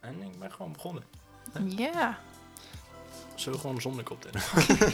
En 0.00 0.22
ik 0.22 0.38
ben 0.38 0.52
gewoon 0.52 0.72
begonnen. 0.72 1.04
Ja. 1.64 2.18
Zo 3.34 3.52
gewoon 3.52 3.80
zonder 3.80 4.04
koptelefoon. 4.04 4.76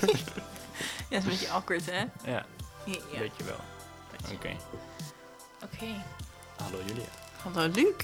Ja, 1.09 1.19
dat 1.19 1.19
is 1.19 1.25
een 1.25 1.31
beetje 1.31 1.51
awkward, 1.51 1.87
hè? 1.91 2.05
ja, 2.31 2.47
weet 2.85 3.33
je 3.37 3.45
wel. 3.45 3.61
Oké. 4.35 4.57
Oké. 5.63 5.87
Hallo 6.57 6.79
Julia. 6.87 7.05
Hallo, 7.43 7.69
Luc. 7.75 7.95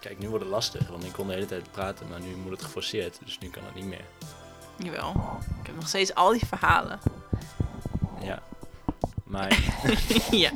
Kijk, 0.00 0.18
nu 0.18 0.28
wordt 0.28 0.44
het 0.44 0.52
lastig, 0.52 0.88
want 0.88 1.04
ik 1.04 1.12
kon 1.12 1.26
de 1.26 1.32
hele 1.32 1.46
tijd 1.46 1.72
praten, 1.72 2.08
maar 2.08 2.20
nu 2.20 2.36
moet 2.36 2.50
het 2.50 2.62
geforceerd, 2.62 3.18
dus 3.24 3.38
nu 3.38 3.50
kan 3.50 3.64
het 3.64 3.74
niet 3.74 3.84
meer. 3.84 4.04
Jawel. 4.76 5.40
Ik 5.60 5.66
heb 5.66 5.74
nog 5.74 5.88
steeds 5.88 6.14
al 6.14 6.30
die 6.32 6.46
verhalen. 6.46 6.98
Ja. 8.20 8.42
Maar 9.24 9.58
ja. 10.30 10.52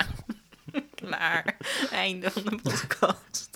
Klaar. 0.95 1.57
Einde 1.91 2.31
van 2.31 2.43
de 2.45 2.57
podcast. 2.63 3.51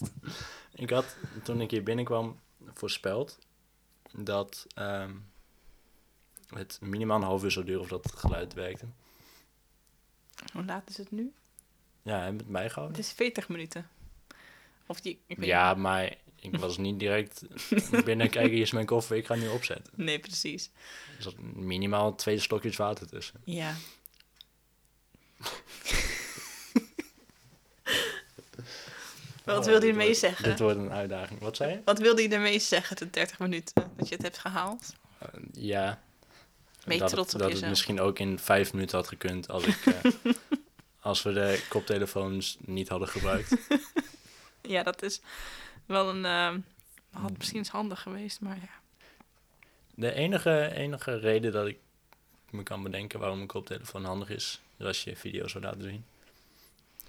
ik 0.75 0.91
had, 0.91 1.05
toen 1.47 1.61
ik 1.61 1.71
hier 1.71 1.83
binnenkwam, 1.83 2.41
voorspeld 2.73 3.39
dat 4.13 4.67
ehm, 4.75 5.15
het 6.49 6.79
minimaal 6.83 7.17
een 7.17 7.23
half 7.23 7.45
uur 7.45 7.51
zou 7.51 7.65
duren 7.65 7.81
of 7.81 7.89
dat 7.89 8.13
geluid 8.13 8.55
werkte. 8.55 8.87
Hoe 10.53 10.65
laat 10.65 10.91
is 10.91 10.97
het 10.97 11.11
nu? 11.11 11.33
Ja, 12.03 12.15
hebben 12.15 12.37
we 12.37 12.43
het 12.43 12.53
bijgehouden? 12.53 12.97
Het 12.97 13.07
is 13.07 13.13
40 13.13 13.49
minuten. 13.49 13.89
Of 14.87 15.01
die... 15.01 15.21
Ik 15.27 15.37
weet 15.37 15.47
Ja, 15.47 15.75
maar 15.75 16.15
ik 16.37 16.57
was 16.67 16.79
niet 16.79 16.99
direct 16.99 17.43
binnen 18.05 18.31
kijken, 18.31 18.53
hier 18.53 18.63
is 18.63 18.73
mijn 18.73 18.87
koffer, 18.87 19.17
ik 19.17 19.27
ga 19.27 19.35
nu 19.35 19.49
opzetten. 19.49 19.93
Nee, 19.97 20.19
precies. 20.19 20.71
Er 21.17 21.23
zat 21.23 21.39
minimaal 21.39 22.15
twee 22.15 22.39
stokjes 22.39 22.77
water 22.77 23.07
tussen. 23.07 23.41
Ja. 23.45 23.75
Wat 29.47 29.59
Oh, 29.59 29.65
wilde 29.65 29.73
je 29.75 29.81
dit 29.81 29.91
ermee 29.91 30.05
wordt- 30.07 30.21
zeggen? 30.21 30.45
Dit 30.45 30.59
wordt 30.59 30.79
een 30.79 30.93
uitdaging. 30.93 31.41
Wat 31.41 31.57
zei 31.57 31.71
je? 31.73 31.81
Wat 31.85 31.99
wilde 31.99 32.23
je 32.23 32.29
ermee 32.29 32.59
zeggen, 32.59 32.97
de 32.97 33.11
30 33.11 33.39
minuten, 33.39 33.91
dat 33.97 34.09
je 34.09 34.15
het 34.15 34.23
hebt 34.25 34.39
gehaald? 34.39 34.95
Eh, 35.19 35.29
ja. 35.53 36.01
Ben 36.85 36.95
je 36.95 37.01
dat 37.01 37.11
trots 37.11 37.35
op 37.35 37.41
dat 37.41 37.53
het 37.53 37.69
misschien 37.69 38.01
ook 38.01 38.19
in 38.19 38.39
vijf 38.39 38.73
minuten 38.73 38.97
had 38.97 39.09
gekund 39.09 39.49
als 39.49 39.65
ik... 39.65 39.87
eh, 39.87 40.11
als 41.01 41.23
we 41.23 41.33
de 41.33 41.65
koptelefoons 41.69 42.57
niet 42.61 42.89
hadden 42.89 43.09
gebruikt. 43.09 43.57
Ja, 44.63 44.83
dat 44.83 45.03
is 45.03 45.21
wel 45.87 46.09
een... 46.09 46.25
ehm, 46.25 46.59
had 47.11 47.37
misschien 47.37 47.59
eens 47.59 47.69
handig 47.69 48.03
geweest, 48.03 48.41
maar 48.41 48.57
ja. 48.57 48.69
De 49.95 50.13
enige, 50.13 50.71
enige 50.75 51.19
reden 51.19 51.53
dat 51.53 51.67
ik 51.67 51.79
me 52.51 52.63
kan 52.63 52.83
bedenken 52.83 53.19
waarom 53.21 53.41
een 53.41 53.47
koptelefoon 53.47 54.05
handig 54.05 54.29
is, 54.31 54.61
is 54.79 54.87
als 54.87 55.05
je 55.05 55.17
video's 55.17 55.53
wil 55.53 55.63
laten 55.63 55.83
zien. 55.83 56.05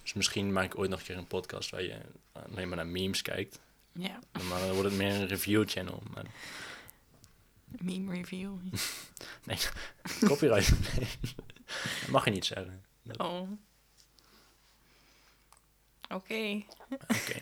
Dus 0.07 0.15
misschien 0.15 0.53
maak 0.53 0.65
ik 0.65 0.77
ooit 0.77 0.89
nog 0.89 0.99
een 0.99 1.05
keer 1.05 1.17
een 1.17 1.27
podcast 1.27 1.69
waar 1.69 1.83
je 1.83 1.97
alleen 2.31 2.67
maar 2.67 2.77
naar 2.77 2.87
memes 2.87 3.21
kijkt. 3.21 3.59
Ja, 3.91 4.19
Maar 4.49 4.59
dan 4.59 4.71
wordt 4.71 4.89
het 4.89 4.97
meer 4.97 5.13
een 5.13 5.27
review 5.27 5.69
channel. 5.69 6.03
Maar 6.13 6.25
meme 7.65 8.13
review. 8.13 8.53
nee, 9.45 9.57
copyright. 10.25 10.69
Nee. 10.97 11.07
Dat 12.01 12.09
mag 12.09 12.25
je 12.25 12.31
niet 12.31 12.45
zeggen. 12.45 12.85
Oh. 13.17 13.49
Oké. 16.09 16.63
Oké. 17.07 17.41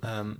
Ehm, 0.00 0.34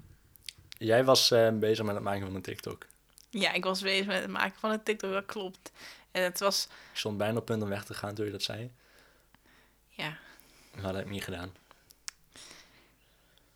jij 0.68 1.04
was 1.04 1.30
eh, 1.30 1.58
bezig 1.58 1.84
met 1.84 1.94
het 1.94 2.04
maken 2.04 2.26
van 2.26 2.34
een 2.34 2.42
TikTok. 2.42 2.86
Ja, 3.30 3.52
ik 3.52 3.64
was 3.64 3.80
bezig 3.80 4.06
met 4.06 4.20
het 4.20 4.30
maken 4.30 4.60
van 4.60 4.70
een 4.70 4.82
TikTok, 4.82 5.12
dat 5.12 5.26
klopt. 5.26 5.72
En 6.10 6.22
het 6.22 6.38
was, 6.38 6.64
Ik 6.92 6.98
stond 6.98 7.18
bijna 7.18 7.38
op 7.38 7.44
punt 7.44 7.62
om 7.62 7.68
weg 7.68 7.84
te 7.84 7.94
gaan 7.94 8.14
toen 8.14 8.24
je 8.26 8.32
dat 8.32 8.42
zei. 8.42 8.70
ja, 9.88 10.18
Dat 10.82 10.94
heb 10.94 11.04
ik 11.04 11.10
niet 11.10 11.24
gedaan. 11.24 11.52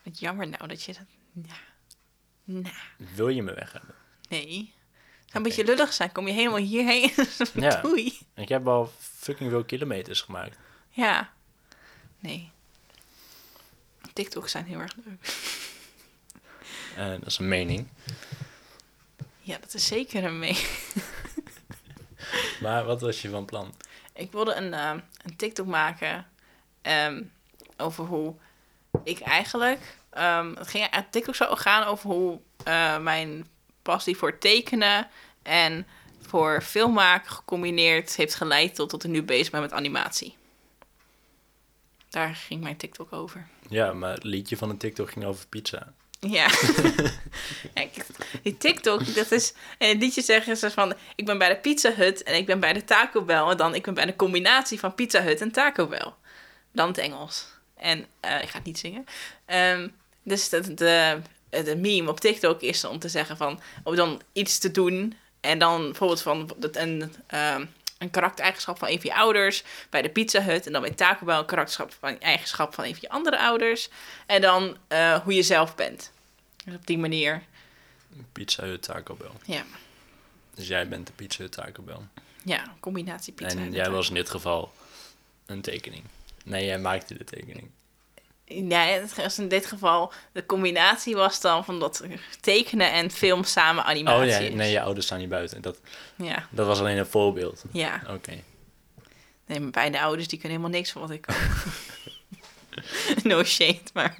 wat 0.02 0.18
jammer 0.18 0.48
nou 0.48 0.66
dat 0.68 0.82
je 0.82 0.92
dat... 0.92 1.06
Ja. 1.48 1.54
Nou, 2.44 2.74
Wil 3.14 3.28
je 3.28 3.42
me 3.42 3.54
weg 3.54 3.72
hebben? 3.72 3.94
nee. 4.28 4.72
Het 5.20 5.38
zou 5.38 5.44
een 5.44 5.56
beetje 5.56 5.64
lullig 5.74 5.92
zijn. 5.92 6.12
Kom 6.12 6.26
je 6.26 6.32
helemaal 6.32 6.58
hierheen? 6.58 7.10
Ja. 7.54 7.80
Doei. 7.80 8.18
Ik 8.34 8.48
heb 8.48 8.66
al 8.68 8.92
fucking 8.98 9.50
veel 9.50 9.64
kilometers 9.64 10.20
gemaakt. 10.20 10.58
Ja. 10.91 11.32
Nee. 12.19 12.50
TikToks 14.12 14.50
zijn 14.50 14.64
heel 14.64 14.78
erg 14.78 14.97
leuk. 15.04 15.19
Eh, 16.97 17.08
dat 17.10 17.26
is 17.26 17.38
een 17.38 17.48
mening. 17.48 17.88
Ja, 19.41 19.58
dat 19.58 19.75
is 19.75 19.87
zeker 19.87 20.25
een 20.25 20.38
mee. 20.38 20.56
Maar 22.62 22.84
wat 22.84 23.00
was 23.00 23.22
je 23.22 23.28
van 23.31 23.44
plan? 23.44 23.75
Ik 24.14 24.32
wilde 24.32 24.54
een, 24.54 24.75
ehm, 24.75 25.00
een 25.25 25.37
TikTok 25.37 25.66
maken 25.66 26.26
ehm, 26.82 27.22
over 27.76 28.04
hoe 28.04 28.34
ik 29.04 29.20
eigenlijk... 29.20 29.80
ehm, 30.10 30.54
het 30.54 30.68
ging, 30.68 30.88
TikTok 31.10 31.34
zou 31.34 31.56
gaan 31.56 31.84
over 31.84 32.10
hoe 32.10 32.41
eh, 32.64 32.98
mijn 32.98 33.46
passie 33.82 34.16
voor 34.16 34.38
tekenen 34.38 35.08
en 35.42 35.86
voor 36.20 36.62
filmmaken 36.62 37.30
gecombineerd 37.30 38.16
heeft 38.16 38.34
geleid 38.34 38.74
tot 38.74 38.90
dat 38.90 39.04
ik 39.04 39.10
nu 39.10 39.22
bezig 39.22 39.50
ben 39.50 39.60
met 39.60 39.72
animatie. 39.72 40.36
Daar 42.10 42.34
ging 42.34 42.62
mijn 42.62 42.76
TikTok 42.76 43.12
over. 43.12 43.48
Ja, 43.69 43.92
maar 43.92 44.12
het 44.12 44.24
liedje 44.24 44.56
van 44.56 44.69
de 44.69 44.76
TikTok 44.76 45.10
ging 45.10 45.24
over 45.24 45.46
pizza. 45.46 45.92
Ja. 46.20 46.48
Kijk, 47.74 48.06
die 48.42 48.56
TikTok, 48.56 49.14
dat 49.14 49.32
is... 49.32 49.54
En 49.78 49.88
het 49.88 49.98
liedje 49.98 50.22
zeggen 50.22 50.56
ze 50.56 50.70
van... 50.70 50.94
Ik 51.14 51.26
ben 51.26 51.38
bij 51.38 51.48
de 51.48 51.56
Pizza 51.56 51.92
Hut 51.92 52.22
en 52.22 52.34
ik 52.34 52.46
ben 52.46 52.60
bij 52.60 52.72
de 52.72 52.84
Taco 52.84 53.22
Bell. 53.22 53.42
En 53.42 53.56
dan 53.56 53.74
ik 53.74 53.82
ben 53.82 53.94
bij 53.94 54.06
de 54.06 54.16
combinatie 54.16 54.78
van 54.78 54.94
Pizza 54.94 55.22
Hut 55.22 55.40
en 55.40 55.52
Taco 55.52 55.86
Bell. 55.86 56.12
Dan 56.72 56.88
het 56.88 56.98
Engels. 56.98 57.47
En 57.76 58.06
eh, 58.20 58.42
ik 58.42 58.48
ga 58.48 58.56
het 58.56 58.66
niet 58.66 58.78
zingen. 58.78 59.04
Ehm, 59.44 59.88
dus 60.22 60.48
de, 60.48 60.75
de, 60.75 61.20
de 61.48 61.76
meme 61.76 62.10
op 62.10 62.20
TikTok 62.20 62.60
is 62.60 62.84
om 62.84 62.98
te 62.98 63.08
zeggen 63.08 63.36
van... 63.36 63.60
Om 63.82 63.97
dan 63.97 64.22
iets 64.32 64.58
te 64.58 64.70
doen. 64.70 65.14
En 65.41 65.58
dan 65.58 65.82
bijvoorbeeld 65.82 66.22
van 66.22 66.50
dat 66.56 66.76
een, 66.76 67.14
ehm, 67.26 67.64
een 67.98 68.10
karaktereigenschap 68.10 68.78
van 68.78 68.88
een 68.88 69.00
van 69.00 69.10
je 69.10 69.16
ouders. 69.16 69.62
Bij 69.91 70.03
de 70.03 70.08
Pizza 70.08 70.42
Hut. 70.42 70.66
En 70.66 70.72
dan 70.72 70.82
bij 70.82 70.91
Taco 70.91 71.25
Bell 71.25 71.36
een 71.38 71.44
karakterschap 71.44 71.92
van, 72.00 72.20
eigenschap 72.20 72.75
van 72.75 72.84
een 72.84 72.91
van 72.91 73.00
je 73.02 73.08
andere 73.08 73.38
ouders. 73.38 73.88
En 74.26 74.41
dan 74.41 74.76
eh, 74.88 75.19
hoe 75.19 75.34
je 75.34 75.42
zelf 75.42 75.75
bent. 75.75 76.12
Dus 76.64 76.75
op 76.75 76.87
die 76.87 76.98
manier. 76.98 77.42
Pizza 78.32 78.62
Hut 78.64 78.82
Taco 78.82 79.14
Bell. 79.14 79.31
Ja, 79.44 79.62
Dus 80.54 80.69
jij 80.69 80.88
bent 80.88 81.06
de 81.06 81.12
Pizza 81.12 81.42
Hut 81.42 81.52
Taco 81.52 81.82
Bell. 81.82 82.00
ja 82.44 82.75
combinatie 82.81 83.32
pizza. 83.32 83.58
en 83.58 83.64
en 83.64 83.72
jij 83.72 83.91
was 83.91 84.08
in 84.08 84.14
dit 84.14 84.31
geval 84.31 84.72
een 85.47 85.60
tekening. 85.60 86.04
Nee, 86.44 86.64
jij 86.64 86.78
maakte 86.78 87.14
de 87.14 87.24
tekening. 87.24 87.70
Het 88.44 89.14
was 89.16 89.38
in 89.38 89.48
dit 89.48 89.66
geval... 89.66 90.12
De 90.32 90.46
combinatie 90.46 91.14
was 91.14 91.40
dan 91.40 91.64
van 91.64 91.80
dat 91.80 92.04
tekenen 92.40 92.92
en 92.92 93.10
film 93.10 93.44
samen 93.44 93.84
animatie 93.84 94.34
Oh 94.34 94.48
ja, 94.48 94.54
nee, 94.54 94.70
je 94.70 94.80
ouders 94.80 95.06
staan 95.06 95.18
niet 95.18 95.28
buiten. 95.28 95.62
Dat, 95.62 95.80
Ja, 96.16 96.46
dat 96.50 96.66
was 96.66 96.78
alleen 96.78 96.98
een 96.98 97.06
voorbeeld. 97.06 97.64
ja. 97.72 98.02
Oké. 98.08 98.30
Nee, 99.46 99.58
mijn 99.58 99.70
beide 99.70 100.00
ouders 100.00 100.28
die 100.28 100.38
kunnen 100.38 100.58
helemaal 100.58 100.78
niks 100.78 100.92
van 100.92 101.00
wat 101.00 101.10
ik 101.10 101.20
kan. 101.20 101.34
no 103.32 103.44
shade, 103.44 103.80
maar... 103.92 104.14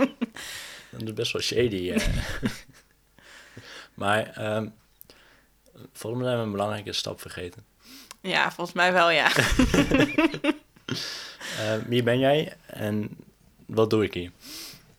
Dat 0.91 1.02
is 1.02 1.12
best 1.12 1.32
wel 1.32 1.42
shady. 1.42 1.91
eh. 1.91 2.06
maar 3.94 4.31
ehm 4.31 4.66
volgens 5.92 6.22
mij 6.22 6.31
zijn 6.31 6.41
we 6.41 6.47
een 6.47 6.52
belangrijke 6.56 6.92
stap 6.92 7.20
vergeten. 7.20 7.64
Ja, 8.20 8.52
volgens 8.52 8.76
mij 8.76 8.92
wel, 8.92 9.10
ja. 9.10 9.31
Eh, 11.59 11.75
wie 11.87 12.03
ben 12.03 12.19
jij 12.19 12.53
en 12.67 13.17
wat 13.67 13.91
doe 13.91 14.05
ik 14.05 14.15
hier? 14.15 14.31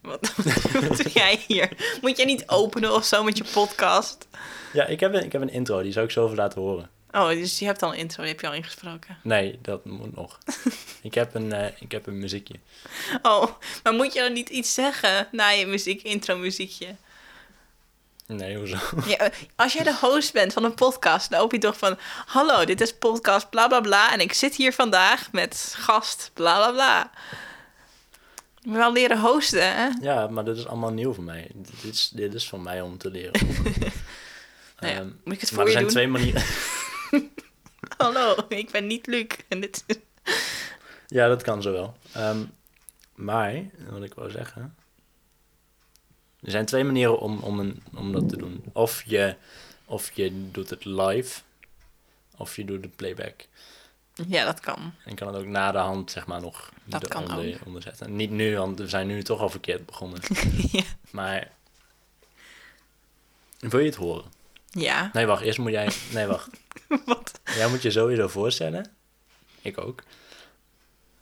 Wat, 0.01 0.33
wat 0.87 0.97
doe 0.97 1.11
jij 1.13 1.43
hier? 1.47 1.97
Moet 2.01 2.17
jij 2.17 2.25
niet 2.25 2.47
openen 2.47 2.93
of 2.93 3.05
zo 3.05 3.23
met 3.23 3.37
je 3.37 3.43
podcast? 3.53 4.27
Ja, 4.73 4.85
ik 4.85 4.99
heb, 4.99 5.13
een, 5.13 5.23
ik 5.23 5.31
heb 5.31 5.41
een 5.41 5.49
intro, 5.49 5.81
die 5.81 5.91
zou 5.91 6.05
ik 6.05 6.11
zo 6.11 6.25
even 6.25 6.37
laten 6.37 6.61
horen. 6.61 6.89
Oh, 7.11 7.27
dus 7.27 7.59
je 7.59 7.65
hebt 7.65 7.83
al 7.83 7.93
een 7.93 7.99
intro, 7.99 8.21
die 8.23 8.31
heb 8.31 8.41
je 8.41 8.47
al 8.47 8.53
ingesproken. 8.53 9.17
Nee, 9.23 9.59
dat 9.61 9.85
moet 9.85 10.15
nog. 10.15 10.37
ik, 11.01 11.13
heb 11.13 11.35
een, 11.35 11.53
eh, 11.53 11.67
ik 11.79 11.91
heb 11.91 12.07
een 12.07 12.17
muziekje. 12.17 12.55
Oh, 13.21 13.47
maar 13.83 13.93
moet 13.93 14.13
je 14.13 14.19
dan 14.19 14.33
niet 14.33 14.49
iets 14.49 14.73
zeggen 14.73 15.27
na 15.31 15.49
je 15.49 15.65
muziek, 15.65 16.01
intro 16.01 16.37
muziekje? 16.37 16.95
Nee, 18.35 18.57
hoezo? 18.57 18.77
Ja, 19.05 19.17
eh, 19.17 19.31
als 19.55 19.73
jij 19.73 19.83
de 19.83 19.95
host 19.95 20.33
bent 20.33 20.53
van 20.53 20.63
een 20.63 20.73
podcast, 20.73 21.29
dan 21.29 21.39
hoop 21.39 21.51
je 21.51 21.57
toch 21.57 21.77
van... 21.77 21.97
Hallo, 22.25 22.65
dit 22.65 22.81
is 22.81 22.93
podcast 22.93 23.49
bla 23.49 23.67
bla 23.67 23.81
bla 23.81 24.13
en 24.13 24.19
ik 24.19 24.33
zit 24.33 24.55
hier 24.55 24.73
vandaag 24.73 25.31
met 25.31 25.73
gast 25.77 26.31
bla 26.33 26.55
bla 26.55 26.71
bla. 26.71 27.11
Je 28.59 28.69
moet 28.69 28.77
wel 28.77 28.91
leren 28.93 29.19
hosten, 29.19 29.75
hè? 29.75 29.89
Ja, 30.01 30.27
maar 30.27 30.45
dit 30.45 30.57
is 30.57 30.67
allemaal 30.67 30.91
nieuw 30.91 31.13
voor 31.13 31.23
mij. 31.23 31.51
Dit 31.53 31.93
is, 31.93 32.11
dit 32.13 32.33
is 32.33 32.49
voor 32.49 32.59
mij 32.59 32.81
om 32.81 32.97
te 32.97 33.09
leren. 33.09 33.39
Nou 34.79 34.93
ja, 34.93 35.03
moet 35.23 35.33
ik 35.33 35.41
het 35.41 35.51
maar 35.51 35.65
er 35.65 35.71
zijn 35.71 35.87
twee 35.87 36.07
manieren. 36.07 36.43
Hallo, 37.97 38.35
ik 38.47 38.71
ben 38.71 38.87
niet 38.87 39.07
Luc. 39.07 39.27
En 39.47 39.59
dit 39.59 39.85
ja, 41.07 41.27
dat 41.27 41.41
kan 41.41 41.61
zo 41.61 41.71
wel. 41.71 41.97
Ehm, 42.11 42.43
maar, 43.15 43.63
wat 43.89 44.03
ik 44.03 44.13
wou 44.13 44.31
zeggen. 44.31 44.75
Er 46.41 46.51
zijn 46.51 46.65
twee 46.65 46.83
manieren 46.83 47.19
om, 47.19 47.39
om, 47.39 47.59
een, 47.59 47.83
om 47.95 48.11
dat 48.11 48.29
te 48.29 48.37
doen. 48.37 48.63
Of 48.73 49.03
je, 49.05 49.35
of 49.85 50.11
je 50.11 50.51
doet 50.51 50.69
het 50.69 50.85
live, 50.85 51.41
of 52.37 52.55
je 52.55 52.65
doet 52.65 52.81
de 52.83 52.89
playback. 52.89 53.45
Ja, 54.27 54.45
dat 54.45 54.59
kan. 54.59 54.93
En 55.05 55.15
kan 55.15 55.27
het 55.27 55.35
ook 55.37 55.45
na 55.45 55.71
de 55.71 55.77
hand, 55.77 56.11
zeg 56.11 56.25
maar, 56.27 56.41
nog 56.41 56.71
Dat 56.83 57.07
kan 57.07 57.31
ook. 57.31 57.65
onderzetten. 57.65 58.15
Niet 58.15 58.29
nu, 58.31 58.57
want 58.57 58.79
we 58.79 58.87
zijn 58.87 59.07
nu 59.07 59.23
toch 59.23 59.39
al 59.39 59.49
verkeerd 59.49 59.85
begonnen. 59.85 60.19
ja. 60.71 60.83
Maar 61.11 61.51
Wil 63.59 63.79
je 63.79 63.85
het 63.85 63.95
horen? 63.95 64.31
Ja. 64.69 65.09
Nee, 65.13 65.25
wacht. 65.25 65.41
Eerst 65.43 65.59
moet 65.59 65.71
jij... 65.71 65.91
Nee, 66.13 66.25
wacht. 66.25 66.49
Wat? 67.05 67.39
Jij 67.55 67.69
moet 67.69 67.81
je 67.81 67.91
sowieso 67.91 68.27
voorstellen. 68.27 68.85
Ik 69.61 69.77
ook. 69.77 70.03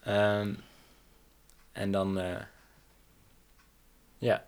Ehm, 0.03 0.53
en 1.71 1.91
dan... 1.91 2.19
eh, 2.19 2.41
ja. 4.17 4.45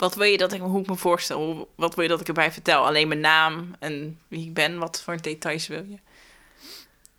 Wat 0.00 0.14
wil 0.14 0.26
je 0.26 0.38
dat 0.38 0.52
ik, 0.52 0.60
hoe 0.60 0.80
ik 0.80 0.86
me 0.86 0.96
voorstel? 0.96 1.70
Wat 1.74 1.94
wil 1.94 2.04
je 2.04 2.10
dat 2.10 2.20
ik 2.20 2.28
erbij 2.28 2.52
vertel? 2.52 2.86
Alleen 2.86 3.08
mijn 3.08 3.20
naam 3.20 3.74
en 3.78 4.18
wie 4.28 4.46
ik 4.46 4.54
ben? 4.54 4.78
Wat 4.78 5.02
voor 5.02 5.22
details 5.22 5.66
wil 5.66 5.84
je? 5.84 5.98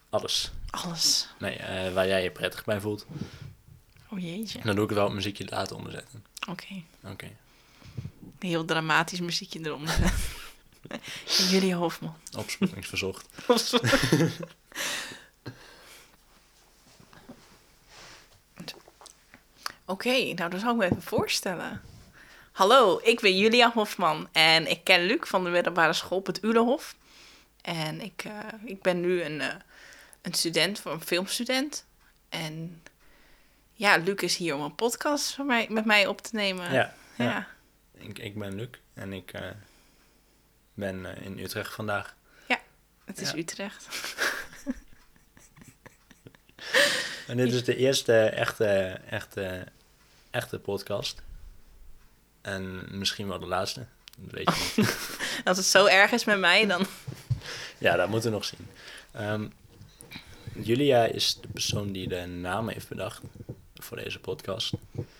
Alles. 0.09 0.51
Alles. 0.69 1.27
Nee, 1.39 1.55
eh, 1.55 1.93
waar 1.93 2.07
jij 2.07 2.23
je 2.23 2.31
prettig 2.31 2.65
bij 2.65 2.79
voelt. 2.79 3.05
Oh 4.09 4.19
jeetje. 4.19 4.59
En 4.59 4.65
dan 4.65 4.75
doe 4.75 4.83
ik 4.83 4.89
er 4.89 4.95
wel 4.95 5.05
het 5.05 5.13
muziekje 5.13 5.45
later 5.49 5.75
onder 5.75 5.91
zetten. 5.91 6.25
Oké. 6.49 6.83
Oké. 7.03 7.31
Heel 8.39 8.65
dramatisch 8.65 9.19
muziekje 9.19 9.59
eronder. 9.65 10.13
Julia 11.49 11.77
Hofman. 11.77 12.15
Opsporingsverzocht. 12.37 13.27
Oké, 19.85 20.33
nou 20.33 20.49
dan 20.49 20.59
zal 20.59 20.71
ik 20.71 20.77
me 20.77 20.85
even 20.85 21.01
voorstellen. 21.01 21.81
Hallo, 22.61 22.99
ik 23.03 23.19
ben 23.19 23.37
Julia 23.37 23.71
Hofman 23.71 24.27
en 24.31 24.67
ik 24.67 24.83
ken 24.83 25.05
Luc 25.05 25.19
van 25.21 25.43
de 25.43 25.49
middelbare 25.49 25.93
school 25.93 26.17
op 26.17 26.25
het 26.25 26.43
Ulehof. 26.43 26.95
En 27.61 28.01
ik, 28.01 28.23
eh, 28.23 28.37
ik 28.65 28.81
ben 28.81 29.01
nu 29.01 29.21
een, 29.23 29.41
eh, 29.41 29.55
een 30.21 30.33
student, 30.33 30.79
voor 30.79 30.91
een 30.91 31.01
filmstudent. 31.01 31.85
En 32.29 32.81
ja, 33.73 33.97
Luc 33.97 34.15
is 34.15 34.37
hier 34.37 34.55
om 34.55 34.61
een 34.61 34.75
podcast 34.75 35.35
voor 35.35 35.45
mij, 35.45 35.67
met 35.69 35.85
mij 35.85 36.07
op 36.07 36.21
te 36.21 36.35
nemen. 36.35 36.73
Ja. 36.73 36.93
ja. 37.15 37.25
ja. 37.25 37.47
Ik, 37.93 38.19
ik 38.19 38.39
ben 38.39 38.55
Luc 38.55 38.69
en 38.93 39.13
ik 39.13 39.33
eh, 39.33 39.49
ben 40.73 41.05
in 41.21 41.39
Utrecht 41.39 41.73
vandaag. 41.73 42.15
het 43.05 43.21
is 43.21 43.31
Ja. 43.31 43.37
Utrecht. 43.37 43.87
En 47.27 47.37
dit 47.37 47.53
is 47.53 47.63
de 47.63 47.75
eerste 47.75 48.23
echte, 48.23 48.99
echte, 49.09 49.67
echte 50.31 50.59
podcast. 50.59 51.21
En 52.41 52.87
misschien 52.91 53.27
wel 53.27 53.39
de 53.39 53.45
laatste. 53.45 53.85
Dat 54.17 54.31
weet 54.31 54.49
je 54.55 54.73
niet. 54.75 54.95
Als 55.45 55.57
het 55.57 55.65
zo 55.65 55.85
erg 55.85 56.11
is 56.11 56.25
met 56.25 56.39
mij, 56.39 56.65
dan... 56.65 56.85
Ja, 57.77 57.95
dat 57.95 58.09
moeten 58.09 58.29
we 58.29 58.35
nog 58.35 58.45
zien. 58.45 58.67
Ehm, 59.11 59.47
Julia 60.63 61.05
is 61.05 61.37
de 61.41 61.47
persoon 61.47 61.91
die 61.91 62.07
de 62.07 62.25
naam 62.25 62.69
heeft 62.69 62.87
bedacht 62.87 63.21
voor 63.75 63.97
deze 63.97 64.19
podcast. 64.19 64.73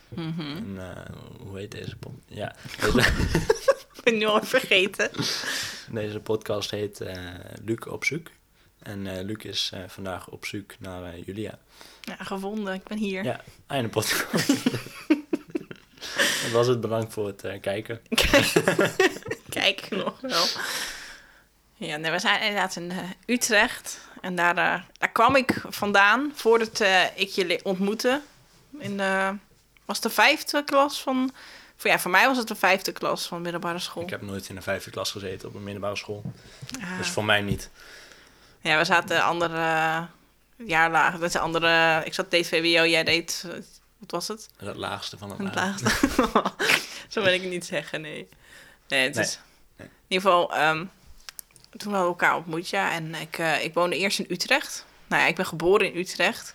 Mhm. 0.08 0.40
En, 0.40 0.74
eh, 0.78 1.14
hoe 1.38 1.58
heet 1.58 1.70
deze 1.70 1.96
podcast? 1.96 2.22
Ja, 2.26 2.54
deze, 2.80 2.98
Ik 3.94 4.02
ben 4.04 4.18
nu 4.18 4.24
al 4.24 4.42
vergeten. 4.42 5.10
deze 5.90 6.20
podcast 6.20 6.70
heet 6.70 7.00
eh 7.00 7.16
Luc 7.64 7.86
op 7.86 8.04
zoek. 8.04 8.26
En 8.78 9.06
eh, 9.06 9.24
Luc 9.24 9.44
is 9.44 9.72
vandaag 9.86 10.28
op 10.28 10.46
zoek 10.46 10.74
naar 10.78 11.18
Julia. 11.18 11.58
Ja, 12.00 12.16
gevonden, 12.24 12.74
ik 12.74 12.82
ben 12.82 12.98
hier. 12.98 13.24
Ja, 13.24 13.40
einde 13.66 13.88
podcast. 13.88 14.52
Was 16.52 16.66
het 16.66 16.80
bedankt 16.80 17.12
voor 17.12 17.26
het 17.26 17.44
eh, 17.44 17.60
kijken. 17.60 18.00
Kijk 19.48 19.90
nog 19.90 20.20
wel. 20.20 20.46
Ja, 21.74 21.96
nee, 21.96 22.10
we 22.10 22.18
zijn 22.18 22.40
inderdaad 22.40 22.76
in 22.76 22.90
eh, 22.90 22.98
Utrecht. 23.26 24.00
En 24.20 24.34
daar, 24.34 24.56
eh, 24.56 24.82
daar 24.98 25.12
kwam 25.12 25.36
ik 25.36 25.62
vandaan 25.68 26.32
voordat 26.34 26.80
ik 27.14 27.28
jullie 27.28 27.64
ontmoette. 27.64 28.20
In 28.78 28.96
de, 28.96 29.34
was 29.84 30.00
de 30.00 30.10
vijfde 30.10 30.64
klas 30.64 31.02
van... 31.02 31.32
Voor, 31.76 31.90
ja, 31.90 31.98
voor 31.98 32.10
mij 32.10 32.26
was 32.26 32.36
het 32.36 32.48
de 32.48 32.54
vijfde 32.54 32.92
klas 32.92 33.26
van 33.26 33.36
de 33.36 33.42
middelbare 33.42 33.78
school. 33.78 34.02
Ik 34.02 34.10
heb 34.10 34.22
nooit 34.22 34.48
in 34.48 34.54
de 34.54 34.62
vijfde 34.62 34.90
klas 34.90 35.10
gezeten 35.10 35.48
op 35.48 35.54
een 35.54 35.62
middelbare 35.62 35.96
school. 35.96 36.22
Ah. 36.80 36.98
Dus 36.98 37.08
voor 37.08 37.24
mij 37.24 37.40
niet. 37.40 37.70
Ja, 38.60 38.78
we 38.78 38.84
zaten 38.84 39.22
andere 39.22 39.56
uh, 39.56 40.02
jaar 40.56 40.90
lager. 40.90 41.20
Dat 41.20 41.28
is 41.28 41.36
andere... 41.36 42.02
Ik 42.04 42.14
zat 42.14 42.30
DVWO, 42.30 42.84
jij 42.86 43.04
deed... 43.04 43.46
wat 44.02 44.10
was 44.10 44.28
het? 44.28 44.48
Het 44.56 44.76
laagste 44.76 45.18
van 45.18 45.30
het 45.30 45.38
Het 45.38 45.54
laagste. 45.54 45.90
Zo 47.08 47.22
wil 47.22 47.32
ik 47.32 47.42
niet 47.42 47.64
zeggen, 47.64 48.00
nee. 48.00 48.28
Nee, 48.88 49.02
het 49.04 49.14
Nee. 49.14 49.24
is... 49.24 49.38
Nee. 49.76 49.88
In 49.88 49.94
ieder 50.08 50.30
geval, 50.30 50.54
ehm, 50.54 50.76
toen 51.70 51.92
hadden 51.92 52.00
we 52.00 52.06
elkaar 52.06 52.36
ontmoet, 52.36 52.68
ja. 52.68 52.92
En 52.92 53.14
ik, 53.14 53.38
eh, 53.38 53.64
ik 53.64 53.74
woonde 53.74 53.96
eerst 53.96 54.18
in 54.18 54.26
Utrecht. 54.28 54.86
Nou 55.06 55.22
ja, 55.22 55.28
ik 55.28 55.36
ben 55.36 55.46
geboren 55.46 55.92
in 55.92 55.98
Utrecht. 56.00 56.54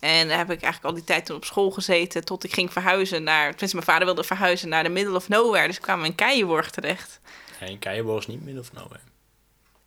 En 0.00 0.28
daar 0.28 0.36
heb 0.38 0.50
ik 0.50 0.62
eigenlijk 0.62 0.84
al 0.84 0.94
die 0.94 1.04
tijd 1.04 1.26
toen 1.26 1.36
op 1.36 1.44
school 1.44 1.70
gezeten... 1.70 2.24
tot 2.24 2.44
ik 2.44 2.52
ging 2.52 2.72
verhuizen 2.72 3.22
naar... 3.22 3.50
Tenminste, 3.50 3.76
mijn 3.76 3.88
vader 3.88 4.04
wilde 4.06 4.24
verhuizen 4.24 4.68
naar 4.68 4.82
de 4.82 4.88
middle 4.88 5.14
of 5.16 5.28
nowhere. 5.28 5.66
Dus 5.66 5.80
kwamen 5.80 6.02
we 6.02 6.08
in 6.08 6.14
Keijenborg 6.14 6.70
terecht. 6.70 7.20
Ja, 7.60 7.66
in 7.66 7.78
Keijenborg 7.78 8.18
is 8.18 8.26
niet 8.26 8.44
midden 8.44 8.62
of 8.62 8.72
nowhere. 8.72 9.00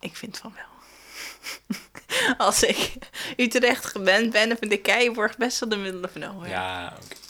Ik 0.00 0.16
vind 0.16 0.38
van 0.38 0.54
wel. 0.54 1.78
Als 2.38 2.62
ik 2.62 2.92
Utrecht 3.36 3.86
gewend 3.86 4.32
ben, 4.32 4.48
dan 4.48 4.56
vind 4.58 4.72
ik 4.72 4.82
Keijenborg 4.82 5.36
best 5.36 5.60
wel 5.60 5.68
de 5.68 5.76
middle 5.76 6.04
of 6.04 6.14
nowhere. 6.14 6.48
Ja, 6.48 6.92
oké. 7.04 7.20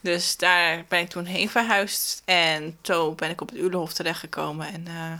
Dus 0.00 0.36
daar 0.36 0.84
ben 0.88 1.00
ik 1.00 1.08
toen 1.08 1.24
heen 1.24 1.50
verhuisd. 1.50 2.22
En 2.24 2.78
zo 2.82 3.12
ben 3.12 3.30
ik 3.30 3.40
op 3.40 3.48
het 3.48 3.58
Ulehof 3.58 3.92
terechtgekomen. 3.92 4.66
En 4.66 4.86
eh, 4.86 5.12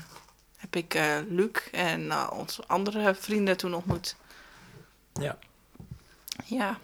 heb 0.57 0.77
ik 0.77 0.95
eh, 0.95 1.17
Luc 1.29 1.51
en 1.73 2.11
eh, 2.11 2.31
onze 2.33 2.67
andere 2.67 3.15
vrienden 3.15 3.57
toen 3.57 3.75
ontmoet. 3.75 4.17
Ja. 5.13 5.39
Ja, 6.45 6.79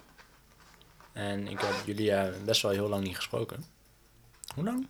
En 1.13 1.49
ik 1.49 1.61
heb 1.61 1.75
Julia 1.85 2.31
best 2.45 2.63
wel 2.63 2.71
heel 2.71 2.89
lang 2.89 3.05
niet 3.05 3.17
gesproken. 3.17 3.65
Hoe 4.55 4.65
lang? 4.65 4.87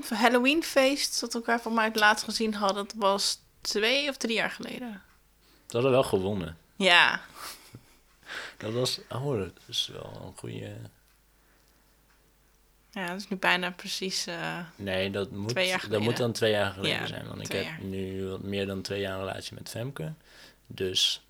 Voor 0.00 0.16
Halloweenfeest, 0.16 1.20
dat 1.20 1.32
we 1.32 1.38
elkaar 1.38 1.60
van 1.60 1.74
mij 1.74 1.84
het 1.84 1.96
laatst 1.96 2.24
gezien 2.24 2.54
hadden, 2.54 2.86
dat 2.86 2.94
was 2.96 3.40
twee 3.60 4.08
of 4.08 4.16
drie 4.16 4.34
jaar 4.34 4.50
geleden. 4.50 5.02
Ze 5.70 5.76
hadden 5.76 5.90
wel 5.90 6.02
gewonnen. 6.02 6.58
Ja, 6.76 7.20
Dat 8.56 8.72
was... 8.72 9.00
Oh, 9.08 9.38
dat 9.38 9.52
is 9.66 9.86
wel 9.92 10.22
een 10.26 10.38
goede... 10.38 10.76
ja 12.90 13.06
dat 13.06 13.16
is 13.20 13.28
nu 13.28 13.36
bijna 13.36 13.70
precies... 13.70 14.26
eh, 14.26 14.58
Nee, 14.76 15.10
dat 15.10 15.30
moet, 15.30 15.48
Twee 15.48 15.66
jaar 15.66 15.88
dat 15.88 16.00
moet 16.00 16.16
dan 16.16 16.32
twee 16.32 16.50
jaar 16.50 16.72
geleden 16.72 16.98
Ja, 17.00 17.06
zijn. 17.06 17.26
Want 17.26 17.40
ik 17.40 17.52
heb 17.52 17.64
jaar. 17.64 17.80
nu 17.82 18.26
wat 18.28 18.42
meer 18.42 18.66
dan 18.66 18.82
twee 18.82 19.00
jaar 19.00 19.12
een 19.12 19.18
relatie 19.26 19.54
met 19.54 19.68
Femke. 19.68 20.12
Dus 20.66 21.22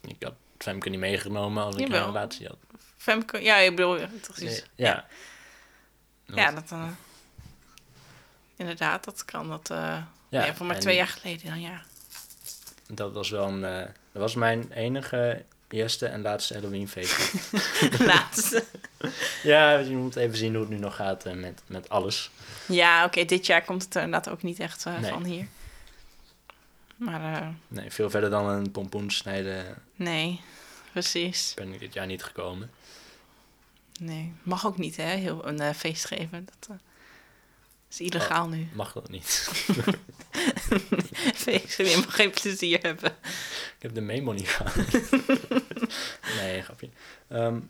ik 0.00 0.22
had 0.22 0.34
Femke 0.58 0.88
niet 0.88 0.98
meegenomen 1.00 1.64
als 1.64 1.74
ik 1.76 1.80
Jawel. 1.80 2.00
een 2.00 2.06
relatie 2.12 2.46
had. 2.46 2.56
Femke, 2.96 3.38
ja, 3.42 3.56
ik 3.56 3.76
bedoel, 3.76 3.98
precies. 4.20 4.40
Nee, 4.58 4.62
ja. 4.74 5.06
Ja, 6.26 6.50
dat... 6.52 6.70
eh, 6.72 6.88
inderdaad, 8.56 9.04
dat 9.04 9.24
kan. 9.24 9.48
Dat, 9.48 9.70
eh 9.70 10.02
ja, 10.28 10.54
voor 10.54 10.66
maar 10.66 10.78
twee 10.80 10.96
jaar 10.96 11.08
geleden 11.08 11.46
dan, 11.46 11.60
ja. 11.60 11.82
Dat 12.94 13.12
was 13.12 13.30
wel 13.30 13.48
een... 13.48 13.64
eh, 13.64 13.78
dat 14.12 14.22
was 14.22 14.34
mijn 14.34 14.72
enige 14.72 15.44
eerste 15.68 16.06
en 16.06 16.22
laatste 16.22 16.54
Halloweenfeest. 16.54 17.32
Laatste. 18.12 18.64
ja, 19.42 19.78
je 19.78 19.96
moet 19.96 20.16
even 20.16 20.36
zien 20.36 20.52
hoe 20.52 20.60
het 20.60 20.70
nu 20.70 20.78
nog 20.78 20.96
gaat 20.96 21.24
eh, 21.26 21.32
met, 21.34 21.62
met 21.66 21.88
alles. 21.88 22.30
Ja, 22.68 23.04
oké, 23.04 23.24
dit 23.24 23.46
jaar 23.46 23.64
komt 23.64 23.82
het 23.84 23.94
er 23.94 24.02
inderdaad 24.02 24.32
ook 24.32 24.42
niet 24.42 24.58
echt 24.60 24.86
eh, 24.86 24.98
Nee. 24.98 25.10
van 25.10 25.24
hier. 25.24 25.46
Maar 26.96 27.54
Nee, 27.68 27.90
veel 27.90 28.10
verder 28.10 28.30
dan 28.30 28.48
een 28.48 28.70
pompoen 28.70 29.10
snijden 29.10 29.64
nee, 29.96 30.40
precies. 30.92 31.52
ben 31.54 31.72
ik 31.72 31.80
dit 31.80 31.92
jaar 31.94 32.06
niet 32.06 32.22
gekomen. 32.22 32.70
Nee, 34.00 34.32
mag 34.42 34.66
ook 34.66 34.78
niet, 34.78 34.96
hè, 34.96 35.04
heel 35.16 35.46
een 35.48 35.74
feest 35.74 36.04
geven. 36.04 36.48
Dat 36.58 36.76
is 37.92 38.00
illegaal 38.00 38.48
nu. 38.48 38.68
Mag 38.72 38.92
dat 38.92 39.08
niet. 39.10 39.48
geven, 41.34 41.84
je 41.84 41.96
mag 41.96 42.14
geen 42.14 42.30
plezier 42.30 42.78
hebben. 42.82 43.10
Ik 43.76 43.82
heb 43.82 43.94
de 43.94 44.00
memo 44.00 44.32
niet 44.32 44.48
gehad. 44.48 44.76
nee, 46.40 46.62
grapje. 46.62 46.88
Ehm, 47.28 47.60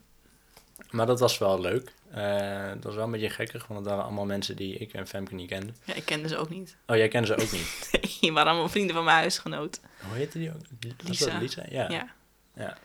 maar 0.91 1.07
dat 1.07 1.21
was 1.21 1.39
wel 1.39 1.61
leuk. 1.61 1.93
Eh, 2.11 2.69
dat 2.69 2.85
was 2.85 2.95
wel 2.95 3.05
een 3.05 3.11
beetje 3.11 3.31
gekkig, 3.31 3.67
want 3.67 3.81
het 3.81 3.89
waren 3.89 4.05
allemaal 4.05 4.25
mensen 4.25 4.57
die 4.57 4.77
ik 4.77 4.93
en 4.93 5.07
Femke 5.07 5.35
niet 5.35 5.49
kenden. 5.49 5.77
Ja, 5.85 5.95
ik 5.95 6.05
kende 6.05 6.29
ze 6.29 6.37
ook 6.37 6.51
niet. 6.51 6.77
Oh, 6.87 6.97
jij 6.97 7.09
kende 7.09 7.27
ze 7.27 7.37
ook 7.37 7.53
niet. 7.53 7.91
Die 8.21 8.33
waren 8.33 8.51
allemaal 8.51 8.69
vrienden 8.69 8.95
van 8.95 9.05
mijn 9.05 9.17
huisgenoot. 9.17 9.81
Hoe 10.09 10.17
heette 10.17 10.39
die 10.39 10.49
ook? 10.51 10.61
Was 10.81 11.09
Lisa. 11.09 11.33
dat 11.33 11.41
Lisa? 11.41 11.65
Ja. 11.69 11.91
Ja. 11.91 12.15
ja. 12.55 12.79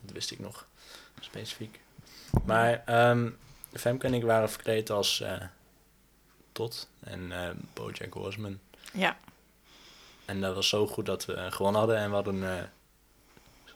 Dat 0.00 0.12
wist 0.12 0.30
ik 0.30 0.38
nog. 0.38 0.66
Specifiek. 1.20 1.80
Maar 2.44 2.82
ehm, 2.86 3.30
Femke 3.72 4.06
en 4.06 4.14
ik 4.14 4.22
waren 4.22 4.50
verkleed 4.50 4.90
als 4.90 5.20
eh, 5.20 5.40
En 7.00 7.32
eh 7.32 7.50
Bojack 7.74 8.12
Horseman. 8.12 8.58
ja. 8.92 9.16
En 10.24 10.40
dat 10.40 10.54
was 10.54 10.68
zo 10.68 10.86
goed 10.86 11.06
dat 11.06 11.24
we 11.24 11.32
eh, 11.32 11.52
gewonnen 11.52 11.80
hadden 11.80 11.98
en 11.98 12.08
we 12.08 12.14
hadden 12.14 12.42
een 12.42 12.66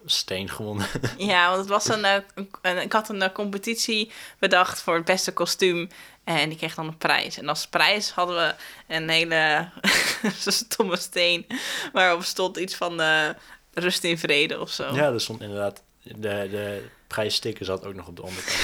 steen 0.07 0.49
gewonnen. 0.50 0.87
Ja, 1.19 1.47
want 1.49 1.61
het 1.61 1.69
was 1.69 1.88
een, 1.88 2.05
eh, 2.05 2.17
een, 2.62 2.79
ik 2.79 2.93
had 2.93 3.09
een 3.09 3.23
eh, 3.23 3.33
competitie 3.33 4.12
bedacht 4.38 4.81
voor 4.81 4.95
het 4.95 5.05
beste 5.05 5.33
kostuum. 5.33 5.88
En 6.25 6.49
die 6.49 6.59
kreeg 6.59 6.75
dan 6.75 6.87
een 6.87 6.99
prijs. 6.99 7.38
En 7.38 7.49
als 7.49 7.67
prijs 7.67 8.11
hadden 8.11 8.37
we 8.37 8.55
een 8.95 9.09
hele 9.09 9.69
stomme 10.38 10.97
steen. 10.97 11.47
Waarop 11.93 12.23
stond 12.23 12.57
iets 12.57 12.75
van 12.75 13.00
eh, 13.00 13.29
rust 13.73 14.05
in 14.05 14.19
vrede 14.19 14.61
of 14.61 14.71
zo. 14.71 14.95
Ja, 14.95 15.12
er 15.12 15.21
stond 15.21 15.41
inderdaad. 15.41 15.83
De, 16.04 16.18
de 16.50 16.88
vrij 17.08 17.28
sticker 17.28 17.64
zat 17.64 17.84
ook 17.84 17.94
nog 17.94 18.06
op 18.08 18.16
de 18.16 18.23
onderkant. 18.23 18.58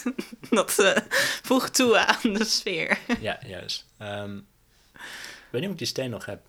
Dat 0.50 0.78
eh, 0.78 0.96
voegt 1.42 1.74
toe 1.74 1.98
aan 1.98 2.32
de 2.32 2.44
sfeer. 2.44 2.98
ja, 3.20 3.38
juist. 3.46 3.84
Ehm, 3.96 4.36
ik 4.36 5.50
weet 5.50 5.60
niet 5.60 5.64
of 5.64 5.70
ik 5.72 5.78
die 5.78 5.86
steen 5.86 6.10
nog 6.10 6.24
heb. 6.26 6.40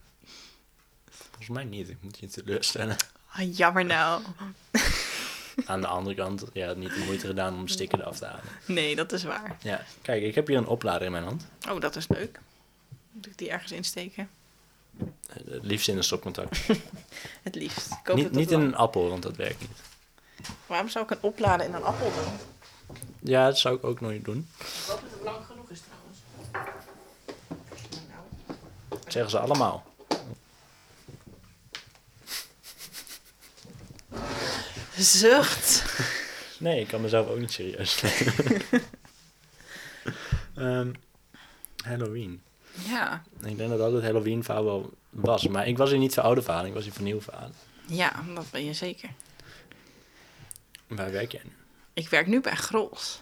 Volgens 1.09 1.49
mij 1.49 1.63
niet. 1.63 1.89
Ik 1.89 1.97
moet 2.01 2.17
je 2.19 2.27
teleurstellen. 2.27 2.95
Ah, 3.31 3.55
jammer 3.57 3.85
nou. 3.85 4.21
Aan 5.65 5.81
de 5.81 5.87
andere 5.87 6.15
kant, 6.15 6.43
ja, 6.53 6.73
niet 6.73 6.93
de 6.93 7.03
moeite 7.05 7.27
gedaan 7.27 7.53
om 7.55 7.65
de 7.65 7.71
sticker 7.71 7.99
eraf 7.99 8.17
te 8.17 8.25
halen. 8.25 8.43
Nee, 8.65 8.95
dat 8.95 9.11
is 9.11 9.23
waar. 9.23 9.57
Ja, 9.61 9.83
kijk, 10.01 10.23
ik 10.23 10.35
heb 10.35 10.47
hier 10.47 10.57
een 10.57 10.67
oplader 10.67 11.01
in 11.05 11.11
mijn 11.11 11.23
hand. 11.23 11.45
Oh, 11.69 11.79
dat 11.81 11.95
is 11.95 12.07
leuk. 12.07 12.39
Moet 13.11 13.25
ik 13.25 13.37
die 13.37 13.49
ergens 13.49 13.71
insteken? 13.71 14.29
Eh, 14.99 15.05
Het 15.49 15.65
liefst 15.65 15.87
in 15.87 15.97
een 15.97 16.03
stopcontact. 16.03 16.57
Het 17.43 17.55
liefst. 17.55 17.91
Ik 17.91 17.97
hoop 18.07 18.15
Niet, 18.15 18.25
dat 18.25 18.33
niet 18.33 18.51
in 18.51 18.59
een 18.59 18.75
appel, 18.75 19.09
want 19.09 19.23
dat 19.23 19.35
werkt 19.35 19.59
niet. 19.59 19.81
Waarom 20.67 20.89
zou 20.89 21.05
ik 21.05 21.11
een 21.11 21.21
opladen 21.21 21.65
in 21.65 21.73
een 21.73 21.83
appel 21.83 22.11
doen? 22.11 22.33
Ja, 23.19 23.45
dat 23.45 23.57
zou 23.57 23.75
ik 23.75 23.83
ook 23.83 24.01
nooit 24.01 24.25
doen. 24.25 24.49
Ik 24.59 24.65
hoop 24.87 25.01
dat 25.01 25.11
het 25.11 25.21
lang 25.23 25.45
genoeg 25.45 25.69
is 25.69 25.79
trouwens. 25.81 26.17
Nou, 28.07 28.59
Dat 28.89 29.11
zeggen 29.11 29.31
ze 29.31 29.39
allemaal. 29.39 29.83
Zucht. 34.97 35.83
Nee, 36.59 36.79
ik 36.79 36.87
kan 36.87 37.01
mezelf 37.01 37.27
ook 37.27 37.39
niet 37.39 37.51
serieus 37.51 38.01
nemen. 38.01 38.61
Ehm, 40.55 40.91
Halloween. 41.83 42.41
Ja. 42.87 43.23
Ik 43.43 43.57
denk 43.57 43.69
dat 43.69 43.79
dat 43.79 43.91
het 43.91 44.03
Halloween 44.03 44.43
verhaal 44.43 44.63
wel 44.63 44.89
was. 45.09 45.47
Maar 45.47 45.67
ik 45.67 45.77
was 45.77 45.89
hier 45.89 45.99
niet 45.99 46.13
voor 46.13 46.23
oude 46.23 46.41
verhalen, 46.41 46.67
ik 46.67 46.73
was 46.73 46.83
hier 46.83 46.93
voor 46.93 47.03
nieuwe 47.03 47.21
verhalen. 47.21 47.53
Ja, 47.85 48.11
dat 48.35 48.45
ben 48.51 48.65
je 48.65 48.73
zeker. 48.73 49.09
Waar 50.89 51.11
werk 51.11 51.31
jij 51.31 51.41
nu? 51.43 51.51
Ik 51.93 52.09
werk 52.09 52.27
nu 52.27 52.41
bij 52.41 52.55
Grols. 52.55 53.21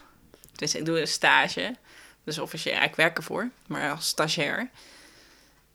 Dus 0.55 0.75
ik 0.75 0.85
doe 0.85 0.99
een 0.99 1.07
stage. 1.07 1.75
Dus 2.23 2.39
officieel, 2.39 2.75
ja, 2.75 2.83
ik 2.83 2.95
werk 2.95 3.17
ervoor, 3.17 3.49
maar 3.67 3.91
als 3.91 4.07
stagiair. 4.07 4.69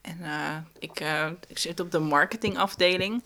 En 0.00 0.18
eh, 0.22 0.56
ik, 0.78 1.00
eh, 1.00 1.30
ik 1.46 1.58
zit 1.58 1.80
op 1.80 1.90
de 1.90 1.98
marketingafdeling. 1.98 3.24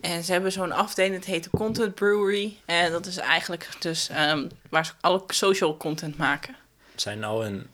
En 0.00 0.24
ze 0.24 0.32
hebben 0.32 0.52
zo'n 0.52 0.72
afdeling, 0.72 1.14
het 1.14 1.24
heet 1.24 1.44
de 1.44 1.50
Content 1.50 1.94
Brewery. 1.94 2.56
En 2.64 2.90
dat 2.90 3.06
is 3.06 3.16
eigenlijk 3.16 3.68
dus 3.78 4.08
ehm, 4.08 4.48
waar 4.70 4.86
ze 4.86 4.92
alle 5.00 5.22
social 5.26 5.76
content 5.76 6.16
maken. 6.16 6.56
Zijn 6.94 7.18
nou 7.18 7.46
een 7.46 7.66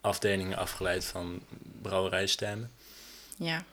afdelingen 0.00 0.58
afgeleid 0.58 1.04
van 1.04 1.42
brouwerijstemmen? 1.82 2.70
Ja. 3.36 3.64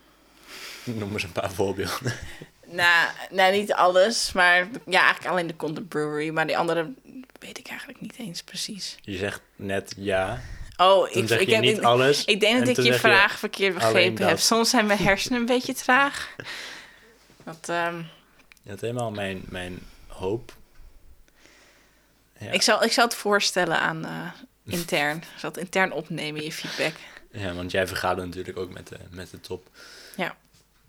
Noem 1.00 1.14
eens 1.14 1.24
een 1.24 1.32
paar 1.32 1.52
voorbeelden. 1.52 2.14
Nou, 2.68 3.10
nou, 3.30 3.52
niet 3.54 3.74
alles, 3.74 4.32
maar 4.32 4.68
ja, 4.86 5.02
eigenlijk 5.02 5.28
alleen 5.28 5.48
de 5.48 5.56
Content 5.56 5.90
Brewery. 5.90 6.30
Maar 6.30 6.48
die 6.48 6.58
andere 6.58 6.94
weet 7.40 7.58
ik 7.58 7.68
eigenlijk 7.68 8.02
niet 8.02 8.16
eens 8.18 8.44
precies. 8.44 8.98
Je 9.02 9.18
zegt 9.18 9.42
net 9.56 9.94
ja, 9.98 10.42
Oh, 10.78 11.10
ik, 11.12 11.28
zeg 11.28 11.40
ik 11.40 11.50
heb 11.50 11.62
niet 11.62 11.82
alles. 11.82 12.26
Ik 12.26 12.40
denk 12.40 12.60
en 12.60 12.66
dat 12.66 12.78
ik 12.78 12.84
je 12.84 12.94
vraag 12.94 13.40
verkeerd 13.40 13.74
begrepen 13.74 14.28
heb. 14.28 14.36
dat. 14.36 14.40
Soms 14.40 14.70
zijn 14.70 14.86
mijn 14.86 15.00
hersenen 15.10 15.40
een 15.40 15.46
beetje 15.46 15.74
traag. 15.74 16.36
Dat, 17.44 17.70
ehm, 17.70 17.98
Je 18.62 18.70
had 18.70 18.82
helemaal 18.82 19.12
mijn, 19.12 19.44
mijn 19.50 19.80
hoop. 20.08 20.54
Ja. 22.40 22.52
ik, 22.52 22.62
zal, 22.62 22.84
ik 22.84 22.92
zal 22.92 23.06
het 23.06 23.16
voorstellen 23.16 23.80
aan 23.80 24.06
eh, 24.06 24.74
intern. 24.74 25.18
Ik 25.18 25.40
zal 25.40 25.50
het 25.50 25.60
intern 25.60 25.92
opnemen, 25.92 26.44
je 26.44 26.52
feedback. 26.52 26.94
ja, 27.32 27.54
want 27.54 27.72
jij 27.72 27.88
vergadert 27.88 28.28
natuurlijk 28.28 28.58
ook 28.58 28.72
met 28.72 28.88
de, 28.88 28.98
met 29.10 29.32
de 29.32 29.40
top. 29.40 29.70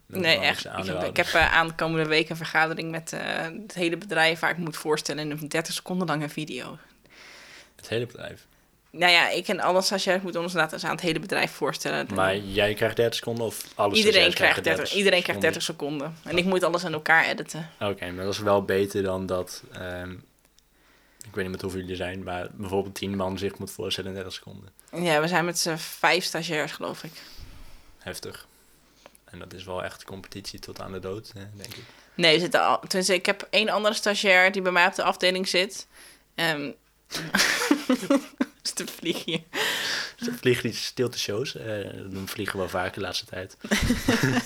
Nee, 0.06 0.38
echt. 0.38 0.58
Ik 0.58 0.62
heb, 0.64 0.72
ik 0.72 0.78
aandeelhouders. 0.78 1.32
heb 1.32 1.42
eh, 1.42 1.52
aankomende 1.54 2.08
week 2.08 2.28
een 2.28 2.36
vergadering 2.36 2.90
met 2.90 3.12
eh, 3.12 3.42
het 3.42 3.74
hele 3.74 3.96
bedrijf... 3.96 4.40
waar 4.40 4.50
ik 4.50 4.56
moet 4.56 4.76
voorstellen 4.76 5.30
in 5.30 5.38
een 5.40 5.48
30 5.48 5.74
seconden 5.74 6.06
lange 6.06 6.28
video. 6.28 6.78
Het 7.76 7.88
hele 7.88 8.06
bedrijf. 8.06 8.46
Nou 8.90 9.12
ja, 9.12 9.28
ik 9.30 9.48
en 9.48 9.60
alle 9.60 9.82
stagiairs 9.82 10.22
moeten 10.22 10.40
ons 10.40 10.52
laten 10.52 10.82
aan 10.82 10.90
het 10.90 11.00
hele 11.00 11.18
bedrijf 11.18 11.50
voorstellen. 11.50 12.06
Maar 12.14 12.36
jij 12.36 12.74
krijgt 12.74 12.96
30 12.96 13.14
seconden 13.14 13.46
of 13.46 13.64
alles 13.74 13.98
iedereen 13.98 14.34
krijgt, 14.34 14.64
30, 14.64 14.92
iedereen 14.92 15.22
krijgt 15.22 15.40
30 15.40 15.62
seconden. 15.62 16.16
En 16.24 16.38
ik 16.38 16.44
moet 16.44 16.62
alles 16.62 16.84
aan 16.84 16.92
elkaar 16.92 17.24
editen. 17.24 17.70
Oké, 17.80 18.10
maar 18.10 18.24
dat 18.24 18.34
is 18.34 18.40
wel 18.40 18.64
beter 18.64 19.02
dan 19.02 19.26
dat... 19.26 19.62
ehm, 19.72 20.10
ik 21.18 21.34
weet 21.34 21.44
niet 21.44 21.52
met 21.52 21.62
hoeveel 21.62 21.80
jullie 21.80 21.96
zijn, 21.96 22.22
maar 22.22 22.48
bijvoorbeeld 22.52 22.94
10 22.94 23.16
man 23.16 23.38
zich 23.38 23.58
moet 23.58 23.70
voorstellen 23.70 24.10
in 24.10 24.16
30 24.16 24.32
seconden. 24.32 24.68
Ja, 24.92 25.20
we 25.20 25.28
zijn 25.28 25.44
met 25.44 25.58
z'n 25.58 25.76
vijf 25.76 26.24
stagiairs, 26.24 26.72
geloof 26.72 27.04
ik. 27.04 27.12
Heftig. 27.98 28.46
En 29.36 29.48
dat 29.48 29.58
is 29.58 29.64
wel 29.64 29.84
echt 29.84 30.04
competitie 30.04 30.58
tot 30.58 30.80
aan 30.80 30.92
de 30.92 30.98
dood, 30.98 31.32
denk 31.34 31.74
ik. 31.74 31.84
Nee, 32.14 32.38
zitten 32.38 32.64
al. 32.64 32.80
Ik 33.06 33.26
heb 33.26 33.46
één 33.50 33.68
andere 33.68 33.94
stagiair 33.94 34.52
die 34.52 34.62
bij 34.62 34.72
mij 34.72 34.86
op 34.86 34.94
de 34.94 35.02
afdeling 35.02 35.48
zit. 35.48 35.86
Ehm 36.34 36.70
is 38.62 38.72
te 38.72 38.86
vlieg 38.86 39.24
hier. 39.24 39.42
Ze 40.16 40.32
vliegen 40.40 40.62
die 40.62 40.78
stilte 40.78 41.18
shows. 41.18 41.52
dat 41.52 42.12
doen 42.12 42.28
vliegen 42.28 42.58
wel 42.58 42.68
vaker 42.68 42.92
de 42.92 43.00
laatste 43.00 43.26
tijd. 43.26 43.56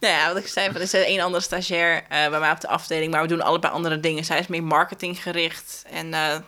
Nou 0.00 0.14
ja, 0.14 0.32
wat 0.32 0.42
ik 0.42 0.48
zei, 0.48 0.68
er 0.68 0.80
is 0.80 0.94
één 0.94 1.20
andere 1.20 1.42
stagiair 1.42 2.02
eh, 2.02 2.28
bij 2.30 2.40
mij 2.40 2.50
op 2.50 2.60
de 2.60 2.68
afdeling, 2.68 3.12
maar 3.12 3.22
we 3.22 3.28
doen 3.28 3.40
allebei 3.40 3.72
andere 3.72 4.00
dingen. 4.00 4.24
Zij 4.24 4.38
is 4.38 4.46
meer 4.46 4.62
marketinggericht 4.62 5.84
en 5.90 6.14
eh, 6.14 6.38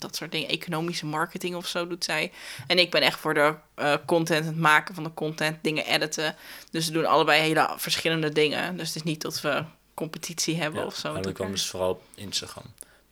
dat 0.00 0.16
soort 0.16 0.32
dingen, 0.32 0.48
economische 0.48 1.06
marketing 1.06 1.54
of 1.54 1.66
zo 1.66 1.86
doet 1.86 2.04
zij. 2.04 2.32
En 2.66 2.78
ik 2.78 2.90
ben 2.90 3.02
echt 3.02 3.18
voor 3.18 3.34
de 3.34 3.54
eh, 3.74 3.94
content, 4.06 4.44
het 4.46 4.56
maken 4.56 4.94
van 4.94 5.04
de 5.04 5.14
content, 5.14 5.58
dingen 5.62 5.86
editen. 5.86 6.36
Dus 6.70 6.86
we 6.86 6.92
doen 6.92 7.06
allebei 7.06 7.40
hele 7.40 7.70
verschillende 7.76 8.32
dingen. 8.32 8.76
Dus 8.76 8.86
het 8.86 8.96
is 8.96 9.02
niet 9.02 9.22
dat 9.22 9.40
we 9.40 9.64
competitie 9.94 10.56
hebben 10.56 10.80
Ja, 10.80 10.86
of 10.86 10.94
zo. 10.94 11.12
maar 11.12 11.20
kwam 11.20 11.32
elkaar. 11.34 11.50
dus 11.50 11.66
vooral 11.66 11.90
op 11.90 12.02
Instagram. 12.14 12.64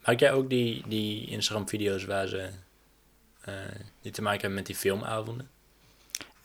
Maak 0.04 0.20
jij 0.20 0.32
ook 0.32 0.48
die, 0.50 0.82
die 0.86 1.26
Instagram-video's 1.26 2.04
waar 2.04 2.26
ze... 2.26 2.50
eh, 3.40 3.54
die 4.02 4.12
te 4.12 4.22
maken 4.22 4.40
hebben 4.40 4.58
met 4.58 4.66
die 4.66 4.76
filmavonden? 4.76 5.50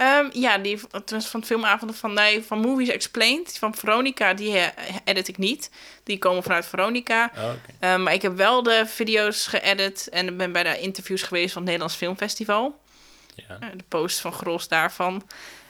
Ehm, 0.01 0.29
ja, 0.33 0.57
die 0.57 0.79
het 0.91 1.25
van 1.25 1.43
filmavonden 1.43 1.95
van, 1.95 2.13
nee, 2.13 2.43
van 2.43 2.59
Movies 2.59 2.89
Explained. 2.89 3.57
Van 3.57 3.75
Veronica, 3.75 4.33
die 4.33 4.57
eh, 4.57 4.95
edit 5.03 5.27
ik 5.27 5.37
niet. 5.37 5.71
Die 6.03 6.17
komen 6.17 6.43
vanuit 6.43 6.65
Veronica. 6.65 7.31
Oh. 7.37 7.49
Ehm, 7.79 8.03
maar 8.03 8.13
ik 8.13 8.21
heb 8.21 8.35
wel 8.35 8.63
de 8.63 8.83
video's 8.85 9.47
geëdit 9.47 10.09
en 10.09 10.37
ben 10.37 10.51
bij 10.51 10.63
de 10.63 10.79
interviews 10.79 11.23
geweest 11.23 11.53
van 11.53 11.61
het 11.61 11.65
Nederlands 11.65 11.95
Filmfestival. 11.95 12.79
Ja. 13.35 13.57
Eh, 13.59 13.67
de 13.75 13.83
post 13.87 14.19
van 14.19 14.33
Gros 14.33 14.67
daarvan. 14.67 15.27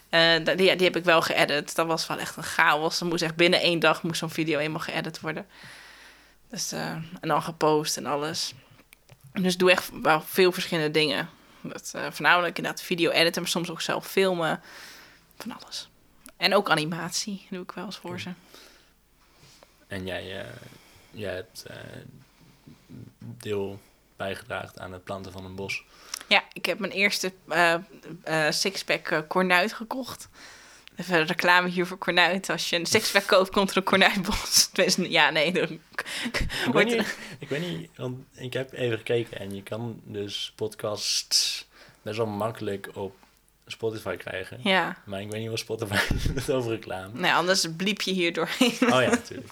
Eh, 0.10 0.36
die, 0.44 0.56
die 0.76 0.86
heb 0.86 0.96
ik 0.96 1.04
wel 1.04 1.22
geëdit. 1.22 1.76
Dat 1.76 1.88
was 1.88 2.08
wel 2.08 2.18
echt 2.18 2.38
een 2.38 2.44
chaos. 2.44 3.00
Er 3.00 3.06
moest 3.06 3.24
echt 3.24 3.36
binnen 3.36 3.62
één 3.62 3.80
dag 3.80 4.04
moest 4.04 4.20
zo'n 4.20 4.30
video 4.30 4.60
eenmaal 4.60 4.80
geëdit 4.80 5.20
worden. 5.20 5.46
Dus, 6.50 6.72
en 6.72 7.10
dan 7.22 7.42
gepost 7.42 7.98
en 7.98 8.06
alles. 8.06 8.54
Dus 9.34 9.58
doe 9.58 9.72
echt 9.72 9.90
wel 10.02 10.24
veel 10.26 10.52
verschillende 10.52 10.92
dingen. 10.92 11.30
Dat, 11.62 11.92
eh, 11.96 12.12
voornamelijk 12.12 12.58
inderdaad 12.58 12.82
video 12.82 13.12
editen, 13.12 13.42
maar 13.42 13.52
soms 13.52 13.70
ook 13.70 13.82
zelf 13.82 14.08
filmen. 14.08 14.62
Van 15.38 15.52
alles. 15.62 15.90
En 16.38 16.56
ook 16.56 16.70
animatie 16.70 17.48
doe 17.50 17.64
ik 17.64 17.72
wel 17.72 17.86
eens 17.86 17.98
voor 17.98 18.20
ze. 18.20 18.30
En 19.88 20.06
jij, 20.06 20.42
eh, 20.42 20.54
jij 21.12 21.34
hebt 21.34 21.64
eh, 21.64 21.78
deel 23.18 23.82
bijgedragen 24.16 24.80
aan 24.80 24.94
het 24.94 25.04
planten 25.04 25.32
van 25.32 25.46
een 25.46 25.56
bos. 25.56 25.84
Ja, 26.28 26.44
ik 26.54 26.66
heb 26.66 26.80
mijn 26.80 26.92
eerste 26.92 27.34
sixpack 28.50 29.24
kornuit 29.28 29.74
gekocht. 29.74 30.30
Even 30.96 31.20
een 31.20 31.26
reclame 31.26 31.70
hier 31.70 31.86
voor 31.88 31.98
kornuit. 31.98 32.50
Als 32.50 32.70
je 32.70 32.76
een 32.76 32.86
sixpack 32.86 33.28
koopt, 33.28 33.50
komt 33.50 33.76
er 33.76 33.84
een. 33.86 34.26
Tenminste, 34.74 35.10
Ja, 35.18 35.30
nee. 35.30 35.52
dan- 35.52 35.80
Ik 36.66 36.72
weet, 36.74 36.86
niet, 36.86 37.18
ik 37.40 37.50
weet 37.50 37.62
niet, 37.70 37.90
want 37.96 38.18
ik 38.36 38.54
heb 38.54 38.74
even 38.74 38.98
gekeken 38.98 39.40
en 39.40 39.56
je 39.56 39.64
kan 39.64 40.02
dus 40.04 40.54
podcasts 40.56 41.68
best 42.02 42.18
wel 42.18 42.26
makkelijk 42.28 42.90
op 42.94 43.16
Spotify 43.68 44.16
krijgen. 44.16 44.60
Ja. 44.64 44.98
Maar 45.06 45.22
ik 45.22 45.32
weet 45.32 45.42
niet 45.42 45.50
wat 45.50 45.60
Spotify 45.60 46.00
doet 46.34 46.50
over 46.50 46.72
reclame. 46.72 47.20
Nee, 47.20 47.34
anders 47.34 47.68
bliep 47.78 48.02
je 48.02 48.12
hier 48.12 48.34
doorheen. 48.34 48.72
Oh 48.82 49.02
ja, 49.02 49.10
natuurlijk. 49.20 49.50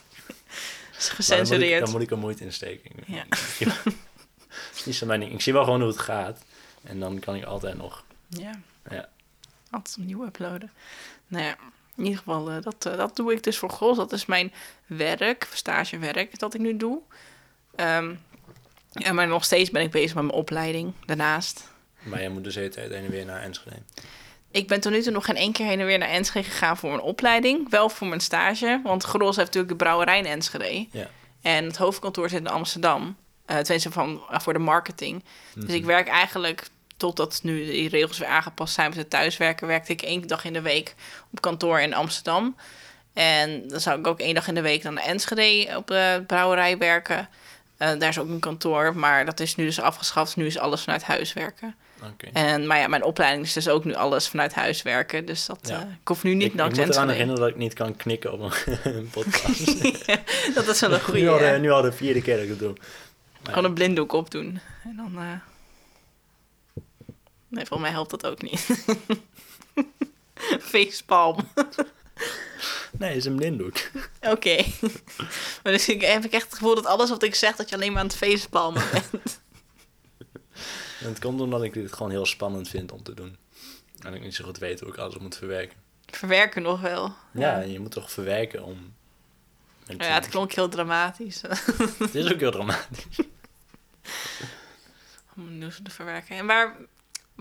Dat 0.91 0.97
is 0.97 1.07
Maar 1.07 1.07
dan, 1.07 1.07
moet 1.07 1.09
ik, 1.09 1.15
gecensureerd. 1.15 1.81
dan 1.83 1.91
moet 1.91 2.01
ik 2.01 2.11
er 2.11 2.17
moeite 2.17 2.43
in 2.43 2.53
steken. 2.53 2.91
Ja. 3.07 3.23
Is 4.75 4.85
niet 4.85 4.95
zo 4.95 5.05
mijn 5.05 5.19
ding. 5.19 5.31
Ik 5.33 5.41
zie 5.41 5.53
wel 5.53 5.63
gewoon 5.63 5.79
hoe 5.79 5.89
het 5.89 5.99
gaat. 5.99 6.43
En 6.83 6.99
dan 6.99 7.19
kan 7.19 7.35
ik 7.35 7.43
altijd 7.43 7.77
nog. 7.77 8.03
Ja. 8.27 8.59
Ja. 8.89 9.09
Altijd 9.71 9.97
opnieuw 9.99 10.25
uploaden. 10.25 10.71
Nou 11.29 11.43
ja, 11.43 11.55
in 11.95 12.03
ieder 12.03 12.17
geval, 12.17 12.49
eh, 12.51 12.61
dat, 12.61 12.85
eh, 12.85 12.97
dat 12.97 13.15
doe 13.15 13.33
ik 13.33 13.43
dus 13.43 13.57
voor 13.57 13.69
Gros. 13.69 13.97
Dat 13.97 14.11
is 14.11 14.25
mijn 14.25 14.53
werk, 14.85 15.47
stagewerk, 15.53 16.39
dat 16.39 16.53
ik 16.53 16.59
nu 16.59 16.77
doe. 16.77 17.01
Ja, 18.91 19.13
maar 19.13 19.27
nog 19.27 19.43
steeds 19.43 19.69
ben 19.69 19.81
ik 19.81 19.91
bezig 19.91 20.15
met 20.15 20.23
mijn 20.23 20.37
opleiding 20.37 20.93
daarnaast. 21.05 21.67
Maar 21.99 22.19
jij 22.19 22.29
moet 22.29 22.43
dus 22.43 22.55
heen 22.55 22.73
en 22.73 23.09
weer 23.09 23.25
naar 23.25 23.41
Enschede. 23.41 23.75
Ik 24.51 24.67
ben 24.67 24.79
tot 24.79 24.91
nu 24.91 25.01
toe 25.01 25.11
nog 25.11 25.25
geen 25.25 25.35
één 25.35 25.51
keer 25.51 25.65
heen 25.65 25.79
en 25.79 25.85
weer 25.85 25.97
naar 25.97 26.09
Enschede 26.09 26.49
gegaan 26.49 26.77
voor 26.77 26.89
mijn 26.89 27.01
opleiding. 27.01 27.69
Wel 27.69 27.89
voor 27.89 28.07
mijn 28.07 28.21
stage, 28.21 28.81
want 28.83 29.03
Gros 29.03 29.35
heeft 29.35 29.47
natuurlijk 29.47 29.69
de 29.69 29.83
brouwerij 29.83 30.17
in 30.17 30.25
Enschede. 30.25 30.87
Ja. 30.91 31.09
En 31.41 31.65
het 31.65 31.77
hoofdkantoor 31.77 32.29
zit 32.29 32.39
in 32.39 32.47
Amsterdam. 32.47 33.17
Uh, 33.47 33.57
tenminste 33.57 33.91
van, 33.91 34.21
voor 34.29 34.53
de 34.53 34.59
marketing. 34.59 35.23
Dus 35.55 35.73
ik 35.73 35.85
werk 35.85 36.07
eigenlijk, 36.07 36.67
totdat 36.99 37.39
nu 37.43 37.65
die 37.65 37.89
regels 37.89 38.17
weer 38.17 38.27
aangepast 38.27 38.73
zijn 38.73 38.89
met 38.89 38.97
het 38.97 39.09
thuiswerken... 39.09 39.67
werkte 39.67 39.91
ik 39.91 40.01
één 40.01 40.27
dag 40.27 40.45
in 40.45 40.53
de 40.53 40.61
week 40.61 40.95
op 41.31 41.41
kantoor 41.41 41.79
in 41.79 41.93
Amsterdam. 41.93 42.55
En 43.13 43.67
dan 43.67 43.79
zou 43.79 43.99
ik 43.99 44.07
ook 44.07 44.19
één 44.19 44.33
dag 44.35 44.47
in 44.47 44.55
de 44.55 44.61
week 44.61 44.83
dan 44.83 44.93
naar 44.93 45.03
Enschede 45.03 45.67
op 45.77 45.87
de 45.87 46.23
brouwerij 46.27 46.77
werken. 46.77 47.29
Eh, 47.77 47.87
daar 47.99 48.09
is 48.09 48.19
ook 48.19 48.27
een 48.29 48.39
kantoor, 48.39 48.95
maar 48.95 49.25
dat 49.25 49.39
is 49.39 49.55
nu 49.55 49.65
dus 49.65 49.79
afgeschaft. 49.79 50.35
Nu 50.35 50.45
is 50.45 50.57
alles 50.57 50.81
vanuit 50.81 51.03
huis 51.03 51.33
werken. 51.33 51.75
En, 52.33 52.67
maar 52.67 52.79
ja, 52.79 52.87
mijn 52.87 53.03
opleiding 53.03 53.45
is 53.45 53.53
dus 53.53 53.67
ook 53.69 53.85
nu 53.85 53.93
alles 53.93 54.27
vanuit 54.27 54.53
huis 54.53 54.81
werken. 54.81 55.25
Dus 55.25 55.45
dat, 55.45 55.59
Ja. 55.61 55.75
eh, 55.75 55.81
ik 56.01 56.07
hoef 56.07 56.23
nu 56.23 56.33
niet 56.33 56.47
Ik, 56.47 56.53
naar 56.53 56.69
ik 56.69 56.75
moet 56.77 56.89
eraan 56.89 57.09
herinneren 57.09 57.41
dat 57.41 57.49
ik 57.49 57.55
niet 57.57 57.73
kan 57.73 57.95
knikken 57.95 58.31
op 58.33 58.39
een, 58.83 59.09
podcast. 59.11 59.83
dat 60.55 60.67
is 60.67 60.79
wel 60.79 60.93
een 60.93 61.01
goede. 61.01 61.19
nu, 61.19 61.27
al 61.29 61.37
de, 61.37 61.57
nu 61.59 61.71
al 61.71 61.81
de 61.81 61.91
vierde 61.91 62.21
keer 62.21 62.35
dat 62.35 62.43
ik 62.43 62.49
het 62.49 62.59
doe. 62.59 62.75
Gewoon 63.43 63.65
een 63.65 63.73
blinddoek 63.73 64.13
opdoen. 64.13 64.59
En 64.83 64.95
dan... 64.95 65.11
eh, 65.23 65.23
Nee, 67.49 67.65
volgens 67.65 67.79
mij 67.79 67.91
helpt 67.91 68.09
dat 68.09 68.25
ook 68.25 68.41
niet. 68.41 68.67
Facepalm. 70.71 71.37
Nee, 72.91 73.15
is 73.15 73.25
een 73.25 73.35
blinddoek. 73.35 73.77
Oké. 74.21 74.65
maar 75.63 75.73
dus 75.73 75.89
ik, 75.89 76.01
heb 76.01 76.25
ik 76.25 76.31
echt 76.31 76.45
het 76.45 76.53
gevoel 76.53 76.75
dat 76.75 76.85
alles 76.85 77.09
wat 77.09 77.23
ik 77.23 77.35
zeg, 77.35 77.55
dat 77.55 77.69
je 77.69 77.75
alleen 77.75 77.91
maar 77.91 78.01
aan 78.01 78.07
het 78.07 78.15
facepalmen 78.15 78.83
bent. 78.91 79.09
En 80.99 81.05
het 81.05 81.19
komt 81.19 81.41
omdat 81.41 81.63
ik 81.63 81.73
dit 81.73 81.93
gewoon 81.93 82.11
heel 82.11 82.25
spannend 82.25 82.69
vind 82.69 82.91
om 82.91 83.03
te 83.03 83.13
doen. 83.13 83.37
En 83.99 84.13
ik 84.13 84.21
niet 84.21 84.35
zo 84.35 84.45
goed 84.45 84.57
weet 84.57 84.79
hoe 84.79 84.89
ik 84.89 84.97
alles 84.97 85.17
moet 85.17 85.37
verwerken. 85.37 85.77
Verwerken 86.05 86.61
nog 86.61 86.81
wel. 86.81 87.13
Ja, 87.31 87.59
je 87.59 87.79
moet 87.79 87.91
toch 87.91 88.11
verwerken 88.11 88.63
om... 88.63 88.93
Ja, 89.85 90.13
het 90.13 90.29
klonk 90.29 90.51
heel 90.51 90.69
dramatisch. 90.69 91.41
Het 91.99 92.15
is 92.15 92.33
ook 92.33 92.39
heel 92.39 92.51
dramatisch. 92.51 93.19
Om 95.35 95.57
nieuws 95.57 95.79
te 95.83 95.91
verwerken. 95.91 96.35
En 96.35 96.45
waar... 96.45 96.75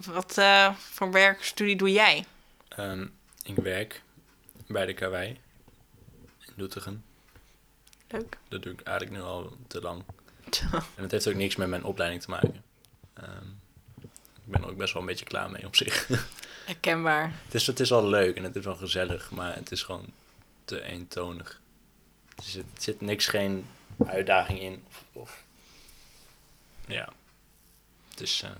Wat 0.07 0.38
eh, 0.38 0.75
voor 0.76 1.11
werkstudie 1.12 1.76
doe 1.76 1.93
jij? 1.93 2.25
Ehm, 2.69 3.07
ik 3.43 3.57
werk 3.57 4.02
bij 4.67 4.87
de 4.87 4.93
KWI 4.93 5.40
in 6.47 6.52
Doetinchem. 6.57 7.05
Leuk. 8.09 8.38
Dat 8.49 8.62
doe 8.62 8.73
ik 8.73 8.81
eigenlijk 8.81 9.17
nu 9.19 9.23
al 9.23 9.57
te 9.67 9.81
lang. 9.81 10.02
En 10.95 11.02
het 11.02 11.11
heeft 11.11 11.28
ook 11.28 11.35
niks 11.35 11.57
met 11.57 11.69
mijn 11.69 11.85
opleiding 11.85 12.23
te 12.23 12.31
maken. 12.31 12.64
Ehm, 13.14 13.47
ik 14.02 14.45
ben 14.45 14.62
er 14.62 14.69
ook 14.71 14.76
best 14.76 14.93
wel 14.93 15.02
een 15.02 15.09
beetje 15.09 15.25
klaar 15.25 15.50
mee 15.50 15.67
op 15.67 15.76
zich. 15.76 16.09
Herkenbaar. 16.67 17.33
het, 17.45 17.55
is, 17.55 17.67
het 17.67 17.81
is 17.81 17.90
wel 17.90 18.07
leuk 18.09 18.37
en 18.37 18.43
het 18.45 18.57
is 18.57 18.64
wel 18.64 18.76
gezellig, 18.76 19.31
maar 19.31 19.55
het 19.55 19.71
is 19.71 19.83
gewoon 19.83 20.07
te 20.64 20.83
eentonig. 20.83 21.61
Er 22.37 22.43
zit, 22.43 22.64
er 22.76 22.83
zit 22.83 23.00
niks, 23.00 23.26
geen 23.26 23.67
uitdaging 24.07 24.61
in. 24.61 24.85
Of, 24.88 25.05
of- 25.12 25.45
ja, 26.87 27.09
het 28.11 28.21
is, 28.21 28.43
eh, 28.43 28.50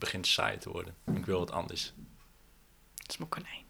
begint 0.00 0.26
saai 0.26 0.58
te 0.58 0.70
worden. 0.70 0.94
Ik 1.14 1.26
wil 1.26 1.38
wat 1.38 1.50
anders. 1.50 1.92
Dat 2.94 3.08
is 3.08 3.16
mijn 3.16 3.30
konijn. 3.30 3.64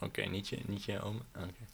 Oké, 0.00 0.22
niet 0.22 0.48
je, 0.48 0.58
niet 0.66 0.84
je 0.84 1.02
oom. 1.02 1.22
Oké. 1.36 1.66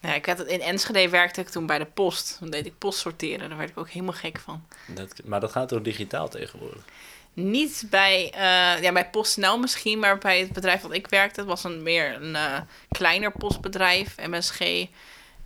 Ja, 0.00 0.14
ik 0.14 0.26
had 0.26 0.38
het, 0.38 0.48
in 0.48 0.60
Enschede 0.60 1.08
werkte 1.08 1.40
ik 1.40 1.48
toen 1.48 1.66
bij 1.66 1.78
de 1.78 1.86
post. 1.86 2.36
Dan 2.40 2.50
deed 2.50 2.66
ik 2.66 2.78
post 2.78 2.98
sorteren. 2.98 3.48
Daar 3.48 3.58
werd 3.58 3.70
ik 3.70 3.78
ook 3.78 3.90
helemaal 3.90 4.14
gek 4.14 4.38
van. 4.38 4.66
Dat, 4.86 5.20
maar 5.24 5.40
dat 5.40 5.52
gaat 5.52 5.68
toch 5.68 5.82
digitaal 5.82 6.28
tegenwoordig? 6.28 6.84
Niet 7.32 7.86
bij, 7.90 8.30
eh, 8.32 8.82
ja, 8.82 8.92
bij 8.92 9.10
PostNL 9.10 9.58
misschien, 9.58 9.98
maar 9.98 10.18
bij 10.18 10.40
het 10.40 10.52
bedrijf 10.52 10.82
dat 10.82 10.92
ik 10.92 11.06
werkte, 11.06 11.40
het 11.40 11.48
was 11.48 11.64
een 11.64 11.82
meer 11.82 12.22
een 12.22 12.36
eh, 12.36 12.60
kleiner 12.88 13.32
postbedrijf, 13.32 14.16
MSG. 14.16 14.86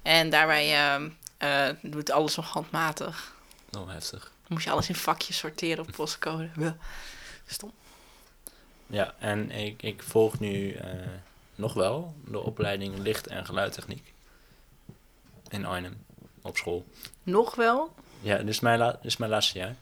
En 0.03 0.31
daarbij 0.31 0.75
eh, 0.75 1.69
eh, 1.69 1.77
doet 1.83 2.11
alles 2.11 2.37
nog 2.37 2.51
handmatig. 2.51 3.35
Oh, 3.79 3.91
heftig. 3.91 4.33
Dan 4.47 4.55
moest 4.57 4.65
je 4.65 4.71
alles 4.71 4.89
in 4.89 4.95
vakjes 4.95 5.39
sorteren 5.39 5.85
op 5.87 5.91
postcode. 5.97 6.51
Stom. 7.47 7.73
Ja, 8.87 9.15
en 9.19 9.51
ik, 9.51 9.83
ik 9.83 10.03
volg 10.03 10.39
nu 10.41 10.73
eh, 10.73 11.09
nog 11.55 11.75
wel 11.75 12.15
de 12.25 12.39
opleiding 12.41 12.99
licht- 12.99 13.27
en 13.27 13.47
geluidtechniek 13.47 14.13
in 15.49 15.65
Arnhem 15.65 16.05
op 16.43 16.57
school. 16.57 16.87
Nog 17.23 17.55
wel? 17.55 17.95
Ja, 18.21 18.37
dit 18.37 18.49
is 18.49 18.61
mijn, 18.61 18.79
la- 18.79 18.93
dit 18.93 19.05
is 19.05 19.17
mijn 19.17 19.31
laatste 19.31 19.59
jaar. 19.59 19.77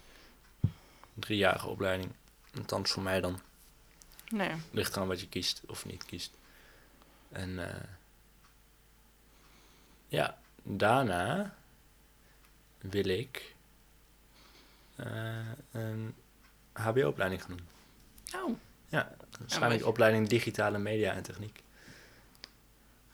Driejarige 1.15 1.69
opleiding. 1.69 2.11
Althans 2.59 2.91
voor 2.91 3.03
mij 3.03 3.21
dan. 3.21 3.41
Nee. 4.29 4.51
Ligt 4.71 4.97
eraan 4.97 5.09
wat 5.09 5.21
je 5.21 5.29
kiest 5.29 5.61
of 5.67 5.85
niet 5.85 6.05
kiest. 6.05 6.31
En 7.33 7.69
eh, 7.71 7.81
ja, 10.09 10.39
daarna 10.63 11.55
wil 12.79 13.05
ik 13.09 13.54
een 15.73 16.15
HBO-opleiding 16.73 17.43
gaan 17.43 17.57
doen. 17.57 17.67
Oh. 18.43 18.57
Ja, 18.89 19.15
waarschijnlijk 19.41 19.87
opleiding 19.87 20.29
digitale 20.29 20.79
media 20.79 21.13
en 21.13 21.23
techniek. 21.23 21.63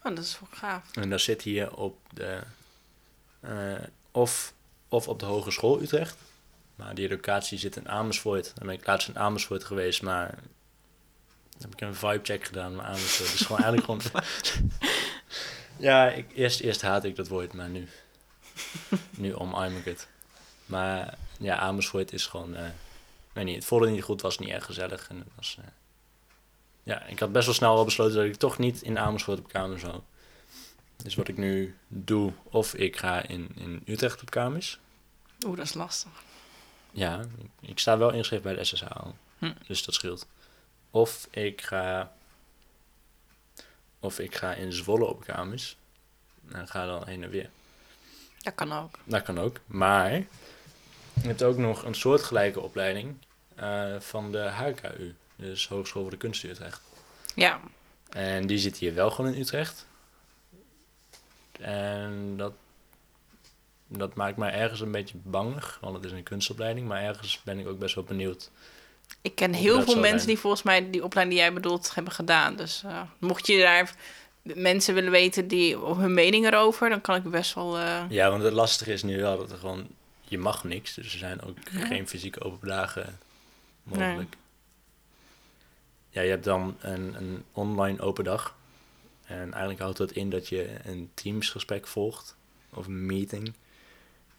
oh, 0.02 0.14
dat 0.14 0.24
is 0.24 0.40
wel 0.40 0.48
gaaf. 0.52 0.96
En 0.96 1.10
dat 1.10 1.20
zit 1.20 1.42
hier 1.42 1.76
op 1.76 1.98
de. 2.12 2.40
eh, 3.40 3.74
of, 4.10 4.52
of 4.88 5.08
op 5.08 5.18
de 5.18 5.26
Hogeschool 5.26 5.82
Utrecht. 5.82 6.16
Maar 6.76 6.94
die 6.94 7.08
locatie 7.08 7.58
zit 7.58 7.76
in 7.76 7.88
Amersfoort. 7.88 8.52
Dan 8.54 8.66
ben 8.66 8.76
ik 8.76 8.86
laatst 8.86 9.08
in 9.08 9.18
Amersfoort 9.18 9.64
geweest, 9.64 10.02
maar. 10.02 10.28
Dan 11.58 11.70
heb 11.70 11.72
ik 11.72 11.80
een 11.80 11.94
vibe-check 11.94 12.44
gedaan, 12.44 12.74
maar 12.74 12.84
Amersfoort 12.86 13.32
is 13.32 13.40
gewoon 13.40 13.62
eigenlijk 13.62 13.84
gewoon. 13.84 14.22
ja, 15.76 16.10
ik, 16.10 16.32
eerst, 16.34 16.60
eerst 16.60 16.82
haatte 16.82 17.08
ik 17.08 17.16
dat 17.16 17.28
woord, 17.28 17.52
maar 17.52 17.68
nu. 17.68 17.88
nu 19.10 19.34
omarm 19.34 19.76
ik 19.76 19.84
het. 19.84 20.08
Maar 20.66 21.14
ja, 21.40 21.57
Amersfoort 21.57 22.12
is 22.12 22.26
gewoon. 22.26 22.55
eh 22.55 22.68
weet 23.33 23.44
niet, 23.44 23.55
het 23.55 23.64
voelde 23.64 23.90
niet 23.90 24.03
goed, 24.03 24.20
was 24.20 24.38
niet 24.38 24.48
erg 24.48 24.64
gezellig. 24.64 25.09
En 25.09 25.18
het 25.18 25.29
was. 25.37 25.57
eh, 25.61 25.64
ja, 26.83 27.03
ik 27.05 27.18
had 27.18 27.33
best 27.33 27.44
wel 27.46 27.55
snel 27.55 27.76
al 27.76 27.85
besloten 27.85 28.14
dat 28.14 28.24
ik 28.24 28.35
toch 28.35 28.59
niet 28.59 28.83
in 28.83 28.98
Amersfoort 28.98 29.38
op 29.38 29.48
kamer 29.48 29.79
zou. 29.79 30.00
Dus 30.96 31.14
wat 31.14 31.29
ik 31.29 31.37
nu 31.37 31.76
doe, 31.88 32.33
of 32.42 32.74
ik 32.74 32.96
ga 32.96 33.22
in, 33.22 33.50
in 33.55 33.83
Utrecht 33.87 34.22
op 34.22 34.31
kamers. 34.31 34.79
Oeh, 35.46 35.57
dat 35.57 35.66
is 35.66 35.74
lastig. 35.74 36.11
Ja, 36.90 37.20
ik, 37.20 37.68
ik 37.68 37.79
sta 37.79 37.98
wel 37.98 38.11
ingeschreven 38.11 38.44
bij 38.44 38.55
de 38.55 38.64
SSH 38.64 38.83
al. 38.83 39.16
Hm. 39.38 39.53
Dus 39.66 39.85
dat 39.85 39.94
scheelt. 39.94 40.26
Of 40.90 41.29
ik 41.31 41.61
ga... 41.62 42.12
Of 44.00 44.18
ik 44.18 44.35
ga 44.35 44.53
in 44.55 44.72
Zwolle 44.72 45.05
op 45.05 45.24
kamers. 45.24 45.76
En 46.53 46.68
ga 46.68 46.87
dan 46.87 47.07
heen 47.07 47.22
en 47.22 47.31
weer. 47.31 47.50
Dat 48.38 48.55
kan 48.55 48.72
ook. 48.72 48.98
Dat 49.05 49.22
kan 49.22 49.38
ook. 49.38 49.61
Maar 49.66 50.26
je 51.22 51.26
hebt 51.28 51.42
ook 51.42 51.56
nog 51.56 51.85
een 51.85 51.94
soortgelijke 51.94 52.61
opleiding 52.61 53.14
eh, 53.56 53.85
van 53.98 54.33
de 54.33 54.38
HKU. 54.38 55.14
Dus 55.37 55.68
Hogeschool 55.68 56.02
voor 56.02 56.11
de 56.11 56.16
Kunst 56.16 56.44
in 56.44 56.50
Utrecht. 56.50 56.80
Ja. 57.35 57.61
En 58.11 58.46
die 58.46 58.59
zit 58.59 58.76
hier 58.76 58.94
wel 58.94 59.11
gewoon 59.11 59.33
in 59.35 59.40
Utrecht. 59.40 59.87
En 61.61 62.35
dat, 62.37 62.52
dat 63.87 64.14
maakt 64.14 64.37
mij 64.37 64.52
ergens 64.52 64.80
een 64.80 64.90
beetje 64.90 65.14
bangig, 65.22 65.78
want 65.80 65.96
het 65.96 66.04
is 66.04 66.12
een 66.12 66.22
kunstopleiding. 66.22 66.88
Maar 66.88 67.02
ergens 67.02 67.40
ben 67.44 67.59
ik 67.59 67.68
ook 67.68 67.78
best 67.78 67.94
wel 67.94 68.04
benieuwd. 68.04 68.50
Ik 69.22 69.35
ken 69.35 69.52
heel 69.52 69.83
veel 69.83 69.94
mensen 69.94 70.18
zijn. 70.18 70.26
die 70.26 70.38
volgens 70.38 70.62
mij 70.62 70.90
die 70.90 71.04
opleiding 71.04 71.37
die 71.38 71.46
jij 71.46 71.54
bedoelt 71.54 71.94
hebben 71.94 72.12
gedaan. 72.12 72.56
Dus 72.56 72.83
eh, 72.87 73.00
mocht 73.18 73.46
je 73.46 73.59
daar 73.59 73.94
mensen 74.42 74.94
willen 74.94 75.11
weten 75.11 75.48
die 75.48 75.76
hun 75.78 76.14
mening 76.14 76.46
erover, 76.46 76.88
dan 76.88 77.00
kan 77.00 77.16
ik 77.16 77.22
best 77.30 77.54
wel. 77.54 77.78
eh, 77.78 78.02
Ja, 78.09 78.30
want 78.30 78.42
het 78.42 78.52
lastige 78.52 78.92
is 78.92 79.02
nu 79.02 79.20
wel 79.20 79.37
dat 79.38 79.50
er 79.50 79.59
gewoon... 79.59 79.87
Je 80.30 80.38
mag 80.38 80.64
niks, 80.64 80.94
dus 80.94 81.12
er 81.12 81.18
zijn 81.18 81.42
ook 81.42 81.56
Ja. 81.72 81.86
geen 81.86 82.08
fysieke 82.08 82.40
open 82.40 82.68
dagen 82.68 83.18
mogelijk. 83.82 84.36
Ja, 86.10 86.20
je 86.22 86.30
hebt 86.30 86.44
dan 86.44 86.76
een, 86.80 87.14
een 87.14 87.44
online 87.52 88.00
open 88.00 88.24
dag. 88.24 88.56
En 89.24 89.42
eigenlijk 89.50 89.80
houdt 89.80 89.96
dat 89.98 90.10
in 90.12 90.30
dat 90.30 90.48
je 90.48 90.68
een 90.84 91.10
Teams-gesprek 91.14 91.86
volgt. 91.86 92.36
Of 92.70 92.86
een 92.86 93.06
meeting. 93.06 93.52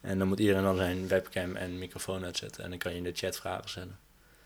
En 0.00 0.18
dan 0.18 0.28
moet 0.28 0.38
iedereen 0.40 0.62
dan 0.62 0.76
zijn 0.76 1.08
webcam 1.08 1.56
en 1.56 1.78
microfoon 1.78 2.24
uitzetten. 2.24 2.64
En 2.64 2.70
dan 2.70 2.78
kan 2.78 2.90
je 2.92 2.98
in 2.98 3.04
de 3.04 3.12
chat 3.14 3.36
vragen 3.36 3.68
stellen. 3.68 3.98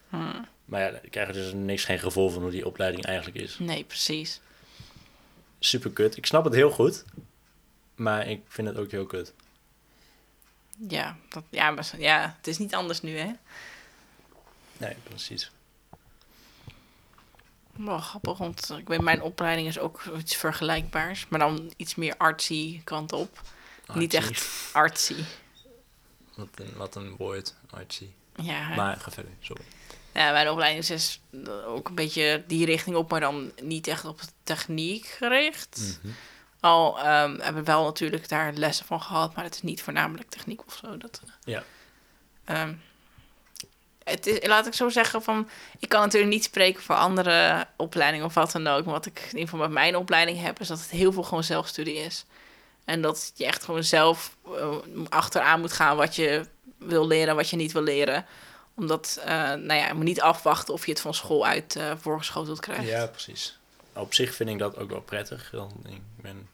hmm, 0.09 0.47
Maar 0.65 0.81
ja, 0.81 0.99
ik 1.03 1.11
krijg 1.11 1.29
er 1.29 1.35
dus 1.35 1.53
niks 1.53 1.85
geen 1.85 1.99
gevoel 1.99 2.29
van 2.31 2.43
hoe 2.43 2.51
die 2.51 2.67
opleiding 2.67 3.05
eigenlijk 3.05 3.37
is. 3.45 3.59
nee, 3.59 3.85
precies. 3.85 4.41
Super 5.59 5.91
kut. 5.91 6.17
Ik 6.17 6.27
snap 6.27 6.45
het 6.45 6.55
heel 6.55 6.71
goed. 6.71 7.05
Maar 7.95 8.29
ik 8.29 8.41
vind 8.49 8.69
het 8.69 8.77
ook 8.77 8.91
heel 8.91 9.07
kut. 9.07 9.33
Ja, 10.89 11.17
dat, 11.29 11.43
ja, 11.51 11.71
maar, 11.71 11.91
ja, 11.99 12.35
het 12.37 12.47
is 12.47 12.59
niet 12.59 12.75
anders 12.75 13.01
nu, 13.03 13.19
hè? 13.19 13.31
Nee, 14.79 14.95
precies. 15.03 15.51
Wel 17.73 17.99
grappig, 17.99 18.39
want 18.39 18.75
ik 18.79 18.89
weet, 18.89 19.01
mijn 19.01 19.23
opleiding 19.23 19.69
is 19.69 19.79
ook 19.79 20.03
iets 20.19 20.37
vergelijkbaars, 20.37 21.29
maar 21.29 21.39
dan 21.39 21.73
iets 21.77 21.95
meer 21.95 22.15
artsy 22.17 22.81
kant 22.85 23.13
op. 23.13 23.41
Niet 23.95 24.15
echt 24.15 24.49
artsy. 24.73 25.25
Wat 26.35 26.49
een, 26.55 26.73
wat 26.77 26.95
een 26.95 27.17
woord, 27.17 27.55
artsy. 27.71 28.07
Ja, 28.43 28.75
Maar 28.75 28.97
ga 28.97 29.11
verder, 29.11 29.33
sorry. 29.41 29.63
ja, 30.13 30.33
mijn 30.33 30.51
opleiding 30.51 30.83
is 30.83 30.89
dus 30.89 31.21
ook 31.67 31.89
een 31.89 31.95
beetje 31.95 32.45
die 32.47 32.65
richting 32.67 32.97
op, 32.97 33.11
maar 33.11 33.21
dan 33.21 33.53
niet 33.63 33.87
echt 33.87 34.05
op 34.05 34.21
techniek 34.43 35.07
gericht. 35.07 35.99
Mhm. 36.03 36.13
Al 36.67 36.99
ehm, 36.99 37.39
hebben 37.41 37.55
we 37.55 37.63
wel 37.73 37.85
natuurlijk 37.85 38.29
daar 38.29 38.53
lessen 38.53 38.87
van 38.87 39.03
gehad, 39.03 39.35
maar 39.35 39.45
het 39.45 39.55
is 39.55 39.63
niet 39.63 39.83
voornamelijk 39.83 40.31
techniek 40.31 40.67
of 40.67 40.79
zo. 40.83 40.97
Dat, 40.97 41.21
eh, 41.25 41.31
Ja. 41.45 41.63
ehm, 42.45 42.73
het 44.05 44.27
is, 44.27 44.47
laat 44.47 44.67
ik 44.67 44.75
zo 44.75 44.89
zeggen, 44.89 45.23
van, 45.23 45.49
ik 45.79 45.89
kan 45.89 46.01
natuurlijk 46.01 46.33
niet 46.33 46.45
spreken 46.45 46.83
voor 46.83 46.95
andere 46.95 47.67
opleidingen 47.77 48.27
of 48.27 48.35
wat 48.35 48.53
dan 48.53 48.67
ook. 48.67 48.85
Maar 48.85 48.95
wat 48.95 49.07
ik 49.07 49.19
in 49.19 49.27
ieder 49.27 49.43
geval 49.43 49.59
met 49.59 49.71
mijn 49.71 49.97
opleiding 49.97 50.41
heb, 50.43 50.61
is 50.61 50.69
dat 50.69 50.79
het 50.81 50.91
heel 50.91 51.13
veel 51.13 51.23
gewoon 51.23 51.45
zelfstudie 51.45 51.97
is. 51.97 52.25
En 52.85 53.03
dat 53.03 53.33
je 53.35 53.47
echt 53.47 53.65
gewoon 53.65 53.85
zelf 53.85 54.37
eh, 54.57 54.77
achteraan 55.09 55.61
moet 55.61 55.73
gaan 55.73 55.97
wat 55.97 56.17
je 56.17 56.47
wil 56.79 57.07
leren, 57.07 57.37
wat 57.37 57.51
je 57.51 57.57
niet 57.57 57.73
wil 57.73 57.83
leren. 57.83 58.27
Omdat, 58.77 59.21
eh, 59.25 59.35
nou 59.37 59.75
ja, 59.75 59.87
je 59.87 59.95
moet 59.95 60.05
niet 60.05 60.21
afwachten 60.21 60.75
of 60.75 60.85
je 60.87 60.93
het 60.93 61.01
van 61.01 61.15
school 61.15 61.47
uit 61.47 61.77
eh, 61.77 61.93
voorgeschoteld 62.01 62.61
krijgt. 62.61 62.87
Ja, 62.89 63.07
precies. 63.07 63.59
Op 63.93 64.15
zich 64.15 64.35
vind 64.35 64.51
ik 64.51 64.59
dat 64.59 64.77
ook 64.77 64.91
wel 64.91 65.01
prettig. 65.01 65.49
Dan, 65.53 65.73
ik 65.89 66.01
ben, 66.17 66.49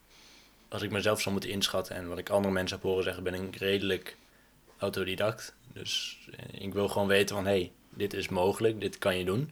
als 0.73 0.81
ik 0.81 0.91
mezelf 0.91 1.21
zou 1.21 1.31
moeten 1.31 1.49
inschatten 1.51 1.95
en 1.95 2.07
wat 2.07 2.17
ik 2.17 2.29
andere 2.29 2.53
mensen 2.53 2.77
heb 2.77 2.85
horen 2.85 3.03
zeggen, 3.03 3.23
ben 3.23 3.33
ik 3.33 3.55
redelijk 3.55 4.17
autodidact. 4.77 5.55
Dus 5.73 6.19
eh, 6.31 6.61
ik 6.61 6.73
wil 6.73 6.87
gewoon 6.87 7.07
weten 7.07 7.35
van, 7.35 7.45
hé, 7.45 7.51
hey, 7.51 7.71
dit 7.89 8.13
is 8.13 8.29
mogelijk, 8.29 8.79
dit 8.79 8.97
kan 8.97 9.17
je 9.17 9.25
doen. 9.25 9.51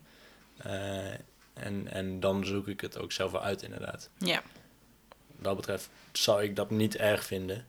Eh, 0.58 1.14
en, 1.54 1.88
en 1.88 2.20
dan 2.20 2.46
zoek 2.46 2.68
ik 2.68 2.82
het 2.82 2.98
ook 2.98 3.12
zelf 3.12 3.32
wel 3.32 3.42
uit, 3.42 3.62
inderdaad. 3.62 4.10
Ja. 4.18 4.42
Wat 5.28 5.44
dat 5.44 5.56
betreft 5.56 5.90
zou 6.12 6.44
ik 6.44 6.56
dat 6.56 6.70
niet 6.70 6.96
erg 6.96 7.26
vinden. 7.26 7.68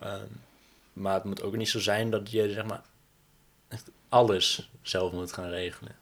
Ehm, 0.00 0.26
maar 0.92 1.14
het 1.14 1.24
moet 1.24 1.42
ook 1.42 1.56
niet 1.56 1.68
zo 1.68 1.80
zijn 1.80 2.10
dat 2.10 2.30
je, 2.30 2.52
zeg 2.52 2.64
maar, 2.64 2.82
echt 3.68 3.90
alles 4.08 4.70
zelf 4.82 5.12
moet 5.12 5.32
gaan 5.32 5.48
regelen. 5.48 5.96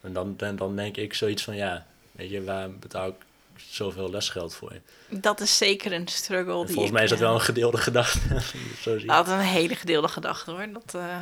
En 0.00 0.12
dan, 0.12 0.36
dan, 0.36 0.56
dan 0.56 0.76
denk 0.76 0.96
ik 0.96 1.14
zoiets 1.14 1.42
van, 1.42 1.56
ja, 1.56 1.86
weet 2.12 2.30
je, 2.30 2.44
waar 2.44 2.72
betaal 2.74 3.08
ik 3.08 3.28
zoveel 3.68 4.10
lesgeld 4.10 4.54
voor? 4.54 4.72
Dat 5.08 5.40
is 5.40 5.56
zeker 5.56 5.92
een 5.92 6.08
struggle. 6.08 6.60
En 6.60 6.64
die 6.64 6.74
volgens 6.74 6.94
mij 6.94 7.04
is 7.04 7.10
dat 7.10 7.18
eh, 7.18 7.24
wel 7.24 7.34
een 7.34 7.40
gedeelde 7.40 7.78
gedachte. 7.78 8.18
je 8.34 8.74
zo 8.80 8.98
ziet. 8.98 9.10
Altijd 9.10 9.38
een 9.38 9.44
hele 9.44 9.74
gedeelde 9.74 10.08
gedachte 10.08 10.50
hoor. 10.50 10.66
Dat, 10.72 10.94
eh, 10.94 11.20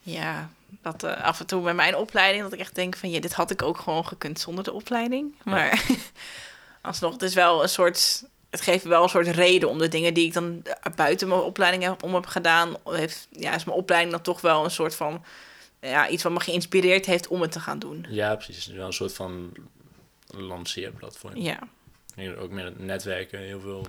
ja, 0.00 0.50
dat 0.68 1.02
eh, 1.02 1.22
af 1.22 1.40
en 1.40 1.46
toe 1.46 1.62
bij 1.62 1.74
mijn 1.74 1.96
opleiding, 1.96 2.42
dat 2.42 2.52
ik 2.52 2.58
echt 2.58 2.74
denk 2.74 2.96
van 2.96 3.10
ja, 3.10 3.20
dit 3.20 3.32
had 3.32 3.50
ik 3.50 3.62
ook 3.62 3.78
gewoon 3.78 4.06
gekund 4.06 4.40
zonder 4.40 4.64
de 4.64 4.72
opleiding. 4.72 5.34
Maar 5.42 5.84
alsnog, 6.82 7.12
het 7.12 7.22
is 7.22 7.34
wel 7.34 7.62
een 7.62 7.68
soort. 7.68 8.24
Het 8.50 8.62
geeft 8.62 8.84
wel 8.84 9.02
een 9.02 9.08
soort 9.08 9.28
reden 9.28 9.68
om 9.68 9.78
de 9.78 9.88
dingen 9.88 10.14
die 10.14 10.26
ik 10.26 10.32
dan 10.32 10.62
buiten 10.94 11.28
mijn 11.28 11.40
opleiding 11.40 11.82
heb, 11.82 12.02
om 12.02 12.14
heb 12.14 12.26
gedaan. 12.26 12.76
Heeft, 12.84 13.28
ja, 13.30 13.54
is 13.54 13.64
mijn 13.64 13.78
opleiding 13.78 14.12
dan 14.12 14.22
toch 14.22 14.40
wel 14.40 14.64
een 14.64 14.70
soort 14.70 14.94
van. 14.94 15.24
Ja, 15.80 16.08
iets 16.08 16.22
wat 16.22 16.32
me 16.32 16.40
geïnspireerd 16.40 17.06
heeft 17.06 17.28
om 17.28 17.40
het 17.40 17.52
te 17.52 17.60
gaan 17.60 17.78
doen. 17.78 18.06
Ja, 18.08 18.34
precies. 18.34 18.56
Het 18.56 18.66
is 18.66 18.76
wel 18.78 18.86
een 18.86 18.92
soort 18.92 19.14
van 19.14 19.52
lanceerplatform. 20.42 21.36
Ja. 21.36 21.58
Dat 22.16 22.36
ook 22.36 22.50
met 22.50 22.78
netwerken 22.78 23.38
heel 23.38 23.60
veel 23.60 23.86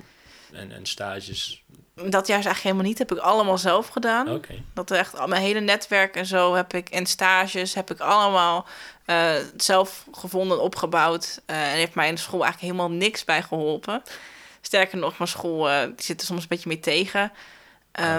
en, 0.52 0.72
en 0.72 0.86
stages. 0.86 1.64
Dat 1.94 2.28
juist 2.28 2.30
eigenlijk 2.30 2.62
helemaal 2.62 2.84
niet. 2.84 2.98
Heb 2.98 3.12
ik 3.12 3.18
allemaal 3.18 3.58
zelf 3.58 3.88
gedaan. 3.88 4.30
Oké. 4.30 4.54
Dat 4.74 4.92
echt 4.92 5.18
al 5.18 5.28
mijn 5.28 5.42
hele 5.42 5.60
netwerk 5.60 6.16
en 6.16 6.26
zo 6.26 6.54
heb 6.54 6.74
ik 6.74 6.90
en 6.90 7.06
stages 7.06 7.74
heb 7.74 7.92
ik 7.92 8.00
allemaal 8.00 8.66
eh, 9.06 9.36
zelf 9.58 10.06
gevonden 10.12 10.58
en 10.58 10.64
opgebouwd. 10.64 11.42
Eh, 11.46 11.72
en 11.72 11.78
heeft 11.78 11.96
mijn 11.96 12.18
school 12.18 12.44
eigenlijk 12.44 12.74
helemaal 12.74 12.98
niks 12.98 13.24
bij 13.24 13.44
geholpen. 13.44 14.04
Sterker 14.62 14.98
nog, 14.98 15.18
mijn 15.18 15.30
school 15.30 15.70
eh, 15.70 15.84
die 15.84 16.06
zit 16.06 16.22
er 16.22 16.28
soms 16.28 16.42
een 16.42 16.48
beetje 16.48 16.70
mee 16.70 16.80
tegen. 16.80 17.32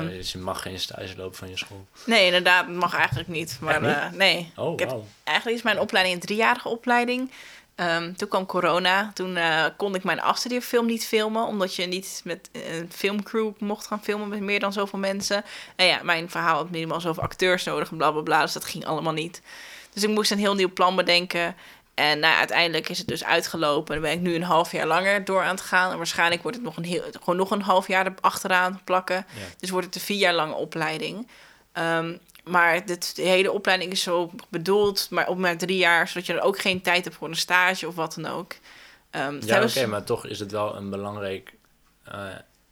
Dus 0.09 0.33
je 0.33 0.39
mag 0.39 0.63
geen 0.63 0.81
stage 0.81 1.17
lopen 1.17 1.37
van 1.37 1.49
je 1.49 1.57
school. 1.57 1.87
nee, 2.07 2.25
inderdaad, 2.25 2.67
dat 2.67 2.77
mag 2.77 2.95
eigenlijk 2.95 3.29
niet. 3.29 3.59
Maar 3.61 4.11
nee. 4.15 4.53
Oh, 4.57 4.73
Ik 4.73 4.79
heb-. 4.79 4.95
Eigenlijk 5.25 5.57
is 5.59 5.65
mijn 5.65 5.81
opleiding 5.81 6.15
een 6.15 6.27
driejarige 6.27 6.69
opleiding. 6.69 7.31
Ehm, 7.77 8.13
toen 8.13 8.29
kwam 8.29 8.47
corona. 8.47 9.11
Toen 9.15 9.37
eh, 9.37 9.65
kon 9.77 9.95
ik 9.95 10.05
mijn 10.05 10.21
afstudeerfilm 10.21 10.87
niet 10.87 11.07
filmen. 11.07 11.47
Omdat 11.47 11.75
je 11.75 11.87
niet 11.87 12.21
met 12.25 12.49
een 12.53 12.91
filmcrew 12.93 13.53
mocht 13.59 13.87
gaan 13.87 14.03
filmen 14.03 14.29
met 14.29 14.41
meer 14.41 14.61
dan 14.61 14.73
zoveel 14.73 14.99
mensen. 14.99 15.45
En 15.77 15.87
ja, 15.87 16.01
mijn 16.03 16.31
verhaal 16.31 16.57
had 16.57 16.71
minimaal 16.71 17.01
zoveel 17.01 17.23
acteurs 17.23 17.65
nodig 17.65 17.91
en 17.91 17.97
bla 17.97 18.11
bla 18.11 18.21
bla. 18.21 18.43
Dus 18.43 18.53
dat 18.53 18.65
ging 18.65 18.87
allemaal 18.87 19.13
niet. 19.13 19.43
Dus 19.93 20.03
ik 20.03 20.09
moest 20.09 20.31
een 20.31 20.39
heel 20.39 20.55
nieuw 20.55 20.73
plan 20.73 20.97
bedenken. 20.97 21.57
En 21.95 22.19
nou, 22.19 22.37
uiteindelijk 22.37 22.89
is 22.89 22.99
het 22.99 23.09
dus 23.09 23.25
uitgelopen. 23.25 23.95
En 23.95 24.01
dan 24.01 24.11
ben 24.11 24.19
ik 24.19 24.27
nu 24.27 24.35
een 24.35 24.43
half 24.43 24.73
jaar 24.73 24.87
langer 24.87 25.25
door 25.25 25.43
aan 25.43 25.55
het 25.55 25.61
gaan. 25.61 25.91
En 25.91 25.97
waarschijnlijk 25.97 26.43
wordt 26.43 26.57
het 26.57 26.67
nog 26.67 26.77
een, 26.77 26.85
heel, 26.85 27.03
gewoon 27.13 27.37
nog 27.37 27.51
een 27.51 27.63
half 27.63 27.89
jaar 27.89 28.15
achteraan 28.21 28.81
plakken. 28.85 29.17
Ja. 29.17 29.43
Dus 29.59 29.71
wordt 29.71 29.87
het 29.87 29.95
een 29.95 30.01
vier 30.01 30.19
jaar 30.19 30.35
lange 30.35 30.55
opleiding. 30.55 31.29
Ehm, 31.73 32.17
maar 32.51 32.87
dit, 32.87 33.17
de 33.17 33.23
hele 33.23 33.53
opleiding 33.53 33.93
is 33.93 34.03
zo 34.03 34.31
bedoeld, 34.49 35.07
maar 35.11 35.29
op 35.29 35.39
maar 35.39 35.57
drie 35.57 35.77
jaar, 35.77 36.09
zodat 36.09 36.27
je 36.27 36.33
er 36.33 36.41
ook 36.41 36.59
geen 36.61 36.83
tijd 36.83 37.05
hebt 37.05 37.17
voor 37.17 37.29
een 37.29 37.37
stage 37.37 37.87
of 37.87 37.95
wat 37.95 38.15
dan 38.21 38.27
ook. 38.33 38.55
Ehm, 39.11 39.35
het 39.35 39.45
Ja, 39.45 39.63
oké, 39.63 39.87
maar 39.87 40.05
toch 40.05 40.27
is 40.27 40.39
het 40.39 40.51
wel 40.51 40.77
een 40.77 40.91
belangrijk 40.91 41.53
eh, 42.05 42.25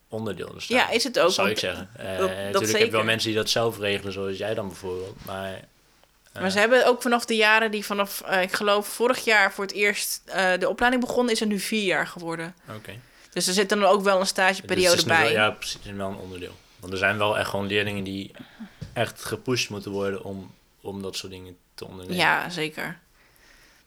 onderdeel. 0.09 0.53
Dus 0.55 0.67
Ja, 0.67 0.91
is 0.91 1.05
het 1.05 1.19
ook, 1.19 1.31
Zou 1.31 1.51
ik 1.51 1.59
zeggen. 1.59 1.91
Eh, 1.97 2.19
dat 2.19 2.29
natuurlijk 2.29 2.73
heb 2.79 2.81
je 2.87 2.91
wel 2.91 3.05
mensen 3.05 3.29
die 3.29 3.39
dat 3.39 3.51
zelf 3.51 3.79
regelen, 3.79 4.13
zoals 4.13 4.37
jij 4.37 4.55
dan 4.55 4.67
bijvoorbeeld. 4.69 5.17
Maar, 5.25 5.53
eh, 6.33 6.41
Maar 6.41 6.51
ze 6.51 6.59
hebben 6.59 6.87
ook 6.87 7.03
vanaf 7.03 7.25
de 7.25 7.37
jaren 7.37 7.71
die 7.71 7.85
vanaf, 7.85 8.21
ik 8.41 8.53
geloof, 8.53 8.87
vorig 8.89 9.25
jaar 9.25 9.53
voor 9.53 9.65
het 9.65 9.73
eerst 9.73 10.23
de 10.59 10.69
opleiding 10.69 11.05
begonnen, 11.05 11.33
is 11.35 11.41
er 11.41 11.47
nu 11.47 11.59
vier 11.59 11.85
jaar 11.85 12.07
geworden. 12.07 12.55
Oké. 12.77 12.93
Dus 13.33 13.47
er 13.47 13.53
zit 13.55 13.69
dan 13.69 13.85
ook 13.85 14.03
wel 14.03 14.15
een 14.15 14.21
Dus 14.21 14.29
stageperiode 14.29 14.97
het 14.97 15.07
nu 15.07 15.13
bij. 15.13 15.23
wel- 15.23 15.33
ja, 15.33 15.51
precies. 15.51 15.75
Het 15.75 15.85
is 15.85 15.93
wel 15.93 16.09
een 16.09 16.17
onderdeel. 16.17 16.53
Want 16.85 16.97
er 16.97 17.03
zijn 17.03 17.19
wel 17.19 17.39
echt 17.39 17.49
gewoon 17.49 17.67
leerlingen 17.67 18.05
die 18.05 18.31
echt 18.93 19.25
gepusht 19.25 19.71
moeten 19.71 19.91
worden 19.91 20.25
om, 20.25 20.51
om 20.81 21.03
dat 21.03 21.17
soort 21.17 21.33
dingen 21.33 21.57
te 21.75 21.85
ondernemen. 21.85 22.17
Ja, 22.17 22.51
zeker. 22.51 22.99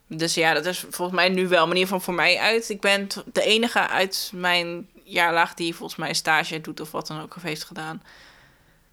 Dus 0.07 0.33
ja, 0.33 0.53
dat 0.53 0.65
is 0.65 0.79
volgens 0.79 1.17
mij 1.17 1.29
nu 1.29 1.47
wel, 1.47 1.63
in 1.63 1.69
ieder 1.69 1.83
geval 1.83 1.99
voor 1.99 2.13
mij 2.13 2.37
uit. 2.37 2.69
Ik 2.69 2.81
ben 2.81 3.07
de 3.33 3.41
enige 3.41 3.87
uit 3.87 4.31
mijn 4.33 4.89
jaarlaag 5.03 5.53
die 5.53 5.75
volgens 5.75 5.99
mij 5.99 6.09
een 6.09 6.15
stage 6.15 6.61
doet 6.61 6.79
of 6.79 6.91
wat 6.91 7.07
dan 7.07 7.21
ook 7.21 7.35
of 7.35 7.41
heeft 7.41 7.63
gedaan. 7.63 8.03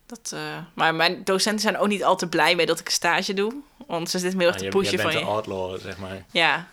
Dat, 0.06 0.30
eh, 0.34 0.40
maar 0.74 0.94
mijn 0.94 1.24
docenten 1.24 1.62
zijn 1.62 1.78
ook 1.78 1.88
niet 1.88 2.04
al 2.04 2.16
te 2.16 2.28
blij 2.28 2.54
mee 2.54 2.66
dat 2.66 2.80
ik 2.80 2.86
een 2.86 2.92
stage 2.92 3.34
doe. 3.34 3.54
Want 3.86 4.10
ze 4.10 4.18
zitten 4.18 4.38
heel 4.40 4.48
erg 4.48 4.56
te 4.56 4.68
pushen 4.68 4.96
je 4.96 5.02
van 5.02 5.12
je. 5.12 5.20
outlaw, 5.20 5.80
zeg 5.80 5.98
maar. 5.98 6.24
Ja. 6.30 6.68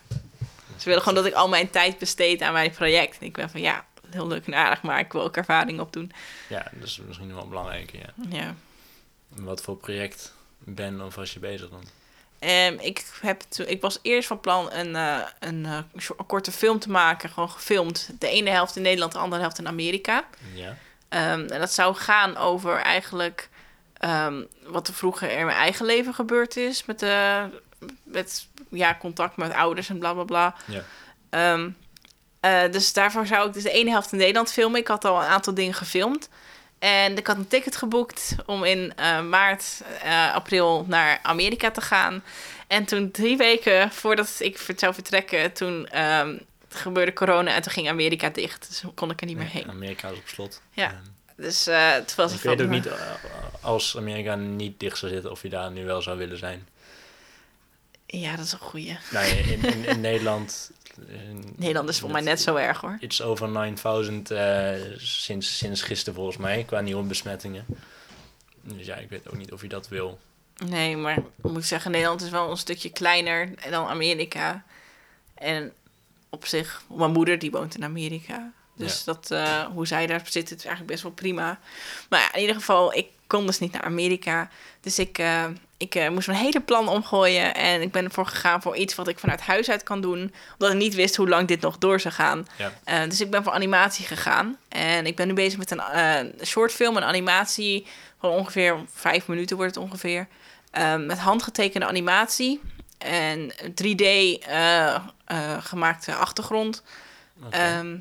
Ze 0.78 0.88
willen 0.88 1.02
gewoon 1.02 1.18
dat 1.24 1.26
ik 1.26 1.34
al 1.34 1.50
mijn 1.50 1.70
tijd 1.70 1.98
besteed 1.98 2.42
aan 2.42 2.54
mijn 2.54 2.72
project. 2.72 3.18
En 3.20 3.26
ik 3.26 3.34
ben 3.34 3.50
van 3.50 3.62
ja, 3.62 3.86
heel 4.14 4.28
leuk 4.28 4.46
en 4.46 4.56
aardig, 4.56 4.82
maar 4.82 5.00
ik 5.00 5.12
wil 5.12 5.22
ook 5.22 5.38
ervaring 5.38 5.80
opdoen. 5.80 6.12
Ja, 6.50 6.68
dat 6.72 6.88
is 6.88 7.02
misschien 7.08 7.34
wel 7.34 7.48
belangrijk, 7.48 7.92
ja. 7.92 8.14
Ja. 8.30 8.56
Wat 9.28 9.62
voor 9.62 9.78
project 9.78 10.34
ben 10.58 11.02
of 11.02 11.16
was 11.16 11.34
je 11.34 11.40
bezig 11.40 11.70
dan? 11.70 11.84
Ehm, 12.40 12.78
ik, 12.80 13.06
heb 13.22 13.42
toen, 13.42 13.68
ik 13.68 13.82
was 13.82 14.00
eerst 14.02 14.28
van 14.28 14.40
plan 14.40 14.72
een, 14.72 14.96
eh, 14.96 15.20
een, 15.40 15.66
eh, 15.66 15.78
een 15.94 16.26
korte 16.28 16.52
film 16.52 16.80
te 16.80 16.90
maken. 16.90 17.30
Gewoon 17.30 17.50
gefilmd. 17.50 18.10
De 18.20 18.28
ene 18.28 18.50
helft 18.50 18.76
in 18.76 18.82
Nederland, 18.82 19.12
de 19.12 19.18
andere 19.18 19.42
helft 19.42 19.60
in 19.60 19.68
Amerika. 19.68 20.26
Ja. 20.54 20.78
Ehm, 21.10 21.48
en 21.48 21.60
dat 21.60 21.72
zou 21.72 21.96
gaan 21.96 22.38
over 22.38 22.76
eigenlijk 22.78 23.50
ehm, 23.98 24.44
wat 24.66 24.88
er 24.88 24.94
vroeger 24.94 25.30
in 25.30 25.46
mijn 25.46 25.58
eigen 25.58 25.86
leven 25.86 26.14
gebeurd 26.14 26.58
is. 26.58 26.86
Met, 26.86 27.00
de, 27.00 27.46
met 28.04 28.48
ja, 28.70 28.98
contact 29.00 29.38
met 29.38 29.54
ouders 29.54 29.90
en 29.90 30.00
bla 30.00 30.14
bla 30.14 30.24
bla. 30.24 30.56
Ja. 30.66 30.84
Eh, 32.42 32.72
dus 32.72 32.94
daarvoor 32.94 33.28
zou 33.28 33.48
ik 33.48 33.54
dus 33.54 33.64
de 33.64 33.72
ene 33.72 33.90
helft 33.90 34.12
in 34.12 34.18
Nederland 34.18 34.52
filmen. 34.52 34.80
Ik 34.80 34.88
had 34.88 35.06
al 35.06 35.22
een 35.22 35.28
aantal 35.28 35.54
dingen 35.54 35.74
gefilmd. 35.74 36.30
En 36.80 37.18
ik 37.18 37.28
had 37.28 37.38
een 37.38 37.48
ticket 37.48 37.76
geboekt 37.76 38.36
om 38.46 38.64
in 38.64 38.94
eh, 38.96 39.22
maart, 39.22 39.82
eh, 40.04 40.34
april 40.34 40.86
naar 40.88 41.20
Amerika 41.22 41.72
te 41.72 41.82
gaan. 41.82 42.24
En 42.68 42.86
toen 42.86 43.12
drie 43.12 43.38
weken 43.38 43.92
voordat 43.92 44.36
ik 44.40 44.74
zou 44.76 44.94
vertrekken, 44.94 45.54
toen 45.54 45.88
ehm, 45.88 46.38
gebeurde 46.70 47.14
corona 47.14 47.54
en 47.54 47.62
toen 47.62 47.72
ging 47.72 47.90
Amerika 47.90 48.30
dicht. 48.30 48.68
Dus 48.68 48.84
kon 48.96 49.12
ik 49.12 49.22
er 49.22 49.28
niet 49.28 49.38
meer 49.38 49.50
heen. 49.50 49.70
Amerika 49.70 50.10
is 50.10 50.18
op 50.18 50.28
slot. 50.28 50.62
Ja. 50.72 51.02
Dus 51.36 51.66
het 51.66 52.16
was 52.16 52.34
ik 52.34 52.42
weet 52.42 52.62
ook 52.62 52.70
niet, 52.70 52.90
als 53.62 53.98
Amerika 53.98 54.36
niet 54.36 54.80
dicht 54.80 54.98
zou 54.98 55.12
zitten, 55.12 55.32
of 55.32 55.42
je 55.42 55.50
daar 55.50 55.72
nu 55.72 55.86
wel 55.86 56.02
zou 56.02 56.18
willen 56.18 56.38
zijn. 56.38 56.68
Ja, 58.06 58.36
dat 58.36 58.46
is 58.46 58.52
een 58.52 58.60
goeie. 58.60 58.98
Nee, 59.12 59.40
in, 59.40 59.64
in, 59.64 59.86
in 59.86 60.02
Nederland... 60.10 60.72
Nederland 61.56 61.90
is 61.90 62.00
voor 62.00 62.12
mij 62.12 62.22
net 62.22 62.42
zo 62.42 62.56
erg 62.56 62.82
hoor. 62.82 62.98
Iets 63.00 63.22
over 63.22 63.50
9000 63.50 64.32
eh, 64.32 64.74
sinds, 64.98 65.58
sinds 65.58 65.82
gisteren 65.82 66.14
volgens 66.14 66.38
mij, 66.38 66.64
qua 66.64 66.80
nieuwe 66.80 67.04
besmettingen. 67.04 67.66
Dus 68.62 68.86
ja, 68.86 68.96
ik 68.96 69.10
weet 69.10 69.30
ook 69.30 69.38
niet 69.38 69.52
of 69.52 69.62
je 69.62 69.68
dat 69.68 69.88
wil. 69.88 70.20
Nee, 70.66 70.98
maar 70.98 71.18
ik 71.18 71.52
moet 71.52 71.66
zeggen, 71.66 71.92
Nederland 71.92 72.22
is 72.22 72.30
wel 72.30 72.50
een 72.50 72.58
stukje 72.58 72.90
kleiner 72.90 73.50
dan 73.70 73.88
Amerika. 73.88 74.64
En 75.34 75.74
op 76.30 76.46
zich, 76.46 76.84
mijn 76.96 77.12
moeder 77.12 77.40
die 77.40 77.52
woont 77.52 77.76
in 77.76 77.84
Amerika. 77.84 78.52
Dus 78.76 79.04
dat, 79.04 79.32
eh, 79.32 79.66
hoe 79.66 79.88
zij 79.88 80.08
daar 80.08 80.22
zit, 80.26 80.46
is 80.46 80.66
eigenlijk 80.66 80.88
best 80.88 81.04
wel 81.04 81.12
prima. 81.12 81.60
Maar 82.10 82.20
ja, 82.20 82.34
in 82.34 82.40
ieder 82.40 82.56
geval, 82.56 82.94
ik 82.94 83.08
kon 83.28 83.46
dus 83.46 83.60
niet 83.60 83.72
naar 83.72 83.84
Amerika. 83.84 84.50
Dus 84.82 85.00
ik, 85.00 85.18
eh, 85.18 85.46
ik 85.82 85.96
eh, 85.96 86.10
moest 86.10 86.28
mijn 86.28 86.40
hele 86.40 86.62
plan 86.62 86.88
omgooien. 86.88 87.56
En 87.56 87.82
ik 87.82 87.92
ben 87.92 88.04
ervoor 88.04 88.26
gegaan 88.26 88.62
voor 88.62 88.76
iets 88.76 88.96
wat 88.96 89.08
ik 89.08 89.20
vanuit 89.20 89.42
huis 89.42 89.70
uit 89.70 89.84
kan 89.84 90.02
doen. 90.02 90.34
Omdat 90.58 90.74
ik 90.74 90.80
niet 90.80 90.96
wist 90.96 91.16
hoe 91.16 91.30
lang 91.30 91.48
dit 91.48 91.62
nog 91.62 91.78
door 91.78 92.00
zou 92.00 92.14
gaan. 92.14 92.48
Ja. 92.58 92.72
Eh, 92.84 93.04
dus 93.04 93.22
ik 93.22 93.32
ben 93.32 93.44
voor 93.44 93.54
animatie 93.54 94.06
gegaan. 94.06 94.58
En 94.70 95.06
ik 95.06 95.16
ben 95.16 95.28
nu 95.28 95.34
bezig 95.34 95.60
met 95.60 95.72
een 95.72 95.80
eh 95.80 96.46
shortfilm, 96.46 96.98
een 96.98 97.04
animatie 97.04 97.88
van 98.20 98.30
ongeveer 98.30 98.78
vijf 98.94 99.28
minuten 99.28 99.58
wordt 99.58 99.76
het 99.76 99.84
ongeveer. 99.84 100.28
Met 100.98 101.20
handgetekende 101.20 101.86
animatie 101.86 102.62
en 103.02 103.52
3D 103.76 104.02
eh, 104.02 104.96
eh, 104.96 105.02
gemaakte 105.60 106.16
achtergrond. 106.16 106.84
Ehm, 107.50 107.98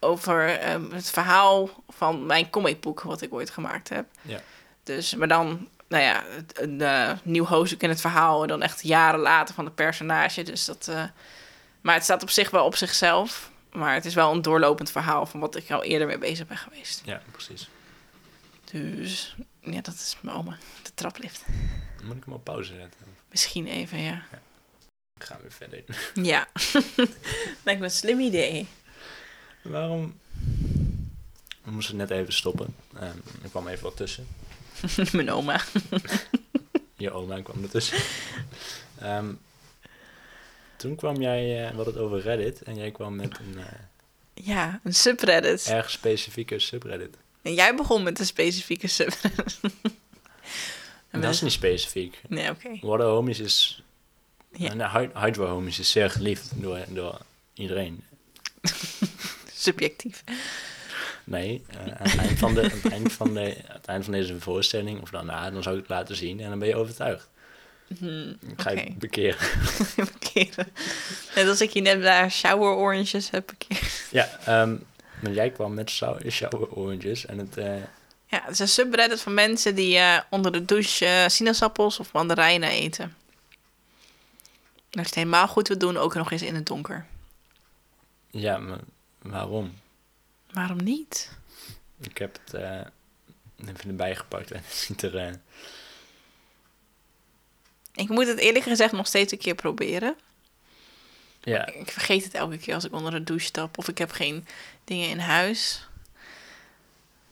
over 0.00 0.58
ehm, 0.58 0.90
het 0.90 1.10
verhaal 1.10 1.70
van 1.88 2.26
mijn 2.26 2.50
comicboek 2.50 3.00
wat 3.00 3.22
ik 3.22 3.34
ooit 3.34 3.50
gemaakt 3.50 3.88
heb. 3.88 4.06
Ja. 4.22 4.40
Dus, 4.82 5.14
maar 5.14 5.28
dan, 5.28 5.68
nou 5.88 6.02
ja, 6.02 6.24
een 6.54 6.80
eh, 6.80 7.12
nieuw 7.22 7.44
hoofdstuk 7.44 7.82
in 7.82 7.88
het 7.88 8.00
verhaal 8.00 8.42
en 8.42 8.48
dan 8.48 8.62
echt 8.62 8.82
jaren 8.82 9.20
later 9.20 9.54
van 9.54 9.64
het 9.64 9.74
personage. 9.74 10.42
Dus 10.42 10.64
dat, 10.64 10.88
eh, 10.88 11.04
maar 11.80 11.94
het 11.94 12.04
staat 12.04 12.22
op 12.22 12.30
zich 12.30 12.50
wel 12.50 12.64
op 12.64 12.76
zichzelf. 12.76 13.50
Maar 13.72 13.94
het 13.94 14.04
is 14.04 14.14
wel 14.14 14.32
een 14.32 14.42
doorlopend 14.42 14.90
verhaal 14.90 15.26
van 15.26 15.40
wat 15.40 15.56
ik 15.56 15.70
al 15.70 15.84
eerder 15.84 16.06
mee 16.06 16.18
bezig 16.18 16.46
ben 16.46 16.56
geweest. 16.56 17.02
Ja, 17.04 17.22
precies. 17.30 17.68
Dus 18.70 19.36
ja, 19.60 19.80
dat 19.80 19.94
is 19.94 20.16
mijn 20.20 20.36
oma. 20.36 20.58
De 20.82 20.90
traplift. 20.94 21.44
Dan 21.96 22.06
moet 22.06 22.16
ik 22.16 22.24
hem 22.24 22.34
op 22.34 22.44
pauze 22.44 22.74
zetten. 22.74 23.00
Misschien 23.30 23.66
even, 23.66 23.98
ja. 23.98 24.22
Ik 25.16 25.24
ga 25.24 25.38
weer 25.42 25.52
verder. 25.52 25.84
Ja. 26.14 26.48
Lijkt 27.64 27.80
me 27.80 27.86
een 27.86 27.90
slim 27.90 28.20
idee. 28.20 28.66
Waarom? 29.62 30.18
We 31.62 31.70
moesten 31.70 31.96
net 31.96 32.10
even 32.10 32.32
stoppen. 32.32 32.74
Ehm 32.94 33.16
er 33.42 33.48
kwam 33.48 33.68
even 33.68 33.84
wat 33.84 33.96
tussen. 33.96 34.26
mijn 35.12 35.30
oma. 35.30 35.60
Je 36.96 37.10
oma 37.12 37.40
kwam 37.40 37.62
ertussen. 37.62 37.98
Ehm 39.00 39.32
toen 40.76 40.96
kwam 40.96 41.20
jij, 41.20 41.64
eh, 41.64 41.70
we 41.70 41.76
hadden 41.76 41.94
het 41.94 42.02
over 42.02 42.20
Reddit. 42.20 42.62
En 42.62 42.74
jij 42.76 42.90
kwam 42.90 43.16
met 43.16 43.38
een 43.38 43.58
eh, 43.58 43.64
Ja, 44.46 44.80
een 44.84 44.94
subreddit. 44.94 45.66
erg 45.66 45.90
specifieke 45.90 46.58
subreddit. 46.58 47.16
En 47.42 47.54
jij 47.54 47.74
begon 47.74 48.02
met 48.02 48.18
een 48.18 48.26
specifieke 48.26 48.86
subreddit. 48.86 49.58
En 51.10 51.20
dat 51.20 51.34
is 51.34 51.40
niet 51.40 51.52
specifiek. 51.52 52.20
Nee, 52.28 52.50
oké. 52.50 52.78
Worden 52.80 53.06
homies 53.06 53.38
is... 53.38 53.82
Ja. 54.52 54.72
Ja. 54.74 54.98
Hy- 55.00 55.20
Hydro 55.24 55.46
homies 55.46 55.78
is 55.78 55.90
zeer 55.90 56.10
geliefd 56.10 56.50
door, 56.54 56.84
door 56.88 57.18
iedereen. 57.54 58.04
Subjectief. 59.52 60.24
Nee, 61.30 61.62
eh, 61.70 61.78
aan, 61.78 62.08
het 62.08 62.16
eind 62.18 62.38
van 62.38 62.54
de, 62.54 62.62
aan, 62.62 62.70
het 62.82 62.92
eind 62.92 63.12
van 63.12 63.34
de, 63.34 63.40
aan 63.68 63.76
het 63.76 63.86
eind 63.86 64.04
van 64.04 64.12
deze 64.12 64.40
voorstelling, 64.40 65.00
of 65.02 65.10
daarna, 65.10 65.50
dan 65.50 65.62
zou 65.62 65.74
ik 65.76 65.80
het 65.80 65.90
laten 65.90 66.16
zien 66.16 66.40
en 66.40 66.48
dan 66.48 66.58
ben 66.58 66.68
je 66.68 66.76
overtuigd. 66.76 67.28
Hmm, 67.98 68.36
Ik 68.40 68.60
ga 68.60 68.70
Oké. 68.70 68.80
je 68.80 68.94
bekeren. 68.98 69.38
Bekeren. 70.12 70.68
Net 71.34 71.48
als 71.48 71.60
ik 71.60 71.70
je 71.70 71.80
net 71.80 72.02
daar 72.02 72.30
shower 72.30 72.74
oranges 72.74 73.30
heb 73.30 73.46
bekeerd. 73.46 74.04
Ja, 74.10 74.28
ehm 74.44 74.76
maar 75.22 75.32
jij 75.32 75.50
kwam 75.50 75.74
met 75.74 75.90
sour 75.90 76.68
oranges 76.70 77.26
en 77.26 77.38
het... 77.38 77.56
eh, 77.56 77.74
Ja, 78.26 78.40
het 78.42 78.50
is 78.50 78.58
een 78.58 78.68
subreddit 78.68 79.20
van 79.20 79.34
mensen 79.34 79.74
die 79.74 79.96
eh, 79.96 80.18
onder 80.30 80.52
de 80.52 80.64
douche 80.64 81.24
sinaasappels 81.28 81.98
of 82.00 82.12
mandarijnen 82.12 82.68
eten. 82.70 83.04
En 83.04 83.14
als 84.90 84.90
je 84.90 85.00
het 85.00 85.14
helemaal 85.14 85.48
goed 85.48 85.68
wil 85.68 85.78
doen, 85.78 85.96
ook 85.96 86.14
nog 86.14 86.30
eens 86.32 86.42
in 86.42 86.54
het 86.54 86.66
donker. 86.66 87.06
ja, 88.30 88.58
maar 88.58 88.78
waarom? 89.22 89.72
Waarom 90.58 90.82
niet? 90.84 91.30
Ik 92.00 92.18
heb 92.18 92.38
het 92.44 92.54
eh, 92.54 92.80
even 93.68 93.88
erbij 93.88 94.16
gepakt 94.16 94.50
en 94.50 94.62
het 94.66 94.74
ziet 94.76 95.02
er... 95.02 95.16
eh, 95.16 95.32
Ik 97.94 98.08
moet 98.08 98.26
het 98.26 98.38
eerlijk 98.38 98.64
gezegd 98.64 98.92
nog 98.92 99.06
steeds 99.06 99.32
een 99.32 99.38
keer 99.38 99.54
proberen. 99.54 100.16
ja, 101.42 101.66
Ik 101.66 101.90
vergeet 101.90 102.24
het 102.24 102.34
elke 102.34 102.58
keer 102.58 102.74
als 102.74 102.84
ik 102.84 102.92
onder 102.92 103.12
de 103.12 103.24
douche 103.24 103.46
stap. 103.46 103.78
Of 103.78 103.88
ik 103.88 103.98
heb 103.98 104.10
geen 104.10 104.46
dingen 104.84 105.08
in 105.08 105.18
huis. 105.18 105.86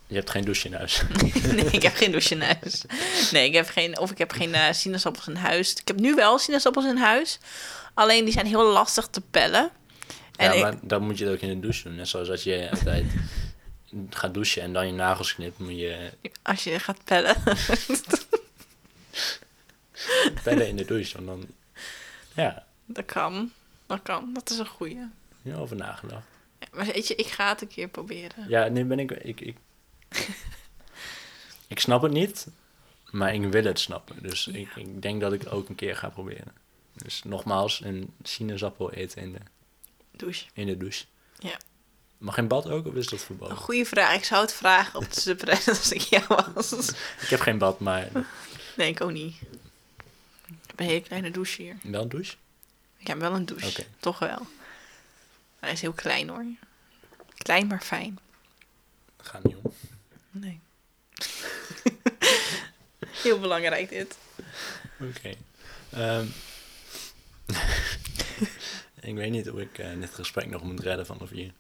je 0.07 0.15
hebt 0.15 0.31
geen 0.31 0.45
douche 0.45 0.67
in 0.69 0.75
huis. 0.75 1.03
nee, 1.55 1.65
ik 1.71 1.83
heb 1.83 1.95
geen 1.95 2.11
douche 2.11 2.35
in 2.35 2.43
huis. 2.43 2.85
Nee, 3.31 3.47
ik 3.49 3.55
heb 3.55 3.69
geen, 3.69 3.99
of 3.99 4.11
ik 4.11 4.19
heb 4.19 4.31
geen 4.33 4.55
eh, 4.55 4.73
sinaasappels 4.73 5.27
in 5.29 5.37
huis. 5.37 5.73
Ik 5.75 5.89
heb 5.89 5.99
nu 5.99 6.15
wel 6.15 6.39
sinaasappels 6.39 6.85
in 6.85 6.97
huis. 6.97 7.39
Alleen 7.95 8.25
die 8.25 8.33
zijn 8.33 8.47
heel 8.47 8.65
lastig 8.73 9.07
te 9.07 9.21
pellen. 9.21 9.71
En 10.37 10.46
ja, 10.46 10.53
ik- 10.53 10.62
maar 10.62 10.75
dan 10.83 11.03
moet 11.03 11.18
je 11.18 11.25
het 11.25 11.35
ook 11.35 11.40
in 11.40 11.49
de 11.49 11.61
douche 11.61 11.83
doen. 11.83 11.94
Net 11.96 12.09
zoals 12.09 12.31
als 12.31 12.42
je 12.42 12.68
altijd 12.75 13.05
gaat 14.11 14.35
douchen 14.35 14.62
en 14.62 14.72
dan 14.72 14.87
je 14.87 14.92
nagels 14.92 15.35
knipt, 15.35 15.59
moet 15.59 15.79
je 15.79 16.11
als 16.42 16.64
je 16.64 16.79
gaat 16.79 17.05
pellen. 17.05 17.37
pellen 20.42 20.68
in 20.68 20.77
de 20.77 20.85
douche. 20.85 21.22
Want 21.22 21.27
dan, 21.27 21.46
ja, 22.35 22.66
dat 22.87 23.05
kan. 23.05 23.53
Dat 23.87 24.03
kan. 24.03 24.31
Dat 24.35 24.51
is 24.51 24.59
een 24.59 24.66
goeie. 24.66 24.99
ja, 25.42 25.57
over 25.57 25.77
nagedacht. 25.77 26.27
Ja, 26.59 26.66
Maar 26.72 26.87
weet 26.87 27.09
je, 27.09 27.14
ik 27.14 27.27
ga 27.27 27.49
het 27.49 27.61
een 27.62 27.68
keer 27.68 27.88
proberen. 27.88 28.49
Ja, 28.49 28.68
nu 28.68 28.85
ben 28.85 28.99
ik, 28.99 29.11
ik, 29.11 29.40
ik, 29.40 29.57
ik 31.68 31.79
snap 31.81 32.03
het 32.03 32.12
niet, 32.12 32.46
maar 33.11 33.35
ik 33.35 33.42
wil 33.53 33.64
het 33.64 33.81
snappen. 33.81 34.16
Dus 34.22 34.46
ik, 34.46 34.77
ik 34.77 35.03
denk 35.03 35.20
dat 35.20 35.33
ik 35.33 35.40
het 35.40 35.51
ook 35.51 35.68
een 35.68 35.75
keer 35.75 35.96
ga 35.96 36.09
proberen. 36.09 36.53
Dus 36.92 37.22
nogmaals, 37.25 37.81
een 37.85 38.14
sinaasappel 38.22 38.92
eten 38.92 39.22
in 39.22 39.33
de, 39.33 39.38
Douche. 40.16 40.44
in 40.52 40.66
de 40.66 40.76
douche. 40.76 41.05
Ja. 41.38 41.57
Mag 42.18 42.37
in 42.38 42.48
bad 42.48 42.68
ook 42.68 42.87
of 42.87 42.94
is 42.94 43.05
dat 43.05 43.12
Een 43.20 43.26
verboden? 43.26 43.57
goede 43.57 43.85
vraag. 43.85 44.14
Ik 44.14 44.24
zou 44.24 44.40
het 44.42 44.52
vragen 44.52 44.98
op 44.98 45.12
de 45.12 45.20
subreddit 45.20 45.68
als 45.68 45.92
ik 45.92 46.00
jou 46.00 46.24
was. 46.55 46.72
Ik 47.22 47.29
heb 47.29 47.40
geen 47.40 47.59
bad, 47.59 47.81
maar 47.81 48.09
Nee, 48.76 48.88
ik 48.90 49.00
ook 49.00 49.11
niet. 49.12 49.35
Ik 50.46 50.57
heb 50.66 50.81
een 50.81 50.87
hele 50.87 51.00
kleine 51.00 51.31
douche 51.31 51.62
hier. 51.62 51.76
wel 51.83 52.02
een 52.02 52.09
douche. 52.09 52.37
Ik 52.98 53.07
heb 53.07 53.18
wel 53.18 53.33
een 53.35 53.46
douche. 53.46 53.87
Toch 54.00 54.18
wel. 54.18 54.46
Hij 55.61 55.72
is 55.72 55.81
heel 55.81 55.92
klein 55.92 56.29
hoor. 56.29 56.44
Klein 57.37 57.66
maar 57.66 57.81
fijn. 57.81 58.18
Gaat 59.22 59.42
niet 59.44 59.57
om. 59.62 59.72
Nee. 60.31 60.61
heel 63.22 63.40
belangrijk 63.40 63.88
dit. 63.88 64.16
Oké. 65.00 65.35
Ehm, 65.90 66.26
ik 69.07 69.14
weet 69.14 69.31
niet 69.31 69.47
hoe 69.47 69.61
ik 69.61 69.79
eh, 69.79 69.87
dit 70.01 70.14
gesprek 70.14 70.47
nog 70.51 70.62
moet 70.62 70.81
redden 70.81 71.07
van 71.07 71.19
de 71.19 71.27
vier. 71.27 71.53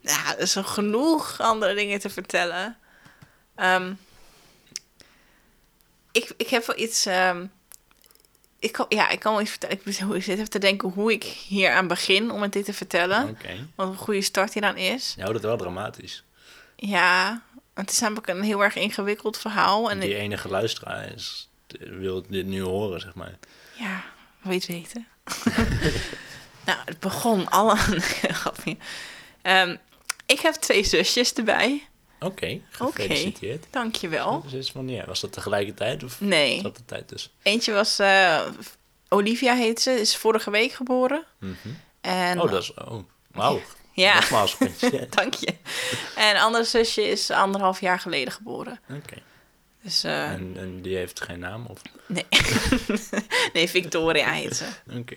Ja, 0.00 0.34
er 0.34 0.40
is 0.42 0.54
nog 0.54 0.74
genoeg 0.74 1.40
andere 1.40 1.74
dingen 1.74 2.00
te 2.00 2.10
vertellen. 2.10 2.76
Ehm, 3.54 3.92
ik, 6.12 6.32
ik 6.36 6.48
heb 6.48 6.66
wel 6.66 6.78
iets. 6.78 7.06
ehm, 7.06 7.46
ik 8.58 8.72
kan, 8.72 8.86
ja, 8.88 9.08
ik 9.08 9.20
kan 9.20 9.32
wel 9.32 9.40
iets 9.40 9.50
vertellen. 9.50 9.76
Ik 10.16 10.22
zit 10.22 10.28
even 10.38 10.50
te 10.50 10.58
denken 10.58 10.88
hoe 10.88 11.12
ik 11.12 11.24
hier 11.24 11.70
aan 11.72 11.86
begin 11.88 12.30
om 12.30 12.42
het 12.42 12.52
dit 12.52 12.64
te 12.64 12.72
vertellen. 12.72 13.28
Oké. 13.28 13.68
Wat 13.74 13.88
een 13.88 13.96
goede 13.96 14.22
start 14.22 14.52
hieraan 14.54 14.76
is. 14.76 15.12
Je 15.16 15.20
houdt 15.22 15.36
het 15.36 15.46
wel 15.46 15.56
dramatisch. 15.56 16.24
Ja, 16.76 17.42
het 17.74 17.90
is 17.90 17.98
namelijk 17.98 18.26
een 18.26 18.42
heel 18.42 18.62
erg 18.62 18.74
ingewikkeld 18.76 19.38
verhaal. 19.38 19.90
En 19.90 20.00
Die 20.00 20.10
ik, 20.10 20.16
enige 20.16 20.48
luisteraar 20.48 21.12
is, 21.12 21.48
wil 21.78 22.24
dit 22.28 22.46
nu 22.46 22.60
horen, 22.62 23.00
zeg 23.00 23.14
maar. 23.14 23.38
ja, 23.78 24.04
weet 24.40 24.66
weten. 24.66 25.06
nou, 26.66 26.78
het 26.84 27.00
begon 27.00 27.48
alle. 27.50 27.76
Grapje. 27.76 28.76
Ehm, 29.42 29.76
ik 30.26 30.40
heb 30.40 30.54
twee 30.54 30.84
zusjes 30.84 31.32
erbij. 31.32 31.86
Oké, 32.20 32.60
Oké. 32.78 32.92
gefeliciteerd. 33.02 33.66
Dankjewel. 33.70 34.44
Dus? 34.50 34.72
Was 35.06 35.20
dat 35.20 35.32
tegelijkertijd 35.32 36.02
of 36.04 36.20
Nee. 36.20 36.60
zat 36.60 36.76
de 36.76 36.84
tijd 36.84 37.08
dus? 37.08 37.30
Eentje 37.42 37.72
was 37.72 37.98
eh, 37.98 38.40
Olivia 39.08 39.54
heet 39.54 39.80
ze, 39.80 39.90
is 39.90 40.16
vorige 40.16 40.50
week 40.50 40.72
geboren. 40.72 41.24
Mhm. 41.38 41.54
En, 42.00 42.40
Oh, 42.40 42.50
dat 42.50 42.62
is... 42.62 42.74
Oh, 42.74 43.04
wauw. 43.30 43.60
Ja, 43.94 44.14
Nogmaals, 44.14 44.56
dank 45.16 45.34
je. 45.34 45.54
En 46.16 46.36
andere 46.36 46.64
zusje 46.64 47.02
is 47.08 47.30
anderhalf 47.30 47.80
jaar 47.80 48.00
geleden 48.00 48.32
geboren. 48.32 48.80
Oké. 48.90 49.16
Dus 49.82 50.04
eh, 50.04 50.30
En, 50.32 50.52
en 50.56 50.82
die 50.82 50.96
heeft 50.96 51.20
geen 51.20 51.38
naam? 51.38 51.66
Of... 51.66 51.80
nee. 52.06 52.26
nee, 53.52 53.68
Victoria 53.68 54.30
heet 54.30 54.56
ze. 54.56 54.64
Oké. 54.98 55.16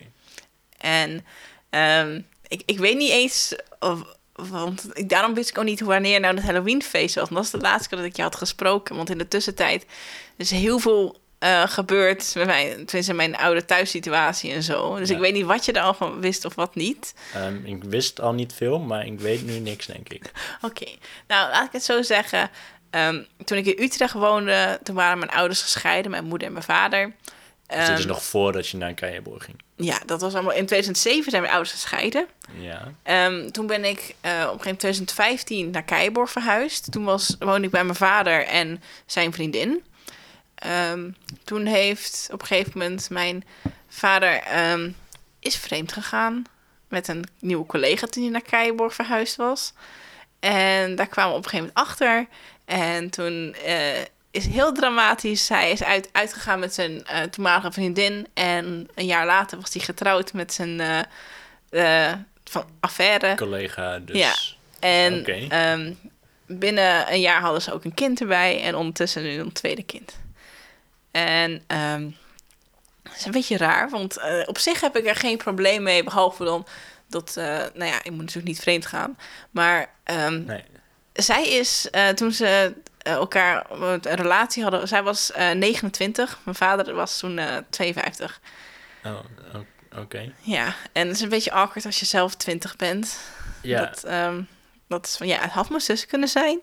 En 0.78 1.24
ehm, 1.70 2.20
ik, 2.48 2.62
ik 2.66 2.78
weet 2.78 2.96
niet 2.96 3.10
eens, 3.10 3.54
of, 3.80 4.02
want 4.32 4.86
ik, 4.92 5.08
daarom 5.08 5.34
wist 5.34 5.50
ik 5.50 5.58
ook 5.58 5.64
niet 5.64 5.80
wanneer 5.80 6.20
nou 6.20 6.34
het 6.34 6.44
Halloweenfeest 6.44 7.14
was. 7.14 7.24
Want 7.28 7.34
dat 7.34 7.44
is 7.44 7.50
de 7.50 7.58
laatste 7.68 7.88
keer 7.88 7.98
dat 7.98 8.06
ik 8.06 8.16
je 8.16 8.22
had 8.22 8.36
gesproken. 8.36 8.96
Want 8.96 9.10
in 9.10 9.18
de 9.18 9.28
tussentijd 9.28 9.86
is 10.36 10.50
heel 10.50 10.78
veel 10.78 11.20
eh, 11.38 11.62
gebeurd 11.66 12.32
met 12.34 12.46
mijn, 12.46 12.84
tenminste 12.86 13.12
mijn 13.14 13.36
oude 13.36 13.64
thuissituatie 13.64 14.52
en 14.52 14.62
zo. 14.62 14.96
Dus 14.96 15.08
Ja. 15.08 15.14
ik 15.14 15.20
weet 15.20 15.32
niet 15.32 15.44
wat 15.44 15.64
je 15.64 15.72
er 15.72 15.82
al 15.82 15.94
van 15.94 16.20
wist 16.20 16.44
of 16.44 16.54
wat 16.54 16.74
niet. 16.74 17.14
Ehm, 17.34 17.64
ik 17.64 17.84
wist 17.84 18.20
al 18.20 18.32
niet 18.32 18.52
veel, 18.52 18.78
maar 18.78 19.06
ik 19.06 19.20
weet 19.20 19.46
nu 19.46 19.58
niks, 19.58 19.86
denk 19.86 20.08
ik. 20.08 20.30
Oké, 20.62 20.86
nou 21.26 21.50
laat 21.50 21.66
ik 21.66 21.72
het 21.72 21.84
zo 21.84 22.02
zeggen. 22.02 22.50
Ehm, 22.90 23.22
toen 23.44 23.58
ik 23.58 23.66
in 23.66 23.82
Utrecht 23.84 24.12
woonde, 24.14 24.78
toen 24.82 24.94
waren 24.94 25.18
mijn 25.18 25.30
ouders 25.30 25.62
gescheiden, 25.62 26.10
mijn 26.10 26.24
moeder 26.24 26.46
en 26.46 26.52
mijn 26.52 26.64
vader. 26.64 27.12
Dus 27.66 27.76
dit 27.76 27.88
is 27.88 27.98
Ehm, 27.98 28.08
nog 28.08 28.24
voordat 28.24 28.68
je 28.68 28.76
naar 28.76 28.94
Keienborg 28.94 29.44
ging. 29.44 29.62
Ja, 29.76 29.98
dat 30.06 30.20
was 30.20 30.34
allemaal 30.34 30.52
in 30.52 30.66
2007 30.66 31.30
zijn 31.30 31.42
mijn 31.42 31.54
ouders 31.54 31.74
gescheiden. 31.74 32.26
Ja. 32.58 32.92
Ehm, 33.02 33.50
toen 33.50 33.66
ben 33.66 33.84
ik 33.84 33.98
eh, 33.98 34.30
op 34.30 34.32
een 34.32 34.40
gegeven 34.40 34.62
moment 34.62 34.78
2015 34.78 35.70
naar 35.70 35.84
Keiborg 35.84 36.30
verhuisd. 36.30 36.92
Toen 36.92 37.04
was, 37.04 37.36
woonde 37.38 37.66
ik 37.66 37.70
bij 37.70 37.84
mijn 37.84 37.96
vader 37.96 38.46
en 38.46 38.82
zijn 39.06 39.32
vriendin. 39.32 39.84
Ehm, 40.54 41.10
toen 41.44 41.66
heeft 41.66 42.28
op 42.32 42.40
een 42.40 42.46
gegeven 42.46 42.72
moment 42.78 43.10
mijn 43.10 43.44
vader 43.88 44.42
is 45.38 45.56
vreemd 45.56 45.92
gegaan 45.92 46.44
met 46.88 47.08
een 47.08 47.24
nieuwe 47.38 47.66
collega 47.66 48.06
toen 48.06 48.22
hij 48.22 48.32
naar 48.32 48.42
Keiborg 48.42 48.94
verhuisd 48.94 49.36
was. 49.36 49.72
En 50.40 50.94
daar 50.94 51.06
kwamen 51.06 51.32
we 51.32 51.38
op 51.38 51.44
een 51.44 51.50
gegeven 51.50 51.72
moment 51.74 51.88
achter. 51.88 52.26
En 52.64 53.10
toen 53.10 53.54
eh, 53.64 54.02
is 54.36 54.46
heel 54.46 54.72
dramatisch. 54.72 55.48
Hij 55.48 55.70
is 55.70 55.82
uit, 55.82 56.08
uitgegaan 56.12 56.58
met 56.58 56.74
zijn 56.74 57.04
eh, 57.04 57.22
toenmalige 57.22 57.72
vriendin. 57.72 58.26
En 58.34 58.88
een 58.94 59.06
jaar 59.06 59.26
later 59.26 59.60
was 59.60 59.72
hij 59.72 59.82
getrouwd 59.82 60.32
met 60.32 60.52
zijn 60.52 60.80
eh, 60.80 62.08
eh, 62.10 62.18
van 62.44 62.64
affaire. 62.80 63.34
Collega, 63.34 63.98
dus... 63.98 64.16
Ja. 64.16 64.34
En 64.80 65.24
ehm, 65.48 65.92
binnen 66.46 67.12
een 67.12 67.20
jaar 67.20 67.40
hadden 67.40 67.62
ze 67.62 67.72
ook 67.72 67.84
een 67.84 67.94
kind 67.94 68.20
erbij. 68.20 68.62
En 68.62 68.74
ondertussen 68.74 69.22
nu 69.22 69.38
een 69.38 69.52
tweede 69.52 69.82
kind. 69.82 70.18
En 71.10 71.62
dat 73.02 73.14
is 73.16 73.24
een 73.24 73.30
beetje 73.32 73.56
raar. 73.56 73.90
Want 73.90 74.18
op 74.46 74.58
zich 74.58 74.80
heb 74.80 74.96
ik 74.96 75.06
er 75.06 75.16
geen 75.16 75.36
probleem 75.36 75.82
mee. 75.82 76.04
Behalve 76.04 76.44
dan 76.44 76.66
Dat, 77.08 77.32
nou 77.74 77.84
ja, 77.84 77.98
ik 77.98 78.10
moet 78.10 78.20
natuurlijk 78.20 78.46
niet 78.46 78.60
vreemd 78.60 78.86
gaan. 78.86 79.18
Maar 79.50 79.90
ehm, 80.04 80.44
Nee. 80.44 80.64
zij 81.12 81.48
is, 81.48 81.88
toen 82.14 82.32
ze 82.32 82.74
elkaar 83.12 83.66
een 83.70 84.00
relatie 84.02 84.62
hadden... 84.62 84.88
Zij 84.88 85.02
was 85.02 85.32
eh 85.32 85.50
29, 85.50 86.38
mijn 86.44 86.56
vader 86.56 86.94
was 86.94 87.18
toen 87.18 87.38
eh 87.38 87.56
52. 87.70 88.40
Oh, 89.04 89.12
o- 89.54 89.98
oké. 90.00 90.32
Ja, 90.40 90.74
en 90.92 91.06
het 91.06 91.16
is 91.16 91.22
een 91.22 91.28
beetje 91.28 91.52
awkward 91.52 91.86
als 91.86 91.98
je 92.00 92.06
zelf 92.06 92.34
20 92.34 92.76
bent. 92.76 93.18
Ja, 93.62 93.80
Dat, 93.86 94.04
ehm, 94.04 94.42
dat 94.88 95.06
is 95.06 95.16
van, 95.16 95.26
ja, 95.26 95.40
het 95.40 95.50
had 95.50 95.68
mijn 95.68 95.80
zus 95.80 96.06
kunnen 96.06 96.28
zijn. 96.28 96.60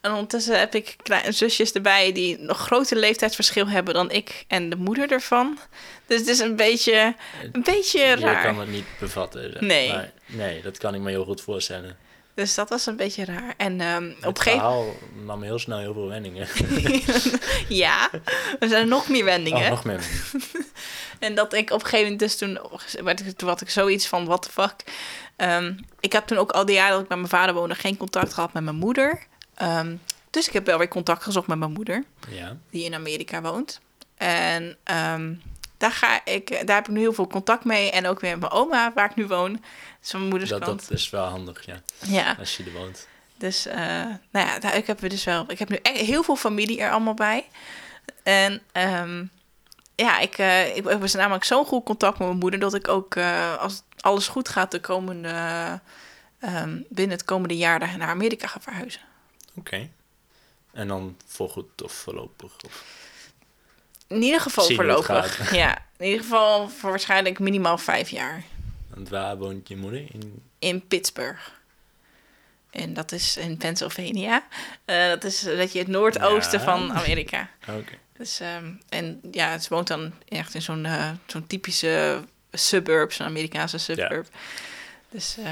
En 0.00 0.10
ondertussen 0.10 0.58
heb 0.58 0.74
ik 0.74 0.96
kleine 1.02 1.32
zusjes 1.32 1.72
erbij 1.72 2.12
die 2.12 2.38
nog 2.38 2.58
groter 2.58 2.96
leeftijdsverschil 2.96 3.68
hebben 3.68 3.94
dan 3.94 4.10
ik 4.10 4.44
en 4.48 4.70
de 4.70 4.76
moeder 4.76 5.12
ervan. 5.12 5.58
Dus 6.06 6.18
het 6.18 6.28
is 6.28 6.38
een 6.38 6.56
beetje, 6.56 7.14
een 7.52 7.62
beetje 7.62 7.98
je 8.00 8.14
raar. 8.16 8.42
kan 8.44 8.58
het 8.58 8.68
niet 8.68 8.84
bevatten. 9.00 9.56
Nee. 9.60 9.88
Maar, 9.92 10.10
nee, 10.26 10.62
dat 10.62 10.78
kan 10.78 10.94
ik 10.94 11.00
me 11.00 11.10
heel 11.10 11.24
goed 11.24 11.40
voorstellen. 11.40 11.96
Dus 12.34 12.54
dat 12.54 12.68
was 12.68 12.86
een 12.86 12.96
beetje 12.96 13.24
raar. 13.24 13.54
En 13.56 13.80
ehm, 13.80 14.10
op 14.18 14.36
een 14.36 14.36
gegeven 14.36 14.60
verhaal 14.60 14.86
nam 15.24 15.42
heel 15.42 15.58
snel 15.58 15.78
heel 15.78 15.92
veel 15.92 16.08
wendingen. 16.08 16.48
Ja, 17.68 18.10
er 18.58 18.68
zijn 18.68 18.88
nog 18.88 19.08
meer 19.08 19.24
wendingen. 19.24 19.62
Oh, 19.62 19.70
nog 19.70 19.84
meer. 19.84 20.00
En 21.18 21.34
dat 21.34 21.52
ik 21.52 21.70
op 21.70 21.80
een 21.80 21.86
gegeven 21.86 22.02
moment 22.02 22.20
dus 22.20 22.36
toen, 22.36 22.58
werd 23.04 23.26
ik, 23.26 23.36
toen 23.36 23.48
had 23.48 23.60
ik 23.60 23.70
zoiets 23.70 24.06
van, 24.06 24.24
what 24.24 24.42
the 24.42 24.50
fuck. 24.50 24.74
Ehm, 25.36 25.74
ik 26.00 26.12
heb 26.12 26.26
toen 26.26 26.38
ook 26.38 26.50
al 26.50 26.64
die 26.64 26.74
jaren 26.74 26.92
dat 26.92 27.02
ik 27.02 27.08
bij 27.08 27.16
mijn 27.16 27.28
vader 27.28 27.54
woonde 27.54 27.74
geen 27.74 27.96
contact 27.96 28.34
gehad 28.34 28.52
met 28.52 28.62
mijn 28.62 28.76
moeder. 28.76 29.26
Ehm, 29.54 29.96
dus 30.30 30.46
ik 30.46 30.52
heb 30.52 30.66
wel 30.66 30.78
weer 30.78 30.88
contact 30.88 31.22
gezocht 31.22 31.46
met 31.46 31.58
mijn 31.58 31.72
moeder, 31.72 32.04
Ja, 32.28 32.56
die 32.70 32.84
in 32.84 32.94
Amerika 32.94 33.40
woont. 33.42 33.80
En 34.16 34.76
daar, 35.82 35.92
ga 35.92 36.24
ik, 36.24 36.66
daar 36.66 36.76
heb 36.76 36.88
ik 36.88 36.94
nu 36.94 37.00
heel 37.00 37.12
veel 37.12 37.26
contact 37.26 37.64
mee. 37.64 37.90
En 37.90 38.06
ook 38.06 38.20
weer 38.20 38.30
met 38.30 38.40
mijn 38.40 38.52
oma, 38.52 38.92
waar 38.92 39.10
ik 39.10 39.16
nu 39.16 39.26
woon. 39.26 39.64
Van 40.00 40.18
mijn 40.18 40.30
moeders 40.30 40.50
dat, 40.50 40.64
dat 40.64 40.90
is 40.90 41.10
wel 41.10 41.26
handig, 41.26 41.66
ja. 41.66 41.82
Ja, 41.98 42.36
Als 42.38 42.56
je 42.56 42.64
er 42.64 42.72
woont. 42.72 43.08
dus 43.36 43.66
uh, 43.66 43.74
nou 44.30 44.46
ja, 44.46 44.58
daar, 44.58 44.76
ik 44.76 44.86
heb 44.86 45.00
dus 45.00 45.24
wel. 45.24 45.44
Ik 45.48 45.58
heb 45.58 45.68
nu 45.68 45.78
echt 45.82 45.96
heel 45.96 46.22
veel 46.22 46.36
familie 46.36 46.80
er 46.80 46.90
allemaal 46.90 47.14
bij. 47.14 47.48
En 48.22 48.62
um, 48.72 49.30
ja, 49.94 50.18
ik, 50.18 50.38
uh, 50.38 50.76
ik 50.76 51.00
dus 51.00 51.14
namelijk 51.14 51.44
zo'n 51.44 51.64
goed 51.66 51.84
contact 51.84 52.18
met 52.18 52.28
mijn 52.28 52.40
moeder 52.40 52.60
dat 52.60 52.74
ik 52.74 52.88
ook 52.88 53.14
uh, 53.14 53.58
als 53.58 53.82
alles 54.00 54.28
goed 54.28 54.48
gaat 54.48 54.70
de 54.70 54.80
komende 54.80 55.80
um, 56.40 56.86
binnen 56.88 57.16
het 57.16 57.24
komende 57.24 57.56
jaar 57.56 57.96
naar 57.98 58.08
Amerika 58.08 58.46
ga 58.46 58.60
verhuizen. 58.60 59.00
Oké. 59.54 59.58
Okay. 59.58 59.90
En 60.72 60.88
dan 60.88 61.16
voorgoed 61.26 61.82
of 61.82 61.92
voorlopig? 61.92 62.52
Of... 62.66 62.84
In 64.12 64.22
ieder 64.22 64.40
geval 64.40 64.70
voorlopig. 64.70 65.54
Ja, 65.54 65.78
in 65.96 66.04
ieder 66.06 66.20
geval 66.20 66.68
voor 66.68 66.90
waarschijnlijk 66.90 67.38
minimaal 67.38 67.78
vijf 67.78 68.08
jaar. 68.08 68.42
En 68.94 69.08
waar 69.08 69.36
woont 69.36 69.68
je 69.68 69.76
moeder? 69.76 70.00
In, 70.12 70.42
in 70.58 70.86
Pittsburgh. 70.86 71.48
En 72.70 72.94
dat 72.94 73.12
is 73.12 73.36
in 73.36 73.56
Pennsylvania. 73.56 74.44
Uh, 74.86 75.08
dat 75.08 75.24
is 75.24 75.40
dat 75.40 75.72
je 75.72 75.78
het 75.78 75.88
noordoosten 75.88 76.58
ja. 76.58 76.64
van 76.64 76.92
Amerika. 76.92 77.48
Oké. 77.68 77.78
Okay. 77.78 77.98
Dus, 78.16 78.40
um, 78.40 78.80
en 78.88 79.20
ja, 79.30 79.58
ze 79.58 79.68
woont 79.68 79.86
dan 79.86 80.12
echt 80.28 80.54
in 80.54 80.62
zo'n 80.62 80.84
uh, 80.84 81.10
zo'n 81.26 81.46
typische 81.46 82.24
suburb, 82.52 83.12
zo'n 83.12 83.26
Amerikaanse 83.26 83.78
suburb. 83.78 84.28
Ja. 84.32 84.38
Dus 85.10 85.36
uh, 85.38 85.50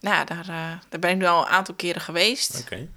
nou, 0.00 0.26
daar, 0.26 0.44
daar 0.88 1.00
ben 1.00 1.10
ik 1.10 1.16
nu 1.16 1.26
al 1.26 1.40
een 1.40 1.52
aantal 1.52 1.74
keren 1.74 2.00
geweest. 2.00 2.60
Oké. 2.60 2.74
Okay. 2.74 2.88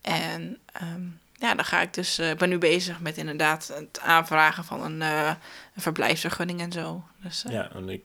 En 0.00 0.58
um, 0.82 1.19
ja, 1.40 1.54
dan 1.54 1.64
ga 1.64 1.80
ik 1.80 1.94
dus, 1.94 2.18
ik 2.18 2.38
ben 2.38 2.48
nu 2.48 2.58
bezig 2.58 3.00
met 3.00 3.16
inderdaad 3.16 3.72
het 3.74 4.00
aanvragen 4.00 4.64
van 4.64 4.82
een, 4.82 5.00
een 5.00 5.36
verblijfsvergunning 5.76 6.60
en 6.60 6.72
zo. 6.72 7.04
Dus, 7.22 7.44
ja, 7.48 7.70
en 7.72 7.88
ik 7.88 8.02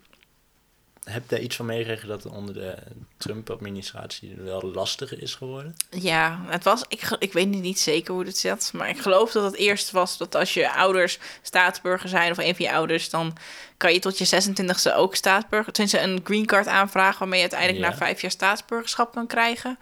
heb 1.05 1.29
daar 1.29 1.39
iets 1.39 1.55
van 1.55 1.65
meegekregen 1.65 2.07
dat 2.07 2.23
het 2.23 2.33
onder 2.33 2.53
de 2.53 2.77
Trump-administratie 3.17 4.35
wel 4.35 4.71
lastiger 4.73 5.21
is 5.21 5.35
geworden? 5.35 5.75
Ja, 5.89 6.41
het 6.45 6.63
was, 6.63 6.83
ik, 6.87 7.15
ik 7.19 7.33
weet 7.33 7.47
niet 7.47 7.79
zeker 7.79 8.13
hoe 8.13 8.25
het 8.25 8.37
zit, 8.37 8.71
maar 8.73 8.89
ik 8.89 8.99
geloof 8.99 9.31
dat 9.31 9.43
het 9.43 9.55
eerst 9.55 9.91
was 9.91 10.17
dat 10.17 10.35
als 10.35 10.53
je 10.53 10.71
ouders 10.71 11.19
staatsburger 11.41 12.09
zijn 12.09 12.31
of 12.31 12.37
een 12.37 12.55
van 12.55 12.65
je 12.65 12.71
ouders, 12.71 13.09
dan 13.09 13.37
kan 13.77 13.93
je 13.93 13.99
tot 13.99 14.17
je 14.17 14.25
26e 14.25 14.95
ook 14.95 15.15
staatsburger, 15.15 15.73
tenminste 15.73 16.01
een 16.01 16.21
green 16.23 16.45
card 16.45 16.67
aanvragen 16.67 17.19
waarmee 17.19 17.41
je 17.41 17.49
uiteindelijk 17.49 17.83
ja. 17.83 17.89
na 17.89 17.97
vijf 17.97 18.21
jaar 18.21 18.31
staatsburgerschap 18.31 19.13
kan 19.13 19.27
krijgen. 19.27 19.79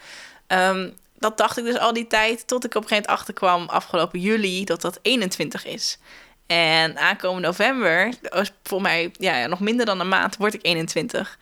Um, 0.47 0.93
dat 1.23 1.37
dacht 1.37 1.57
ik 1.57 1.63
dus 1.63 1.77
al 1.77 1.93
die 1.93 2.07
tijd, 2.07 2.47
tot 2.47 2.65
ik 2.65 2.75
op 2.75 2.81
een 2.81 2.87
gegeven 2.87 3.09
moment 3.09 3.19
achterkwam 3.19 3.69
afgelopen 3.69 4.19
juli 4.19 4.65
dat 4.65 4.81
dat 4.81 4.99
21 5.01 5.65
is. 5.65 5.97
En 6.47 6.97
aankomende 6.97 7.47
november, 7.47 8.13
voor 8.63 8.81
mij 8.81 9.11
ja, 9.17 9.47
nog 9.47 9.59
minder 9.59 9.85
dan 9.85 9.99
een 9.99 10.07
maand, 10.07 10.37
word 10.37 10.53
ik 10.53 10.65
21. 10.65 11.37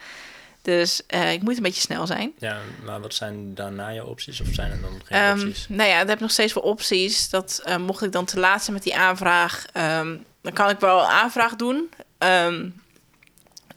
Dus 0.62 1.02
uh, 1.08 1.32
ik 1.32 1.42
moet 1.42 1.58
een 1.58 1.64
beetje 1.64 1.82
snel 1.82 2.08
zijn. 2.08 2.34
Ja, 2.38 2.58
maar 2.84 3.02
wat 3.02 3.14
zijn 3.14 3.56
daarna 3.56 3.90
je 3.90 4.06
opties? 4.06 4.42
Of 4.42 4.48
zijn 4.52 4.72
er 4.72 4.82
dan 4.82 5.02
geen 5.04 5.24
um, 5.24 5.40
opties? 5.40 5.66
Nou 5.70 5.90
ja, 5.90 5.98
dan 5.98 6.08
heb 6.08 6.16
ik 6.16 6.22
nog 6.22 6.32
steeds 6.32 6.54
wel 6.54 6.64
opties. 6.64 7.30
Dat 7.30 7.62
uh, 7.66 7.78
mocht 7.78 8.04
ik 8.04 8.12
dan 8.12 8.26
te 8.26 8.40
laat 8.40 8.62
zijn 8.64 8.76
met 8.76 8.84
die 8.84 8.96
aanvraag, 8.96 9.66
um, 9.74 10.26
dan 10.42 10.54
kan 10.54 10.70
ik 10.70 10.80
wel 10.80 11.00
een 11.00 11.10
aanvraag 11.10 11.56
doen. 11.56 11.90
Um, 12.18 12.81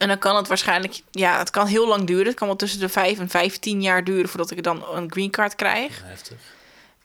en 0.05 0.11
dan 0.11 0.19
kan 0.19 0.37
het 0.37 0.49
waarschijnlijk, 0.49 1.01
ja, 1.11 1.39
het 1.39 1.51
kan 1.51 1.67
heel 1.67 1.89
lang 1.89 2.07
duren. 2.07 2.27
Het 2.27 2.35
kan 2.35 2.47
wel 2.47 2.57
tussen 2.57 2.81
de 2.81 2.89
5 2.89 3.19
en 3.19 3.29
15 3.29 3.83
jaar 3.83 4.05
duren 4.05 4.29
voordat 4.29 4.51
ik 4.51 4.63
dan 4.63 4.85
een 4.95 5.11
green 5.13 5.31
card 5.31 5.55
krijg. 5.55 6.03
Heftig. 6.05 6.37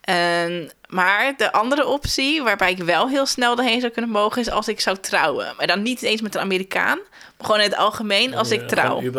En, 0.01 0.71
maar 0.87 1.33
de 1.37 1.51
andere 1.51 1.85
optie, 1.85 2.43
waarbij 2.43 2.71
ik 2.71 2.77
wel 2.77 3.09
heel 3.09 3.25
snel 3.25 3.57
erheen 3.57 3.79
zou 3.79 3.91
kunnen 3.91 4.11
mogen, 4.11 4.41
is 4.41 4.49
als 4.49 4.67
ik 4.67 4.79
zou 4.79 4.97
trouwen. 4.97 5.53
Maar 5.57 5.67
dan 5.67 5.81
niet 5.81 6.01
eens 6.01 6.21
met 6.21 6.35
een 6.35 6.41
Amerikaan, 6.41 6.97
maar 7.37 7.45
gewoon 7.45 7.61
in 7.61 7.69
het 7.69 7.79
algemeen 7.79 8.35
als 8.35 8.51
ik 8.51 8.67
trouw. 8.67 9.11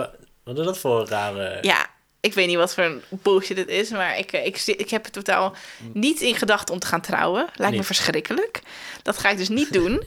Wat 0.44 0.58
is 0.58 0.64
dat 0.64 0.78
voor 0.78 1.06
rare... 1.08 1.58
Ja, 1.62 1.86
ik 2.20 2.34
weet 2.34 2.46
niet 2.46 2.56
wat 2.56 2.74
voor 2.74 2.84
een 2.84 3.02
bullshit 3.08 3.56
het 3.56 3.68
is, 3.68 3.90
maar 3.90 4.18
ik, 4.18 4.32
ik, 4.32 4.62
ik 4.66 4.90
heb 4.90 5.04
het 5.04 5.12
totaal 5.12 5.54
niet 5.92 6.20
in 6.20 6.34
gedachten 6.34 6.74
om 6.74 6.80
te 6.80 6.86
gaan 6.86 7.00
trouwen. 7.00 7.46
Lijkt 7.54 7.72
niet. 7.72 7.80
me 7.80 7.86
verschrikkelijk. 7.86 8.62
Dat 9.02 9.18
ga 9.18 9.28
ik 9.28 9.36
dus 9.36 9.48
niet 9.48 9.72
doen. 9.72 10.02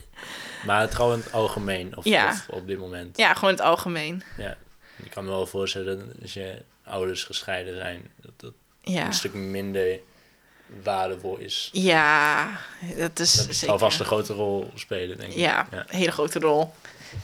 maar 0.66 0.88
trouwen 0.88 1.18
in 1.18 1.24
het 1.24 1.32
algemeen, 1.32 1.96
of, 1.96 2.04
ja. 2.04 2.28
of, 2.28 2.48
op 2.48 2.66
dit 2.66 2.78
moment? 2.78 3.16
Ja, 3.16 3.34
gewoon 3.34 3.50
in 3.50 3.56
het 3.56 3.64
algemeen. 3.64 4.22
Ja, 4.36 4.56
ik 4.96 5.10
kan 5.10 5.24
me 5.24 5.30
wel 5.30 5.46
voorstellen 5.46 5.98
dat 5.98 6.22
als 6.22 6.32
je 6.32 6.62
ouders 6.84 7.24
gescheiden 7.24 7.76
zijn, 7.76 8.10
dat 8.16 8.32
dat 8.36 8.52
ja. 8.82 9.06
een 9.06 9.12
stuk 9.12 9.34
minder 9.34 9.98
waardevol 10.82 11.36
is. 11.36 11.68
Ja, 11.72 12.50
dat 12.96 13.18
is 13.18 13.46
dat 13.46 13.54
zal 13.54 13.78
vast 13.78 14.00
een 14.00 14.06
grote 14.06 14.32
rol 14.32 14.70
spelen, 14.74 15.18
denk 15.18 15.32
ik. 15.32 15.38
Ja, 15.38 15.66
ja, 15.70 15.78
een 15.78 15.96
hele 15.96 16.12
grote 16.12 16.38
rol. 16.38 16.74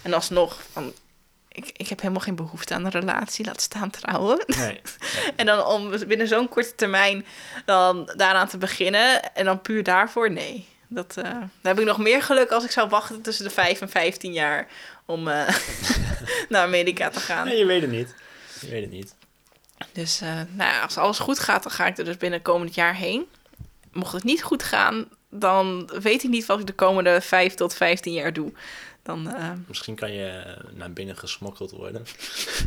En 0.03 0.15
alsnog, 0.15 0.63
van, 0.73 0.93
ik, 1.49 1.71
ik 1.77 1.89
heb 1.89 2.01
helemaal 2.01 2.23
geen 2.23 2.35
behoefte 2.35 2.75
aan 2.75 2.85
een 2.85 2.91
relatie, 2.91 3.45
laat 3.45 3.61
staan 3.61 3.91
trouwen. 3.91 4.45
Nee. 4.47 4.67
nee. 4.67 4.81
en 5.37 5.47
dan 5.47 5.65
om 5.65 6.07
binnen 6.07 6.29
zo'n 6.29 6.49
korte 6.49 6.75
termijn 6.75 7.27
dan 7.65 8.13
daaraan 8.17 8.49
te 8.49 8.59
beginnen 8.59 9.35
en 9.35 9.45
dan 9.45 9.61
puur 9.61 9.83
daarvoor, 9.83 10.31
nee. 10.31 10.69
Dat, 10.93 11.15
uh, 11.19 11.25
daar 11.25 11.51
heb 11.63 11.79
ik 11.79 11.85
nog 11.85 11.99
meer 11.99 12.23
geluk 12.23 12.51
als 12.51 12.65
ik 12.65 12.71
zou 12.71 12.89
wachten 12.89 13.23
tussen 13.23 13.45
de 13.45 13.51
5 13.51 13.81
en 13.81 13.89
15 13.89 14.33
jaar 14.33 14.69
om 15.05 15.29
uh, 15.29 15.49
naar 16.49 16.63
Amerika 16.63 17.09
te 17.09 17.21
gaan. 17.21 17.47
Nee, 17.47 17.59
je 17.59 17.67
weet 17.67 17.83
het 17.83 17.91
niet. 17.91 18.15
Je 18.61 18.69
weet 18.69 18.83
het 18.83 18.91
niet. 18.91 19.15
Dus 19.93 20.23
uh, 20.23 20.29
nou 20.35 20.71
ja, 20.71 20.83
als 20.83 20.97
alles 20.97 21.19
goed 21.19 21.39
gaat, 21.39 21.63
dan 21.63 21.73
ga 21.73 21.87
ik 21.87 21.99
er 21.99 22.05
dus 22.05 22.17
binnen 22.17 22.43
komend 22.43 22.75
jaar 22.75 22.95
heen. 22.95 23.27
Mocht 23.93 24.13
het 24.13 24.25
niet 24.25 24.43
goed 24.43 24.63
gaan, 24.63 25.09
dan 25.31 25.91
weet 26.03 26.23
ik 26.23 26.31
niet 26.31 26.47
wat 26.47 26.61
ik 26.61 26.67
de 26.67 26.73
komende 26.73 27.21
5 27.21 27.55
tot 27.55 27.75
15 27.75 28.13
jaar 28.13 28.33
doe. 28.33 28.53
Dan, 29.11 29.29
uh... 29.29 29.53
Misschien 29.67 29.95
kan 29.95 30.13
je 30.13 30.57
naar 30.73 30.93
binnen 30.93 31.17
gesmokkeld 31.17 31.71
worden. 31.71 32.07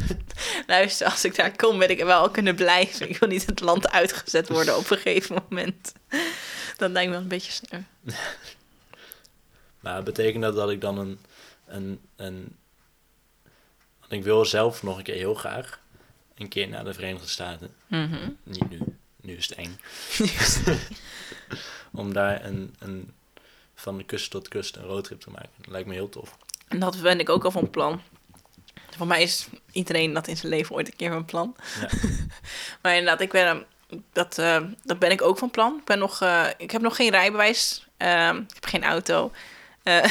Luister, 0.68 1.08
als 1.08 1.26
ik 1.26 1.36
daar 1.36 1.56
kom, 1.56 1.78
wil 1.78 1.90
ik 1.90 2.04
wel 2.04 2.30
kunnen 2.30 2.56
blijven. 2.56 3.10
Ik 3.10 3.18
wil 3.18 3.30
niet 3.30 3.46
het 3.46 3.60
land 3.60 3.90
uitgezet 3.90 4.50
worden 4.50 4.78
op 4.78 4.90
een 4.90 4.98
gegeven 4.98 5.44
moment. 5.50 5.94
Dat 6.78 6.92
lijkt 6.92 7.08
me 7.08 7.14
wel 7.16 7.24
een 7.24 7.28
beetje 7.28 7.52
sneu. 7.52 7.82
maar 9.80 10.04
betekent 10.04 10.44
dat 10.44 10.56
dat 10.56 10.70
ik 10.70 10.82
dan 10.82 10.98
een, 10.98 11.20
een, 11.68 12.00
een... 12.16 12.56
Want 14.00 14.12
ik 14.12 14.24
wil 14.24 14.46
zelf 14.46 14.84
nog 14.84 14.98
een 14.98 15.04
keer 15.04 15.16
heel 15.16 15.36
graag 15.36 15.80
een 16.36 16.48
keer 16.48 16.68
naar 16.68 16.84
de 16.84 16.94
Verenigde 16.94 17.28
Staten. 17.28 17.74
Mm 17.88 18.12
-hmm. 18.12 18.38
Niet 18.44 18.70
nu. 18.70 18.80
Nu 19.22 19.36
is 19.36 19.50
het 19.50 19.58
eng. 19.58 19.80
Om 22.02 22.14
daar 22.14 22.46
een, 22.46 22.76
een 22.80 23.14
van 23.84 23.98
de 23.98 24.04
kust 24.04 24.32
tot 24.32 24.48
kust 24.48 24.76
een 24.76 24.84
roadtrip 24.84 25.22
te 25.22 25.30
maken. 25.30 25.50
Dat 25.58 25.72
lijkt 25.72 25.88
me 25.88 25.94
heel 25.94 26.10
tof. 26.10 26.38
En 26.68 26.80
dat 26.80 27.02
ben 27.02 27.20
ik 27.20 27.30
ook 27.30 27.44
al 27.44 27.52
van 27.52 27.70
plan. 27.70 28.02
Voor 28.98 29.08
mij 29.08 29.22
is 29.22 29.48
iedereen 29.72 30.14
dat 30.14 30.28
in 30.28 30.38
zijn 30.38 30.52
leven 30.52 30.76
ooit 30.76 30.88
een 30.88 30.96
keer 30.96 31.12
van 31.12 31.26
plan. 31.26 31.56
Ja. 31.82 31.90
maar 32.82 32.96
inderdaad, 32.96 33.22
ik 33.22 33.32
ben, 33.32 33.66
dat, 34.12 34.38
uh, 34.38 34.58
dat 34.84 35.00
ben 35.00 35.12
ik 35.12 35.22
ook 35.22 35.38
van 35.38 35.52
plan. 35.52 35.78
Ik, 35.78 35.86
ben 35.86 36.00
nog, 36.00 36.22
uh, 36.22 36.46
ik 36.58 36.72
heb 36.72 36.82
nog 36.82 36.96
geen 36.96 37.10
rijbewijs. 37.10 37.88
Uh, 37.98 38.28
ik 38.28 38.54
heb 38.54 38.66
geen 38.66 38.84
auto. 38.84 39.32
Uh, 39.84 40.04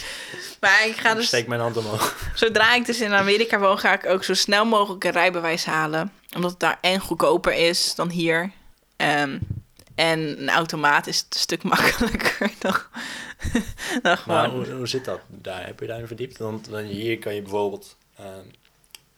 maar 0.60 0.86
ik 0.86 0.96
ga 0.96 1.14
dus... 1.14 1.26
Steek 1.26 1.46
mijn 1.46 1.60
hand 1.60 1.76
omhoog. 1.76 2.30
Zodra 2.34 2.74
ik 2.74 2.86
dus 2.86 3.00
in 3.00 3.12
Amerika 3.12 3.58
woon, 3.58 3.78
ga 3.78 3.92
ik 3.92 4.06
ook 4.06 4.24
zo 4.24 4.34
snel 4.34 4.64
mogelijk 4.64 5.04
een 5.04 5.10
rijbewijs 5.10 5.64
halen. 5.64 6.12
Omdat 6.34 6.50
het 6.50 6.60
daar 6.60 6.78
en 6.80 7.00
goedkoper 7.00 7.52
is 7.52 7.94
dan 7.94 8.10
hier. 8.10 8.50
Um, 8.96 9.59
en 10.00 10.18
een 10.40 10.50
automaat 10.50 11.06
is 11.06 11.20
een 11.20 11.38
stuk 11.38 11.62
makkelijker 11.74 12.50
dan, 12.58 12.72
dan 14.02 14.16
gewoon... 14.16 14.36
Maar 14.36 14.48
hoe, 14.48 14.70
hoe 14.70 14.86
zit 14.88 15.04
dat 15.04 15.20
daar? 15.28 15.66
Heb 15.66 15.80
je 15.80 15.86
daarin 15.86 16.06
verdiept? 16.06 16.38
Want 16.38 16.66
hier 16.66 17.18
kan 17.18 17.34
je 17.34 17.42
bijvoorbeeld... 17.42 17.96
Uh, 18.20 18.26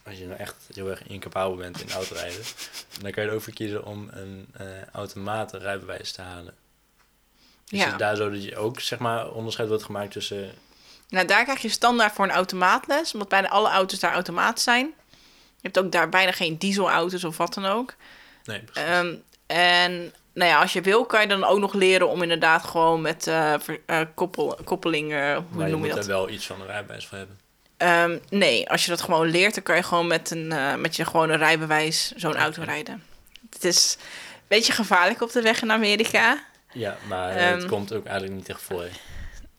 als 0.07 0.19
je 0.19 0.27
nou 0.27 0.39
echt 0.39 0.57
heel 0.75 0.89
erg 0.91 1.03
incapabel 1.07 1.57
bent 1.57 1.81
in 1.81 1.91
autorijden, 1.93 2.43
dan 3.01 3.11
kan 3.11 3.23
je 3.23 3.29
er 3.29 3.35
ook 3.35 3.43
voor 3.43 3.53
kiezen 3.53 3.85
om 3.85 4.09
een 4.13 4.47
eh 4.53 4.67
automaten 4.93 5.61
rijbewijs 5.61 6.13
te 6.13 6.23
halen. 6.23 6.55
Is 7.69 7.79
Ja. 7.79 7.89
het 7.89 7.99
daar 7.99 8.17
zo 8.17 8.31
dat 8.31 8.45
je 8.45 8.57
ook 8.57 8.81
zeg 8.81 8.99
maar 8.99 9.31
onderscheid 9.33 9.69
wordt 9.69 9.85
gemaakt 9.85 10.13
tussen 10.13 10.53
Nou, 11.09 11.27
daar 11.27 11.43
krijg 11.45 11.63
je 11.63 11.69
standaard 11.69 12.13
voor 12.13 12.25
een 12.25 12.31
automaatles, 12.31 13.13
omdat 13.13 13.29
bijna 13.29 13.49
alle 13.49 13.71
auto's 13.71 13.99
daar 13.99 14.13
automaat 14.13 14.61
zijn. 14.61 14.87
Je 15.57 15.69
hebt 15.69 15.79
ook 15.79 15.93
daar 15.93 16.09
bijna 16.09 16.33
geen 16.33 16.59
dieselauto's 16.59 17.25
of 17.25 17.37
wat 17.37 17.55
dan 17.55 17.67
ook. 17.67 17.95
nee, 18.45 18.61
precies. 18.61 18.89
Ehm, 18.91 19.15
en 19.47 20.13
nou 20.35 20.51
ja, 20.51 20.61
als 20.61 20.73
je 20.73 20.81
wil, 20.81 21.05
kan 21.05 21.21
je 21.21 21.27
dan 21.27 21.45
ook 21.45 21.59
nog 21.59 21.73
leren 21.75 22.09
om 22.09 22.23
inderdaad 22.23 22.65
gewoon 22.65 23.01
met 23.01 23.27
eh, 23.27 23.55
eh, 23.87 24.01
koppel, 24.15 24.59
koppeling, 24.65 25.13
eh, 25.13 25.35
hoe 25.35 25.45
maar 25.51 25.65
je 25.67 25.71
noem 25.73 25.79
moet 25.81 25.89
je 25.89 25.95
er 25.95 25.99
dat? 25.99 26.07
wel 26.07 26.29
iets 26.29 26.47
van 26.47 26.61
een 26.61 26.67
rijbewijs 26.67 27.07
voor 27.07 27.19
hebben. 27.19 27.39
Ehm, 27.77 28.19
nee, 28.31 28.69
als 28.71 28.85
je 28.85 28.91
dat 28.91 29.03
gewoon 29.03 29.31
leert, 29.31 29.55
dan 29.55 29.63
kan 29.63 29.77
je 29.77 29.83
gewoon 29.83 30.07
met, 30.07 30.31
een, 30.31 30.81
met 30.81 30.97
je 30.97 31.05
gewone 31.05 31.37
rijbewijs 31.37 32.13
zo'n 32.17 32.37
auto 32.37 32.63
rijden. 32.63 33.03
Het 33.53 33.65
is 33.65 33.97
een 34.01 34.49
beetje 34.49 34.73
gevaarlijk 34.73 35.23
op 35.23 35.33
de 35.33 35.43
weg 35.43 35.63
in 35.63 35.73
Amerika. 35.73 36.45
Ja, 36.73 36.97
maar 37.09 37.31
Ehm. 37.37 37.55
het 37.59 37.67
komt 37.67 37.93
ook 37.93 38.05
eigenlijk 38.07 38.37
niet 38.37 38.49
echt 38.49 38.63
voor. 38.63 38.85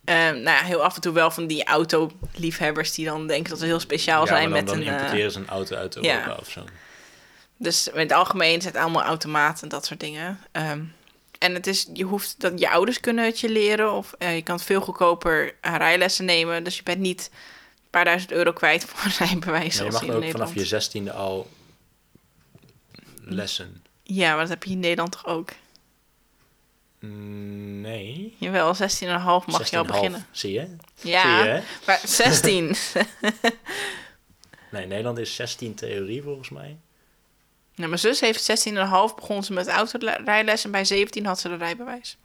Ehm, 0.05 0.33
nou 0.33 0.57
ja, 0.57 0.63
heel 0.63 0.83
af 0.83 0.95
en 0.95 1.01
toe 1.01 1.13
wel 1.13 1.31
van 1.31 1.47
die 1.47 1.63
autoliefhebbers 1.65 2.91
die 2.93 3.05
dan 3.05 3.27
denken 3.27 3.49
dat 3.49 3.59
ze 3.59 3.65
heel 3.65 3.79
speciaal 3.79 4.21
ja, 4.21 4.27
zijn 4.27 4.49
met 4.49 4.67
dan 4.67 4.75
een... 4.77 4.83
eh, 4.83 4.91
importeren 4.93 5.31
ze 5.31 5.39
een 5.39 5.49
auto 5.49 5.75
uit 5.75 5.97
ja. 6.01 6.13
Europa 6.19 6.37
of 6.41 6.49
zo. 6.49 6.63
Dus 7.63 7.87
in 7.87 7.99
het 7.99 8.11
algemeen 8.11 8.61
zijn 8.61 8.73
het 8.73 8.83
allemaal 8.83 9.03
automaten 9.03 9.63
en 9.63 9.69
dat 9.69 9.85
soort 9.85 9.99
dingen. 9.99 10.39
Ehm, 10.51 10.83
en 11.39 11.53
het 11.53 11.67
is, 11.67 11.87
je 11.93 12.03
hoeft 12.03 12.35
dat 12.41 12.59
je 12.59 12.69
ouders 12.69 12.99
kunnen 12.99 13.25
het 13.25 13.39
je 13.39 13.49
leren 13.49 13.91
of 13.93 14.13
eh, 14.17 14.35
je 14.35 14.41
kan 14.41 14.59
veel 14.59 14.81
goedkoper 14.81 15.55
eh, 15.61 15.75
rijlessen 15.77 16.25
nemen. 16.25 16.63
Dus 16.63 16.77
je 16.77 16.83
bent 16.83 16.99
niet 16.99 17.29
een 17.33 17.89
paar 17.89 18.05
duizend 18.05 18.31
euro 18.31 18.51
kwijt 18.53 18.83
voor 18.89 19.05
een 19.05 19.27
rijbewijs 19.27 19.75
Maar 19.77 19.85
je 19.85 19.91
mag 19.91 20.01
in 20.01 20.07
ook 20.11 20.19
Nederland. 20.19 20.49
vanaf 20.49 20.53
je 20.63 20.65
zestiende 20.69 21.11
al 21.11 21.49
lessen. 23.21 23.83
Ja, 24.03 24.29
maar 24.29 24.39
dat 24.39 24.49
heb 24.49 24.63
je 24.63 24.71
in 24.71 24.79
Nederland 24.79 25.11
toch 25.11 25.25
ook? 25.25 25.51
Mm, 26.99 27.81
Nee. 27.81 28.35
Jawel, 28.37 28.75
16,5 28.75 28.79
mag 29.45 29.69
je 29.69 29.77
al 29.77 29.83
16,5. 29.85 29.91
beginnen. 29.91 30.25
Zie 30.31 30.51
je? 30.53 30.75
Ja, 31.01 31.41
Zie 31.43 31.51
je? 31.53 31.61
maar 31.85 32.01
16. 32.05 32.75
Nee, 34.71 34.85
Nederland 34.85 35.17
is 35.17 35.35
16 35.35 35.73
theorie 35.75 36.21
volgens 36.21 36.49
mij. 36.49 36.77
Nou, 37.75 37.89
mijn 37.89 37.99
zus 37.99 38.19
heeft 38.19 38.49
16,5 38.67 38.75
begon 39.15 39.43
ze 39.43 39.53
met 39.53 39.67
autorijles 39.67 40.63
en 40.63 40.71
bij 40.71 40.85
17 40.85 41.25
had 41.25 41.39
ze 41.39 41.49
de 41.49 41.55
rijbewijs. 41.55 42.17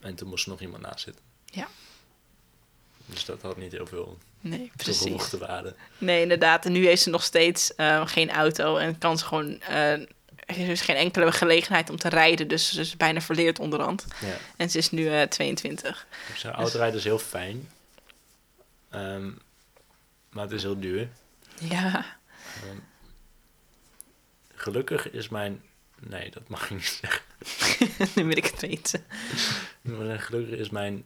En 0.00 0.14
toen 0.14 0.28
moest 0.28 0.44
er 0.44 0.50
nog 0.50 0.60
iemand 0.60 0.82
naast 0.82 1.00
zitten. 1.04 1.22
Ja. 1.44 1.68
Dus 3.06 3.24
dat 3.24 3.42
had 3.42 3.56
niet 3.56 3.72
heel 3.72 3.86
veel 3.86 4.18
Nee, 4.40 4.70
precies. 4.76 5.30
waarde. 5.32 5.74
Nee, 5.98 6.22
inderdaad. 6.22 6.64
En 6.64 6.72
nu 6.72 6.86
heeft 6.86 7.02
ze 7.02 7.10
nog 7.10 7.22
steeds 7.22 7.74
eh, 7.74 8.06
geen 8.06 8.30
auto 8.30 8.76
en 8.76 8.98
kan 8.98 9.18
ze 9.18 9.24
gewoon. 9.24 9.60
eh, 9.60 9.92
er 10.46 10.68
is 10.68 10.80
geen 10.80 10.96
enkele 10.96 11.32
gelegenheid 11.32 11.90
om 11.90 11.96
te 11.96 12.08
rijden, 12.08 12.48
dus 12.48 12.72
ze 12.72 12.80
is 12.80 12.96
bijna 12.96 13.20
verleerd 13.20 13.58
onderhand. 13.58 14.06
Ja. 14.20 14.36
En 14.56 14.70
ze 14.70 14.78
is 14.78 14.90
nu 14.90 15.08
eh 15.08 15.22
22. 15.22 16.06
Ik 16.28 16.36
zeg, 16.36 16.52
autorijden 16.52 16.98
is 16.98 17.04
heel 17.04 17.18
fijn. 17.18 17.70
Ehm, 18.90 19.30
maar 20.30 20.44
het 20.44 20.52
is 20.52 20.62
heel 20.62 20.80
duur. 20.80 21.08
Ja. 21.60 22.04
Ehm, 22.62 22.76
gelukkig 24.66 25.10
is 25.10 25.28
mijn... 25.28 25.62
Nee, 25.98 26.30
dat 26.30 26.48
mag 26.48 26.64
ik 26.64 26.70
niet 26.70 27.00
zeggen. 27.02 27.22
nu 28.14 28.24
wil 28.24 28.36
ik 28.36 28.46
het 28.46 28.60
weten. 28.60 29.04
Maar 29.82 30.20
Gelukkig 30.20 30.58
is 30.58 30.70
mijn... 30.70 31.04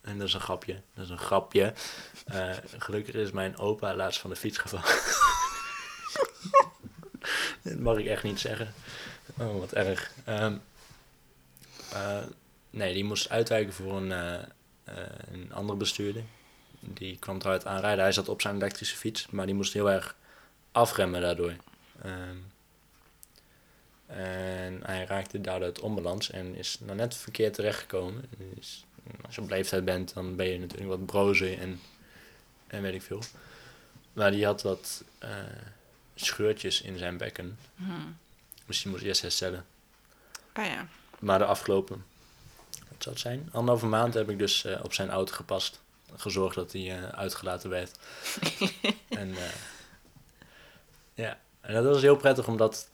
En 0.00 0.18
dat 0.18 0.28
is 0.28 0.34
een 0.34 0.40
grapje. 0.40 0.82
Dat 0.94 1.04
is 1.04 1.10
een 1.10 1.18
grapje. 1.18 1.74
Eh, 2.26 2.56
gelukkig 2.78 3.14
is 3.14 3.30
mijn 3.30 3.58
opa 3.58 3.94
laatst 3.94 4.20
van 4.20 4.30
de 4.30 4.36
fiets 4.36 4.58
gevallen. 4.58 4.86
dat 7.62 7.78
mag 7.78 7.98
ik 7.98 8.06
echt 8.06 8.22
niet 8.22 8.40
zeggen. 8.40 8.74
Oh, 9.38 9.58
wat 9.58 9.72
erg. 9.72 10.12
Ehm, 10.24 10.56
eh, 11.92 12.22
nee, 12.70 12.94
die 12.94 13.04
moest 13.04 13.30
uitwijken 13.30 13.72
voor 13.72 13.96
een, 13.96 14.12
eh, 14.12 14.34
eh, 14.34 14.94
een 15.32 15.52
andere 15.52 15.78
bestuurder. 15.78 16.22
Die 16.80 17.18
kwam 17.18 17.40
hard 17.42 17.66
aanrijden. 17.66 18.02
Hij 18.02 18.12
zat 18.12 18.28
op 18.28 18.40
zijn 18.40 18.56
elektrische 18.56 18.96
fiets, 18.96 19.26
maar 19.26 19.46
die 19.46 19.54
moest 19.54 19.72
heel 19.72 19.90
erg 19.90 20.16
afremmen 20.72 21.20
daardoor. 21.20 21.54
Ehm, 22.02 22.36
en 24.16 24.80
hij 24.82 25.04
raakte 25.04 25.40
daardoor 25.40 25.66
uit 25.66 25.80
onbalans 25.80 26.30
en 26.30 26.54
is 26.54 26.78
nou 26.80 26.96
net 26.96 27.14
verkeerd 27.14 27.54
terechtgekomen. 27.54 28.24
Dus 28.54 28.84
als 29.26 29.34
je 29.34 29.40
op 29.40 29.50
leeftijd 29.50 29.84
bent, 29.84 30.14
dan 30.14 30.36
ben 30.36 30.46
je 30.46 30.58
natuurlijk 30.58 30.88
wat 30.88 31.06
brozer 31.06 31.58
en, 31.58 31.80
en 32.66 32.82
weet 32.82 32.94
ik 32.94 33.02
veel. 33.02 33.22
Maar 34.12 34.30
die 34.30 34.44
had 34.44 34.62
wat 34.62 35.04
eh, 35.18 35.30
scheurtjes 36.14 36.82
in 36.82 36.98
zijn 36.98 37.16
bekken. 37.16 37.58
Hmm. 37.76 38.16
Dus 38.66 38.82
die 38.82 38.90
moest 38.90 39.02
eerst 39.02 39.22
herstellen. 39.22 39.64
Ah 40.52 40.66
ja. 40.66 40.86
Maar 41.18 41.38
de 41.38 41.44
afgelopen, 41.44 42.04
wat 42.70 43.02
zou 43.02 43.14
het 43.14 43.24
zijn? 43.24 43.48
Anderhalve 43.52 43.86
maand 43.86 44.14
heb 44.14 44.30
ik 44.30 44.38
dus 44.38 44.64
eh, 44.64 44.84
op 44.84 44.92
zijn 44.92 45.10
auto 45.10 45.34
gepast. 45.34 45.80
Gezorgd 46.16 46.54
dat 46.54 46.72
hij 46.72 46.98
eh, 46.98 47.08
uitgelaten 47.08 47.70
werd. 47.70 47.98
en 49.08 49.34
ja, 51.14 51.38
en 51.60 51.74
dat 51.74 51.84
was 51.84 52.02
heel 52.02 52.16
prettig 52.16 52.48
om 52.48 52.56
dat 52.56 52.88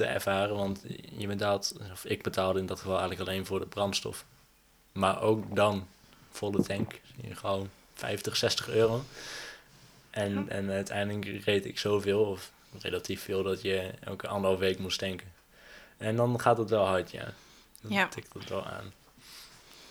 te 0.00 0.06
ervaren. 0.12 0.56
Want 0.56 0.82
je 1.16 1.26
betaalt, 1.26 1.72
of 1.92 2.04
ik 2.04 2.22
betaalde 2.22 2.58
in 2.58 2.66
dat 2.66 2.78
geval 2.78 2.98
eigenlijk 2.98 3.28
alleen 3.28 3.46
voor 3.46 3.58
de 3.60 3.66
brandstof. 3.66 4.24
Maar 4.92 5.20
ook 5.22 5.56
dan, 5.56 5.86
volle 6.30 6.62
tank, 6.62 7.00
gewoon 7.30 7.70
50, 7.94 8.36
60 8.36 8.68
euro. 8.68 9.04
En, 10.10 10.48
en 10.48 10.70
uiteindelijk 10.70 11.44
reed 11.44 11.64
ik 11.64 11.78
zoveel, 11.78 12.20
of 12.24 12.50
relatief 12.80 13.22
veel, 13.22 13.42
dat 13.42 13.62
je 13.62 13.90
elke 14.00 14.28
anderhalf 14.28 14.58
week 14.60 14.78
moest 14.78 14.98
tanken. 14.98 15.32
En 15.96 16.16
dan 16.16 16.40
gaat 16.40 16.58
het 16.58 16.70
wel 16.70 16.86
hard, 16.86 17.10
ja. 17.10 17.32
Dan 17.80 17.92
Ja. 17.92 18.08
tikt 18.08 18.32
het 18.34 18.48
wel 18.48 18.66
aan. 18.66 18.92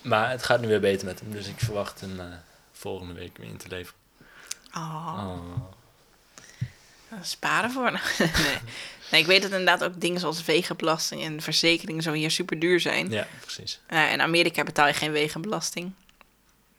Maar 0.02 0.30
het 0.30 0.42
gaat 0.42 0.60
nu 0.60 0.66
weer 0.68 0.80
beter 0.80 1.06
met 1.06 1.20
hem, 1.20 1.30
dus 1.32 1.46
ik 1.46 1.58
verwacht 1.58 2.00
hem 2.00 2.20
eh, 2.20 2.26
volgende 2.72 3.14
week 3.14 3.36
weer 3.36 3.46
in 3.48 3.56
te 3.56 3.68
leveren. 3.68 3.98
Oh, 4.74 5.14
Oh. 5.18 5.64
Sparen 7.22 7.70
voor. 7.70 7.90
nee. 8.18 8.56
nee, 9.10 9.20
ik 9.20 9.26
weet 9.26 9.42
dat 9.42 9.50
inderdaad 9.50 9.84
ook 9.84 10.00
dingen 10.00 10.20
zoals 10.20 10.44
wegenbelasting 10.44 11.22
en 11.22 11.42
verzekeringen 11.42 12.02
zo 12.02 12.12
hier 12.12 12.30
super 12.30 12.58
duur 12.58 12.80
zijn. 12.80 13.10
Ja, 13.10 13.26
precies. 13.40 13.80
Eh, 13.86 14.12
in 14.12 14.20
Amerika 14.20 14.62
betaal 14.62 14.86
je 14.86 14.92
geen 14.92 15.12
wegenbelasting. 15.12 15.92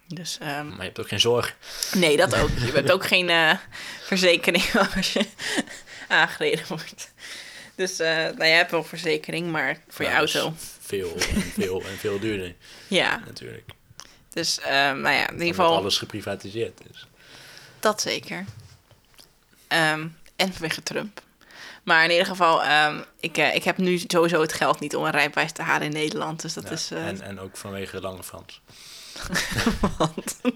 Dus 0.07 0.37
ehm, 0.41 0.67
Maar 0.67 0.77
je 0.77 0.83
hebt 0.83 0.99
ook 0.99 1.07
geen 1.07 1.19
zorg. 1.19 1.55
nee, 1.93 2.17
dat 2.17 2.35
ook. 2.35 2.49
Je 2.65 2.71
hebt 2.71 2.91
ook 2.91 3.05
geen 3.05 3.29
eh, 3.29 3.53
verzekering 4.01 4.63
als 4.95 5.13
je 5.13 5.25
aangereden 6.07 6.65
wordt. 6.67 7.11
Dus 7.75 7.99
eh 7.99 8.07
nou, 8.15 8.43
je 8.43 8.43
hebt 8.43 8.71
wel 8.71 8.83
verzekering, 8.83 9.51
maar 9.51 9.77
voor 9.87 10.05
je 10.05 10.11
is 10.11 10.17
auto. 10.17 10.53
Veel 10.79 11.13
en 11.13 11.41
veel 11.41 11.83
en 11.85 11.97
veel 11.97 12.19
duurder, 12.19 12.55
Ja, 12.87 13.21
natuurlijk. 13.25 13.69
dus 14.29 14.59
ehm, 14.59 15.01
nou 15.01 15.15
ja, 15.15 15.27
in 15.27 15.33
ieder 15.33 15.47
geval 15.47 15.75
alles 15.75 15.97
geprivatiseerd. 15.97 16.81
Dus. 16.87 17.07
dat 17.79 18.01
zeker. 18.01 18.45
Ehm, 19.67 20.07
en 20.41 20.53
vanwege 20.57 20.83
Trump. 20.83 21.21
Maar 21.83 22.03
in 22.03 22.11
ieder 22.11 22.25
geval, 22.25 22.63
ehm, 22.63 22.99
ik, 23.19 23.37
eh, 23.37 23.55
ik 23.55 23.63
heb 23.63 23.77
nu 23.77 23.97
sowieso 24.07 24.41
het 24.41 24.53
geld 24.53 24.79
niet 24.79 24.95
om 24.95 25.03
een 25.05 25.11
rijbewijs 25.11 25.51
te 25.51 25.61
halen 25.61 25.87
in 25.87 25.93
Nederland. 25.93 26.41
Dus 26.41 26.53
dat 26.53 26.63
Ja, 26.63 26.69
is... 26.71 26.91
eh, 26.91 27.07
en, 27.07 27.21
en 27.21 27.39
ook 27.39 27.57
vanwege 27.57 28.01
Lange 28.01 28.23
Frans. 28.23 28.61
want- 29.97 30.41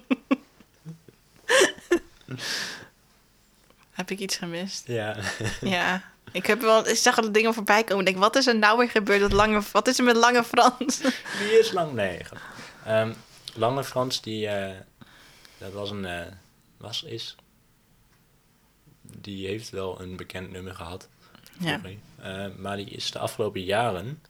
heb 3.91 4.11
ik 4.11 4.19
iets 4.19 4.35
gemist? 4.35 4.87
Ja, 4.87 5.15
Ja. 5.61 6.01
Ik, 6.31 6.45
heb 6.45 6.61
wel, 6.61 6.87
ik 6.87 6.95
zag 6.97 7.17
er 7.17 7.31
dingen 7.31 7.53
voorbij 7.53 7.83
komen. 7.83 7.99
Ik 7.99 8.05
denk, 8.05 8.17
wat 8.23 8.35
is 8.35 8.47
er 8.47 8.55
nou 8.55 8.77
weer 8.77 8.89
gebeurd? 8.89 9.21
met 9.21 9.31
lange, 9.31 9.61
wat 9.71 9.87
is 9.87 9.97
er 9.97 10.03
met 10.03 10.15
Lange 10.15 10.43
Frans? 10.43 10.99
wie 11.39 11.59
is 11.59 11.71
Lang? 11.71 11.93
Nee, 11.93 12.23
grap. 12.23 12.39
Ehm, 12.85 13.13
Lange 13.53 13.83
Frans, 13.83 14.21
die... 14.21 14.47
eh, 14.47 14.75
dat 15.57 15.71
was 15.73 15.89
een... 15.91 16.07
was, 16.77 17.03
is... 17.03 17.35
Die 19.21 19.47
heeft 19.47 19.69
wel 19.69 20.01
een 20.01 20.15
bekend 20.15 20.51
nummer 20.51 20.75
gehad. 20.75 21.07
Ja. 21.59 21.81
Eh, 22.17 22.47
maar 22.57 22.77
die 22.77 22.89
is 22.89 23.11
de 23.11 23.19
afgelopen 23.19 23.63
jaren... 23.63 24.21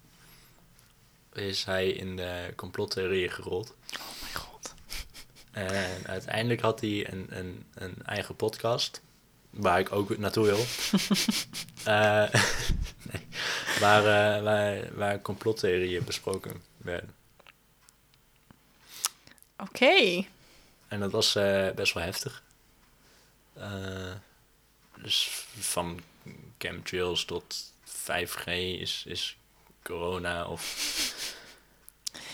Is 1.33 1.63
hij 1.63 1.89
in 1.89 2.15
de 2.15 2.53
complottheorieën 2.55 3.31
gerold. 3.31 3.75
Oh 3.99 4.21
mijn 4.21 4.33
god. 4.33 4.73
En 5.51 6.07
uiteindelijk 6.07 6.61
had 6.61 6.81
hij 6.81 7.11
een, 7.11 7.27
een, 7.29 7.65
een 7.73 7.95
eigen 8.05 8.36
podcast. 8.36 9.01
Waar 9.49 9.79
ik 9.79 9.91
ook 9.91 10.17
naartoe 10.17 10.45
wil. 10.45 10.63
Eh, 11.86 12.33
nee. 13.11 13.27
waar, 13.79 13.99
eh, 13.99 14.43
waar, 14.43 14.95
waar 14.95 15.21
complottheorieën 15.21 16.03
besproken 16.03 16.61
werden. 16.77 17.13
Oké. 19.57 20.25
En 20.88 20.99
dat 20.99 21.11
was 21.11 21.33
best 21.75 21.93
wel 21.93 22.03
heftig. 22.03 22.43
Dus 25.05 25.45
van 25.59 25.99
chemtrails 26.57 27.25
tot 27.25 27.73
5G 27.87 28.45
is, 28.79 29.03
is 29.07 29.37
corona 29.83 30.45
of... 30.45 30.63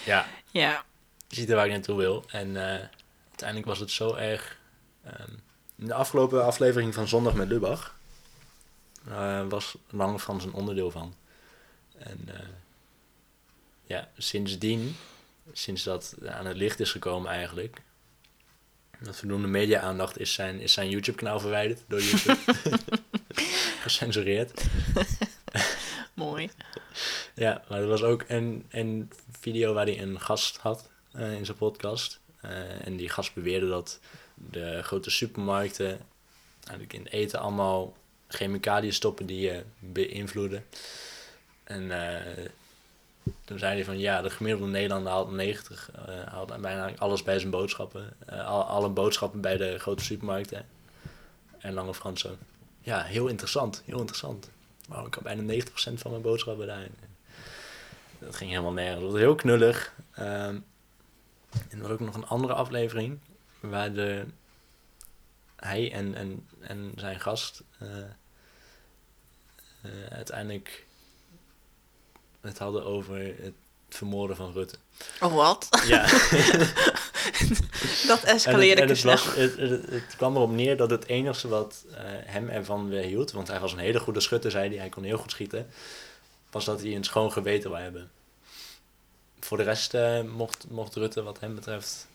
Ja, 0.05 0.27
Ja. 0.51 0.85
je 1.27 1.35
ziet 1.35 1.49
er 1.49 1.55
waar 1.55 1.65
ik 1.65 1.71
naartoe 1.71 1.97
wil. 1.97 2.23
En 2.27 2.55
eh, 2.55 2.87
uiteindelijk 3.29 3.67
was 3.67 3.79
het 3.79 3.91
zo 3.91 4.13
erg... 4.15 4.57
ehm, 5.03 5.31
In 5.75 5.87
de 5.87 5.93
afgelopen 5.93 6.45
aflevering 6.45 6.93
van 6.93 7.07
Zondag 7.07 7.33
met 7.33 7.47
Lubach 7.47 7.95
eh, 9.07 9.47
was 9.49 9.75
Lange 9.89 10.19
Frans 10.19 10.43
een 10.43 10.53
onderdeel 10.53 10.91
van. 10.91 11.15
En 11.97 12.19
eh, 12.27 12.47
ja, 13.83 14.09
sindsdien, 14.17 14.95
sinds 15.53 15.83
dat 15.83 16.15
aan 16.27 16.45
het 16.45 16.57
licht 16.57 16.79
is 16.79 16.91
gekomen 16.91 17.31
eigenlijk, 17.31 17.81
met 19.05 19.17
voldoende 19.17 19.47
media-aandacht, 19.47 20.19
is 20.19 20.33
zijn, 20.33 20.59
is 20.59 20.73
zijn 20.73 20.89
YouTube-kanaal 20.89 21.39
verwijderd 21.39 21.83
door 21.87 22.01
YouTube. 22.01 22.37
Gecensureerd. 23.83 24.63
Mooi. 26.13 26.49
Ja, 27.35 27.63
maar 27.69 27.79
er 27.79 27.87
was 27.87 28.03
ook 28.03 28.23
een, 28.27 28.65
een 28.69 29.11
video 29.39 29.73
waar 29.73 29.85
hij 29.85 30.01
een 30.01 30.19
gast 30.19 30.57
had 30.57 30.89
eh, 31.11 31.33
in 31.33 31.45
zijn 31.45 31.57
podcast. 31.57 32.19
Eh, 32.41 32.87
en 32.87 32.95
die 32.97 33.09
gast 33.09 33.33
beweerde 33.33 33.67
dat 33.67 33.99
de 34.35 34.83
grote 34.83 35.09
supermarkten 35.09 35.99
eigenlijk 36.63 36.93
in 36.93 37.03
het 37.03 37.13
eten 37.13 37.39
allemaal 37.39 37.97
chemicaliën 38.27 38.93
stoppen 38.93 39.25
die 39.25 39.41
je 39.41 39.63
beïnvloeden. 39.79 40.65
En 41.63 41.91
eh, 41.91 42.45
toen 43.45 43.59
zei 43.59 43.73
hij 43.73 43.85
van 43.85 43.99
ja, 43.99 44.21
de 44.21 44.29
gemiddelde 44.29 44.71
Nederlander 44.71 45.11
haalt 45.11 45.31
90, 45.31 45.91
eh 45.91 46.27
haalt 46.27 46.61
bijna 46.61 46.91
alles 46.97 47.23
bij 47.23 47.39
zijn 47.39 47.51
boodschappen. 47.51 48.13
Al, 48.29 48.63
alle 48.63 48.89
boodschappen 48.89 49.41
bij 49.41 49.57
de 49.57 49.79
grote 49.79 50.03
supermarkten. 50.03 50.65
En 51.59 51.73
Lange 51.73 51.93
Frans 51.93 52.25
ja, 52.81 53.03
heel 53.03 53.27
interessant, 53.27 53.83
heel 53.85 53.99
interessant. 53.99 54.49
Maar 54.87 55.05
ik 55.05 55.13
had 55.13 55.23
bijna 55.23 55.53
90% 55.53 55.63
van 55.93 56.11
mijn 56.11 56.23
boodschappen 56.23 56.67
daar. 56.67 56.87
Dat 58.19 58.35
ging 58.35 58.49
helemaal 58.49 58.71
nergens. 58.71 59.01
Dat 59.01 59.11
was 59.11 59.19
heel 59.19 59.35
knullig. 59.35 59.93
Ehm, 60.11 60.59
en 61.69 61.77
er 61.77 61.81
was 61.81 61.91
ook 61.91 61.99
nog 61.99 62.15
een 62.15 62.27
andere 62.27 62.53
aflevering 62.53 63.19
waar 63.59 63.93
de, 63.93 64.25
hij 65.55 65.91
en, 65.91 66.15
en, 66.15 66.47
en 66.59 66.91
zijn 66.95 67.19
gast 67.19 67.63
eh, 67.79 67.87
uiteindelijk 70.09 70.85
het 72.41 72.57
hadden 72.57 72.85
over 72.85 73.17
het 73.41 73.53
vermoorden 73.89 74.35
van 74.35 74.51
Rutte. 74.51 74.75
Oh, 75.19 75.33
wat? 75.33 75.67
Ja. 75.85 76.05
Dat 78.07 78.23
En 78.23 78.33
escaleerde 78.33 78.81
het, 78.81 78.89
en 78.89 78.95
het, 78.95 79.03
was, 79.03 79.35
het, 79.35 79.57
het, 79.89 80.15
kwam 80.17 80.35
erop 80.35 80.51
neer 80.51 80.77
dat 80.77 80.89
het 80.89 81.05
enige 81.05 81.47
wat 81.47 81.85
eh, 81.93 82.03
hem 82.05 82.49
ervan 82.49 82.89
weerhield, 82.89 83.31
want 83.31 83.47
hij 83.47 83.59
was 83.59 83.73
een 83.73 83.79
hele 83.79 83.99
goede 83.99 84.19
schutter, 84.19 84.51
zei 84.51 84.69
hij, 84.69 84.77
hij 84.77 84.89
kon 84.89 85.03
heel 85.03 85.17
goed 85.17 85.31
schieten, 85.31 85.69
was 86.51 86.65
dat 86.65 86.81
hij 86.81 86.95
een 86.95 87.03
schoon 87.03 87.31
geweten 87.31 87.69
wou 87.69 87.83
hebben. 87.83 88.11
Voor 89.39 89.57
de 89.57 89.63
rest 89.63 89.93
eh, 89.93 90.21
mocht, 90.21 90.65
mocht 90.69 90.95
Rutte 90.95 91.23
wat 91.23 91.39
hem 91.39 91.55
betreft... 91.55 92.07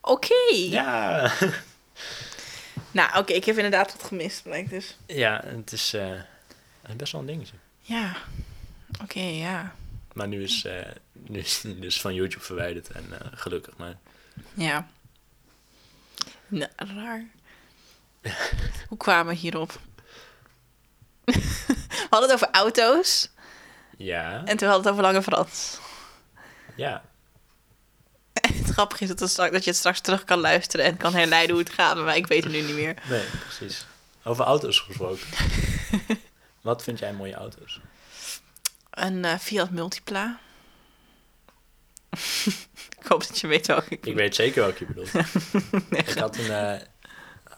Oké. 0.00 0.34
Ja, 0.54 1.32
Nou, 2.92 3.18
oké, 3.18 3.32
ik 3.32 3.44
heb 3.44 3.56
inderdaad 3.56 3.92
wat 3.92 4.02
gemist, 4.02 4.42
blijkt 4.42 4.70
dus. 4.70 4.96
ja 5.06 5.42
het, 5.44 5.72
is, 5.72 5.94
eh, 5.94 6.10
het 6.10 6.90
is 6.90 6.96
best 6.96 7.12
wel 7.12 7.20
een 7.20 7.26
dingetje. 7.26 7.56
Ja. 7.82 8.16
Oké, 9.02 9.20
ja. 9.20 9.74
Maar 10.12 10.28
nu 10.28 10.42
is, 10.42 10.64
eh, 10.64 10.86
nu 11.12 11.38
is 11.38 11.60
dus 11.64 12.00
van 12.00 12.14
YouTube 12.14 12.44
verwijderd 12.44 12.90
en 12.90 13.06
eh, 13.20 13.26
gelukkig 13.34 13.76
maar. 13.76 13.96
Ja. 14.54 14.88
Nou, 16.48 16.70
raar. 16.76 17.26
Hoe 18.88 18.98
kwamen 18.98 19.32
we 19.34 19.38
hierop? 19.40 19.80
we 21.24 22.06
hadden 22.10 22.30
het 22.30 22.32
over 22.32 22.48
auto's 22.50 23.30
Ja, 23.96 24.44
en 24.44 24.56
toen 24.56 24.68
hadden 24.68 24.82
we 24.84 24.88
het 24.88 24.88
over 24.88 25.02
Lange 25.02 25.22
Frans. 25.22 25.78
ja. 26.76 27.02
En 28.32 28.54
het 28.62 28.70
grappige 28.70 29.02
is 29.02 29.08
dat, 29.08 29.20
het 29.20 29.30
straks, 29.30 29.52
dat 29.52 29.64
je 29.64 29.70
het 29.70 29.78
straks 29.78 30.00
terug 30.00 30.24
kan 30.24 30.38
luisteren 30.38 30.86
en 30.86 30.96
kan 30.96 31.14
herleiden 31.14 31.54
hoe 31.54 31.64
het 31.64 31.72
gaat, 31.72 31.96
maar 31.96 32.16
ik 32.16 32.26
weet 32.26 32.44
het 32.44 32.52
nu 32.52 32.60
niet 32.60 32.74
meer. 32.74 32.94
Nee, 33.08 33.24
precies. 33.40 33.86
Over 34.22 34.44
auto's 34.44 34.78
gesproken. 34.78 35.26
Wat 36.62 36.82
vind 36.82 36.98
jij 36.98 37.12
mooie 37.12 37.34
auto's? 37.34 37.80
Een 38.90 39.24
eh, 39.24 39.38
Fiat 39.38 39.70
Multipla. 39.70 40.38
ik 43.00 43.06
hoop 43.08 43.26
dat 43.26 43.38
je 43.38 43.46
weet 43.46 43.66
welke 43.66 43.88
ik 43.88 44.06
Ik 44.06 44.14
weet 44.14 44.34
zeker 44.34 44.62
welke 44.62 44.86
je 44.86 44.86
bedoelt. 44.86 45.14
Ik 46.08 46.18
had 46.18 46.36
een... 46.36 46.50
eh, 46.50 46.80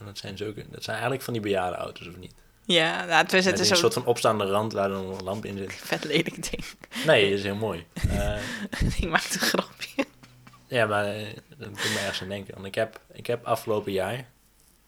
oh, 0.00 0.06
dat, 0.06 0.18
zijn 0.18 0.36
zulke, 0.36 0.66
dat 0.70 0.82
zijn 0.82 0.94
eigenlijk 0.94 1.24
van 1.24 1.32
die 1.32 1.42
bejaarde 1.42 1.76
auto's, 1.76 2.06
of 2.06 2.16
niet? 2.16 2.34
Ja, 2.66 3.04
nou, 3.04 3.24
het 3.24 3.32
is, 3.32 3.46
een 3.46 3.76
soort 3.76 3.92
van 3.92 4.04
opstaande 4.04 4.44
rand 4.44 4.72
waar 4.72 4.88
dan 4.88 5.14
een 5.14 5.22
lamp 5.22 5.44
in 5.44 5.58
zit. 5.58 5.74
vet 5.90 6.04
lelijk 6.04 6.50
ding. 6.50 6.64
Nee, 7.06 7.30
dat 7.30 7.38
is 7.38 7.44
heel 7.44 7.54
mooi. 7.54 7.86
Eh, 8.08 8.42
ik 9.00 9.08
maakte 9.08 9.40
een 9.40 9.46
grapje. 9.46 10.06
ja, 10.66 10.86
maar 10.86 11.04
dat 11.56 11.68
moet 11.68 11.78
me 11.78 11.98
ergens 11.98 12.22
aan 12.22 12.28
denken. 12.28 12.54
Want 12.54 12.66
ik 12.66 12.74
heb, 12.74 13.00
ik 13.12 13.26
heb 13.26 13.44
afgelopen 13.44 13.92
jaar, 13.92 14.28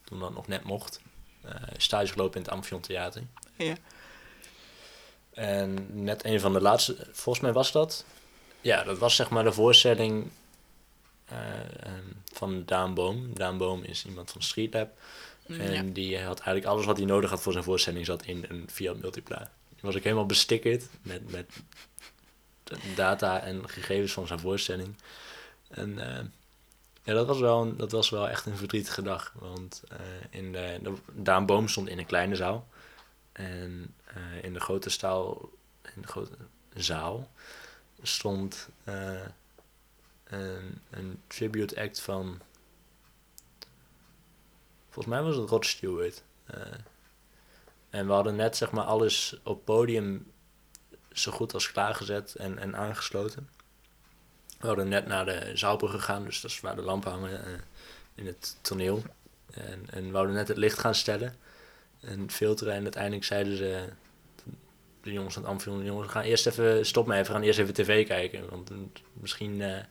toen 0.03 0.19
dat 0.19 0.33
nog 0.33 0.47
net 0.47 0.63
mocht, 0.63 1.01
stage 1.77 2.11
gelopen 2.11 2.37
in 2.37 2.41
het 2.41 2.51
Amphion 2.51 2.81
Theater. 2.81 3.21
Ja. 3.55 3.75
En 5.37 5.87
net 6.03 6.25
een 6.25 6.39
van 6.39 6.53
de 6.53 6.61
laatste, 6.61 6.95
volgens 7.11 7.39
mij 7.39 7.53
was 7.53 7.71
dat. 7.71 8.05
Ja, 8.61 8.83
dat 8.83 8.97
was 8.97 9.15
zeg 9.15 9.29
maar 9.29 9.43
de 9.43 9.51
voorstelling 9.51 10.29
ehm, 11.25 12.03
van 12.33 12.65
Daan 12.65 12.93
Boom. 12.93 13.33
Daan 13.33 13.57
Boom 13.57 13.83
is 13.83 14.05
iemand 14.05 14.31
van 14.31 14.41
Street 14.41 14.73
Lab. 14.73 14.89
En 15.47 15.71
Ja. 15.71 15.81
die 15.93 16.19
had 16.19 16.37
eigenlijk 16.39 16.65
alles 16.65 16.85
wat 16.85 16.97
hij 16.97 17.05
nodig 17.05 17.29
had 17.29 17.41
voor 17.41 17.51
zijn 17.51 17.63
voorstelling 17.63 18.05
zat 18.05 18.25
in 18.25 18.45
een 18.49 18.69
Fiat 18.71 19.01
Multipla. 19.01 19.51
Die 19.69 19.79
was 19.81 19.95
ook 19.95 20.03
helemaal 20.03 20.25
bestickerd 20.25 20.83
met, 21.01 21.31
met 21.31 21.49
data 22.95 23.41
en 23.41 23.69
gegevens 23.69 24.11
van 24.11 24.27
zijn 24.27 24.39
voorstelling. 24.39 24.95
En 25.69 25.99
eh, 25.99 26.23
ja, 27.03 27.13
dat 27.13 27.27
was, 27.27 27.39
wel 27.39 27.61
een, 27.61 27.77
dat 27.77 27.91
was 27.91 28.09
wel 28.09 28.29
echt 28.29 28.45
een 28.45 28.57
verdrietige 28.57 29.01
dag. 29.01 29.33
Want 29.39 29.83
eh, 29.89 29.97
in 30.29 30.51
de, 30.51 30.79
de, 30.81 30.93
Daan 31.11 31.45
Boom 31.45 31.67
stond 31.67 31.87
in 31.89 31.97
een 31.99 32.05
kleine 32.05 32.35
zaal. 32.35 32.67
En 33.37 33.93
eh, 34.05 34.43
in 34.43 34.53
de 34.53 34.59
grote 34.59 34.89
staal, 34.89 35.49
in 35.95 36.01
de 36.01 36.07
grote 36.07 36.37
zaal 36.73 37.31
stond 38.01 38.69
eh, 38.83 39.21
een, 40.23 40.81
een 40.89 41.21
tribute 41.27 41.81
act 41.81 41.99
van. 41.99 42.41
Volgens 44.89 45.15
mij 45.15 45.23
was 45.23 45.35
het 45.35 45.49
Rod 45.49 45.65
Stewart. 45.65 46.23
Eh, 46.45 46.61
en 47.89 48.07
we 48.07 48.13
hadden 48.13 48.35
net 48.35 48.57
zeg 48.57 48.71
maar 48.71 48.83
alles 48.83 49.39
op 49.43 49.65
podium 49.65 50.31
zo 51.11 51.31
goed 51.31 51.53
als 51.53 51.71
klaargezet 51.71 52.35
en, 52.35 52.57
en 52.57 52.75
aangesloten. 52.75 53.49
We 54.59 54.67
hadden 54.67 54.87
net 54.87 55.07
naar 55.07 55.25
de 55.25 55.51
zaalbrug 55.53 55.91
gegaan, 55.91 56.23
dus 56.23 56.41
dat 56.41 56.51
is 56.51 56.59
waar 56.59 56.75
de 56.75 56.81
lampen 56.81 57.11
hangen 57.11 57.63
in 58.15 58.25
het 58.25 58.57
toneel. 58.61 59.03
En, 59.51 59.89
en 59.89 60.05
we 60.05 60.11
wouden 60.11 60.35
net 60.35 60.47
het 60.47 60.57
licht 60.57 60.79
gaan 60.79 60.95
stellen 60.95 61.35
en 62.07 62.31
filteren. 62.31 62.73
En 62.73 62.83
uiteindelijk 62.83 63.23
zeiden 63.23 63.57
ze, 63.57 63.85
de 65.07 65.13
jongens 65.13 65.33
van 65.33 65.43
het 65.43 65.51
Amphion, 65.51 65.83
jongens, 65.83 66.05
we 66.05 66.11
gaan 66.11 66.23
eerst 66.23 66.47
even, 66.47 66.85
stop 66.85 67.07
maar 67.07 67.17
even, 67.17 67.27
we 67.27 67.33
gaan 67.33 67.47
eerst 67.47 67.59
even 67.59 67.73
tv 67.73 68.07
kijken. 68.07 68.49
Want 68.49 68.69
eh, 68.69 68.77
misschien, 69.13 69.61
eh, 69.61 69.83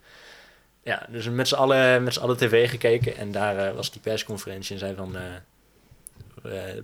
ja, 0.83 1.07
dus 1.09 1.29
met 1.29 1.49
z'n 1.49 1.55
allen, 1.55 2.03
met 2.03 2.15
z'n 2.15 2.21
allen 2.21 2.37
tv 2.37 2.71
gekeken. 2.71 3.17
En 3.17 3.33
daar 3.33 3.59
eh, 3.59 3.75
was 3.75 3.91
die 3.91 4.01
persconferentie 4.01 4.73
en 4.73 4.79
zei 4.79 4.95
van, 4.95 5.17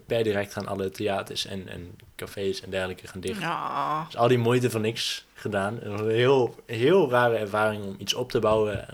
per 0.07 0.23
direct 0.23 0.53
gaan 0.53 0.67
alle 0.67 0.91
theaters 0.91 1.47
en, 1.47 1.69
en 1.69 1.97
cafés 2.17 2.61
en 2.61 2.71
dergelijke 2.71 3.07
gaan 3.07 3.21
dicht. 3.21 3.41
Ja. 3.41 4.05
Dus 4.05 4.17
al 4.17 4.29
die 4.29 4.39
moeite 4.39 4.71
voor 4.71 4.81
niks 4.81 5.27
gedaan. 5.35 5.79
Een 5.83 6.11
heel, 6.11 6.55
heel 6.67 7.11
rare 7.11 7.37
ervaring 7.37 7.85
om 7.85 7.95
iets 7.99 8.15
op 8.15 8.31
te 8.31 8.39
bouwen. 8.39 8.87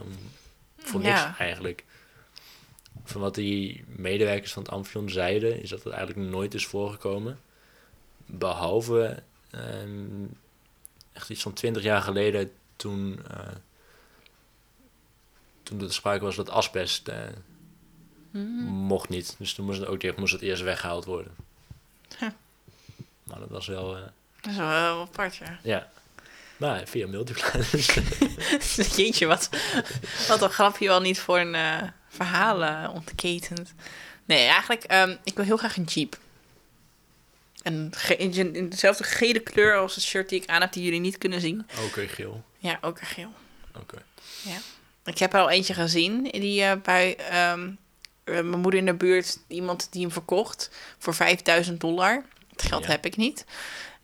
voor 0.77 1.01
niks 1.01 1.21
eigenlijk. 1.39 1.85
Van 3.09 3.21
wat 3.21 3.35
die 3.35 3.85
medewerkers 3.87 4.53
van 4.53 4.63
het 4.63 4.73
Amphion 4.73 5.11
zeiden, 5.11 5.63
is 5.63 5.69
dat 5.71 5.83
het 5.85 5.93
eigenlijk 5.93 6.31
nooit 6.31 6.55
is 6.55 6.67
voorgekomen. 6.67 7.41
Behalve 8.27 9.23
ehm, 9.51 10.25
echt 11.13 11.31
iets 11.31 11.43
van 11.43 11.53
twintig 11.53 11.83
jaar 11.83 12.03
geleden 12.03 12.53
toen, 12.77 13.21
eh, 13.31 13.39
toen 15.63 15.81
er 15.81 15.93
sprake 15.93 16.25
was 16.25 16.37
dat 16.37 16.51
asbest 16.51 17.09
eh, 17.09 17.17
mocht 18.67 19.09
niet. 19.09 19.35
Dus 19.39 19.55
toen 19.55 19.65
moest 19.67 19.81
het 19.81 19.89
ook 19.89 20.17
moest 20.17 20.33
het 20.33 20.43
eerst 20.43 20.63
weggehaald 20.63 21.05
worden. 21.05 21.35
Huh. 22.19 22.29
Maar 23.25 23.39
dat 23.39 23.49
was 23.49 23.67
wel... 23.67 23.97
eh, 23.97 24.03
Dat 24.41 24.51
is 24.53 24.57
wel 24.59 25.01
apart, 25.01 25.37
ja. 25.37 25.59
ja. 25.63 25.91
Maar 26.57 26.87
via 26.87 27.07
multipla. 27.07 27.51
Jeetje, 28.97 29.27
wat, 29.27 29.49
wat 30.29 30.43
een 30.43 30.51
grapje 30.51 30.87
wel 30.89 31.01
niet 31.01 31.21
voor 31.21 31.39
een 31.39 31.93
verhaal 32.09 32.65
eh, 32.65 32.95
ontketent. 32.95 33.73
Nee, 34.25 34.47
eigenlijk, 34.47 34.85
ehm, 34.85 35.17
ik 35.25 35.35
wil 35.37 35.45
heel 35.45 35.57
graag 35.57 35.77
een 35.77 35.85
Jeep. 35.85 36.19
En 37.63 37.91
ge- 37.97 38.17
in, 38.17 38.55
in 38.55 38.69
dezelfde 38.69 39.05
gele 39.05 39.41
kleur 39.41 39.77
als 39.77 39.95
het 39.95 40.05
shirt 40.05 40.29
die 40.29 40.43
ik 40.43 40.49
aan 40.49 40.61
heb, 40.61 40.73
die 40.73 40.83
jullie 40.85 41.01
niet 41.01 41.19
kunnen 41.19 41.41
zien. 41.41 41.67
Oké, 41.87 42.07
geel. 42.09 42.45
Ja, 42.59 42.79
ook 42.81 43.01
een 43.01 43.07
geel. 43.07 43.33
Oké. 43.77 44.03
Ik 45.05 45.19
heb 45.19 45.33
er 45.35 45.41
al 45.41 45.51
eentje 45.51 45.75
gezien, 45.75 46.23
die 46.23 46.63
eh, 46.63 46.73
bij 46.83 47.17
ehm, 47.17 47.71
eh, 48.25 48.35
mijn 48.35 48.59
moeder 48.61 48.81
in 48.81 48.87
de 48.87 48.95
buurt, 48.95 49.39
iemand 49.47 49.89
die 49.93 50.03
hem 50.03 50.11
verkocht 50.13 50.71
voor 50.99 51.15
5000 51.15 51.81
dollar. 51.81 52.25
Het 52.53 52.63
geld 52.63 52.85
Ja. 52.85 52.91
heb 52.91 53.07
ik 53.07 53.17
niet. 53.17 53.45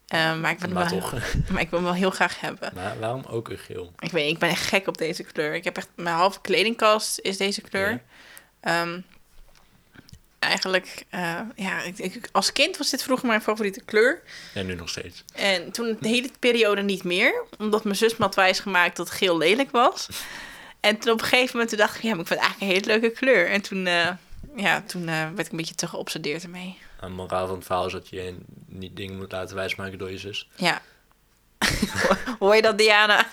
Eh, 0.08 0.38
maar, 0.40 0.50
ik 0.50 0.58
wil 0.58 0.70
Maar 0.70 0.90
wel, 0.90 1.00
toch. 1.00 1.12
maar 1.50 1.60
ik 1.60 1.70
wil 1.70 1.78
hem 1.78 1.88
wel 1.88 1.98
heel 1.98 2.10
graag 2.10 2.40
hebben. 2.40 2.70
Maar 2.74 2.98
waarom 2.98 3.24
ook 3.28 3.48
een 3.48 3.58
geel? 3.58 3.92
Ik 3.98 4.10
weet 4.10 4.30
ik 4.30 4.38
ben 4.38 4.48
echt 4.48 4.66
gek 4.66 4.86
op 4.86 4.98
deze 4.98 5.22
kleur. 5.22 5.54
Ik 5.54 5.64
heb 5.64 5.76
echt, 5.76 5.88
mijn 5.94 6.16
halve 6.16 6.40
kledingkast 6.40 7.18
is 7.20 7.36
deze 7.36 7.60
kleur. 7.60 7.90
Ja. 7.90 8.00
Ehm, 8.82 9.00
eigenlijk, 10.38 11.04
eh, 11.10 11.40
ja, 11.56 11.82
ik, 11.82 11.98
ik- 11.98 12.28
als 12.32 12.52
kind 12.52 12.76
was 12.76 12.90
dit 12.90 13.02
vroeger 13.02 13.26
mijn 13.26 13.42
favoriete 13.42 13.80
kleur. 13.84 14.22
En 14.54 14.66
nu 14.66 14.74
nog 14.74 14.88
steeds. 14.88 15.24
En 15.34 15.72
toen 15.72 15.96
de 16.00 16.08
hele 16.08 16.30
periode 16.38 16.82
niet 16.82 17.04
meer, 17.04 17.44
omdat 17.58 17.84
mijn 17.84 17.96
zus 17.96 18.16
me 18.16 18.24
had 18.24 18.34
wijsgemaakt 18.34 18.96
dat 18.96 19.10
geel 19.10 19.38
lelijk 19.38 19.70
was. 19.70 20.08
En 20.80 20.98
toen 20.98 21.12
op 21.12 21.20
een 21.20 21.26
gegeven 21.26 21.50
moment 21.52 21.68
toen 21.68 21.78
dacht 21.78 21.96
ik, 21.96 22.02
ja, 22.02 22.10
maar 22.10 22.20
ik 22.20 22.26
vind 22.26 22.40
het 22.40 22.48
eigenlijk 22.48 22.72
een 22.78 22.82
hele 22.88 23.00
leuke 23.00 23.16
kleur. 23.18 23.50
En 23.50 23.60
toen, 23.62 23.86
eh, 23.86 24.08
ja, 24.56 24.82
toen 24.86 25.04
werd 25.06 25.38
ik 25.46 25.50
een 25.50 25.56
beetje 25.56 25.74
te 25.74 25.86
geobsedeerd 25.86 26.42
ermee. 26.42 26.78
Een 27.04 27.12
moraal 27.12 27.46
van 27.46 27.56
het 27.56 27.66
verhaal 27.66 27.86
is 27.86 27.92
dat 27.92 28.08
je 28.08 28.36
niet 28.66 28.96
dingen 28.96 29.16
moet 29.16 29.32
laten 29.32 29.56
wijsmaken 29.56 29.98
door 29.98 30.10
je 30.10 30.18
zus. 30.18 30.48
Ja. 30.56 30.82
Hoor 32.38 32.54
je 32.54 32.62
dat, 32.62 32.78
Diana? 32.78 33.26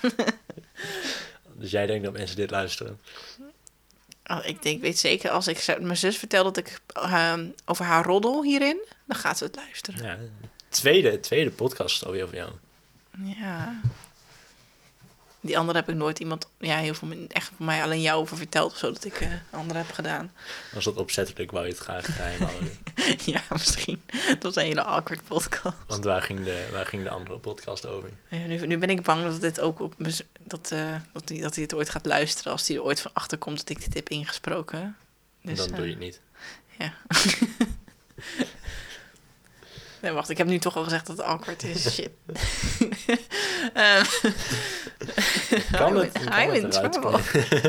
Dus 1.54 1.70
jij 1.70 1.86
denkt 1.86 2.04
dat 2.04 2.12
mensen 2.12 2.36
dit 2.36 2.50
luisteren. 2.50 3.00
Oh, 4.26 4.46
ik 4.46 4.62
denk, 4.62 4.80
weet 4.80 4.98
zeker, 4.98 5.30
als 5.30 5.48
ik 5.48 5.78
mijn 5.80 5.96
zus 5.96 6.16
vertel 6.16 6.44
dat 6.44 6.56
ik 6.56 6.80
ehm, 6.86 7.46
over 7.64 7.84
haar 7.84 8.04
roddel 8.04 8.42
hierin, 8.42 8.84
dan 9.04 9.16
gaat 9.16 9.38
ze 9.38 9.44
het 9.44 9.56
luisteren. 9.56 10.02
Ja, 10.04 10.18
tweede, 10.68 11.20
tweede 11.20 11.50
podcast 11.50 12.04
alweer 12.04 12.22
over 12.24 12.36
jou. 12.36 12.50
Ja. 13.22 13.80
Die 15.44 15.58
andere 15.58 15.78
heb 15.78 15.88
ik 15.88 15.94
nooit 15.94 16.18
iemand, 16.18 16.48
ja, 16.58 16.76
heel 16.76 16.94
veel, 16.94 17.08
echt 17.28 17.50
voor 17.56 17.66
mij 17.66 17.82
alleen 17.82 18.00
jou 18.00 18.20
over 18.20 18.36
verteld, 18.36 18.76
zodat 18.76 19.04
ik 19.04 19.20
eh 19.20 19.28
anderen 19.50 19.82
heb 19.82 19.94
gedaan. 19.94 20.32
Was 20.72 20.84
dat 20.84 20.96
opzettelijk, 20.96 21.50
wou 21.50 21.64
je 21.64 21.70
het 21.72 21.80
graag 21.80 22.14
geheim 22.14 22.42
houden. 22.42 22.70
ja, 23.32 23.42
misschien. 23.50 24.02
Dat 24.28 24.42
was 24.42 24.56
een 24.56 24.62
hele 24.62 24.82
awkward 24.82 25.24
podcast. 25.24 25.76
Want 25.86 26.04
waar 26.04 26.22
ging, 26.22 26.44
de, 26.44 26.68
waar 26.72 26.86
ging 26.86 27.02
de 27.02 27.10
andere 27.10 27.38
podcast 27.38 27.86
over? 27.86 28.10
Ja, 28.28 28.38
Nu, 28.38 28.66
nu 28.66 28.78
ben 28.78 28.90
ik 28.90 29.02
bang 29.02 29.22
dat 29.24 29.40
dit 29.40 29.60
ook 29.60 29.80
op 29.80 29.94
dat, 30.44 30.70
eh, 30.70 30.96
dat, 31.12 31.28
hij, 31.28 31.40
dat 31.40 31.54
hij 31.54 31.62
het 31.62 31.74
ooit 31.74 31.90
gaat 31.90 32.06
luisteren 32.06 32.52
als 32.52 32.68
hij 32.68 32.76
er 32.76 32.82
ooit 32.82 33.00
van 33.00 33.10
achter 33.14 33.38
komt 33.38 33.56
dat 33.56 33.68
ik 33.68 33.80
dit 33.84 33.94
heb 33.94 34.08
ingesproken. 34.08 34.96
Dus, 35.42 35.58
dan 35.58 35.70
eh, 35.70 35.76
doe 35.76 35.84
je 35.84 35.90
het 35.90 36.00
niet. 36.00 36.20
Ja. 36.78 36.94
nee, 40.02 40.12
wacht, 40.12 40.28
ik 40.30 40.38
heb 40.38 40.46
nu 40.46 40.58
toch 40.58 40.76
al 40.76 40.82
gezegd 40.84 41.06
dat 41.06 41.16
het 41.16 41.26
awkward 41.26 41.62
is. 41.62 41.82
Shit. 41.94 42.10
Ehm, 43.74 44.04
Kan 45.72 45.88
I'm 45.88 45.96
het, 45.96 46.14
in- 46.14 46.24
kan 46.24 46.40
I'm 46.42 46.50
het 46.50 46.62
in 46.62 46.70
eruit 46.70 46.92
trouble. 46.92 47.20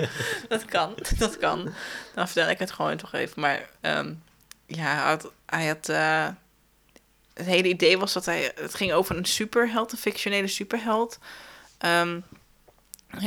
dat 0.49 0.65
kan, 0.65 0.95
dat 1.17 1.37
kan. 1.37 1.73
Dan 2.13 2.25
vertel 2.27 2.49
ik 2.49 2.59
het 2.59 2.71
gewoon 2.71 2.97
toch 2.97 3.13
even. 3.13 3.41
Maar 3.41 3.69
ehm, 3.81 4.13
ja, 4.65 4.83
hij 4.95 5.03
had... 5.03 5.31
Hij 5.45 5.67
had 5.67 5.89
eh, 5.89 6.27
het 7.33 7.45
hele 7.45 7.67
idee 7.67 7.97
was 7.97 8.13
dat 8.13 8.25
hij... 8.25 8.51
Het 8.55 8.75
ging 8.75 8.91
over 8.93 9.17
een 9.17 9.25
superheld, 9.25 9.91
een 9.91 9.97
fictionele 9.97 10.47
superheld. 10.47 11.19
Ehm, 11.77 12.19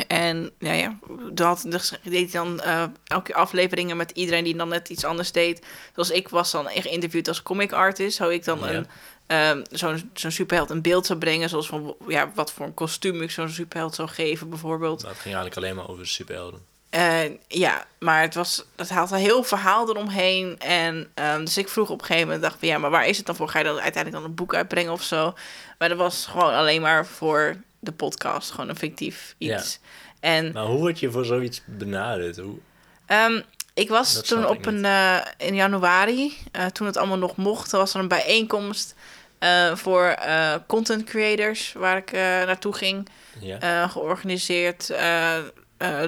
en 0.06 0.50
ja, 0.58 0.72
ja, 0.72 0.96
dat 1.32 1.64
dus 1.68 1.92
deed 2.02 2.32
hij 2.32 2.42
dan 2.42 2.60
eh, 2.60 2.84
elke 3.04 3.34
afleveringen 3.34 3.96
met 3.96 4.10
iedereen 4.10 4.44
die 4.44 4.56
dan 4.56 4.68
net 4.68 4.88
iets 4.88 5.04
anders 5.04 5.32
deed. 5.32 5.66
Zoals 5.94 6.10
ik 6.10 6.28
was 6.28 6.50
dan 6.50 6.66
geïnterviewd 6.68 7.28
als 7.28 7.42
comic 7.42 7.72
artist. 7.72 8.16
Zou 8.16 8.32
ik 8.32 8.44
dan 8.44 8.58
Ja. 8.58 8.68
een, 8.68 8.86
ehm, 9.26 9.62
zo'n 9.70 10.10
zo'n 10.14 10.30
superheld 10.30 10.70
in 10.70 10.82
beeld 10.82 11.06
zou 11.06 11.18
brengen. 11.18 11.48
Zoals 11.48 11.66
van 11.66 11.94
ja, 12.08 12.30
wat 12.34 12.52
voor 12.52 12.66
een 12.66 12.74
kostuum 12.74 13.22
ik 13.22 13.30
zo'n 13.30 13.48
superheld 13.48 13.94
zou 13.94 14.08
geven, 14.08 14.48
bijvoorbeeld. 14.48 15.00
Dat 15.00 15.10
ging 15.10 15.34
eigenlijk 15.34 15.56
alleen 15.56 15.76
maar 15.76 15.88
over 15.88 16.06
superhelden. 16.06 16.60
Eh, 16.90 17.20
ja, 17.48 17.86
maar 17.98 18.20
het 18.20 18.34
was, 18.34 18.64
het 18.76 18.88
had 18.90 19.10
een 19.10 19.18
heel 19.18 19.42
verhaal 19.42 19.88
eromheen. 19.88 20.58
En 20.58 21.10
ehm, 21.14 21.40
dus 21.44 21.58
ik 21.58 21.68
vroeg 21.68 21.90
op 21.90 21.98
een 22.00 22.06
gegeven 22.06 22.26
moment, 22.26 22.44
dacht 22.44 22.58
van 22.58 22.68
ja, 22.68 22.78
maar 22.78 22.90
waar 22.90 23.06
is 23.06 23.16
het 23.16 23.26
dan 23.26 23.36
voor? 23.36 23.48
Ga 23.48 23.58
je 23.58 23.64
dan 23.64 23.80
uiteindelijk 23.80 24.22
dan 24.22 24.30
een 24.30 24.36
boek 24.36 24.54
uitbrengen 24.54 24.92
of 24.92 25.02
zo? 25.02 25.34
Maar 25.78 25.88
dat 25.88 25.98
was 25.98 26.26
gewoon 26.26 26.52
alleen 26.54 26.80
maar 26.80 27.06
voor 27.06 27.56
de 27.86 27.92
podcast, 27.92 28.50
gewoon 28.50 28.68
een 28.68 28.76
fictief 28.76 29.34
iets. 29.38 29.80
En 30.20 30.52
Maar 30.52 30.64
hoe 30.64 30.78
word 30.78 31.00
je 31.00 31.10
voor 31.10 31.24
zoiets 31.24 31.62
benaderd? 31.64 32.36
Hoe, 32.36 32.58
Ehm, 33.06 33.40
ik 33.74 33.88
was 33.88 34.14
Dat 34.14 34.26
toen 34.26 34.46
op 34.46 34.66
een, 34.66 34.84
eh, 34.84 35.16
in 35.36 35.54
januari, 35.54 36.36
eh, 36.52 36.66
toen 36.66 36.86
het 36.86 36.96
allemaal 36.96 37.18
nog 37.18 37.36
mocht, 37.36 37.70
was 37.70 37.94
er 37.94 38.00
een 38.00 38.08
bijeenkomst 38.08 38.94
eh, 39.38 39.74
voor 39.76 40.18
content 40.66 41.04
creators 41.04 41.72
waar 41.72 41.96
ik 41.96 42.12
naartoe 42.12 42.72
ging. 42.74 43.08
ja? 43.40 43.88
georganiseerd 43.88 44.86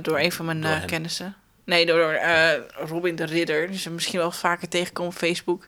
door 0.03 0.19
een 0.19 0.33
van 0.33 0.45
mijn 0.45 0.85
kennissen. 0.87 1.37
Nee, 1.65 1.87
door 1.87 2.19
Robin 2.87 3.17
de 3.17 3.25
Ridder. 3.25 3.71
Dus 3.71 3.89
misschien 3.89 4.19
wel 4.19 4.31
vaker 4.31 4.69
tegenkomen 4.69 5.13
op 5.13 5.19
Facebook. 5.19 5.67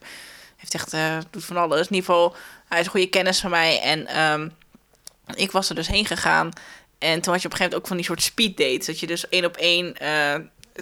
Heeft 0.57 0.75
echt, 0.75 0.97
doet 1.31 1.45
van 1.45 1.57
alles. 1.57 1.89
In 1.89 1.95
ieder 1.95 2.05
geval, 2.11 2.37
hij 2.69 2.79
is 2.79 2.85
een 2.85 2.91
goede 2.91 3.09
kennis 3.09 3.41
van 3.41 3.51
mij. 3.51 3.81
En 3.81 4.07
ehm, 4.07 4.49
ik 5.35 5.51
was 5.51 5.69
er 5.69 5.75
dus 5.75 5.89
heen 5.89 6.07
gegaan. 6.07 6.51
En 6.99 7.21
toen 7.21 7.33
had 7.33 7.43
je 7.43 7.49
op 7.49 7.53
een 7.53 7.59
gegeven 7.59 7.63
moment 7.63 7.75
ook 7.75 7.87
van 7.87 7.97
die 7.97 8.05
soort 8.07 8.23
speed 8.23 8.57
dates. 8.57 8.87
Dat 8.87 9.01
je 9.01 9.07
dus 9.07 9.29
één 9.29 9.45
op 9.45 9.57
één, 9.57 9.97
eh 9.97 10.35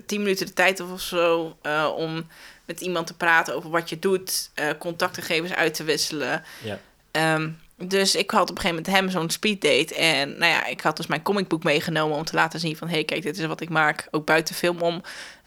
tien 0.06 0.22
minuten 0.22 0.46
de 0.46 0.52
tijd 0.52 0.80
of 0.80 1.00
zo... 1.00 1.56
eh, 1.62 1.90
om 1.96 2.26
met 2.64 2.80
iemand 2.80 3.06
te 3.06 3.16
praten 3.16 3.54
over 3.54 3.70
wat 3.70 3.88
je 3.88 3.98
doet. 3.98 4.50
eh 4.54 4.68
contactgegevens 4.78 5.52
uit 5.52 5.74
te 5.74 5.84
wisselen. 5.84 6.42
ja. 6.62 6.78
Ehm, 7.10 7.50
dus 7.76 8.14
ik 8.14 8.30
had 8.30 8.50
op 8.50 8.56
een 8.56 8.62
gegeven 8.62 8.82
moment 8.84 8.96
hem 8.96 9.10
zo'n 9.10 9.30
speeddate. 9.30 9.94
En 9.94 10.38
nou 10.38 10.52
ja, 10.52 10.66
ik 10.66 10.80
had 10.80 10.96
dus 10.96 11.06
mijn 11.06 11.22
comicboek 11.22 11.62
meegenomen 11.62 12.16
om 12.16 12.24
te 12.24 12.34
laten 12.34 12.60
zien 12.60 12.76
van... 12.76 12.88
hé, 12.88 12.94
hey, 12.94 13.04
kijk, 13.04 13.22
dit 13.22 13.38
is 13.38 13.46
wat 13.46 13.60
ik 13.60 13.68
maak, 13.68 14.08
ook 14.10 14.26
buiten 14.26 14.54
film 14.54 14.80
om. 14.80 15.02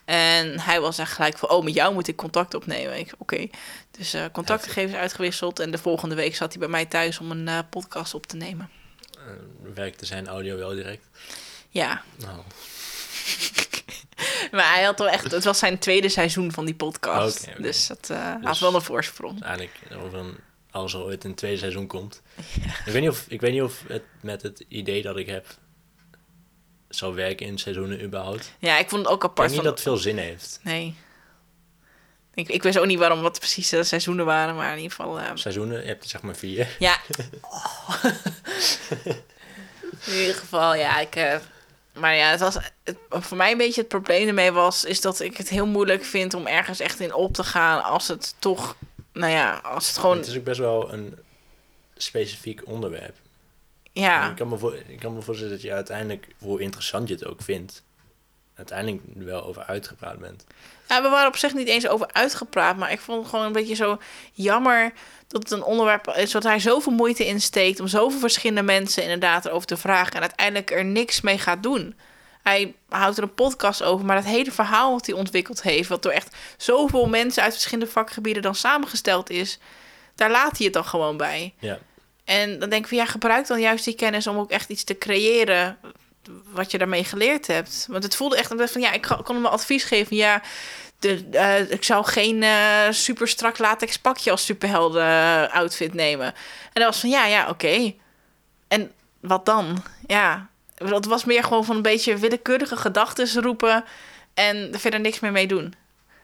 En 0.06 0.60
hij 0.60 0.82
was 0.82 0.98
echt 0.98 1.12
gelijk 1.12 1.38
van, 1.38 1.50
oh, 1.50 1.64
met 1.64 1.74
jou 1.74 1.94
moet 1.94 2.08
ik 2.08 2.16
contact 2.16 2.54
opnemen. 2.54 3.00
Ik, 3.00 3.14
oké. 3.18 3.48
Dus 3.92 4.16
contactgegevens 4.32 4.96
uitgewisseld. 4.98 5.60
En 5.60 5.72
de 5.72 5.78
volgende 5.78 6.16
week 6.16 6.36
zat 6.36 6.50
hij 6.52 6.60
bij 6.60 6.70
mij 6.70 6.86
thuis 6.86 7.20
om 7.20 7.32
een 7.32 7.70
podcast 7.70 8.14
op 8.14 8.28
te 8.28 8.36
nemen. 8.36 8.70
Eh, 9.28 9.34
werkte 9.74 10.06
zijn 10.06 10.28
audio 10.28 10.58
wel 10.58 10.70
direct? 10.70 11.06
Ja, 11.70 12.04
Nou, 12.18 12.42
maar 14.52 14.74
hij 14.74 14.84
had 14.84 15.00
wel 15.00 15.10
echt... 15.10 15.32
Het 15.32 15.44
was 15.44 15.60
zijn 15.60 15.80
tweede 15.80 16.10
seizoen 16.10 16.52
van 16.52 16.66
die 16.66 16.76
podcast. 16.76 17.48
Dus 17.58 17.88
dat 17.88 18.10
eh, 18.10 18.32
had 18.32 18.42
Dus- 18.44 18.60
wel 18.60 18.76
een 18.76 18.82
voorsprong. 18.82 19.44
eigenlijk 19.44 19.80
over 20.04 20.20
een, 20.20 20.38
als 20.72 20.94
er 20.94 21.00
ooit 21.02 21.24
een 21.24 21.36
tweede 21.36 21.58
seizoen 21.58 21.88
komt. 21.88 22.22
Ik, 22.86 22.92
weet 22.92 23.02
niet 23.02 23.10
of, 23.10 23.26
ik 23.28 23.42
weet 23.42 23.52
niet 23.52 23.62
of 23.62 23.84
het 23.88 24.04
met 24.22 24.42
het 24.42 24.66
idee 24.68 25.02
dat 25.02 25.18
ik 25.18 25.28
heb 25.28 25.46
zou 26.90 27.16
werken 27.16 27.46
in 27.46 27.58
seizoenen 27.58 28.04
überhaupt. 28.04 28.52
Ja, 28.60 28.78
ik 28.78 28.90
vond 28.90 29.02
het 29.04 29.12
ook 29.12 29.24
Ik 29.24 29.30
apart 29.30 29.50
denk 29.50 29.50
niet 29.50 29.56
van... 29.60 29.66
dat 29.70 29.74
het 29.74 29.84
veel 29.88 29.98
zin 29.98 30.18
heeft. 30.18 30.60
Nee. 30.64 30.96
Ik, 32.34 32.50
ik 32.50 32.64
wist 32.64 32.78
ook 32.80 32.86
niet 32.86 33.00
waarom, 33.00 33.22
wat 33.22 33.40
precies 33.40 33.70
de 33.70 33.84
seizoenen 33.84 34.26
waren, 34.26 34.56
maar 34.56 34.70
in 34.72 34.76
ieder 34.82 34.92
geval... 34.96 35.20
eh, 35.20 35.32
Seizoenen, 35.34 35.82
je 35.82 35.88
hebt 35.88 36.04
er 36.04 36.10
zeg 36.10 36.22
maar 36.22 36.36
vier. 36.36 36.76
Ja. 36.80 36.98
Oh. 37.42 38.04
In 40.06 40.20
ieder 40.20 40.36
geval, 40.36 40.76
ja, 40.76 41.00
ik. 41.00 41.16
eh, 41.16 41.38
maar 41.94 42.16
ja, 42.16 42.30
het 42.30 42.40
was. 42.40 42.58
Het, 42.84 42.98
voor 43.10 43.38
mij 43.38 43.52
een 43.52 43.58
beetje 43.58 43.80
het 43.82 43.90
probleem 43.90 44.28
ermee 44.28 44.52
was. 44.52 44.84
Is 44.86 45.02
dat 45.02 45.20
ik 45.20 45.38
het 45.38 45.50
heel 45.50 45.66
moeilijk 45.66 46.04
vind 46.06 46.34
om 46.34 46.48
ergens 46.48 46.80
echt 46.80 47.00
in 47.00 47.14
op 47.14 47.34
te 47.34 47.44
gaan. 47.44 47.84
Als 47.84 48.08
het 48.08 48.36
toch. 48.40 48.76
Nou 49.14 49.32
ja, 49.32 49.54
als 49.64 49.88
het 49.88 49.98
gewoon. 49.98 50.18
Het 50.18 50.28
is 50.28 50.38
ook 50.38 50.44
best 50.44 50.60
wel 50.60 50.94
een 50.94 51.18
specifiek 51.98 52.62
onderwerp. 52.68 53.16
Ja. 53.92 54.30
Ik, 54.30 54.36
kan 54.36 54.48
me 54.50 54.58
voor, 54.58 54.76
ik 54.88 55.00
kan 55.00 55.14
me 55.14 55.22
voorstellen 55.22 55.54
dat 55.54 55.62
je 55.62 55.74
uiteindelijk, 55.74 56.28
hoe 56.40 56.62
interessant 56.62 57.08
je 57.08 57.14
het 57.14 57.26
ook 57.26 57.42
vindt, 57.42 57.84
uiteindelijk 58.70 59.02
wel 59.16 59.44
over 59.44 59.64
uitgepraat 59.64 60.20
bent. 60.20 60.44
ja, 60.88 61.02
we 61.02 61.10
waren 61.10 61.28
op 61.28 61.38
zich 61.38 61.54
niet 61.54 61.68
eens 61.68 61.88
over 61.88 62.08
uitgepraat. 62.12 62.78
Maar 62.78 62.92
ik 62.92 63.00
vond 63.00 63.20
het 63.20 63.30
gewoon 63.30 63.46
een 63.46 63.52
beetje 63.52 63.76
zo 63.76 64.00
jammer. 64.32 64.94
Dat 65.28 65.44
het 65.44 65.52
een 65.52 65.64
onderwerp 65.64 66.08
is 66.08 66.34
wat 66.34 66.44
hij 66.44 66.60
zoveel 66.60 66.92
moeite 66.92 67.28
in 67.28 67.42
steekt. 67.42 67.80
Om 67.80 67.88
zoveel 67.88 68.20
verschillende 68.20 68.62
mensen 68.62 69.04
inderdaad 69.04 69.46
erover 69.46 69.68
te 69.68 69.78
vragen. 69.78 70.14
En 70.14 70.22
uiteindelijk 70.22 70.72
er 70.72 70.86
niks 70.86 71.22
mee 71.22 71.38
gaat 71.38 71.64
doen. 71.64 71.96
Hij 72.44 72.74
houdt 72.90 73.18
er 73.18 73.24
een 73.24 73.34
podcast 73.34 73.84
over, 73.84 74.06
maar 74.06 74.16
dat 74.16 74.26
hele 74.26 74.52
verhaal 74.52 74.92
wat 74.92 75.06
hij 75.06 75.16
ontwikkeld 75.16 75.62
heeft, 75.62 75.90
wat 75.90 76.04
door 76.04 76.12
echt 76.12 76.36
zoveel 76.58 77.08
mensen 77.08 77.44
uit 77.44 77.54
verschillende 77.54 77.92
vakgebieden 77.92 78.42
dan 78.42 78.56
samengesteld 78.56 79.30
is, 79.30 79.60
daar 80.16 80.32
laat 80.32 80.58
hij 80.58 80.66
het 80.66 80.74
dan 80.74 80.86
gewoon 80.86 81.18
bij. 81.18 81.54
Ja, 81.60 81.80
En 82.24 82.60
dan 82.60 82.70
denk 82.70 82.82
ik 82.82 82.88
van 82.88 82.98
ja, 82.98 83.06
gebruik 83.06 83.48
dan 83.48 83.60
juist 83.60 83.86
die 83.86 83.96
kennis 83.96 84.28
om 84.28 84.38
ook 84.38 84.52
echt 84.52 84.70
iets 84.70 84.84
te 84.84 84.98
creëren 84.98 85.78
wat 86.52 86.72
je 86.72 86.78
daarmee 86.78 87.04
geleerd 87.04 87.48
hebt. 87.48 87.86
Want 87.90 88.04
het 88.04 88.16
voelde 88.16 88.38
echt 88.38 88.72
van 88.72 88.82
ja, 88.82 88.92
ik 88.92 89.02
kon 89.24 89.36
hem 89.36 89.46
advies 89.46 89.84
geven. 89.84 90.16
Ja, 90.16 90.42
de, 91.00 91.26
eh, 91.32 91.72
ik 91.72 91.84
zou 91.84 92.06
geen 92.06 92.44
eh, 92.44 92.90
super 92.90 93.28
strak 93.28 93.58
latex 93.58 93.98
pakje 93.98 94.32
als 94.32 94.46
superhelden 94.46 95.06
eh, 95.06 95.54
outfit 95.54 95.94
nemen. 95.94 96.26
En 96.26 96.82
dat 96.82 96.84
was 96.84 97.00
van 97.00 97.10
ja, 97.10 97.26
ja, 97.26 97.50
oké. 97.50 97.94
En 98.68 98.92
wat 99.20 99.46
dan? 99.46 99.84
Ja, 100.08 100.50
het 100.76 101.06
was 101.06 101.26
meer 101.26 101.44
gewoon 101.44 101.66
van 101.66 101.76
een 101.76 101.82
beetje 101.82 102.18
willekeurige 102.18 102.78
gedachten 102.78 103.42
roepen 103.42 103.84
en 104.34 104.74
er 104.74 104.80
verder 104.80 105.00
niks 105.00 105.20
meer 105.20 105.32
mee 105.32 105.48
doen. 105.48 105.74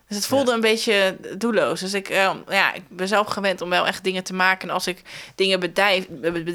Dus 0.08 0.18
het 0.18 0.26
voelde 0.26 0.50
Ja. 0.50 0.56
een 0.56 0.62
beetje 0.62 1.18
doelloos. 1.38 1.80
Dus 1.80 1.94
ik, 1.94 2.10
eh, 2.10 2.34
ja, 2.50 2.74
ik 2.74 2.82
ben 2.90 3.08
zelf 3.08 3.28
gewend 3.28 3.62
om 3.62 3.70
wel 3.70 3.88
echt 3.88 4.04
dingen 4.04 4.24
te 4.24 4.34
maken. 4.34 4.68
En 4.68 4.74
als 4.74 4.88
ik 4.88 5.02
dingen 5.36 5.60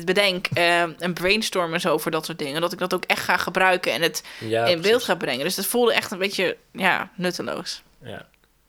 bedenk 0.05 0.47
eh, 0.53 0.81
en 1.03 1.13
brainstorm 1.15 1.75
en 1.75 1.81
zo 1.81 1.99
voor 1.99 2.11
dat 2.11 2.25
soort 2.27 2.39
dingen, 2.39 2.61
dat 2.61 2.73
ik 2.73 2.79
dat 2.79 2.95
ook 2.95 3.05
echt 3.05 3.25
ga 3.25 3.37
gebruiken 3.37 3.93
en 3.93 4.03
het 4.03 4.23
ja 4.39 4.59
in 4.59 4.65
precies. 4.65 4.91
beeld 4.91 5.05
ga 5.05 5.15
brengen. 5.15 5.45
Dus 5.45 5.57
het 5.57 5.67
voelde 5.67 5.95
echt 5.95 6.11
een 6.11 6.19
beetje 6.19 6.57
ja, 6.73 7.11
nutteloos. 7.15 7.83
Ja, 8.03 8.27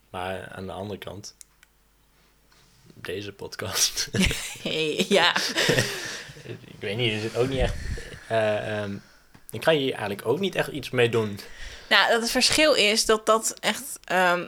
maar 0.09 0.47
aan 0.55 0.65
de 0.65 0.71
andere 0.71 0.99
kant, 0.99 1.35
deze 2.93 3.31
podcast. 3.31 4.09
ja. 5.17 5.35
ik 6.45 6.79
weet 6.79 6.97
niet, 6.97 7.13
er 7.13 7.19
zit 7.19 7.35
ook 7.37 7.47
niet 7.49 7.59
echt. 7.59 7.75
eh, 8.27 8.81
ehm, 8.81 8.95
ik 9.51 9.61
kan 9.61 9.73
hier 9.75 9.91
eigenlijk 9.91 10.27
ook 10.27 10.39
niet 10.39 10.55
echt 10.55 10.67
iets 10.67 10.89
mee 10.89 11.09
doen. 11.09 11.39
Nou, 11.89 12.11
dat 12.11 12.21
het 12.21 12.31
verschil 12.31 12.73
is 12.73 13.05
dat 13.05 13.25
dat 13.25 13.55
echt... 13.59 13.83
ehm, 14.03 14.47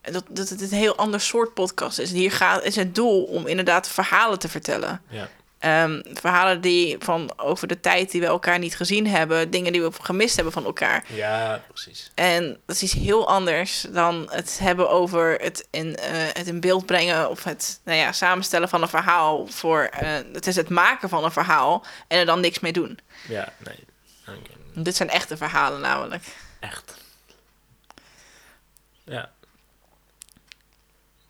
dat, 0.00 0.24
dat 0.28 0.48
het 0.48 0.60
een 0.60 0.68
heel 0.78 0.96
ander 0.96 1.20
soort 1.20 1.54
podcast 1.54 1.98
is. 1.98 2.10
Hier 2.10 2.32
gaat, 2.32 2.64
is 2.64 2.76
het 2.76 2.94
doel 2.94 3.24
om 3.24 3.46
inderdaad 3.46 3.88
verhalen 3.88 4.38
te 4.38 4.48
vertellen. 4.48 5.02
Ja. 5.08 5.28
Ehm, 5.60 6.00
verhalen 6.12 6.60
die 6.60 6.96
van 6.98 7.32
over 7.36 7.68
de 7.68 7.80
tijd 7.80 8.10
die 8.10 8.20
we 8.20 8.26
elkaar 8.26 8.58
niet 8.58 8.76
gezien 8.76 9.06
hebben, 9.06 9.50
dingen 9.50 9.72
die 9.72 9.82
we 9.82 9.90
gemist 10.00 10.34
hebben 10.34 10.52
van 10.52 10.64
elkaar. 10.64 11.04
ja, 11.06 11.62
precies. 11.68 12.10
En 12.14 12.60
dat 12.66 12.76
is 12.76 12.82
iets 12.82 12.92
heel 12.92 13.28
anders 13.28 13.86
dan 13.92 14.28
het 14.30 14.58
hebben 14.58 14.90
over 14.90 15.34
het 15.40 15.66
in, 15.70 15.96
eh, 15.96 16.12
het 16.12 16.46
in 16.46 16.60
beeld 16.60 16.86
brengen 16.86 17.30
of 17.30 17.44
het 17.44 17.80
nou 17.84 17.98
ja, 17.98 18.12
samenstellen 18.12 18.68
van 18.68 18.82
een 18.82 18.88
verhaal. 18.88 19.46
Voor, 19.46 19.82
eh, 19.82 20.08
het 20.32 20.46
is 20.46 20.56
het 20.56 20.68
maken 20.68 21.08
van 21.08 21.24
een 21.24 21.32
verhaal 21.32 21.84
en 22.08 22.18
er 22.18 22.26
dan 22.26 22.40
niks 22.40 22.60
mee 22.60 22.72
doen. 22.72 22.98
Ja, 23.28 23.52
nee. 23.58 23.84
Dit 24.74 24.96
zijn 24.96 25.10
echte 25.10 25.36
verhalen 25.36 25.80
namelijk. 25.80 26.24
Echt. 26.60 26.94
Ja. 29.04 29.30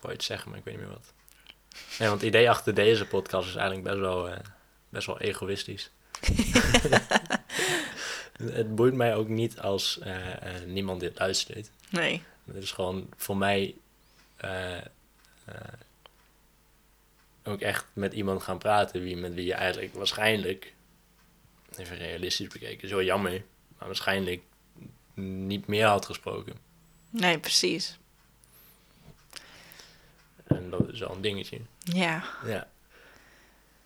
Ik 0.01 0.07
wou 0.07 0.19
iets 0.19 0.25
zeggen, 0.29 0.49
maar 0.49 0.59
ik 0.59 0.65
weet 0.65 0.73
niet 0.73 0.83
meer 0.83 0.93
wat. 0.93 1.13
Nee, 1.99 2.09
want 2.09 2.21
het 2.21 2.29
idee 2.29 2.49
achter 2.49 2.73
deze 2.73 3.05
podcast 3.05 3.47
is 3.47 3.55
eigenlijk 3.55 3.87
best 3.87 3.99
wel, 3.99 4.29
eh, 4.29 4.39
best 4.89 5.07
wel 5.07 5.19
egoïstisch. 5.19 5.91
het 8.61 8.75
boeit 8.75 8.93
mij 8.93 9.15
ook 9.15 9.27
niet 9.27 9.59
als 9.59 9.99
eh, 9.99 10.55
eh, 10.55 10.63
niemand 10.65 10.99
dit 10.99 11.19
luistert. 11.19 11.71
Nee. 11.89 12.23
Het 12.45 12.55
is 12.55 12.71
gewoon 12.71 13.09
voor 13.17 13.37
mij 13.37 13.75
ook 17.43 17.59
echt 17.61 17.85
met 17.93 18.13
iemand 18.13 18.43
gaan 18.43 18.57
praten 18.57 19.01
wie, 19.01 19.17
met 19.17 19.33
wie 19.33 19.45
je 19.45 19.53
eigenlijk 19.53 19.93
waarschijnlijk, 19.93 20.73
even 21.77 21.97
realistisch 21.97 22.47
bekeken, 22.47 22.89
wel 22.89 23.03
jammer, 23.03 23.43
maar 23.77 23.87
waarschijnlijk 23.87 24.41
niet 25.13 25.67
meer 25.67 25.85
had 25.85 26.05
gesproken. 26.05 26.55
Nee, 27.09 27.39
precies. 27.39 27.99
En 30.55 30.69
dat 30.69 30.89
is 30.91 30.99
wel 30.99 31.11
een 31.15 31.21
dingetje. 31.21 31.57
Ja. 31.79 32.23
Ja. 32.45 32.67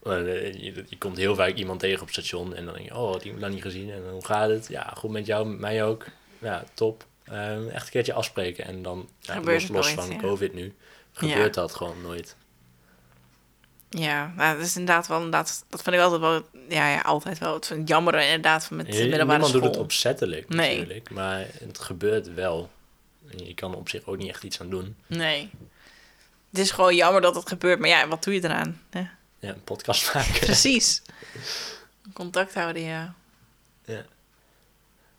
Eh, 0.04 0.54
je, 0.54 0.84
je 0.88 0.98
komt 0.98 1.18
heel 1.18 1.36
vaak 1.36 1.54
iemand 1.54 1.80
tegen 1.80 2.02
op 2.02 2.10
station 2.10 2.56
en 2.56 2.66
dan 2.66 2.74
denk 2.74 2.88
je, 2.88 2.96
oh, 2.98 3.12
had 3.12 3.24
iemand 3.24 3.42
nog 3.42 3.52
niet 3.52 3.62
gezien 3.62 3.92
en 3.92 4.10
hoe 4.12 4.26
gaat 4.26 4.50
het? 4.50 4.68
Ja, 4.68 4.94
goed 4.98 5.12
met 5.12 5.26
jou, 5.26 5.48
met 5.48 5.60
mij 5.60 5.84
ook. 5.84 6.06
Ja, 6.40 6.64
top. 6.74 7.06
Eh, 7.24 7.74
echt 7.74 7.86
een 7.86 7.92
keertje 7.92 8.14
afspreken 8.14 8.66
en 8.66 8.82
dan, 8.82 9.10
ja, 9.20 9.34
Gebeurt 9.34 9.54
los, 9.54 9.64
het 9.64 9.72
los 9.72 9.96
nooit, 9.96 10.08
van 10.08 10.16
ja. 10.16 10.22
COVID 10.22 10.54
nu, 10.54 10.64
Ja. 10.64 10.74
gebeurt 11.12 11.54
dat 11.54 11.76
gewoon 11.76 12.02
nooit. 12.02 12.36
Ja, 13.90 14.34
nou, 14.36 14.58
dat 14.58 14.66
is 14.66 14.76
inderdaad 14.78 15.08
wel 15.08 15.18
inderdaad, 15.18 15.66
dat 15.70 15.82
vind 15.82 15.96
ik 15.96 16.02
altijd 16.02 16.22
wel, 16.22 16.42
ja, 16.70 16.90
ja 16.92 17.00
altijd 17.02 17.38
wel. 17.38 17.54
Het 17.54 17.66
vind 17.66 17.80
ik 17.82 17.88
jammer 17.88 18.20
inderdaad 18.20 18.66
van 18.66 18.78
met 18.78 18.86
de 18.86 18.92
middelbare 18.92 19.26
Niemand 19.26 19.48
school. 19.48 19.62
doet 19.62 19.72
het 19.72 19.80
opzettelijk 19.84 20.50
Nee. 20.50 20.78
natuurlijk, 20.78 21.10
maar 21.10 21.46
het 21.60 21.80
gebeurt 21.80 22.34
wel. 22.34 22.70
En 23.32 23.46
je 23.46 23.54
kan 23.54 23.72
er 23.72 23.78
op 23.78 23.90
zich 23.90 24.06
ook 24.06 24.18
niet 24.18 24.30
echt 24.30 24.44
iets 24.44 24.62
aan 24.62 24.70
doen. 24.70 24.96
Nee. 25.08 25.50
Het 26.56 26.64
is 26.64 26.72
gewoon 26.72 26.96
jammer 26.96 27.22
dat 27.22 27.36
het 27.36 27.48
gebeurt, 27.48 27.80
maar 27.80 27.90
ja, 27.90 28.08
wat 28.08 28.24
doe 28.24 28.34
je 28.34 28.44
eraan? 28.44 28.82
Ja, 28.92 29.12
Ja, 29.40 29.50
een 29.50 29.64
podcast 29.64 30.08
maken. 30.14 30.40
precies. 30.40 31.02
Contact 32.14 32.54
houden, 32.54 32.82
ja. 32.82 33.16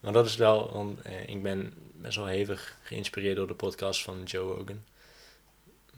Maar 0.00 0.12
dat 0.12 0.26
is 0.26 0.36
wel, 0.36 0.72
want 0.72 1.02
eh, 1.02 1.28
ik 1.28 1.42
ben 1.42 1.74
best 1.94 2.16
wel 2.16 2.26
hevig 2.26 2.76
geïnspireerd 2.82 3.36
door 3.36 3.46
de 3.46 3.54
podcast 3.54 4.02
van 4.02 4.22
Joe 4.22 4.54
Rogan. 4.54 4.84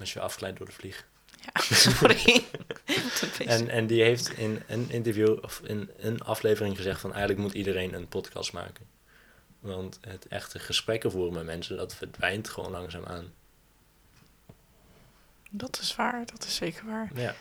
Als 0.01 0.13
je 0.13 0.21
afgeleid 0.21 0.57
door 0.57 0.67
de 0.67 0.73
vlieg. 0.73 1.07
Ja, 1.41 1.61
sorry. 1.77 2.45
En, 3.47 3.69
en 3.69 3.87
die 3.87 4.03
heeft 4.03 4.31
in 4.31 4.63
een 4.67 4.91
interview 4.91 5.39
of 5.45 5.61
in 5.65 5.91
een 5.97 6.23
aflevering 6.23 6.77
gezegd 6.77 7.01
van 7.01 7.11
eigenlijk 7.13 7.41
moet 7.41 7.53
iedereen 7.55 7.95
een 7.95 8.09
podcast 8.09 8.53
maken. 8.53 8.87
Want 9.61 9.99
het 10.01 10.27
echte 10.29 10.59
gesprekken 10.59 11.11
voeren 11.11 11.33
met 11.33 11.45
mensen, 11.45 11.77
dat 11.77 11.95
verdwijnt 11.95 12.49
gewoon 12.49 12.71
langzaam 12.71 13.05
aan. 13.05 13.33
Dat 15.51 15.79
is 15.83 15.97
waar, 15.97 16.27
dat 16.27 16.45
is 16.45 16.55
zeker 16.55 16.87
waar. 16.87 17.11
Ja. 17.15 17.35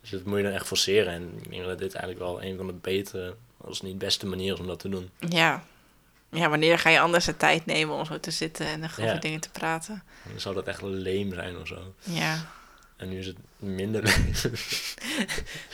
Dus 0.00 0.10
dat 0.10 0.24
moet 0.24 0.36
je 0.36 0.42
dan 0.42 0.52
echt 0.52 0.66
forceren. 0.66 1.12
En 1.12 1.38
ik 1.42 1.50
denk 1.50 1.64
dat 1.64 1.78
dit 1.78 1.94
eigenlijk 1.94 2.24
wel 2.24 2.42
een 2.42 2.56
van 2.56 2.66
de 2.66 2.72
betere, 2.72 3.36
als 3.56 3.82
niet 3.82 3.98
beste 3.98 4.26
manieren 4.26 4.54
is 4.54 4.60
om 4.60 4.66
dat 4.66 4.78
te 4.80 4.88
doen. 4.88 5.10
Ja. 5.28 5.62
Ja, 6.30 6.48
wanneer 6.48 6.78
ga 6.78 6.90
je 6.90 7.00
anders 7.00 7.24
de 7.24 7.36
tijd 7.36 7.66
nemen 7.66 7.94
om 7.94 8.04
zo 8.04 8.20
te 8.20 8.30
zitten 8.30 8.66
en 8.66 8.84
over 8.84 9.04
Ja. 9.04 9.14
dingen 9.14 9.40
te 9.40 9.50
praten? 9.50 10.02
Dan 10.30 10.40
zou 10.40 10.54
dat 10.54 10.66
echt 10.66 10.82
leem 10.82 11.34
zijn 11.34 11.56
of 11.58 11.66
zo. 11.66 11.94
Ja. 12.02 12.46
En 12.96 13.08
nu 13.08 13.18
is 13.18 13.26
het 13.26 13.36
minder 13.56 14.02
leem. 14.02 14.32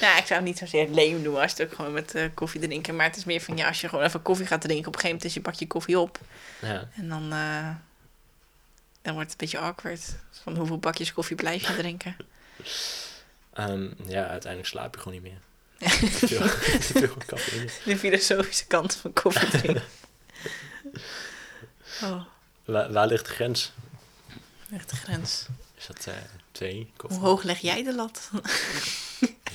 Ja, 0.01 0.19
ik 0.19 0.27
zou 0.27 0.35
het 0.41 0.45
niet 0.45 0.59
zozeer 0.59 0.89
leem 0.89 1.23
doen 1.23 1.41
als 1.41 1.51
het 1.53 1.63
ook 1.63 1.73
gewoon 1.75 1.93
met 1.93 2.15
eh, 2.15 2.25
koffie 2.35 2.61
drinken. 2.61 2.97
Maar 2.97 3.07
het 3.07 3.17
is 3.17 3.25
meer 3.25 3.41
van, 3.41 3.57
ja, 3.57 3.69
als 3.69 3.81
je 3.81 3.89
gewoon 3.89 4.05
even 4.05 4.23
koffie 4.23 4.47
gaat 4.47 4.61
drinken, 4.61 4.87
op 4.87 4.95
een 4.95 5.01
gegeven 5.01 5.17
moment 5.17 5.25
is 5.25 5.35
je 5.35 5.41
bakje 5.41 5.67
koffie 5.67 5.99
op. 5.99 6.19
ja. 6.61 6.89
En 6.97 7.09
dan, 7.09 7.33
eh, 7.33 7.69
dan 9.05 9.15
wordt 9.15 9.33
het 9.33 9.41
een 9.43 9.49
beetje 9.49 9.59
awkward. 9.67 10.17
Van 10.43 10.57
hoeveel 10.57 10.79
bakjes 10.79 11.13
koffie 11.13 11.37
blijf 11.37 11.67
je 11.69 11.75
drinken? 11.77 12.17
Ehm, 13.53 13.89
ja, 14.07 14.27
uiteindelijk 14.27 14.67
slaap 14.71 14.95
je 14.95 15.01
gewoon 15.01 15.23
niet 15.23 15.33
meer. 15.33 15.41
Veel, 16.29 16.39
te 16.79 16.81
veel 16.81 17.17
cafeïne. 17.27 17.71
De 17.85 17.99
filosofische 17.99 18.67
kant 18.67 18.95
van 18.95 19.13
koffie 19.13 19.49
drinken. 19.49 19.83
Oh, 22.03 22.23
Waar, 22.65 22.93
waar 22.93 23.07
ligt 23.07 23.27
de 23.27 23.33
grens? 23.33 23.73
echt 24.73 24.91
de 24.91 24.97
grens. 24.97 25.47
Is 25.75 25.87
dat 25.87 26.07
eh, 26.07 26.15
twee 26.53 26.93
koffie? 26.97 27.19
Hoe 27.19 27.29
hoog 27.29 27.43
leg 27.43 27.59
jij 27.59 27.83
de 27.83 27.95
lat? 27.95 28.31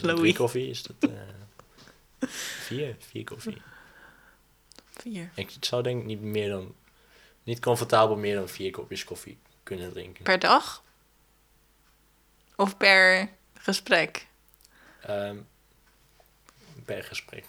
Louis? 0.02 0.36
koffie? 0.36 0.70
Is 0.70 0.84
dat 0.84 1.10
eh, 1.10 2.30
vier? 2.66 2.96
Vier 3.10 3.24
koffie. 3.24 3.62
Vier. 4.98 5.30
Ik 5.36 5.52
zou 5.60 5.84
denk 5.84 6.00
ik 6.00 6.06
niet 6.06 6.22
meer 6.22 6.50
dan... 6.50 6.76
Niet 7.50 7.60
comfortabel 7.60 8.16
meer 8.16 8.36
dan 8.36 8.50
vier 8.50 8.72
kopjes 8.72 9.04
koffie 9.04 9.38
kunnen 9.64 9.92
drinken. 9.92 10.24
Per 10.24 10.40
dag? 10.40 10.84
Of 12.56 12.78
per 12.78 13.30
gesprek? 13.54 14.28
Ehm, 15.02 15.38
per 16.86 17.04
gesprek. 17.04 17.46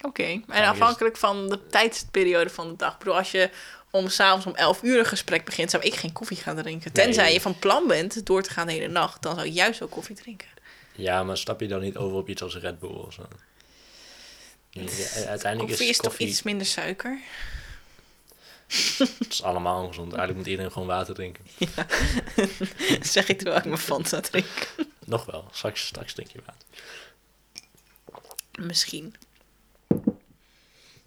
Oké, 0.00 0.40
en 0.48 0.64
afhankelijk 0.64 1.16
van 1.16 1.48
de 1.48 1.66
tijdsperiode 1.66 2.50
van 2.50 2.68
de 2.68 2.76
dag. 2.76 2.92
Ik 2.92 2.98
bedoel, 2.98 3.16
als 3.16 3.30
je 3.30 3.50
om 3.90 4.08
s'avonds 4.08 4.46
om 4.46 4.54
11 4.54 4.82
uur 4.82 4.98
een 4.98 5.06
gesprek 5.06 5.44
begint, 5.44 5.70
zou 5.70 5.82
ik 5.82 5.94
geen 5.94 6.12
koffie 6.12 6.36
gaan 6.36 6.56
drinken. 6.56 6.92
Tenzij 6.92 7.24
Nee. 7.24 7.32
je 7.32 7.40
van 7.40 7.58
plan 7.58 7.86
bent 7.86 8.26
door 8.26 8.42
te 8.42 8.50
gaan 8.50 8.66
de 8.66 8.72
hele 8.72 8.88
nacht, 8.88 9.22
dan 9.22 9.34
zou 9.34 9.46
ik 9.46 9.52
juist 9.52 9.78
wel 9.78 9.88
koffie 9.88 10.16
drinken. 10.16 10.48
Ja, 10.92 11.22
maar 11.22 11.38
stap 11.38 11.60
je 11.60 11.68
dan 11.68 11.80
niet 11.80 11.96
over 11.96 12.16
op 12.16 12.28
iets 12.28 12.42
als 12.42 12.56
Red 12.56 12.78
Bull 12.78 12.90
of 12.90 13.12
zo? 13.12 13.28
Ja, 14.70 14.82
uiteindelijk 15.26 15.58
Koffie 15.58 15.88
is 15.88 15.90
is 15.90 15.98
toch 15.98 16.18
iets 16.18 16.42
minder 16.42 16.66
suiker? 16.66 17.18
Het 18.98 19.26
is 19.28 19.42
allemaal 19.42 19.82
ongezond. 19.82 20.06
Eigenlijk 20.06 20.38
moet 20.38 20.46
iedereen 20.46 20.72
gewoon 20.72 20.88
water 20.88 21.14
drinken. 21.14 21.44
Dat 21.58 23.06
zeg 23.16 23.28
ik 23.28 23.36
terwijl 23.36 23.58
ik 23.58 23.64
mijn 23.64 23.78
Fanta 23.78 24.20
drink. 24.20 24.74
Nog 25.04 25.24
wel. 25.24 25.48
Straks, 25.52 25.86
straks 25.86 26.12
drink 26.12 26.30
je 26.30 26.40
water. 26.46 26.66
Misschien. 28.66 29.14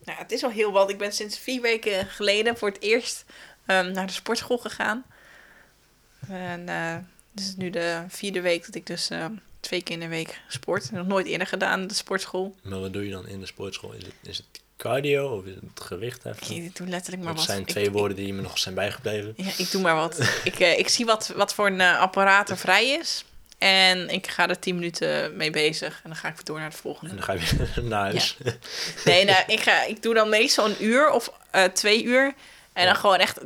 Nou, 0.04 0.18
het 0.18 0.32
is 0.32 0.44
al 0.44 0.50
heel 0.50 0.72
wat. 0.72 0.90
Ik 0.90 0.98
ben 0.98 1.14
sinds 1.14 1.38
vier 1.38 1.62
weken 1.62 2.06
geleden 2.06 2.58
voor 2.58 2.70
het 2.70 2.82
eerst 2.82 3.26
ehm, 3.66 3.92
naar 3.92 4.08
de 4.08 4.14
sportschool 4.14 4.58
gegaan. 4.58 5.06
En 6.28 6.66
dit 7.36 7.46
is 7.46 7.56
nu 7.56 7.70
de 7.70 8.04
vierde 8.08 8.42
week 8.42 8.66
dat 8.66 8.76
ik 8.76 8.86
dus 8.86 9.10
eh, 9.10 9.26
twee 9.60 9.84
keer 9.84 9.94
in 9.94 10.00
de 10.00 10.08
week 10.08 10.42
sport. 10.48 10.92
Nog 10.92 11.08
nooit 11.08 11.26
eerder 11.26 11.48
gedaan, 11.48 11.88
de 11.88 11.94
sportschool. 11.94 12.56
Maar 12.62 12.80
wat 12.80 12.94
doe 12.94 13.06
je 13.06 13.12
dan 13.12 13.28
in 13.28 13.40
de 13.40 13.46
sportschool? 13.46 13.94
Is 13.94 14.04
het, 14.04 14.14
is 14.22 14.38
het 14.38 14.62
cardio 14.78 15.38
of 15.38 15.46
is 15.46 15.54
het 15.56 15.86
gewicht 15.86 16.24
heffen? 16.24 16.56
Ik 16.56 16.76
doe 16.76 16.88
letterlijk 16.88 17.24
maar 17.24 17.32
Dat 17.34 17.42
wat. 17.42 17.52
zijn 17.52 17.62
Ik- 17.62 17.68
twee 17.68 17.86
ik- 17.86 17.92
woorden 17.92 18.18
die 18.18 18.34
me 18.34 18.42
nog 18.42 18.58
zijn 18.60 18.76
bijgebleven. 18.76 19.34
Ja, 19.38 19.52
ik 19.58 19.72
doe 19.72 19.82
maar 19.82 19.96
wat. 19.96 20.30
ik, 20.44 20.60
eh, 20.60 20.80
ik 20.80 20.88
zie 20.90 21.06
wat, 21.06 21.32
wat 21.36 21.54
voor 21.54 21.68
een 21.68 21.82
eh, 21.82 22.00
apparaat 22.00 22.50
er 22.50 22.58
vrij 22.58 22.90
is. 22.90 23.26
En 23.58 24.10
ik 24.10 24.28
ga 24.28 24.50
er 24.50 24.60
tien 24.60 24.76
minuten 24.76 25.36
mee 25.36 25.52
bezig. 25.52 25.94
En 26.04 26.10
dan 26.10 26.16
ga 26.16 26.28
ik 26.28 26.34
weer 26.34 26.44
door 26.44 26.56
naar 26.58 26.66
het 26.66 26.76
En 26.76 26.82
volgende. 26.82 27.14
dan 27.16 27.24
ga 27.24 27.34
je 27.34 27.40
weer 27.74 27.84
naar 27.94 28.02
huis. 28.02 28.38
Nee, 29.06 29.26
nou, 29.26 29.44
ik, 29.48 29.60
ga, 29.60 29.84
ik 29.84 30.02
doe 30.02 30.14
dan 30.14 30.30
meestal 30.30 30.66
een 30.66 30.84
uur 30.84 31.10
of 31.10 31.32
eh, 31.52 31.64
twee 31.64 32.04
uur. 32.04 32.34
En 32.74 32.84
Ja. 32.84 32.92
dan 32.92 32.96
gewoon 33.00 33.18
echt 33.18 33.40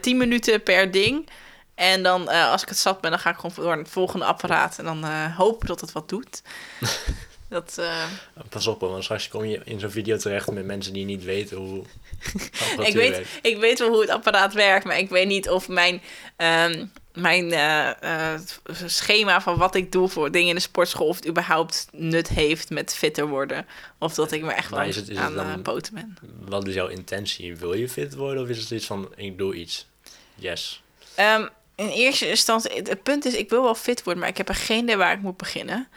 tien 0.00 0.16
minuten 0.16 0.62
per 0.62 0.90
ding. 0.90 1.28
En 1.74 2.02
dan, 2.02 2.28
als 2.28 2.62
ik 2.62 2.68
het 2.68 2.78
zat 2.78 3.00
ben, 3.00 3.10
dan 3.10 3.20
ga 3.20 3.30
ik 3.30 3.36
gewoon 3.36 3.52
door 3.56 3.64
naar 3.66 3.78
het 3.78 3.88
volgende 3.88 4.24
apparaat. 4.24 4.78
En 4.78 4.84
dan 4.84 5.04
hoop 5.30 5.66
dat 5.66 5.80
het 5.80 5.92
wat 5.92 6.08
doet. 6.08 6.42
dat, 7.48 7.76
eh, 7.78 8.04
Pas 8.48 8.66
op, 8.66 8.80
hoor, 8.80 8.90
want 8.90 9.04
straks 9.04 9.28
kom 9.28 9.44
je 9.44 9.60
in 9.64 9.80
zo'n 9.80 9.90
video 9.90 10.16
terecht 10.16 10.50
met 10.50 10.64
mensen 10.64 10.92
die 10.92 11.04
niet 11.04 11.24
weten 11.24 11.56
hoe 11.56 11.84
ik, 12.86 12.94
weet, 12.94 13.10
werkt. 13.10 13.28
ik 13.42 13.56
weet 13.58 13.78
wel 13.78 13.88
hoe 13.88 14.00
het 14.00 14.10
apparaat 14.10 14.52
werkt, 14.54 14.84
maar 14.84 14.98
ik 14.98 15.08
weet 15.08 15.26
niet 15.26 15.48
of 15.50 15.68
mijn, 15.68 16.02
ehm, 16.36 16.86
mijn 17.12 17.52
eh, 17.52 18.32
eh, 18.34 18.40
schema 18.86 19.40
van 19.40 19.56
wat 19.56 19.74
ik 19.74 19.92
doe 19.92 20.08
voor 20.08 20.30
dingen 20.30 20.48
in 20.48 20.54
de 20.54 20.60
sportschool, 20.60 21.06
of 21.06 21.16
het 21.16 21.26
überhaupt 21.28 21.88
nut 21.92 22.28
heeft 22.28 22.70
met 22.70 22.94
fitter 22.94 23.26
worden. 23.28 23.66
Of 23.98 24.14
dat 24.14 24.32
ik 24.32 24.42
me 24.42 24.52
echt 24.52 24.70
wel 24.70 24.78
Maar 24.78 24.88
is 24.88 24.96
het- 24.96 25.08
is 25.08 25.18
het 25.18 25.36
aan 25.38 25.56
eh, 25.56 25.62
poten 25.62 25.94
ben. 25.94 26.16
Wat 26.40 26.66
is 26.68 26.74
jouw 26.74 26.88
intentie? 26.88 27.56
Wil 27.56 27.74
je 27.74 27.88
fit 27.88 28.14
worden 28.14 28.42
of 28.42 28.48
is 28.48 28.58
het 28.58 28.70
iets 28.70 28.86
van 28.86 29.12
ik 29.16 29.38
doe 29.38 29.54
iets? 29.54 29.86
Yes. 30.34 30.82
Ehm, 31.14 31.46
in 31.74 31.88
eerste 31.88 32.28
instantie, 32.28 32.72
het, 32.76 32.88
het 32.88 33.02
punt 33.02 33.24
is, 33.24 33.34
ik 33.34 33.50
wil 33.50 33.62
wel 33.62 33.74
fit 33.74 34.02
worden, 34.02 34.20
maar 34.22 34.30
ik 34.30 34.36
heb 34.36 34.48
er 34.48 34.54
geen 34.54 34.82
idee 34.82 34.96
waar 34.96 35.12
ik 35.12 35.20
moet 35.22 35.36
beginnen. 35.36 35.88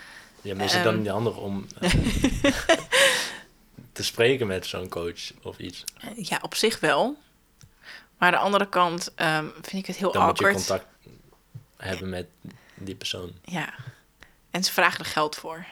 Ja, 0.41 0.55
maar 0.55 0.65
is 0.65 0.73
het 0.73 0.83
dan 0.83 0.93
Ehm. 0.93 1.01
niet 1.01 1.11
handig 1.11 1.37
om 1.37 1.65
eh, 1.79 1.91
te 3.91 4.03
spreken 4.03 4.47
met 4.47 4.65
zo'n 4.65 4.89
coach 4.89 5.31
of 5.43 5.57
iets? 5.57 5.83
Ja, 6.15 6.39
op 6.41 6.55
zich 6.55 6.79
wel. 6.79 7.17
Maar 8.17 8.27
aan 8.27 8.37
de 8.39 8.39
andere 8.45 8.69
kant 8.69 9.11
ehm, 9.15 9.45
vind 9.53 9.73
ik 9.73 9.85
het 9.85 9.95
heel 9.95 10.11
Dan 10.11 10.25
moet 10.25 10.37
je 10.39 10.45
awkward. 10.45 10.65
contact 10.67 10.85
hebben 11.77 12.09
met 12.09 12.27
die 12.75 12.95
persoon. 12.95 13.31
Ja. 13.43 13.73
En 14.51 14.63
ze 14.63 14.71
vragen 14.73 14.99
er 14.99 15.05
geld 15.05 15.35
voor. 15.35 15.65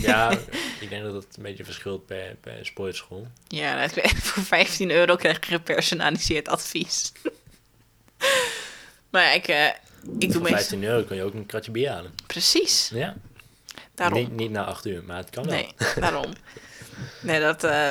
Ja, 0.00 0.30
ik 0.80 0.88
denk 0.88 1.02
dat 1.02 1.12
het 1.14 1.36
een 1.36 1.42
beetje 1.42 1.64
verschilt 1.64 2.06
per, 2.06 2.34
per 2.40 2.66
sportschool. 2.66 3.26
Ja, 3.48 3.74
nou, 3.74 3.90
ik 4.00 4.16
voor 4.16 4.42
15 4.42 4.90
euro 4.90 5.16
krijg 5.16 5.46
je 5.46 5.52
gepersonaliseerd 5.56 6.48
advies. 6.48 7.12
maar 9.10 9.22
ja, 9.26 9.30
ik, 9.30 9.48
eh, 9.48 9.68
ik 10.02 10.20
doe 10.20 10.32
Voor 10.32 10.40
meestal... 10.40 10.50
15 10.50 10.84
euro 10.84 11.02
kun 11.04 11.16
je 11.16 11.22
ook 11.22 11.34
een 11.34 11.46
kratje 11.46 11.70
bier 11.70 11.90
halen. 11.90 12.14
Precies, 12.26 12.90
Ja, 12.94 13.14
daarom. 13.94 14.18
niet, 14.18 14.32
niet 14.32 14.50
na 14.50 14.64
8 14.64 14.86
uur, 14.86 15.02
maar 15.04 15.16
het 15.16 15.30
kan 15.30 15.44
wel. 15.44 15.54
Nee, 15.54 15.74
daarom. 16.00 16.32
Nee, 17.20 17.40
dat... 17.40 17.64
eh, 17.64 17.90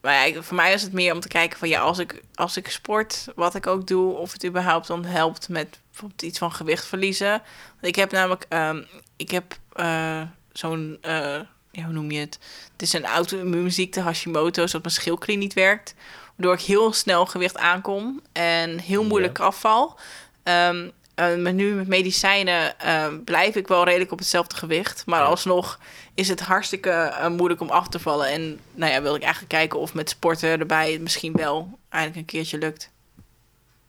maar 0.00 0.28
ja, 0.28 0.42
voor 0.42 0.56
mij 0.56 0.72
is 0.72 0.82
het 0.82 0.92
meer 0.92 1.14
om 1.14 1.20
te 1.20 1.28
kijken 1.28 1.58
van... 1.58 1.68
Ja, 1.68 1.80
als 1.80 1.98
ik, 1.98 2.22
als 2.34 2.56
ik 2.56 2.68
sport, 2.68 3.24
wat 3.34 3.54
ik 3.54 3.66
ook 3.66 3.86
doe... 3.86 4.14
of 4.16 4.32
het 4.32 4.44
überhaupt 4.44 4.86
dan 4.86 5.04
helpt 5.04 5.48
met 5.48 5.78
bijvoorbeeld 5.90 6.22
iets 6.22 6.38
van 6.38 6.52
gewicht 6.52 6.84
verliezen. 6.86 7.42
Ik 7.80 7.94
heb 7.96 8.12
namelijk... 8.12 8.44
ehm, 8.48 8.82
ik 9.16 9.30
heb 9.30 9.58
eh, 9.72 10.22
zo'n... 10.52 10.98
eh, 11.00 11.40
ja, 11.70 11.84
hoe 11.84 11.92
noem 11.92 12.10
je 12.10 12.18
het? 12.20 12.38
Het 12.72 12.82
is 12.82 12.92
een 12.92 13.04
auto-immuunziekte, 13.04 14.00
Hashimoto... 14.00 14.66
zodat 14.66 14.82
mijn 14.82 14.94
schildklier 14.94 15.36
niet 15.36 15.54
werkt. 15.54 15.94
Waardoor 16.36 16.54
ik 16.54 16.60
heel 16.60 16.92
snel 16.92 17.26
gewicht 17.26 17.56
aankom... 17.58 18.20
en 18.32 18.78
heel 18.78 19.04
moeilijk 19.04 19.38
afval. 19.38 19.98
Ehm, 20.42 20.88
maar 21.14 21.52
nu 21.52 21.74
met 21.74 21.86
medicijnen 21.88 22.78
eh, 22.80 23.06
blijf 23.24 23.54
ik 23.54 23.66
wel 23.68 23.84
redelijk 23.84 24.12
op 24.12 24.18
hetzelfde 24.18 24.56
gewicht. 24.56 25.02
Maar 25.06 25.20
Ja. 25.20 25.26
alsnog 25.26 25.78
is 26.14 26.28
het 26.28 26.40
hartstikke 26.40 26.90
eh, 26.90 27.28
moeilijk 27.28 27.60
om 27.60 27.70
af 27.70 27.88
te 27.88 27.98
vallen. 27.98 28.26
En 28.28 28.60
nou 28.74 28.92
ja, 28.92 29.02
wil 29.02 29.14
ik 29.14 29.22
eigenlijk 29.22 29.52
kijken 29.52 29.78
of 29.78 29.94
met 29.94 30.08
sporten 30.10 30.60
erbij 30.60 30.92
het 30.92 31.00
misschien 31.00 31.32
wel 31.32 31.78
eindelijk 31.88 32.18
een 32.20 32.24
keertje 32.24 32.58
lukt. 32.58 32.90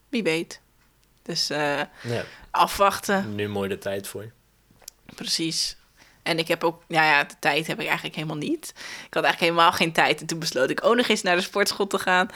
Wie 0.09 0.24
weet. 0.24 0.61
Dus 1.24 1.49
eh, 1.49 1.78
Ja, 2.01 2.24
afwachten, 2.51 3.36
nu 3.36 3.47
mooi 3.49 3.69
de 3.69 3.78
tijd 3.78 4.07
voor 4.07 4.21
je. 4.24 4.30
precies. 5.15 5.78
En 6.24 6.38
ik 6.39 6.47
heb 6.47 6.63
ook, 6.63 6.84
ja, 6.88 7.03
ja, 7.03 7.24
de 7.24 7.34
tijd 7.39 7.67
heb 7.67 7.80
ik 7.80 7.86
eigenlijk 7.86 8.15
helemaal 8.15 8.38
niet. 8.38 8.74
Ik 9.07 9.13
had 9.13 9.24
eigenlijk 9.24 9.39
helemaal 9.39 9.71
geen 9.71 9.91
tijd. 9.91 10.19
En 10.21 10.26
toen 10.26 10.39
besloot 10.39 10.69
ik 10.69 10.86
ook 10.86 10.95
nog 10.95 11.07
eens 11.07 11.21
naar 11.21 11.36
de 11.36 11.41
sportschool 11.41 11.88
te 11.88 11.99
gaan. 11.99 12.30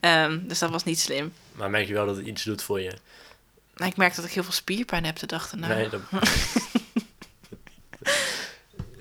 Ehm, 0.00 0.38
dus 0.42 0.58
dat 0.58 0.70
was 0.70 0.84
niet 0.84 1.00
slim. 1.00 1.32
Maar 1.52 1.70
merk 1.70 1.86
je 1.86 1.92
wel 1.94 2.06
dat 2.06 2.16
het 2.16 2.26
iets 2.26 2.42
doet 2.44 2.62
voor 2.62 2.80
je? 2.80 2.92
Maar 3.80 3.88
ik 3.88 3.96
merk 3.96 4.14
dat 4.14 4.24
ik 4.24 4.30
heel 4.30 4.42
veel 4.42 4.52
spierpijn 4.52 5.04
heb 5.04 5.18
de 5.18 5.26
dag 5.26 5.50
erna. 5.50 5.68
Nee, 5.68 5.88
dat... 5.94 6.00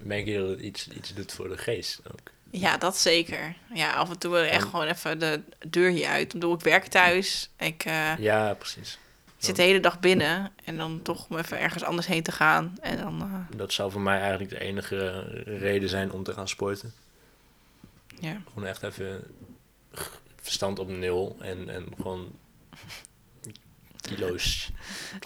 merk 0.04 0.26
je 0.26 0.38
dat 0.40 0.50
het 0.50 0.60
iets, 0.60 0.88
iets 0.88 1.14
doet 1.14 1.32
voor 1.34 1.50
de 1.50 1.58
geest 1.58 2.02
ook? 2.12 2.20
Ja, 2.52 2.78
dat 2.78 2.98
zeker. 2.98 3.56
Ja, 3.74 3.92
af 3.94 4.10
en 4.10 4.18
toe 4.20 4.38
ik 4.44 4.50
echt 4.50 4.64
En- 4.64 4.70
gewoon 4.70 4.86
even 4.88 5.20
de 5.20 5.42
deur 5.68 5.90
hier 5.92 6.08
uit. 6.08 6.22
Ik 6.26 6.32
bedoel, 6.32 6.54
ik 6.54 6.62
werk 6.62 6.86
thuis. 6.88 7.50
Ik 7.58 7.86
eh, 7.86 8.18
Ja, 8.18 8.54
precies. 8.54 8.98
zit 9.38 9.56
de 9.56 9.62
hele 9.62 9.80
dag 9.80 10.00
binnen. 10.00 10.52
En 10.64 10.78
dan 10.78 11.02
toch 11.02 11.28
om 11.30 11.38
even 11.38 11.60
ergens 11.60 11.84
anders 11.84 12.08
heen 12.08 12.24
te 12.24 12.32
gaan. 12.32 12.78
En 12.82 12.98
dan, 12.98 13.22
eh, 13.22 13.58
Dat 13.58 13.74
zou 13.74 13.92
voor 13.92 14.02
mij 14.02 14.20
eigenlijk 14.20 14.50
de 14.50 14.60
enige 14.60 15.20
reden 15.46 15.90
zijn 15.90 16.12
om 16.12 16.24
te 16.24 16.34
gaan 16.34 16.48
sporten. 16.48 16.94
ja. 18.20 18.42
Gewoon 18.54 18.68
echt 18.68 18.84
even 18.84 19.24
verstand 20.42 20.80
op 20.80 20.88
nul 20.90 21.36
en, 21.40 21.70
en 21.70 21.86
gewoon 22.02 22.32
kilo's. 24.16 24.72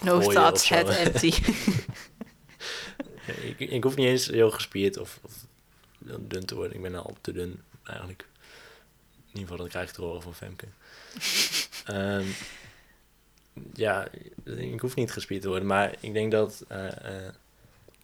No 0.02 0.20
thoughts, 0.20 0.66
zo. 0.66 0.74
head 0.74 0.88
empty. 0.88 1.26
ik, 3.56 3.58
ik 3.58 3.82
hoef 3.82 3.96
niet 3.96 4.06
eens 4.06 4.26
heel 4.26 4.50
gespierd 4.50 4.98
of, 4.98 5.18
of 5.22 5.46
dun 6.18 6.44
te 6.44 6.54
worden. 6.54 6.76
Ik 6.76 6.82
ben 6.82 6.94
al 6.94 7.16
te 7.20 7.32
dun 7.32 7.62
eigenlijk. 7.84 8.26
In 9.16 9.40
ieder 9.40 9.42
geval, 9.42 9.56
dat 9.56 9.68
krijg 9.68 9.88
ik 9.88 9.94
te 9.94 10.02
horen 10.02 10.22
van 10.22 10.34
Femke. 10.34 10.66
Ehm, 11.84 12.26
ja, 13.72 14.08
ik 14.44 14.80
hoef 14.80 14.94
niet 14.94 15.12
gespierd 15.12 15.42
te 15.42 15.48
worden, 15.48 15.66
maar 15.66 15.94
ik 16.00 16.12
denk 16.12 16.32
dat 16.32 16.64
eh, 16.68 16.86
eh, 16.86 17.26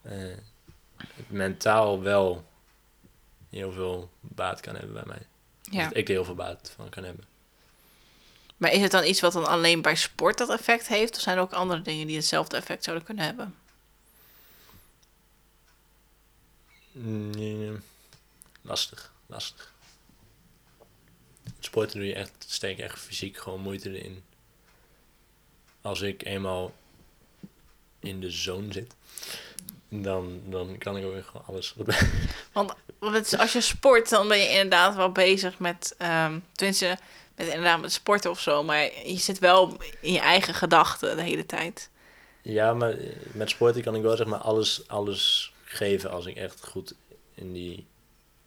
eh, 0.03 0.37
het 0.97 1.31
mentaal 1.31 2.03
wel 2.03 2.45
heel 3.51 3.73
veel 3.73 4.11
baat 4.21 4.61
kan 4.61 4.75
hebben 4.77 4.93
bij 4.93 5.07
mij. 5.07 5.27
ja. 5.63 5.85
Dat 5.85 5.97
ik 5.97 6.09
er 6.09 6.15
heel 6.15 6.25
veel 6.25 6.35
baat 6.35 6.73
van 6.77 6.89
kan 6.89 7.05
hebben. 7.05 7.25
Maar 8.61 8.73
is 8.73 8.81
het 8.81 8.91
dan 8.91 9.05
iets 9.05 9.21
wat 9.21 9.33
dan 9.33 9.47
alleen 9.47 9.83
bij 9.83 9.95
sport 9.95 10.39
dat 10.39 10.51
effect 10.51 10.89
heeft? 10.89 11.17
Of 11.17 11.23
zijn 11.23 11.37
er 11.37 11.43
ook 11.43 11.53
andere 11.53 11.83
dingen 11.83 12.07
die 12.07 12.17
hetzelfde 12.17 12.57
effect 12.57 12.85
zouden 12.85 13.07
kunnen 13.07 13.25
hebben? 13.25 13.55
Nee, 16.93 17.73
lastig, 18.63 19.13
lastig. 19.27 19.73
Sporten 21.59 21.99
doe 21.99 22.07
je 22.07 22.15
echt, 22.15 22.33
steek 22.47 22.79
echt 22.79 22.99
fysiek 22.99 23.37
gewoon 23.37 23.61
moeite 23.61 23.99
erin. 23.99 24.23
Als 25.81 26.01
ik 26.01 26.25
eenmaal 26.25 26.75
in 27.99 28.21
de 28.21 28.31
zone 28.31 28.73
zit, 28.73 28.95
dan, 29.89 30.43
dan 30.45 30.79
kan 30.79 30.97
ik 30.97 31.05
ook 31.05 31.13
weer 31.13 31.25
gewoon 31.25 31.47
alles. 31.47 31.75
Want 32.53 32.75
want 32.99 33.39
als 33.39 33.53
je 33.53 33.61
sport, 33.61 34.09
dan 34.09 34.29
ben 34.29 34.39
je 34.39 34.49
inderdaad 34.49 34.95
wel 34.95 35.13
bezig 35.13 35.59
met... 35.59 35.95
ehm 35.99 36.39
tenminste, 36.53 36.99
met 37.41 37.55
inderdaad 37.55 37.81
met 37.81 37.93
sporten 37.93 38.31
of 38.31 38.41
zo. 38.41 38.63
Maar 38.63 38.83
je 39.05 39.19
zit 39.19 39.39
wel 39.39 39.77
in 40.01 40.13
je 40.13 40.19
eigen 40.19 40.55
gedachten 40.55 41.17
de 41.17 41.23
hele 41.23 41.47
tijd. 41.47 41.91
ja, 42.43 42.75
maar 42.75 42.95
met 43.33 43.51
sporten 43.51 43.83
kan 43.83 43.95
ik 43.95 44.03
wel 44.03 44.17
zeg 44.17 44.27
maar 44.27 44.39
alles, 44.39 44.89
alles 44.89 45.53
geven 45.65 46.11
als 46.11 46.27
ik 46.27 46.37
echt 46.37 46.67
goed 46.67 46.95
in 47.35 47.53
die 47.53 47.87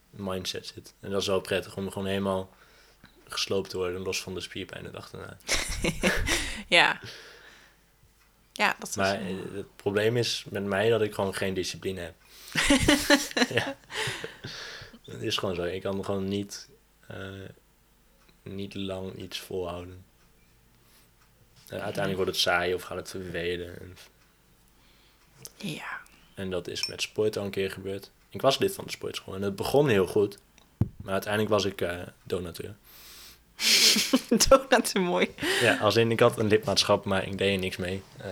mindset 0.10 0.72
zit. 0.76 0.94
En 1.00 1.12
dat 1.12 1.22
is 1.22 1.28
wel 1.28 1.42
prettig 1.42 1.78
om 1.78 1.92
gewoon 1.92 2.08
helemaal 2.08 2.50
gesloopt 3.28 3.70
te 3.70 3.78
worden, 3.78 4.02
los 4.02 4.22
van 4.22 4.34
de 4.34 4.42
spierpijn 4.42 4.84
de 4.84 4.92
dag 4.92 5.10
daarna. 5.10 5.38
Ja. 6.68 7.00
Ja, 8.54 8.76
dat 8.80 8.90
is... 8.90 8.96
Maar 8.96 9.22
eh, 9.22 9.36
het 9.54 9.76
probleem 9.76 10.18
is 10.18 10.46
met 10.50 10.64
mij 10.64 10.90
dat 10.90 11.02
ik 11.02 11.14
gewoon 11.14 11.34
geen 11.36 11.54
discipline 11.54 12.00
heb. 12.00 12.16
ja. 13.60 13.76
Het 15.06 15.22
is 15.22 15.38
gewoon 15.38 15.56
zo. 15.56 15.64
Ik 15.64 15.82
kan 15.82 16.06
gewoon 16.06 16.28
niet, 16.28 16.70
eh, 17.08 17.18
niet 18.44 18.74
lang 18.76 19.16
iets 19.16 19.40
volhouden. 19.40 20.06
En 21.68 21.82
uiteindelijk 21.82 22.16
wordt 22.16 22.32
het 22.32 22.40
saai 22.40 22.74
of 22.74 22.82
gaat 22.82 22.98
het 22.98 23.10
vervelen. 23.10 23.80
En, 23.80 23.98
Ja. 25.58 26.02
en 26.34 26.50
dat 26.50 26.68
is 26.68 26.88
met 26.88 27.02
sport 27.02 27.38
al 27.38 27.46
een 27.46 27.52
keer 27.52 27.72
gebeurd. 27.72 28.12
Ik 28.30 28.42
was 28.42 28.58
lid 28.58 28.74
van 28.76 28.84
de 28.86 28.92
sportschool 28.92 29.36
en 29.36 29.42
het 29.42 29.56
begon 29.56 29.88
heel 29.88 30.08
goed. 30.08 30.38
Maar 31.04 31.14
uiteindelijk 31.14 31.52
was 31.54 31.66
ik 31.66 31.82
eh, 31.82 32.02
donateur. 32.24 32.76
Donut 34.48 34.86
is 34.86 34.94
mooi. 34.94 35.30
Ja, 35.62 35.78
als 35.78 35.96
in 35.96 36.12
ik 36.12 36.20
had 36.20 36.38
een 36.40 36.48
lidmaatschap, 36.48 37.06
maar 37.06 37.28
ik 37.28 37.38
deed 37.38 37.54
er 37.54 37.60
niks 37.60 37.78
mee. 37.78 38.04
Eh, 38.18 38.32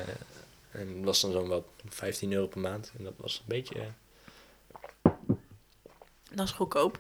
en 0.72 0.96
dat 0.96 1.04
was 1.04 1.22
dan 1.22 1.32
zo'n 1.32 1.48
wat 1.48 1.64
15 1.90 2.34
euro 2.34 2.48
per 2.48 2.60
maand. 2.60 2.92
En 2.98 3.04
dat 3.04 3.14
was 3.18 3.38
een 3.38 3.44
beetje... 3.48 3.76
eh, 3.80 5.12
Dat 6.32 6.46
is 6.48 6.52
goedkoop. 6.54 7.00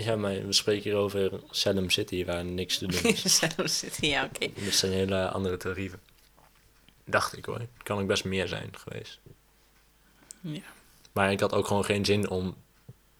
Ja, 0.00 0.16
maar 0.16 0.46
we 0.46 0.52
spreken 0.52 0.82
hier 0.82 0.94
over 0.98 1.40
Salem 1.50 1.90
City, 1.90 2.24
waar 2.24 2.44
niks 2.44 2.78
te 2.78 2.86
doen 2.86 3.02
is. 3.12 3.36
Salem 3.38 3.66
City, 3.66 4.06
ja, 4.06 4.24
oké. 4.24 4.48
Dat 4.64 4.72
zijn 4.74 4.92
hele 4.92 5.28
andere 5.28 5.56
tarieven. 5.56 6.00
Dacht 7.04 7.36
ik 7.36 7.44
hoor. 7.44 7.60
Kan 7.82 7.98
ook 7.98 8.06
best 8.06 8.24
meer 8.24 8.48
zijn 8.48 8.70
geweest. 8.76 9.20
Ja. 10.40 10.60
Maar 11.12 11.32
ik 11.32 11.40
had 11.40 11.52
ook 11.52 11.66
gewoon 11.66 11.84
geen 11.84 12.04
zin 12.04 12.28
om 12.28 12.56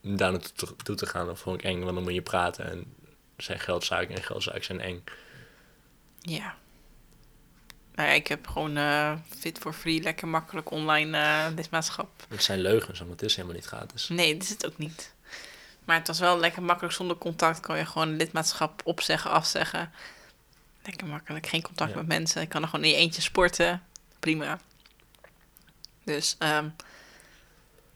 daar 0.01 0.31
naartoe 0.31 0.51
te- 0.53 0.75
toe 0.83 0.95
te 0.95 1.05
gaan. 1.05 1.25
Dat 1.25 1.39
vond 1.39 1.59
ik 1.59 1.63
eng, 1.65 1.81
want 1.81 1.93
dan 1.95 2.03
moet 2.03 2.13
je 2.13 2.21
praten. 2.21 2.65
En 2.71 2.93
zijn 3.37 3.59
geldzaken 3.59 4.15
en 4.15 4.23
geldzaken 4.23 4.63
zijn 4.63 4.79
eng. 4.81 5.03
Ja. 6.19 6.57
Nou 7.95 8.09
ja, 8.09 8.15
ik 8.15 8.27
heb 8.27 8.47
gewoon 8.47 8.77
eh, 8.77 9.13
fit 9.37 9.57
for 9.57 9.73
free, 9.73 10.01
lekker 10.01 10.27
makkelijk 10.27 10.71
online 10.71 11.17
eh 11.17 11.45
lidmaatschap. 11.55 12.09
Het 12.29 12.43
zijn 12.43 12.59
leugens, 12.59 12.99
want 12.99 13.11
het 13.11 13.21
is 13.21 13.35
helemaal 13.35 13.55
niet 13.57 13.65
gratis. 13.65 14.07
Nee, 14.09 14.33
dat 14.33 14.43
is 14.43 14.49
het 14.49 14.65
ook 14.65 14.77
niet. 14.77 15.13
Maar 15.89 15.97
het 15.97 16.07
was 16.07 16.19
wel 16.19 16.39
lekker 16.39 16.61
makkelijk 16.63 16.93
zonder 16.95 17.17
contact. 17.17 17.59
Kan 17.59 17.77
je 17.77 17.85
gewoon 17.85 18.15
lidmaatschap 18.15 18.81
opzeggen, 18.83 19.31
afzeggen. 19.31 19.91
Lekker 20.83 21.07
makkelijk, 21.07 21.47
geen 21.47 21.61
contact 21.61 21.89
Ja. 21.91 21.95
met 21.97 22.07
mensen. 22.07 22.41
Ik 22.41 22.49
kan 22.49 22.61
er 22.61 22.67
gewoon 22.67 22.85
in 22.85 22.91
je 22.91 22.95
eentje 22.97 23.21
sporten. 23.21 23.83
Prima. 24.19 24.59
Dus, 26.03 26.35
ehm 26.39 26.67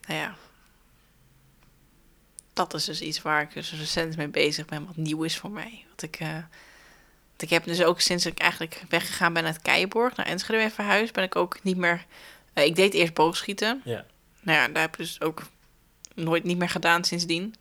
nou 0.06 0.20
ja. 0.20 0.34
Dat 2.52 2.74
is 2.74 2.84
dus 2.84 3.00
iets 3.00 3.22
waar 3.22 3.42
ik 3.42 3.52
dus 3.54 3.72
recent 3.72 4.16
mee 4.16 4.28
bezig 4.28 4.66
ben, 4.66 4.86
wat 4.86 4.96
nieuw 4.96 5.22
is 5.22 5.36
voor 5.38 5.50
mij. 5.50 5.84
Wat 5.90 6.02
ik, 6.02 6.16
eh, 6.20 6.28
want 7.28 7.42
ik 7.42 7.50
heb 7.50 7.64
dus 7.64 7.82
ook 7.82 8.00
sinds 8.00 8.26
ik 8.26 8.38
eigenlijk 8.38 8.82
weggegaan 8.88 9.32
ben 9.32 9.44
uit 9.44 9.62
Keiborg 9.62 10.16
naar 10.16 10.26
Enschede 10.26 10.58
ben 10.58 10.70
verhuisd, 10.70 11.12
ben 11.12 11.24
ik 11.24 11.36
ook 11.36 11.62
niet 11.62 11.76
meer. 11.76 12.04
eh, 12.52 12.64
ik 12.64 12.76
deed 12.76 12.94
eerst 12.94 13.14
boogschieten. 13.14 13.80
Ja. 13.84 14.04
Nou 14.40 14.58
ja, 14.58 14.68
daar 14.68 14.82
heb 14.82 14.92
ik 14.92 14.96
dus 14.98 15.20
ook 15.20 15.42
nooit 16.14 16.44
niet 16.44 16.58
meer 16.58 16.68
gedaan 16.68 17.04
sindsdien. 17.04 17.54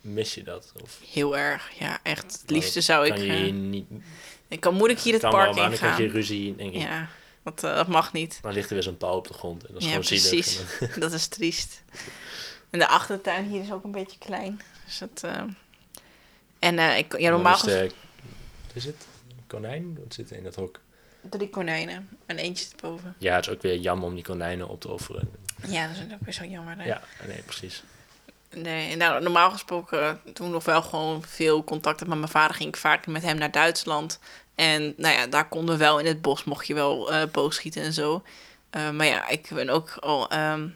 Mis 0.00 0.34
je 0.34 0.42
dat? 0.42 0.72
Of 0.82 0.98
Heel 1.12 1.36
erg, 1.36 1.70
ja, 1.78 1.98
echt. 2.02 2.38
Het 2.40 2.50
liefste 2.50 2.80
zou 2.80 3.06
ik. 3.06 3.16
je 3.16 3.32
eh, 3.32 3.52
niet... 3.52 3.86
ik 4.48 4.60
kan 4.60 4.74
moeilijk 4.74 5.00
hier 5.00 5.12
het 5.12 5.22
kan 5.22 5.30
park 5.30 5.54
wel, 5.54 5.64
dan 5.64 5.72
krijg 5.72 5.96
je 5.98 6.08
ruzie, 6.08 6.56
denk 6.56 6.74
ik. 6.74 6.80
Ja, 6.80 7.08
dat, 7.42 7.64
eh, 7.64 7.74
dat 7.74 7.86
mag 7.88 8.12
niet. 8.12 8.38
Dan 8.42 8.52
ligt 8.52 8.68
er 8.68 8.74
weer 8.74 8.82
zo'n 8.82 8.96
pauw 8.96 9.16
op 9.16 9.28
de 9.28 9.34
grond. 9.34 9.66
En 9.66 9.72
dat 9.72 9.82
is 9.82 9.88
Ja, 9.88 9.90
gewoon 9.92 10.06
precies. 10.06 10.60
Dat 11.00 11.12
is 11.12 11.26
triest. 11.26 11.82
En 12.70 12.78
de 12.78 12.86
achtertuin 12.88 13.48
hier 13.48 13.62
is 13.62 13.72
ook 13.72 13.84
een 13.84 13.90
beetje 13.90 14.18
klein. 14.18 14.60
Dus 14.84 14.98
dat, 14.98 15.22
eh, 15.24 15.42
En 16.58 16.78
eh, 16.78 16.98
ik, 16.98 17.18
ja, 17.18 17.30
normaal 17.30 17.54
is 17.54 17.60
de- 17.60 17.90
wat 18.66 18.76
is 18.76 18.84
het? 18.84 19.06
Een 19.28 19.42
konijn? 19.46 19.98
Wat 20.04 20.14
zit 20.14 20.30
er 20.30 20.36
in 20.36 20.42
dat 20.44 20.54
hok? 20.54 20.80
drie 21.30 21.48
konijnen 21.50 22.08
en 22.26 22.38
eentje 22.38 22.66
erboven. 22.76 23.14
Ja, 23.18 23.34
het 23.36 23.46
is 23.46 23.52
ook 23.52 23.62
weer 23.62 23.76
jammer 23.76 24.06
om 24.08 24.14
die 24.14 24.24
konijnen 24.24 24.68
op 24.68 24.80
te 24.80 24.88
offeren. 24.88 25.30
Ja, 25.66 25.86
dat 25.86 25.96
is 25.96 26.02
ook 26.12 26.18
weer 26.24 26.34
zo 26.34 26.44
jammer. 26.44 26.76
hè? 26.78 26.84
Ja, 26.84 27.02
nee, 27.26 27.42
precies. 27.42 27.82
Nee, 28.54 28.96
nou, 28.96 29.22
normaal 29.22 29.50
gesproken, 29.50 30.20
toen 30.32 30.50
nog 30.50 30.64
wel 30.64 30.82
gewoon 30.82 31.22
veel 31.22 31.64
contact 31.64 31.98
had 32.00 32.08
met 32.08 32.18
mijn 32.18 32.30
vader, 32.30 32.56
ging 32.56 32.68
ik 32.68 32.76
vaak 32.76 33.06
met 33.06 33.22
hem 33.22 33.36
naar 33.38 33.50
Duitsland. 33.50 34.18
En 34.54 34.94
nou 34.96 35.14
ja, 35.14 35.26
daar 35.26 35.48
konden 35.48 35.74
we 35.74 35.84
wel 35.84 35.98
in 35.98 36.06
het 36.06 36.22
bos, 36.22 36.44
mocht 36.44 36.66
je 36.66 36.74
wel 36.74 37.12
eh 37.12 37.22
boogschieten 37.32 37.82
en 37.82 37.92
zo. 37.92 38.22
Eh, 38.70 38.90
maar 38.90 39.06
ja, 39.06 39.28
ik 39.28 39.48
ben 39.54 39.68
ook 39.68 39.96
al 40.00 40.30
ehm, 40.30 40.68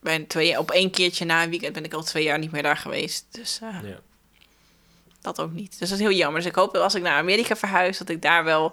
bij 0.00 0.18
twee, 0.18 0.58
op 0.58 0.70
één 0.70 0.90
keertje 0.90 1.24
na 1.24 1.42
een 1.42 1.50
weekend 1.50 1.72
ben 1.72 1.84
ik 1.84 1.92
al 1.92 2.02
twee 2.02 2.24
jaar 2.24 2.38
niet 2.38 2.50
meer 2.50 2.62
daar 2.62 2.76
geweest. 2.76 3.26
Dus 3.30 3.58
eh, 3.62 3.68
Ja. 3.90 3.98
dat 5.20 5.40
ook 5.40 5.52
niet. 5.52 5.78
Dus 5.78 5.88
dat 5.88 5.98
is 5.98 6.04
heel 6.04 6.16
jammer. 6.16 6.40
Dus 6.40 6.50
ik 6.50 6.56
hoop 6.56 6.72
dat 6.72 6.82
als 6.82 6.94
ik 6.94 7.02
naar 7.02 7.18
Amerika 7.18 7.56
verhuis, 7.56 7.98
dat 7.98 8.08
ik 8.08 8.22
daar 8.22 8.44
wel 8.44 8.72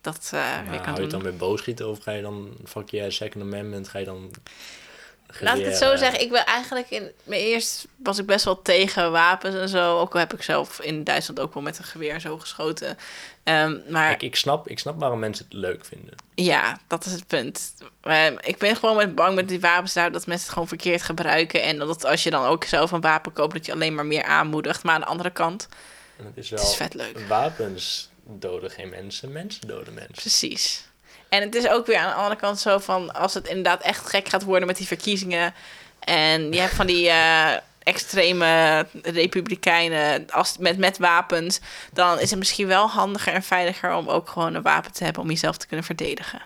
dat 0.00 0.28
weer 0.30 0.40
hou 0.40 0.64
kan 0.64 0.76
je 0.78 0.88
het 0.88 0.96
doen. 0.96 1.08
dan 1.08 1.22
weer 1.22 1.36
boogschieten 1.36 1.88
of 1.88 2.02
ga 2.02 2.12
je 2.12 2.22
dan, 2.22 2.56
fuck 2.64 2.90
je 2.90 3.10
Second 3.10 3.44
Amendment, 3.44 3.88
ga 3.88 3.98
je 3.98 4.04
dan... 4.04 4.30
Laat 5.40 5.58
ik 5.58 5.64
het 5.64 5.76
zo 5.76 5.96
zeggen. 5.96 6.20
Ik 6.20 6.30
ben 6.30 6.46
eigenlijk 6.46 6.90
in 6.90 7.10
mijn 7.24 7.40
eerst 7.40 7.86
was 7.96 8.18
ik 8.18 8.26
best 8.26 8.44
wel 8.44 8.62
tegen 8.62 9.12
wapens 9.12 9.54
en 9.54 9.68
zo. 9.68 9.98
Ook 9.98 10.12
al 10.14 10.18
heb 10.20 10.34
ik 10.34 10.42
zelf 10.42 10.80
in 10.80 11.04
Duitsland 11.04 11.40
ook 11.40 11.54
wel 11.54 11.62
met 11.62 11.78
een 11.78 11.84
geweer 11.84 12.12
en 12.14 12.20
zo 12.20 12.38
geschoten. 12.38 12.98
Ehm, 13.42 13.76
maar 13.88 14.08
Kijk, 14.08 14.22
ik 14.22 14.36
snap, 14.36 14.68
ik 14.68 14.78
snap 14.78 15.00
waarom 15.00 15.18
mensen 15.18 15.44
het 15.44 15.54
leuk 15.54 15.84
vinden. 15.84 16.14
ja, 16.34 16.78
dat 16.86 17.04
is 17.04 17.12
het 17.12 17.26
punt. 17.26 17.74
Ik 18.40 18.58
ben 18.58 18.76
gewoon 18.76 18.96
met 18.96 19.14
bang 19.14 19.34
met 19.34 19.48
die 19.48 19.60
wapens 19.60 19.92
daar 19.92 20.12
dat 20.12 20.26
mensen 20.26 20.44
het 20.44 20.52
gewoon 20.52 20.68
verkeerd 20.68 21.02
gebruiken. 21.02 21.62
En 21.62 21.78
dat 21.78 22.04
als 22.04 22.22
je 22.22 22.30
dan 22.30 22.44
ook 22.44 22.64
zelf 22.64 22.90
een 22.90 23.00
wapen 23.00 23.32
koopt, 23.32 23.52
dat 23.52 23.66
je 23.66 23.72
alleen 23.72 23.94
maar 23.94 24.06
meer 24.06 24.24
aanmoedigt. 24.24 24.82
Maar 24.82 24.94
aan 24.94 25.00
de 25.00 25.06
andere 25.06 25.30
kant, 25.30 25.68
En 26.18 26.24
het 26.24 26.36
is 26.36 26.50
het 26.50 26.60
wel... 26.60 26.68
is 26.70 26.76
vet 26.76 26.94
leuk. 26.94 27.18
Wapens 27.28 28.08
doden 28.24 28.70
geen 28.70 28.88
mensen, 28.88 29.32
mensen 29.32 29.68
doden 29.68 29.94
mensen. 29.94 30.12
Precies. 30.14 30.88
En 31.30 31.42
het 31.42 31.54
is 31.54 31.68
ook 31.68 31.86
weer 31.86 31.96
aan 31.96 32.08
de 32.08 32.14
andere 32.14 32.36
kant 32.36 32.58
zo 32.58 32.78
van... 32.78 33.12
als 33.14 33.34
het 33.34 33.48
inderdaad 33.48 33.82
echt 33.82 34.08
gek 34.08 34.28
gaat 34.28 34.42
worden 34.42 34.66
met 34.66 34.76
die 34.76 34.86
verkiezingen... 34.86 35.54
en 35.98 36.52
je 36.52 36.60
hebt 36.60 36.74
van 36.74 36.86
die 36.86 37.08
eh, 37.08 37.52
extreme 37.82 38.86
republikeinen 39.02 40.30
als, 40.30 40.58
met, 40.58 40.78
met 40.78 40.98
wapens... 40.98 41.60
dan 41.92 42.18
is 42.18 42.30
het 42.30 42.38
misschien 42.38 42.66
wel 42.66 42.88
handiger 42.88 43.32
en 43.32 43.42
veiliger... 43.42 43.94
om 43.94 44.08
ook 44.08 44.28
gewoon 44.28 44.54
een 44.54 44.62
wapen 44.62 44.92
te 44.92 45.04
hebben 45.04 45.22
om 45.22 45.28
jezelf 45.28 45.56
te 45.56 45.66
kunnen 45.66 45.86
verdedigen. 45.86 46.42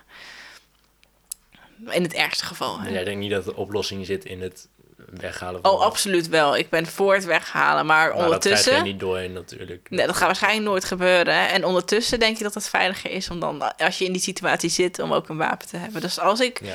In 1.91 2.03
het 2.03 2.15
ergste 2.15 2.45
geval. 2.45 2.81
hè. 2.81 2.89
Jij 2.89 3.05
denkt 3.05 3.21
niet 3.21 3.31
dat 3.31 3.45
de 3.45 3.57
oplossing 3.57 4.07
zit 4.07 4.25
in 4.25 4.41
het 4.41 4.69
weghalen. 5.17 5.65
Oh, 5.65 5.81
absoluut 5.81 6.29
wel. 6.29 6.57
Ik 6.57 6.69
ben 6.71 6.87
voor 6.87 7.15
het 7.15 7.25
weghalen. 7.25 7.87
Maar, 7.87 7.97
Maar 7.97 8.07
dat 8.07 8.15
krijg 8.17 8.25
ondertussen... 8.27 8.77
je 8.77 8.83
niet 8.83 9.01
door 9.01 9.29
natuurlijk. 9.31 9.87
Nee, 9.91 10.07
dat 10.07 10.17
gaat 10.17 10.27
waarschijnlijk 10.27 10.65
nooit 10.67 10.85
gebeuren. 10.85 11.49
En 11.49 11.65
ondertussen 11.65 12.19
denk 12.21 12.37
je 12.37 12.45
dat 12.45 12.55
het 12.55 12.69
veiliger 12.69 13.11
is 13.11 13.31
om 13.31 13.41
dan, 13.41 13.77
als 13.77 13.99
je 13.99 14.05
in 14.05 14.13
die 14.13 14.23
situatie 14.23 14.71
zit, 14.71 14.99
om 14.99 15.13
ook 15.13 15.29
een 15.29 15.37
wapen 15.37 15.69
te 15.69 15.77
hebben. 15.77 16.01
Dus 16.01 16.19
als 16.19 16.41
ik 16.41 16.61
Ja. 16.65 16.75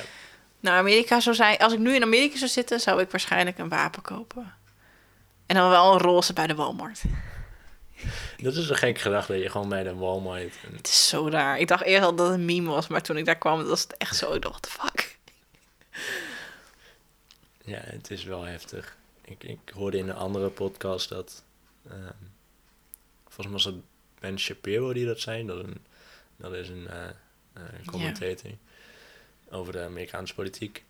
naar 0.60 0.78
Amerika 0.78 1.20
zou 1.20 1.36
zijn, 1.36 1.58
als 1.58 1.74
ik 1.74 1.80
nu 1.80 1.96
in 1.96 2.04
Amerika 2.04 2.38
zou 2.38 2.50
zitten, 2.50 2.80
zou 2.80 3.02
ik 3.02 3.12
waarschijnlijk 3.12 3.58
een 3.58 3.70
wapen 3.70 4.02
kopen. 4.02 4.54
En 5.46 5.56
dan 5.56 5.70
wel 5.70 5.94
een 5.94 6.00
roze 6.00 6.34
bij 6.34 6.48
de 6.48 6.56
Walmart. 6.56 7.02
Dat 8.38 8.56
is 8.56 8.70
een 8.70 8.76
gek 8.76 9.00
gedachte 9.00 9.32
dat 9.34 9.42
je 9.42 9.50
gewoon 9.50 9.70
bij 9.70 9.84
de 9.84 9.96
Walmart... 9.96 10.54
en- 10.68 10.76
Het 10.76 10.88
is 10.88 11.08
zo 11.08 11.30
raar. 11.30 11.58
Ik 11.60 11.68
dacht 11.68 11.84
eerst 11.84 12.04
al 12.04 12.16
dat 12.16 12.26
het 12.28 12.36
een 12.36 12.46
meme 12.46 12.70
was, 12.70 12.88
maar 12.88 13.02
toen 13.02 13.18
ik 13.18 13.26
daar 13.26 13.38
kwam, 13.38 13.64
was 13.68 13.82
het 13.82 13.98
echt 13.98 14.16
zo. 14.16 14.34
Ik 14.34 14.42
dacht, 14.42 14.68
fuck. 14.70 15.18
Ja, 17.70 17.80
het 17.84 18.12
is 18.12 18.24
wel 18.24 18.44
heftig. 18.44 18.98
Ik, 19.22 19.44
ik 19.44 19.60
hoorde 19.74 19.98
in 19.98 20.10
een 20.10 20.16
andere 20.16 20.50
podcast 20.50 21.10
dat... 21.10 21.44
ehm, 21.90 22.12
volgens 23.24 23.46
mij 23.46 23.52
was 23.52 23.66
het 23.66 23.76
Ben 24.20 24.40
Shapiro 24.40 24.94
die 24.94 25.06
dat 25.06 25.20
zei. 25.20 25.46
Dat, 25.46 25.64
een, 25.64 25.78
dat 26.36 26.54
is 26.54 26.70
een 26.70 26.88
eh, 26.88 27.64
commentator 27.86 28.52
over 29.50 29.74
de 29.74 29.84
Amerikaanse 29.84 30.34
politiek. 30.34 30.84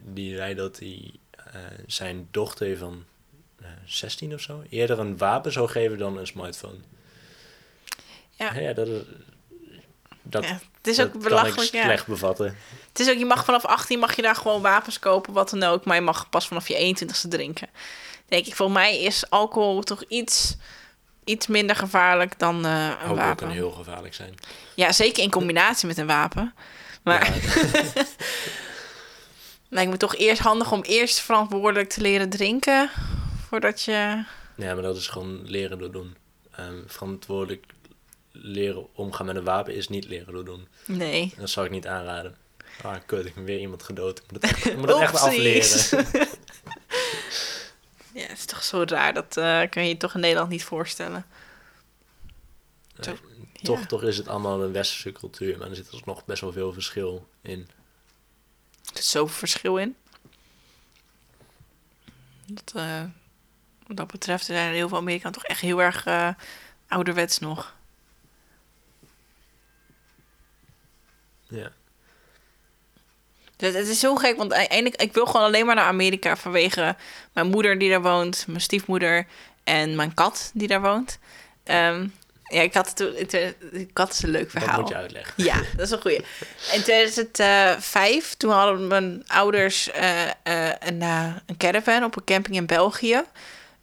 Die 0.00 0.36
zei 0.36 0.54
dat 0.54 0.78
hij 0.78 1.10
eh, 1.30 1.60
zijn 1.86 2.28
dochter 2.30 2.76
van 2.76 3.04
eh 3.60 3.68
16 3.84 4.34
of 4.34 4.40
zo... 4.40 4.64
eerder 4.68 4.98
een 4.98 5.16
wapen 5.16 5.52
zou 5.52 5.68
geven 5.68 5.98
dan 5.98 6.18
een 6.18 6.26
smartphone. 6.26 6.78
Ja. 8.30 8.58
Ja, 8.58 8.72
dat 8.72 8.88
is... 8.88 9.02
Dat, 10.30 10.44
Ja, 10.44 10.60
het 10.76 10.86
is 10.86 11.00
ook 11.00 11.10
kan 11.10 11.20
belachelijk. 11.20 11.72
Ja. 11.72 11.82
slecht 11.82 12.06
bevatten. 12.06 12.56
Het 12.88 13.00
is 13.00 13.10
ook, 13.10 13.18
je 13.18 13.24
mag 13.24 13.44
vanaf 13.44 13.64
18 13.64 13.98
mag 13.98 14.16
je 14.16 14.22
daar 14.22 14.36
gewoon 14.36 14.62
wapens 14.62 14.98
kopen, 14.98 15.32
wat 15.32 15.50
dan 15.50 15.62
ook. 15.62 15.84
Maar 15.84 15.96
je 15.96 16.02
mag 16.02 16.28
pas 16.28 16.48
vanaf 16.48 16.68
je 16.68 16.96
21ste 16.96 17.28
drinken. 17.28 17.68
Denk 18.28 18.46
ik, 18.46 18.54
voor 18.54 18.70
mij 18.70 19.00
is 19.02 19.30
alcohol 19.30 19.82
toch 19.82 20.02
iets, 20.08 20.56
iets 21.24 21.46
minder 21.46 21.76
gevaarlijk 21.76 22.38
dan 22.38 22.64
eh, 22.64 22.86
een 23.02 23.10
ook 23.10 23.16
wapen. 23.16 23.36
kan 23.36 23.50
heel 23.50 23.70
gevaarlijk 23.70 24.14
zijn. 24.14 24.34
Ja, 24.74 24.92
zeker 24.92 25.22
in 25.22 25.30
combinatie 25.30 25.86
met 25.86 25.98
een 25.98 26.06
wapen. 26.06 26.54
Maar 27.02 27.34
Ja, 27.34 28.02
lijkt 29.68 29.90
me 29.90 29.96
toch 29.96 30.16
eerst 30.16 30.40
handig 30.40 30.72
om 30.72 30.82
eerst 30.82 31.20
verantwoordelijk 31.20 31.88
te 31.88 32.00
leren 32.00 32.30
drinken. 32.30 32.90
Voordat 33.48 33.82
je. 33.82 34.24
Ja, 34.56 34.74
maar 34.74 34.82
dat 34.82 34.96
is 34.96 35.06
gewoon 35.06 35.40
leren 35.44 35.78
door 35.78 35.90
doen. 35.92 36.16
Ehm, 36.56 36.78
verantwoordelijk 36.86 37.64
leren 38.42 38.86
omgaan 38.94 39.26
met 39.26 39.36
een 39.36 39.44
wapen 39.44 39.74
is 39.74 39.88
niet 39.88 40.08
leren 40.08 40.32
door 40.32 40.44
doen. 40.44 40.68
Nee. 40.86 41.34
Dat 41.36 41.50
zou 41.50 41.66
ik 41.66 41.72
niet 41.72 41.86
aanraden. 41.86 42.36
Ah, 42.82 42.96
kut, 43.06 43.26
ik 43.26 43.34
ben 43.34 43.44
weer 43.44 43.58
iemand 43.58 43.82
gedood. 43.82 44.18
Ik 44.18 44.32
moet 44.32 44.42
het 44.42 44.52
echt, 44.52 44.66
ik 44.66 44.76
moet 44.76 44.88
het 44.88 44.98
echt 45.00 45.20
afleren. 45.20 46.06
Ja, 48.12 48.26
het 48.26 48.38
is 48.38 48.44
toch 48.44 48.62
zo 48.62 48.82
raar. 48.86 49.14
Dat 49.14 49.36
eh, 49.36 49.62
kan 49.70 49.82
je 49.82 49.88
je 49.88 49.96
toch 49.96 50.14
in 50.14 50.20
Nederland 50.20 50.50
niet 50.50 50.64
voorstellen. 50.64 51.26
Toch, 53.00 53.78
ja. 53.78 53.86
toch 53.86 54.02
is 54.02 54.16
het 54.16 54.28
allemaal 54.28 54.62
een 54.62 54.72
westerse 54.72 55.12
cultuur, 55.12 55.58
maar 55.58 55.68
er 55.68 55.76
zit 55.76 55.92
alsnog 55.92 56.24
best 56.24 56.40
wel 56.40 56.52
veel 56.52 56.72
verschil 56.72 57.28
in. 57.42 57.58
Er 57.60 58.96
zit 58.96 59.04
zoveel 59.04 59.36
verschil 59.36 59.76
in. 59.76 59.96
Dat, 62.46 62.72
eh, 62.74 63.02
wat 63.86 63.96
dat 63.96 64.10
betreft 64.10 64.44
zijn 64.44 64.72
heel 64.72 64.88
veel 64.88 64.98
Amerikanen 64.98 65.32
toch 65.32 65.44
echt 65.46 65.60
heel 65.60 65.82
erg 65.82 66.06
eh, 66.06 66.28
ouderwets 66.88 67.38
nog. 67.38 67.74
Ja. 71.50 71.70
Dus 73.56 73.74
het 73.74 73.88
is 73.88 74.00
zo 74.00 74.14
gek, 74.14 74.36
want 74.36 74.52
eigenlijk, 74.52 75.02
ik 75.02 75.12
wil 75.12 75.26
gewoon 75.26 75.46
alleen 75.46 75.66
maar 75.66 75.74
naar 75.74 75.84
Amerika 75.84 76.36
vanwege 76.36 76.96
mijn 77.32 77.46
moeder 77.46 77.78
die 77.78 77.90
daar 77.90 78.02
woont, 78.02 78.44
mijn 78.46 78.60
stiefmoeder 78.60 79.26
en 79.64 79.96
mijn 79.96 80.14
kat 80.14 80.50
die 80.54 80.68
daar 80.68 80.80
woont. 80.80 81.18
Ehm, 81.64 82.06
ja, 82.44 82.60
ik 82.60 82.74
had 82.74 82.96
toen, 82.96 83.14
eh, 83.14 83.26
de 83.72 83.86
kat 83.92 84.12
is 84.12 84.22
een 84.22 84.30
leuk 84.30 84.52
Dat 84.52 84.62
verhaal. 84.62 84.80
moet 84.80 84.88
je 84.88 84.94
uitleggen. 84.94 85.44
Ja, 85.44 85.54
dat 85.76 85.86
is 85.86 85.90
een 85.90 86.00
goeie. 86.00 86.24
In 86.72 86.82
2005, 86.82 88.34
toen 88.34 88.50
hadden 88.50 88.86
mijn 88.86 89.24
ouders 89.26 89.90
eh, 89.90 90.26
eh, 90.26 90.74
een, 90.80 91.02
een 91.46 91.56
caravan 91.58 92.04
op 92.04 92.16
een 92.16 92.24
camping 92.24 92.56
in 92.56 92.66
België. 92.66 93.22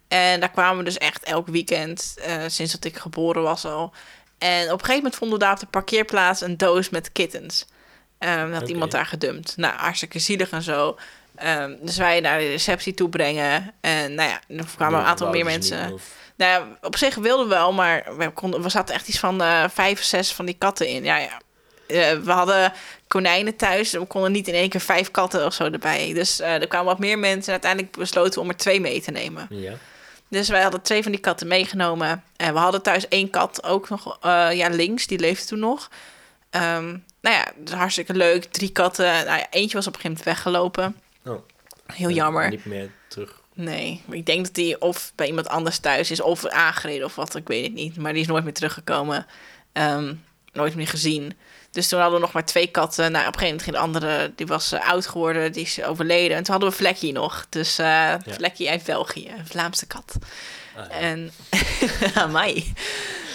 En 0.08 0.40
daar 0.40 0.50
kwamen 0.50 0.78
we 0.78 0.84
dus 0.84 0.98
echt 0.98 1.22
elk 1.24 1.46
weekend, 1.46 2.16
sinds 2.46 2.72
dat 2.72 2.84
ik 2.84 2.96
geboren 2.96 3.42
was 3.42 3.64
al. 3.64 3.92
En 4.38 4.62
op 4.64 4.70
een 4.72 4.78
gegeven 4.78 4.94
moment 4.96 5.14
vonden 5.16 5.38
we 5.38 5.44
daar 5.44 5.52
op 5.54 5.60
de 5.60 5.66
parkeerplaats 5.66 6.40
een 6.40 6.56
doos 6.56 6.88
met 6.88 7.12
kittens. 7.12 7.66
Ehm 8.18 8.52
had 8.52 8.68
iemand 8.68 8.90
daar 8.90 9.06
gedumpt. 9.06 9.56
Nou, 9.56 9.74
hartstikke 9.76 10.18
zielig 10.18 10.50
en 10.50 10.62
zo. 10.62 10.96
Ehm, 11.36 11.74
dus 11.80 11.96
wij 11.96 12.20
naar 12.20 12.38
de 12.38 12.46
receptie 12.48 12.94
toe 12.94 13.08
brengen. 13.08 13.74
En 13.80 14.14
nou 14.14 14.28
ja, 14.28 14.40
er 14.56 14.64
kwamen 14.76 14.98
een 15.00 15.04
aantal 15.06 15.26
meer 15.30 15.44
mensen. 15.44 15.92
of- 15.92 16.16
Nou 16.36 16.50
ja, 16.52 16.78
op 16.80 16.96
zich 16.96 17.14
wilden 17.14 17.48
we 17.48 17.54
wel, 17.54 17.72
maar 17.72 18.16
we, 18.16 18.30
konden, 18.30 18.62
we 18.62 18.68
zaten 18.68 18.94
echt 18.94 19.08
iets 19.08 19.18
van 19.18 19.42
eh, 19.42 19.64
vijf, 19.70 20.02
zes 20.02 20.32
van 20.32 20.44
die 20.44 20.54
katten 20.58 20.86
in. 20.88 21.04
Ja, 21.04 21.16
ja. 21.16 21.40
Eh, 21.86 22.18
we 22.18 22.30
hadden 22.32 22.72
konijnen 23.06 23.56
thuis. 23.56 23.90
We 23.92 24.04
konden 24.06 24.32
niet 24.32 24.48
in 24.48 24.54
één 24.54 24.68
keer 24.68 24.80
vijf 24.80 25.10
katten 25.10 25.44
of 25.46 25.54
zo 25.54 25.64
erbij. 25.64 26.12
Dus 26.14 26.40
eh, 26.40 26.54
er 26.54 26.66
kwamen 26.68 26.86
wat 26.86 26.98
meer 26.98 27.18
mensen. 27.18 27.44
En 27.46 27.50
uiteindelijk 27.52 27.96
besloten 27.96 28.32
we 28.34 28.40
om 28.40 28.48
er 28.48 28.56
twee 28.56 28.80
mee 28.80 29.00
te 29.00 29.10
nemen. 29.10 29.46
Ja. 29.50 29.72
Dus 30.28 30.48
wij 30.48 30.62
hadden 30.62 30.82
twee 30.82 31.02
van 31.02 31.12
die 31.12 31.20
katten 31.20 31.46
meegenomen. 31.46 32.24
En 32.36 32.52
we 32.52 32.58
hadden 32.58 32.82
thuis 32.82 33.08
één 33.08 33.30
kat 33.30 33.64
ook 33.64 33.88
nog. 33.88 34.18
eh, 34.20 34.48
ja, 34.52 34.68
links, 34.68 35.06
die 35.06 35.18
leefde 35.18 35.46
toen 35.46 35.58
nog. 35.58 35.90
Ehm, 36.50 36.86
nou 37.20 37.36
ja, 37.36 37.46
dus 37.56 37.74
hartstikke 37.74 38.14
leuk. 38.14 38.44
Drie 38.44 38.72
katten. 38.72 39.04
Nou 39.04 39.38
ja, 39.38 39.46
eentje 39.50 39.76
was 39.76 39.86
op 39.86 39.94
een 39.94 40.00
gegeven 40.00 40.22
moment 40.24 40.24
weggelopen. 40.24 40.96
Oh. 41.24 41.40
Heel 41.86 42.10
jammer. 42.10 42.48
Niet 42.50 42.64
meer 42.64 42.90
terug. 43.08 43.40
Nee, 43.54 44.02
ik 44.10 44.26
denk 44.26 44.44
dat 44.44 44.54
die 44.54 44.80
of 44.80 45.12
bij 45.14 45.26
iemand 45.26 45.48
anders 45.48 45.78
thuis 45.78 46.10
is 46.10 46.20
of 46.20 46.46
aangereden 46.46 47.04
of 47.06 47.14
wat, 47.14 47.34
ik 47.36 47.48
weet 47.48 47.64
het 47.64 47.72
niet. 47.72 47.96
Maar 47.96 48.12
die 48.12 48.22
is 48.22 48.28
nooit 48.28 48.44
meer 48.44 48.52
teruggekomen. 48.52 49.26
Ehm, 49.72 50.14
nooit 50.52 50.74
meer 50.74 50.88
gezien. 50.88 51.32
Dus 51.78 51.88
toen 51.88 52.00
hadden 52.00 52.18
we 52.18 52.24
nog 52.24 52.34
maar 52.34 52.44
twee 52.44 52.66
katten. 52.66 53.12
Nou, 53.12 53.26
op 53.26 53.34
een 53.34 53.40
gegeven 53.40 53.46
moment 53.46 53.62
ging 53.62 53.76
de 53.76 53.82
andere, 53.82 54.32
die 54.34 54.46
was 54.46 54.72
eh, 54.72 54.88
oud 54.88 55.06
geworden, 55.06 55.52
die 55.52 55.62
is 55.62 55.82
overleden. 55.82 56.36
En 56.36 56.42
toen 56.42 56.52
hadden 56.52 56.70
we 56.70 56.76
Vlekkie 56.76 57.12
nog. 57.12 57.46
Dus 57.48 57.78
eh 57.78 58.14
Vlekkie 58.26 58.70
uit 58.70 58.84
België, 58.84 59.28
een 59.28 59.46
Vlaamse 59.46 59.86
kat. 59.86 60.16
Ah, 60.76 60.84
ja. 60.88 60.90
En 60.90 61.32
Amai. 62.14 62.74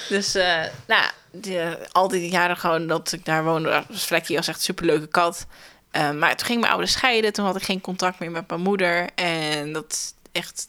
Dus, 0.09 0.35
eh, 0.35 0.63
nou, 0.87 1.03
die, 1.31 1.59
al 1.91 2.07
die 2.07 2.29
jaren 2.29 2.57
gewoon 2.57 2.87
dat 2.87 3.11
ik 3.11 3.25
daar 3.25 3.43
woonde, 3.43 3.83
was 3.89 4.05
Vlekkie 4.05 4.35
was 4.35 4.47
echt 4.47 4.57
een 4.57 4.63
superleuke 4.63 5.07
kat. 5.07 5.45
Maar 5.91 6.35
toen 6.35 6.47
ging 6.47 6.59
mijn 6.59 6.71
ouders 6.71 6.93
scheiden. 6.93 7.33
Toen 7.33 7.45
had 7.45 7.55
ik 7.55 7.63
geen 7.63 7.81
contact 7.81 8.19
meer 8.19 8.31
met 8.31 8.49
mijn 8.49 8.61
moeder. 8.61 9.09
En 9.15 9.73
dat 9.73 10.13
echt... 10.31 10.67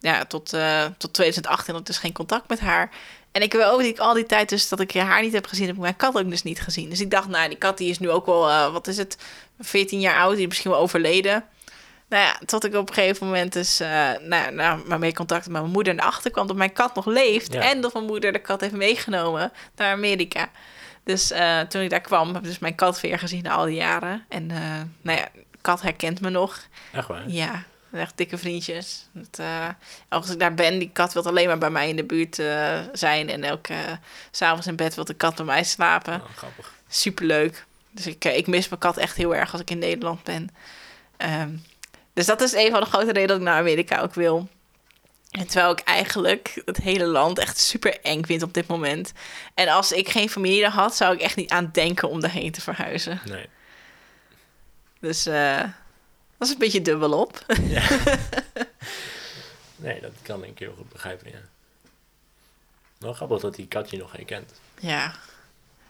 ja, 0.00 0.24
tot, 0.24 0.56
tot 0.98 1.12
2018 1.12 1.72
had 1.72 1.80
ik 1.80 1.86
dus 1.86 1.98
geen 1.98 2.12
contact 2.12 2.48
met 2.48 2.60
haar. 2.60 2.90
En 3.38 3.44
ik 3.44 3.52
wil 3.52 3.70
ook 3.70 3.98
al 3.98 4.14
die 4.14 4.26
tijd 4.26 4.48
dus 4.48 4.68
dat 4.68 4.80
ik 4.80 4.92
haar 4.92 5.22
niet 5.22 5.32
heb 5.32 5.46
gezien, 5.46 5.66
heb 5.66 5.74
ik 5.74 5.80
mijn 5.80 5.96
kat 5.96 6.18
ook 6.18 6.30
dus 6.30 6.42
niet 6.42 6.60
gezien. 6.60 6.90
Dus 6.90 7.00
ik 7.00 7.10
dacht, 7.10 7.28
nou, 7.28 7.48
die 7.48 7.58
kat 7.58 7.78
die 7.78 7.90
is 7.90 7.98
nu 7.98 8.10
ook 8.10 8.26
wel, 8.26 8.48
eh, 8.48 8.72
wat 8.72 8.86
is 8.86 8.96
het, 8.96 9.18
14 9.60 10.00
jaar 10.00 10.20
oud, 10.20 10.32
die 10.32 10.40
is 10.40 10.46
misschien 10.48 10.70
wel 10.70 10.80
overleden. 10.80 11.44
Nou 12.08 12.22
ja, 12.22 12.38
tot 12.46 12.64
ik 12.64 12.74
op 12.74 12.88
een 12.88 12.94
gegeven 12.94 13.26
moment 13.26 13.52
dus, 13.52 13.80
uh, 13.80 14.10
nou, 14.20 14.54
nou, 14.54 15.12
contact 15.12 15.48
met 15.48 15.60
mijn 15.60 15.72
moeder 15.72 15.92
en 15.92 16.00
achter 16.00 16.30
kwam 16.30 16.46
dat 16.46 16.56
mijn 16.56 16.72
kat 16.72 16.94
nog 16.94 17.06
leeft. 17.06 17.52
Ja. 17.52 17.60
En 17.60 17.80
dat 17.80 17.92
mijn 17.92 18.04
moeder 18.04 18.32
de 18.32 18.38
kat 18.38 18.60
heeft 18.60 18.72
meegenomen 18.72 19.52
naar 19.76 19.92
Amerika. 19.92 20.50
Dus 21.04 21.30
eh, 21.30 21.60
toen 21.60 21.82
ik 21.82 21.90
daar 21.90 22.00
kwam, 22.00 22.26
heb 22.28 22.36
ik 22.36 22.48
dus 22.48 22.58
mijn 22.58 22.74
kat 22.74 23.00
weer 23.00 23.18
gezien 23.18 23.42
na 23.42 23.50
al 23.50 23.64
die 23.64 23.74
jaren. 23.74 24.24
En 24.28 24.50
eh, 24.50 24.80
nou 25.00 25.18
ja, 25.18 25.28
kat 25.60 25.82
herkent 25.82 26.20
me 26.20 26.30
nog. 26.30 26.60
Echt 26.92 27.08
waar? 27.08 27.28
Ja, 27.28 27.64
echt 27.92 28.16
dikke 28.16 28.38
vriendjes. 28.38 29.06
Dat, 29.12 29.38
eh, 29.38 29.68
als 30.08 30.30
ik 30.30 30.38
daar 30.38 30.54
ben, 30.54 30.78
die 30.78 30.90
kat 30.92 31.12
wil 31.12 31.26
alleen 31.26 31.46
maar 31.46 31.58
bij 31.58 31.70
mij 31.70 31.88
in 31.88 31.96
de 31.96 32.04
buurt 32.04 32.38
eh, 32.38 32.80
zijn. 32.92 33.28
En 33.28 33.44
elke 33.44 33.72
uh, 33.72 33.92
s'avonds 34.30 34.66
in 34.66 34.76
bed 34.76 34.94
wil 34.94 35.04
de 35.04 35.14
kat 35.14 35.34
bij 35.36 35.44
mij 35.44 35.64
slapen. 35.64 36.14
Oh, 36.14 36.36
grappig. 36.36 36.74
Superleuk. 36.88 37.66
Dus 37.90 38.06
ik, 38.06 38.24
eh, 38.24 38.36
ik 38.36 38.46
mis 38.46 38.68
mijn 38.68 38.80
kat 38.80 38.96
echt 38.96 39.16
heel 39.16 39.34
erg 39.34 39.52
als 39.52 39.60
ik 39.60 39.70
in 39.70 39.78
Nederland 39.78 40.22
ben. 40.22 40.50
Ehm, 41.16 41.50
dus 42.12 42.26
dat 42.26 42.40
is 42.40 42.52
een 42.52 42.70
van 42.70 42.80
de 42.80 42.86
grote 42.86 43.12
redenen 43.12 43.28
dat 43.28 43.36
ik 43.36 43.42
naar 43.42 43.58
Amerika 43.58 44.00
ook 44.00 44.14
wil. 44.14 44.48
En 45.30 45.46
terwijl 45.46 45.72
ik 45.72 45.80
eigenlijk 45.80 46.62
het 46.64 46.76
hele 46.76 47.04
land 47.04 47.38
echt 47.38 47.58
super 47.58 48.00
eng 48.00 48.24
vind 48.24 48.42
op 48.42 48.54
dit 48.54 48.66
moment. 48.66 49.12
En 49.54 49.68
als 49.68 49.92
ik 49.92 50.08
geen 50.08 50.30
familie 50.30 50.66
had, 50.66 50.96
zou 50.96 51.14
ik 51.14 51.20
echt 51.20 51.36
niet 51.36 51.50
aan 51.50 51.68
denken 51.72 52.08
om 52.08 52.20
daarheen 52.20 52.52
te 52.52 52.60
verhuizen. 52.60 53.20
Nee. 53.24 53.46
Dus 55.00 55.26
eh, 55.26 55.64
dat 56.38 56.48
is 56.48 56.52
een 56.52 56.58
beetje 56.58 56.82
dubbelop. 56.82 57.44
Nee, 59.76 60.00
dat 60.00 60.12
kan 60.22 60.44
ik 60.44 60.58
heel 60.58 60.74
goed 60.76 60.88
begrijpen, 60.88 61.30
ja. 61.30 61.38
Wel 62.98 63.12
grappig 63.12 63.40
dat 63.40 63.54
die 63.54 63.66
kat 63.66 63.90
je 63.90 63.96
nog 63.96 64.12
herkent. 64.12 64.52
Ja. 64.80 65.14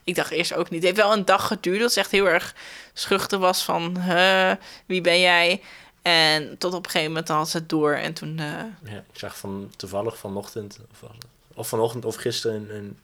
Ik 0.03 0.15
dacht 0.15 0.31
eerst 0.31 0.53
ook 0.53 0.69
niet. 0.69 0.83
Het 0.83 0.83
heeft 0.83 1.07
wel 1.07 1.17
een 1.17 1.25
dag 1.25 1.47
geduurd 1.47 1.79
dat 1.79 1.93
ze 1.93 1.99
echt 1.99 2.11
heel 2.11 2.27
erg 2.29 2.55
schuchter 2.93 3.39
was 3.39 3.63
van... 3.63 4.01
Huh, 4.01 4.51
wie 4.85 5.01
ben 5.01 5.19
jij? 5.19 5.61
En 6.01 6.57
tot 6.57 6.73
op 6.73 6.85
een 6.85 6.91
gegeven 6.91 7.11
moment 7.13 7.27
had 7.31 7.49
ze 7.49 7.57
het 7.57 7.69
door. 7.69 7.93
En 7.93 8.13
toen... 8.13 8.39
eh, 8.39 8.45
Ja, 8.91 8.97
ik 9.11 9.19
zag 9.19 9.37
van, 9.37 9.71
toevallig 9.75 10.17
vanochtend, 10.17 10.79
of, 10.91 11.09
of 11.53 11.67
vanochtend 11.67 12.05
of 12.05 12.15
gisteren, 12.15 12.55
een, 12.75 12.97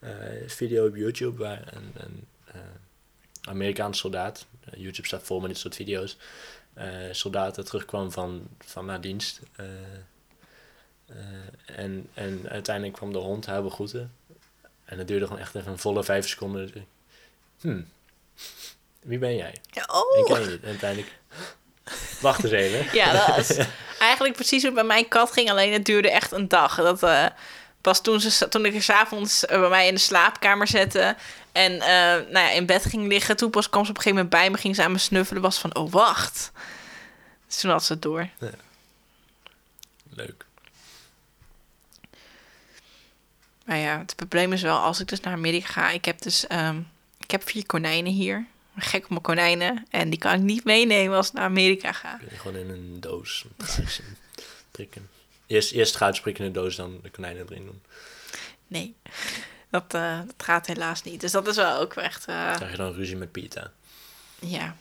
een 0.00 0.10
eh, 0.42 0.48
video 0.50 0.86
op 0.86 0.96
YouTube 0.96 1.42
waar 1.42 1.62
een, 1.72 1.92
een 1.94 2.26
eh, 2.44 2.60
Amerikaanse 3.48 4.00
soldaat, 4.00 4.46
YouTube 4.76 5.06
staat 5.06 5.22
vol 5.22 5.40
met 5.40 5.50
dit 5.50 5.58
soort 5.58 5.74
video's, 5.74 6.16
soldaten 7.10 7.64
terugkwam 7.64 8.12
van, 8.12 8.48
van 8.58 8.86
naar 8.86 9.00
dienst. 9.00 9.40
eh, 9.56 9.64
eh, 11.06 11.16
en, 11.78 12.08
en 12.14 12.48
uiteindelijk 12.48 12.96
kwam 12.96 13.12
de 13.12 13.18
hond 13.18 13.46
haar 13.46 13.62
begroeten. 13.62 14.12
En 14.84 14.98
het 14.98 15.08
duurde 15.08 15.26
gewoon 15.26 15.40
echt 15.40 15.54
even 15.54 15.72
een 15.72 15.78
volle 15.78 16.04
vijf 16.04 16.28
seconden. 16.28 16.72
Dus 16.72 16.82
hmm, 17.60 17.88
wie 19.00 19.18
ben 19.18 19.36
jij? 19.36 19.54
ja, 19.70 19.82
Ik 19.82 19.90
oh! 19.90 20.26
ken 20.26 20.40
je 20.40 20.50
niet. 20.50 20.62
En 20.62 20.68
uiteindelijk, 20.68 21.12
wacht 22.20 22.42
eens 22.44 22.52
even. 22.52 22.94
Ja, 22.98 23.26
dat 23.26 23.38
is 23.38 23.56
eigenlijk 23.98 24.34
precies 24.34 24.62
hoe 24.62 24.70
het 24.70 24.74
bij 24.74 24.84
mijn 24.84 25.08
kat 25.08 25.32
ging. 25.32 25.50
Alleen 25.50 25.72
het 25.72 25.84
duurde 25.84 26.10
echt 26.10 26.32
een 26.32 26.48
dag. 26.48 26.76
Dat 26.76 27.02
eh, 27.02 27.26
pas 27.84 28.00
toen, 28.00 28.20
ze, 28.20 28.48
toen 28.48 28.64
ik 28.64 28.74
er 28.74 28.82
s'avonds 28.82 29.46
eh, 29.46 29.60
bij 29.60 29.68
mij 29.68 29.86
in 29.86 29.94
de 29.94 30.00
slaapkamer 30.00 30.66
zette... 30.66 31.16
en 31.52 31.72
eh, 31.72 32.32
nou 32.32 32.32
ja, 32.32 32.50
in 32.50 32.66
bed 32.66 32.84
ging 32.84 33.08
liggen... 33.08 33.36
toen 33.36 33.50
pas 33.50 33.68
kwam 33.68 33.84
ze 33.84 33.90
op 33.90 33.96
een 33.96 34.02
gegeven 34.02 34.24
moment 34.24 34.42
bij 34.42 34.50
me... 34.50 34.58
ging 34.58 34.74
ze 34.74 34.82
aan 34.82 34.92
me 34.92 34.98
snuffelen. 34.98 35.42
was 35.42 35.58
van, 35.58 35.74
oh, 35.76 35.92
wacht. 35.92 36.52
Dus 37.46 37.60
toen 37.60 37.70
had 37.70 37.84
ze 37.84 37.92
het 37.92 38.02
door. 38.02 38.28
Leuk. 40.10 40.44
Maar 43.64 43.76
ja, 43.78 43.98
het 43.98 44.16
probleem 44.16 44.52
is 44.52 44.62
wel, 44.62 44.78
als 44.78 45.00
ik 45.00 45.08
dus 45.08 45.20
naar 45.20 45.32
Amerika 45.32 45.66
ga... 45.66 45.90
ik 45.90 46.04
heb 46.04 46.22
dus 46.22 46.46
ehm, 46.46 46.80
ik 47.18 47.30
heb 47.30 47.48
vier 47.48 47.66
konijnen 47.66 48.12
hier. 48.12 48.46
Gek 48.76 49.04
op 49.04 49.10
mijn 49.10 49.22
konijnen. 49.22 49.86
En 49.90 50.10
die 50.10 50.18
kan 50.18 50.34
ik 50.34 50.40
niet 50.40 50.64
meenemen 50.64 51.16
als 51.16 51.26
ik 51.26 51.32
naar 51.32 51.44
Amerika 51.44 51.92
ga. 51.92 52.20
Gewoon 52.28 52.56
in 52.56 52.68
een 52.68 53.00
doos 53.00 53.44
prikken. 54.70 55.08
Eerst, 55.46 55.72
eerst 55.72 55.96
goud 55.96 56.20
prikken 56.20 56.44
in 56.44 56.52
de 56.52 56.58
doos, 56.60 56.76
dan 56.76 56.98
de 57.02 57.10
konijnen 57.10 57.46
erin 57.48 57.64
doen. 57.64 57.82
Nee, 58.66 58.94
dat, 59.70 59.94
eh, 59.94 60.18
dat 60.26 60.42
gaat 60.46 60.66
helaas 60.66 61.02
niet. 61.02 61.20
Dus 61.20 61.32
dat 61.32 61.46
is 61.46 61.56
wel 61.56 61.80
ook 61.80 61.94
echt... 61.94 62.26
eh, 62.26 62.54
Krijg 62.56 62.70
je 62.70 62.76
dan 62.76 62.92
ruzie 62.92 63.16
met 63.16 63.32
Pita. 63.32 63.72
Ja, 64.38 64.76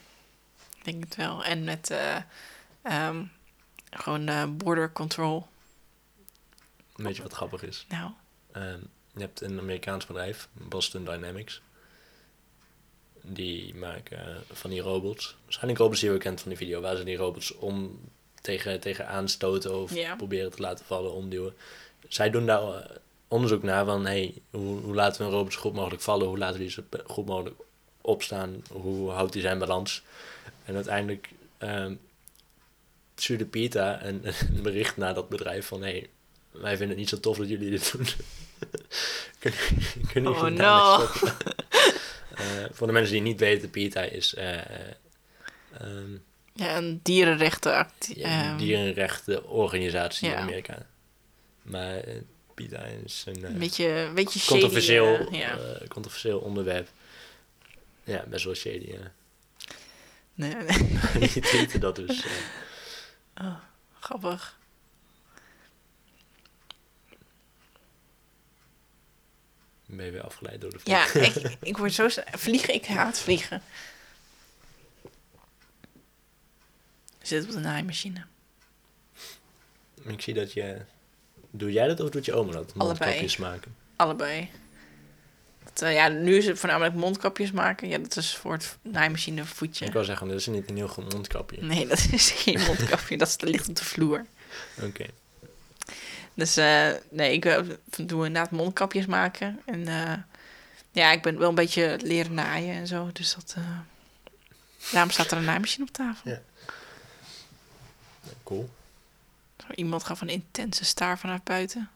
ik 0.77 0.83
denk 0.83 1.03
het 1.03 1.15
wel. 1.15 1.43
En 1.43 1.63
met 1.63 1.89
eh, 1.89 2.15
ehm, 2.81 3.23
gewoon 3.89 4.57
border 4.57 4.91
control. 4.91 5.47
Weet 6.95 7.15
je 7.15 7.21
wat 7.21 7.33
grappig 7.33 7.63
is? 7.63 7.85
Nou, 7.89 8.11
Ehm, 8.51 8.79
je 9.13 9.19
hebt 9.19 9.41
een 9.41 9.59
Amerikaans 9.59 10.05
bedrijf, 10.05 10.47
Boston 10.53 11.05
Dynamics. 11.05 11.61
Die 13.21 13.75
maken 13.75 14.43
van 14.51 14.69
die 14.69 14.81
robots. 14.81 15.35
Waarschijnlijk 15.43 15.79
robots 15.79 15.99
die 15.99 16.11
je 16.11 16.17
kent 16.17 16.39
van 16.41 16.49
die 16.49 16.57
video. 16.57 16.81
Waar 16.81 16.95
ze 16.95 17.03
die 17.03 17.15
robots 17.17 17.55
om 17.55 17.99
tegen, 18.43 18.79
tegen 18.79 19.07
aanstoten 19.07 19.81
of 19.81 19.91
proberen 20.17 20.51
te 20.51 20.61
laten 20.61 20.85
vallen, 20.85 21.13
omduwen. 21.13 21.53
Zij 22.07 22.29
doen 22.29 22.45
daar 22.45 22.61
eh, 22.61 22.95
onderzoek 23.27 23.63
naar 23.63 23.85
van... 23.85 24.05
Hey, 24.05 24.33
hoe, 24.49 24.79
hoe 24.79 24.95
laten 24.95 25.21
we 25.21 25.27
een 25.27 25.33
robot 25.33 25.53
zo 25.53 25.59
goed 25.59 25.73
mogelijk 25.73 26.01
vallen? 26.01 26.27
Hoe 26.27 26.37
laten 26.37 26.57
we 26.57 26.61
die 26.61 26.71
zo 26.71 26.83
goed 27.05 27.25
mogelijk 27.25 27.55
opstaan? 28.01 28.63
Hoe 28.71 29.09
houdt 29.11 29.33
hij 29.33 29.41
zijn 29.41 29.59
balans? 29.59 30.03
En 30.65 30.75
uiteindelijk 30.75 31.29
ehm 31.57 31.93
stuurde 33.15 33.45
Pita 33.45 34.05
een, 34.05 34.21
een 34.55 34.61
bericht 34.61 34.97
naar 34.97 35.13
dat 35.13 35.29
bedrijf 35.29 35.67
van... 35.67 35.81
Hey, 35.81 36.09
wij 36.51 36.77
vinden 36.77 36.89
het 36.89 36.97
niet 36.97 37.09
zo 37.09 37.19
tof 37.19 37.37
dat 37.37 37.49
jullie 37.49 37.69
dit 37.69 37.91
doen. 37.91 38.07
kunnen 39.39 39.59
kunnen 40.11 40.31
Oh, 40.31 40.43
no. 40.43 40.99
Eh, 42.33 42.65
voor 42.71 42.87
de 42.87 42.93
mensen 42.93 43.13
die 43.13 43.21
niet 43.21 43.39
weten, 43.39 43.69
PETA 43.69 44.01
is 44.01 44.33
ehm, 44.33 46.17
ja, 46.53 46.77
een 46.77 46.99
dierenrechten 47.03 47.73
actie. 47.75 48.19
ja, 48.19 48.51
een 48.51 48.57
dierenrechtenorganisatie 48.57 50.27
in 50.27 50.33
ja. 50.33 50.39
Amerika. 50.39 50.85
Maar 51.61 52.03
PETA 52.53 52.83
is 52.83 53.23
een 53.27 53.43
eh, 53.43 53.49
een 53.49 53.57
beetje, 53.57 53.87
een 53.87 54.13
beetje 54.13 54.39
shady. 54.39 54.51
controversieel, 54.51 55.17
eh, 55.17 55.39
ja. 55.39 55.57
controversieel 55.87 56.39
onderwerp. 56.39 56.89
Ja, 58.03 58.23
best 58.27 58.45
wel 58.45 58.55
shady. 58.55 58.91
Ja. 58.91 59.11
Nee, 60.33 60.55
nee. 60.55 60.89
niet 61.19 61.51
weten 61.51 61.79
dat 61.79 61.95
dus. 61.95 62.25
eh, 63.33 63.55
Grappig. 63.99 64.61
ben 69.85 70.05
je 70.05 70.11
weer 70.11 70.23
afgeleid 70.23 70.61
door 70.61 70.69
de 70.69 70.79
Ja, 70.83 71.05
vlieg. 71.05 71.35
ik, 71.35 71.57
ik 71.61 71.77
word 71.77 71.93
zo... 71.93 72.07
Vliegen, 72.31 72.73
ik 72.73 72.85
haat 72.85 73.19
vliegen. 73.19 73.61
Zitten 77.23 77.49
op 77.49 77.55
de 77.55 77.61
naaimachine. 77.61 78.25
Ik 80.03 80.21
zie 80.21 80.33
dat 80.33 80.53
je... 80.53 80.77
Doe 81.51 81.71
jij 81.71 81.87
dat 81.87 81.99
of 81.99 82.09
doet 82.09 82.25
je 82.25 82.33
oma 82.33 82.51
dat? 82.51 82.73
Allebei. 82.77 83.09
Mondkapjes 83.09 83.37
maken. 83.37 83.75
Allebei. 83.95 84.49
Dat, 85.63 85.81
eh, 85.81 85.93
ja, 85.93 86.07
nu 86.07 86.37
is 86.37 86.45
het 86.45 86.59
voornamelijk 86.59 86.95
mondkapjes 86.95 87.51
maken. 87.51 87.87
Ja, 87.87 87.97
dat 87.97 88.15
is 88.15 88.35
voor 88.35 88.51
het 88.51 88.77
naaimachine 88.81 89.45
voetje. 89.45 89.85
Ik 89.85 89.93
wou 89.93 90.05
zeggen, 90.05 90.27
dat 90.27 90.39
is 90.39 90.47
niet 90.47 90.69
een 90.69 90.75
heel 90.75 90.87
goed 90.87 91.13
mondkapje. 91.13 91.61
Nee, 91.61 91.87
dat 91.87 92.07
is 92.11 92.31
geen 92.31 92.61
mondkapje. 92.67 93.17
dat 93.17 93.41
ligt 93.41 93.69
op 93.69 93.75
de 93.75 93.83
vloer. 93.83 94.25
Oké. 94.81 95.05
Dus 96.33 96.57
eh, 96.57 96.89
nee, 97.09 97.33
ik 97.33 97.45
eh, 97.45 97.61
doe 97.97 98.25
inderdaad 98.25 98.51
mondkapjes 98.51 99.05
maken. 99.05 99.59
En 99.65 99.85
ja, 100.91 101.11
ik 101.11 101.21
ben 101.21 101.39
wel 101.39 101.49
een 101.49 101.55
beetje 101.55 101.99
leren 102.03 102.33
naaien 102.33 102.75
en 102.75 102.87
zo. 102.87 103.09
Dus 103.13 103.33
dat... 103.33 103.55
daarom 104.91 105.11
staat 105.11 105.31
er 105.31 105.37
een 105.37 105.43
naaimachine 105.43 105.85
op 105.85 105.91
tafel. 105.91 106.31
Ja. 106.31 106.41
Cool. 108.43 108.69
Iemand 109.75 110.03
gaf 110.03 110.21
een 110.21 110.29
intense 110.29 110.85
staar 110.85 111.19
vanuit 111.19 111.43
buiten. 111.43 111.89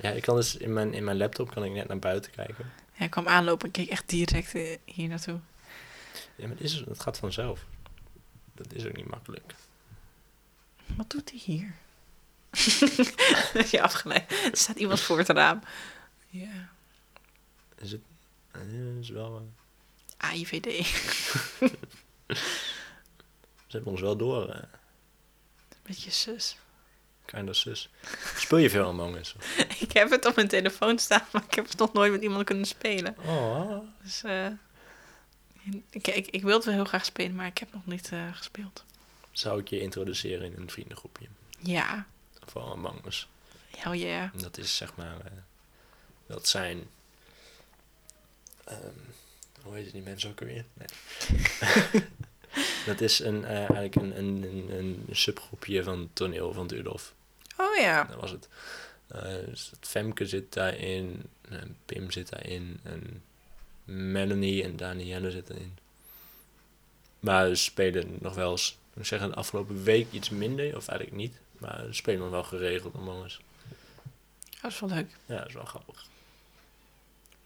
Ja, 0.00 0.10
ik 0.10 0.22
kan 0.22 0.36
dus 0.36 0.56
in 0.56 0.72
mijn, 0.72 0.94
in 0.94 1.04
mijn 1.04 1.16
laptop 1.16 1.50
kan 1.50 1.64
ik 1.64 1.72
net 1.72 1.88
naar 1.88 1.98
buiten 1.98 2.30
kijken. 2.32 2.72
Hij 2.92 3.08
kwam 3.08 3.28
aanlopen 3.28 3.66
en 3.66 3.72
keek 3.72 3.88
echt 3.88 4.08
direct 4.08 4.54
eh, 4.54 4.76
hier 4.84 5.08
naartoe. 5.08 5.38
Ja, 6.36 6.46
maar 6.46 6.56
het, 6.56 6.60
is, 6.60 6.72
het 6.74 7.00
gaat 7.00 7.18
vanzelf. 7.18 7.64
Dat 8.54 8.72
is 8.72 8.86
ook 8.86 8.96
niet 8.96 9.08
makkelijk. 9.08 9.54
Wat 10.96 11.10
doet 11.10 11.30
hij 11.30 11.40
hier? 11.44 11.74
ja, 13.70 13.82
afgeleid. 13.82 14.30
Er 14.30 14.56
staat 14.56 14.76
iemand 14.76 15.00
voor 15.00 15.18
het 15.18 15.28
raam. 15.28 15.60
Ja. 16.28 16.68
Is 17.78 17.92
het... 17.92 18.00
eh, 18.50 18.98
is 19.00 19.08
wel... 19.08 19.36
eh, 19.36 19.42
AIVD. 20.30 20.64
ze 23.66 23.76
hebben 23.76 23.92
ons 23.92 24.00
wel 24.00 24.16
door. 24.16 24.68
Beetje 25.90 26.10
sus. 26.10 26.56
kind 27.24 27.48
of 27.48 27.56
zus. 27.56 27.88
Speel 28.36 28.58
je 28.58 28.70
veel 28.70 28.86
Among 28.86 29.16
Us? 29.16 29.34
Ik 29.80 29.92
heb 29.92 30.10
het 30.10 30.24
op 30.26 30.34
mijn 30.34 30.48
telefoon 30.48 30.98
staan, 30.98 31.24
maar 31.32 31.42
ik 31.48 31.54
heb 31.54 31.68
het 31.68 31.78
nog 31.78 31.92
nooit 31.92 32.12
met 32.12 32.22
iemand 32.22 32.44
kunnen 32.44 32.66
spelen. 32.66 33.16
Oh, 33.18 33.78
Dus 34.02 34.22
eh, 34.22 34.46
ik, 35.90 36.06
ik, 36.06 36.26
ik 36.26 36.42
wil 36.42 36.54
het 36.56 36.64
wel 36.64 36.74
heel 36.74 36.84
graag 36.84 37.04
spelen, 37.04 37.34
maar 37.34 37.46
ik 37.46 37.58
heb 37.58 37.72
nog 37.72 37.86
niet 37.86 38.12
eh, 38.12 38.34
gespeeld. 38.34 38.84
zou 39.32 39.60
ik 39.60 39.68
je 39.68 39.80
introduceren 39.80 40.52
in 40.54 40.60
een 40.60 40.70
vriendengroepje? 40.70 41.26
Ja, 41.58 42.06
van 42.46 42.70
Among 42.70 43.06
Us. 43.06 43.28
Hell 43.76 43.96
yeah. 43.98 44.30
Dat 44.34 44.58
is 44.58 44.76
zeg 44.76 44.96
maar, 44.96 45.16
eh, 45.24 45.32
dat 46.26 46.48
zijn, 46.48 46.88
ehm, 48.64 48.78
hoe 49.62 49.74
heet 49.74 49.84
het 49.84 49.92
die 49.92 50.02
mensen 50.02 50.30
ook 50.30 50.40
alweer? 50.40 50.64
Nee. 50.72 50.88
dat 52.86 53.00
is 53.00 53.18
een, 53.18 53.44
eh, 53.44 53.56
eigenlijk 53.56 53.94
een, 53.94 54.18
een, 54.18 54.42
een, 54.42 54.70
een 54.78 55.06
subgroepje 55.10 55.82
van 55.82 56.10
toneel 56.12 56.52
van 56.52 56.66
Dudolf. 56.66 57.14
Oh 57.56 57.76
ja. 57.76 58.04
Dat 58.04 58.20
was 58.20 58.30
het. 58.30 58.48
Eh, 59.06 59.46
dus 59.46 59.70
het 59.70 59.88
Femke 59.88 60.26
zit 60.26 60.52
daarin, 60.52 61.22
en 61.48 61.76
Pim 61.84 62.10
zit 62.10 62.28
daarin, 62.28 62.80
en 62.82 63.22
Melanie 63.84 64.62
en 64.62 64.76
Danielle 64.76 65.30
zitten 65.30 65.58
in. 65.58 65.78
Maar 67.20 67.48
ze 67.48 67.54
spelen 67.54 68.16
nog 68.20 68.34
wel 68.34 68.50
eens, 68.50 68.78
ik 68.94 69.06
zeg 69.06 69.20
de 69.20 69.34
afgelopen 69.34 69.82
week 69.82 70.12
iets 70.12 70.30
minder, 70.30 70.76
of 70.76 70.88
eigenlijk 70.88 71.18
niet. 71.20 71.40
Maar 71.58 71.84
ze 71.86 71.92
spelen 71.92 72.20
nog 72.20 72.30
wel 72.30 72.44
geregeld 72.44 73.24
Us. 73.24 73.40
Dat 74.60 74.70
is 74.70 74.80
wel 74.80 74.88
leuk. 74.88 75.16
Ja, 75.26 75.36
dat 75.36 75.48
is 75.48 75.54
wel 75.54 75.64
grappig. 75.64 76.06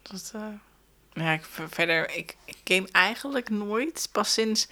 Dat, 0.02 0.32
eh, 0.35 0.48
ja, 1.15 1.32
ik, 1.32 1.45
ver- 1.45 1.69
verder, 1.69 2.11
ik, 2.11 2.36
ik 2.45 2.57
game 2.65 2.89
eigenlijk 2.93 3.49
nooit. 3.51 4.09
Pas 4.12 4.32
sinds 4.32 4.69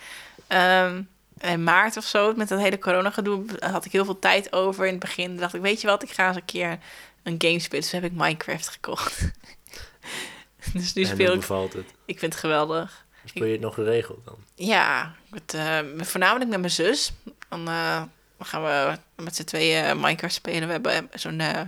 ehm, 0.46 1.02
in 1.40 1.64
maart 1.64 1.96
of 1.96 2.04
zo, 2.04 2.34
met 2.34 2.48
dat 2.48 2.60
hele 2.60 2.78
corona 2.78 3.10
gedoe, 3.10 3.44
had 3.60 3.84
ik 3.84 3.92
heel 3.92 4.04
veel 4.04 4.18
tijd 4.18 4.52
over. 4.52 4.84
In 4.84 4.90
het 4.90 5.00
begin 5.00 5.36
dacht 5.36 5.54
ik, 5.54 5.60
weet 5.60 5.80
je 5.80 5.86
wat, 5.86 6.02
ik 6.02 6.10
ga 6.10 6.26
eens 6.26 6.36
een 6.36 6.44
keer 6.44 6.78
een 7.22 7.34
game 7.38 7.58
spelen. 7.58 7.82
Dus 7.82 7.92
heb 7.92 8.04
ik 8.04 8.12
Minecraft 8.12 8.68
gekocht. 8.68 9.20
dus 10.72 10.92
nu 10.92 11.02
en 11.02 11.08
speel 11.08 11.32
ik, 11.32 11.40
bevalt 11.40 11.72
het? 11.72 11.86
ik 12.04 12.18
vind 12.18 12.32
het 12.32 12.40
geweldig. 12.40 13.04
Speel 13.24 13.44
je 13.44 13.52
het 13.52 13.60
nog 13.60 13.74
geregeld 13.74 14.24
dan? 14.24 14.36
Ja, 14.54 15.14
met, 15.30 15.54
eh, 15.54 15.78
voornamelijk 15.96 16.50
met 16.50 16.60
mijn 16.60 16.72
zus. 16.72 17.12
Dan, 17.48 17.68
eh, 17.68 18.02
dan 18.36 18.46
gaan 18.46 18.62
we 18.62 18.98
met 19.22 19.36
z'n 19.36 19.44
tweeën 19.44 20.00
Minecraft 20.00 20.34
spelen. 20.34 20.66
We 20.66 20.72
hebben 20.72 21.08
zo'n 21.14 21.40
eh, 21.40 21.60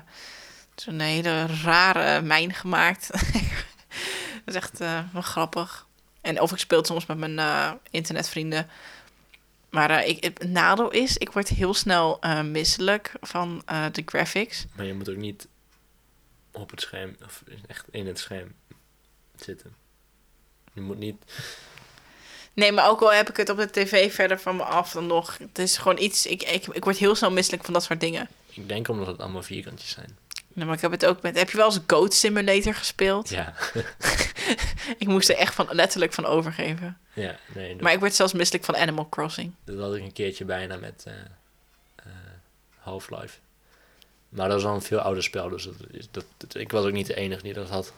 zo'n 0.75 1.01
hele 1.01 1.47
rare 1.47 2.21
mijn 2.23 2.53
gemaakt. 2.53 3.11
dat 4.45 4.55
is 4.55 4.61
echt 4.61 4.81
eh, 4.81 5.01
wel 5.13 5.23
grappig. 5.23 5.87
En 6.21 6.41
of 6.41 6.53
ik 6.53 6.59
speel 6.59 6.79
het 6.79 6.87
soms 6.87 7.07
met 7.07 7.19
mijn 7.19 7.39
eh, 7.39 7.73
internetvrienden. 7.91 8.69
Maar 9.71 9.91
eh, 9.91 10.09
ik, 10.09 10.25
het 10.25 10.49
nadeel 10.49 10.91
is, 10.91 11.17
ik 11.17 11.31
word 11.33 11.49
heel 11.49 11.75
snel 11.75 12.19
misselijk 12.45 13.13
van 13.21 13.63
de 13.93 14.03
graphics. 14.07 14.67
Maar 14.75 14.87
je 14.87 14.95
moet 14.95 15.09
ook 15.09 15.17
niet 15.17 15.49
op 16.51 16.71
het 16.71 16.81
scherm, 16.81 17.17
of 17.25 17.43
echt 17.67 17.85
in 17.91 18.07
het 18.07 18.19
scherm 18.19 18.55
zitten. 19.37 19.75
Je 20.73 20.81
moet 20.81 20.99
niet, 20.99 21.25
Nee, 22.55 22.73
maar 22.73 22.89
ook 22.89 23.01
al 23.01 23.13
heb 23.13 23.29
ik 23.29 23.37
het 23.37 23.49
op 23.49 23.57
de 23.57 23.71
tv 23.71 24.15
verder 24.15 24.41
van 24.41 24.57
me 24.57 24.63
af 24.63 24.93
dan 24.93 25.07
nog. 25.07 25.39
Het 25.39 25.59
is 25.59 25.77
gewoon 25.77 25.99
iets, 25.99 26.27
ik, 26.27 26.43
ik, 26.43 26.67
ik 26.67 26.85
word 26.85 26.97
heel 26.97 27.15
snel 27.15 27.31
misselijk 27.31 27.65
van 27.65 27.75
dat 27.75 27.83
soort 27.83 28.01
dingen. 28.01 28.29
ik 28.51 28.69
denk 28.69 28.89
omdat 28.89 29.07
het 29.07 29.19
allemaal 29.19 29.43
vierkantjes 29.43 29.91
zijn. 29.91 30.19
Nee, 30.55 30.65
maar 30.67 30.75
ik 30.75 30.81
heb 30.81 30.91
het 30.91 31.07
ook 31.07 31.23
met. 31.23 31.37
Heb 31.39 31.51
je 31.51 31.57
wel 31.57 31.67
eens 31.67 31.79
Goat 31.87 32.15
Simulator 32.15 32.75
gespeeld? 32.75 33.29
Ja, 33.29 33.55
Ik 34.99 35.07
moest 35.07 35.29
er 35.29 35.37
echt 35.37 35.55
van 35.55 35.69
letterlijk 35.71 36.13
van 36.13 36.27
overgeven. 36.27 36.99
ja 37.13 37.37
nee, 37.55 37.73
dat, 37.73 37.81
Maar 37.81 37.93
ik 37.93 37.99
word 37.99 38.15
zelfs 38.15 38.33
misselijk 38.33 38.65
van 38.65 38.77
Animal 38.77 39.09
Crossing. 39.09 39.53
dat 39.65 39.79
had 39.79 39.95
ik 39.95 40.03
een 40.03 40.13
keertje 40.13 40.45
bijna 40.45 40.77
met 40.77 41.03
eh, 41.07 41.15
eh, 41.97 42.07
Half-Life. 42.79 43.39
Maar 44.29 44.49
dat 44.49 44.63
was 44.63 44.71
al 44.71 44.75
een 44.77 44.83
veel 44.83 44.99
ouder 44.99 45.23
spel, 45.23 45.49
dus 45.49 45.65
dat, 45.65 45.75
dat, 46.11 46.25
dat- 46.37 46.55
ik 46.55 46.71
was 46.73 46.85
ook 46.85 46.93
niet 46.93 47.07
de 47.07 47.15
enige 47.15 47.43
die 47.43 47.53
dat 47.53 47.69
had. 47.69 47.93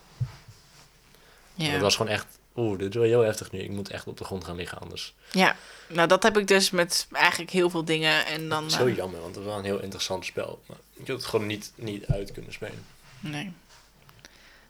Ja. 1.54 1.70
Het 1.70 1.80
was 1.80 1.96
gewoon 1.96 2.12
echt, 2.12 2.35
oeh, 2.56 2.78
dit 2.78 2.88
is 2.88 2.94
wel 2.94 3.04
heel 3.04 3.20
heftig 3.20 3.52
nu. 3.52 3.58
Ik 3.58 3.70
moet 3.70 3.90
echt 3.90 4.06
op 4.06 4.18
de 4.18 4.24
grond 4.24 4.44
gaan 4.44 4.56
liggen 4.56 4.78
anders. 4.78 5.14
ja, 5.32 5.56
nou 5.88 6.08
dat 6.08 6.22
heb 6.22 6.38
ik 6.38 6.46
dus 6.46 6.70
met 6.70 7.06
eigenlijk 7.12 7.50
heel 7.50 7.70
veel 7.70 7.84
dingen. 7.84 8.26
En 8.26 8.48
dan. 8.48 8.70
Zo 8.70 8.86
eh, 8.86 8.96
jammer, 8.96 9.20
want 9.20 9.34
het 9.34 9.44
was 9.44 9.52
wel 9.52 9.62
een 9.62 9.70
heel 9.70 9.82
interessant 9.82 10.24
spel. 10.24 10.62
Maar 10.66 10.76
ik 10.92 11.06
had 11.06 11.16
het 11.16 11.26
gewoon 11.26 11.46
niet, 11.46 11.72
niet 11.74 12.06
uit 12.06 12.32
kunnen 12.32 12.52
spelen. 12.52 12.84
nee. 13.20 13.52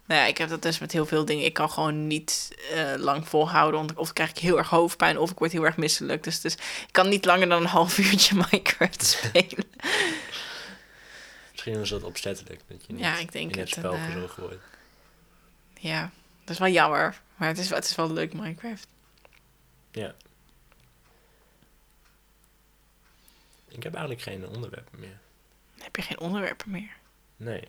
Nou 0.07 0.21
ja, 0.21 0.27
ik 0.27 0.37
heb 0.37 0.49
dat 0.49 0.61
dus 0.61 0.79
met 0.79 0.91
heel 0.91 1.05
veel 1.05 1.25
dingen. 1.25 1.45
Ik 1.45 1.53
kan 1.53 1.69
gewoon 1.69 2.07
niet 2.07 2.57
eh, 2.73 2.93
lang 2.97 3.27
volhouden. 3.27 3.79
Want 3.79 3.97
of 3.97 4.13
krijg 4.13 4.29
ik 4.29 4.37
heel 4.37 4.57
erg 4.57 4.69
hoofdpijn 4.69 5.17
of 5.17 5.31
ik 5.31 5.37
word 5.37 5.51
heel 5.51 5.65
erg 5.65 5.77
misselijk. 5.77 6.23
Dus, 6.23 6.41
dus 6.41 6.53
ik 6.53 6.87
kan 6.91 7.09
niet 7.09 7.25
langer 7.25 7.49
dan 7.49 7.61
een 7.61 7.67
half 7.67 7.97
uurtje 8.11 8.35
Minecraft 8.35 9.05
spelen. 9.21 9.65
Misschien 11.51 11.79
was 11.79 11.89
dat 11.89 12.03
opzettelijk, 12.03 12.61
dat 12.67 12.85
je 12.87 12.93
niet 12.93 13.01
Ja, 13.01 13.17
ik 13.17 13.31
denk 13.31 13.51
in 13.51 13.59
het 13.59 13.69
het, 13.69 13.79
spel 13.79 13.97
gezogen 14.11 14.43
wordt. 14.43 14.61
Ja, 15.79 16.11
dat 16.43 16.49
is 16.49 16.59
wel 16.59 16.69
jammer. 16.69 17.21
Maar 17.37 17.47
het 17.47 17.57
is, 17.57 17.69
het 17.69 17.83
is 17.85 17.95
wel 17.95 18.11
leuk, 18.11 18.33
Minecraft. 18.33 18.87
Ja. 19.91 20.15
Ik 23.67 23.83
heb 23.83 23.93
eigenlijk 23.93 24.23
geen 24.23 24.47
onderwerpen 24.47 24.99
meer. 24.99 25.19
Dan 25.75 25.83
heb 25.83 25.95
je 25.95 26.01
geen 26.01 26.19
onderwerpen 26.19 26.71
meer. 26.71 26.91
Nee. 27.35 27.63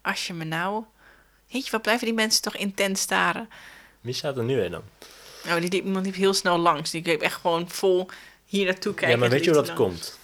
Als 0.00 0.26
je 0.26 0.32
me 0.34 0.44
nou... 0.44 0.84
Weet 1.50 1.64
je, 1.64 1.70
wat 1.70 1.82
blijven 1.82 2.06
die 2.06 2.14
mensen 2.14 2.42
toch 2.42 2.56
intens 2.56 3.00
staren? 3.00 3.48
Wie 4.00 4.14
staat 4.14 4.36
er 4.36 4.44
nu 4.44 4.62
in 4.62 4.70
dan? 4.70 4.82
Nou, 5.44 5.60
die 5.60 5.70
liep, 5.70 5.84
iemand 5.84 6.04
liep 6.06 6.14
heel 6.14 6.34
snel 6.34 6.58
langs. 6.58 6.90
Die 6.90 7.02
bleef 7.02 7.20
echt 7.20 7.34
gewoon 7.40 7.70
vol 7.70 8.08
hier 8.44 8.64
naartoe 8.64 8.94
kijken. 8.94 9.10
ja, 9.10 9.16
maar 9.16 9.28
weet 9.30 9.44
je 9.44 9.50
hoe 9.50 9.64
dat 9.64 9.78
langs. 9.78 9.80
komt? 9.82 10.18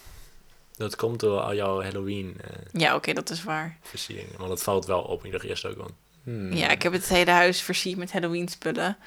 Dat 0.77 0.95
komt 0.95 1.19
door 1.19 1.39
al 1.39 1.55
jouw 1.55 1.81
Halloween 1.81 2.35
eh 2.41 2.49
Ja, 2.71 2.95
oké, 2.95 3.13
dat 3.13 3.29
is 3.29 3.43
waar. 3.43 3.77
versieringen. 3.81 4.37
Want 4.37 4.49
dat 4.49 4.63
valt 4.63 4.85
wel 4.85 5.01
op. 5.01 5.25
Ik 5.25 5.31
dacht 5.31 5.43
eerst 5.43 5.65
ook 5.65 5.77
al. 5.77 5.91
Hmm. 6.23 6.53
Ja, 6.53 6.69
ik 6.69 6.81
heb 6.81 6.93
het 6.93 7.07
hele 7.07 7.31
huis 7.31 7.61
versierd 7.61 7.97
met 7.97 8.11
Halloween 8.11 8.47
spullen. 8.47 8.97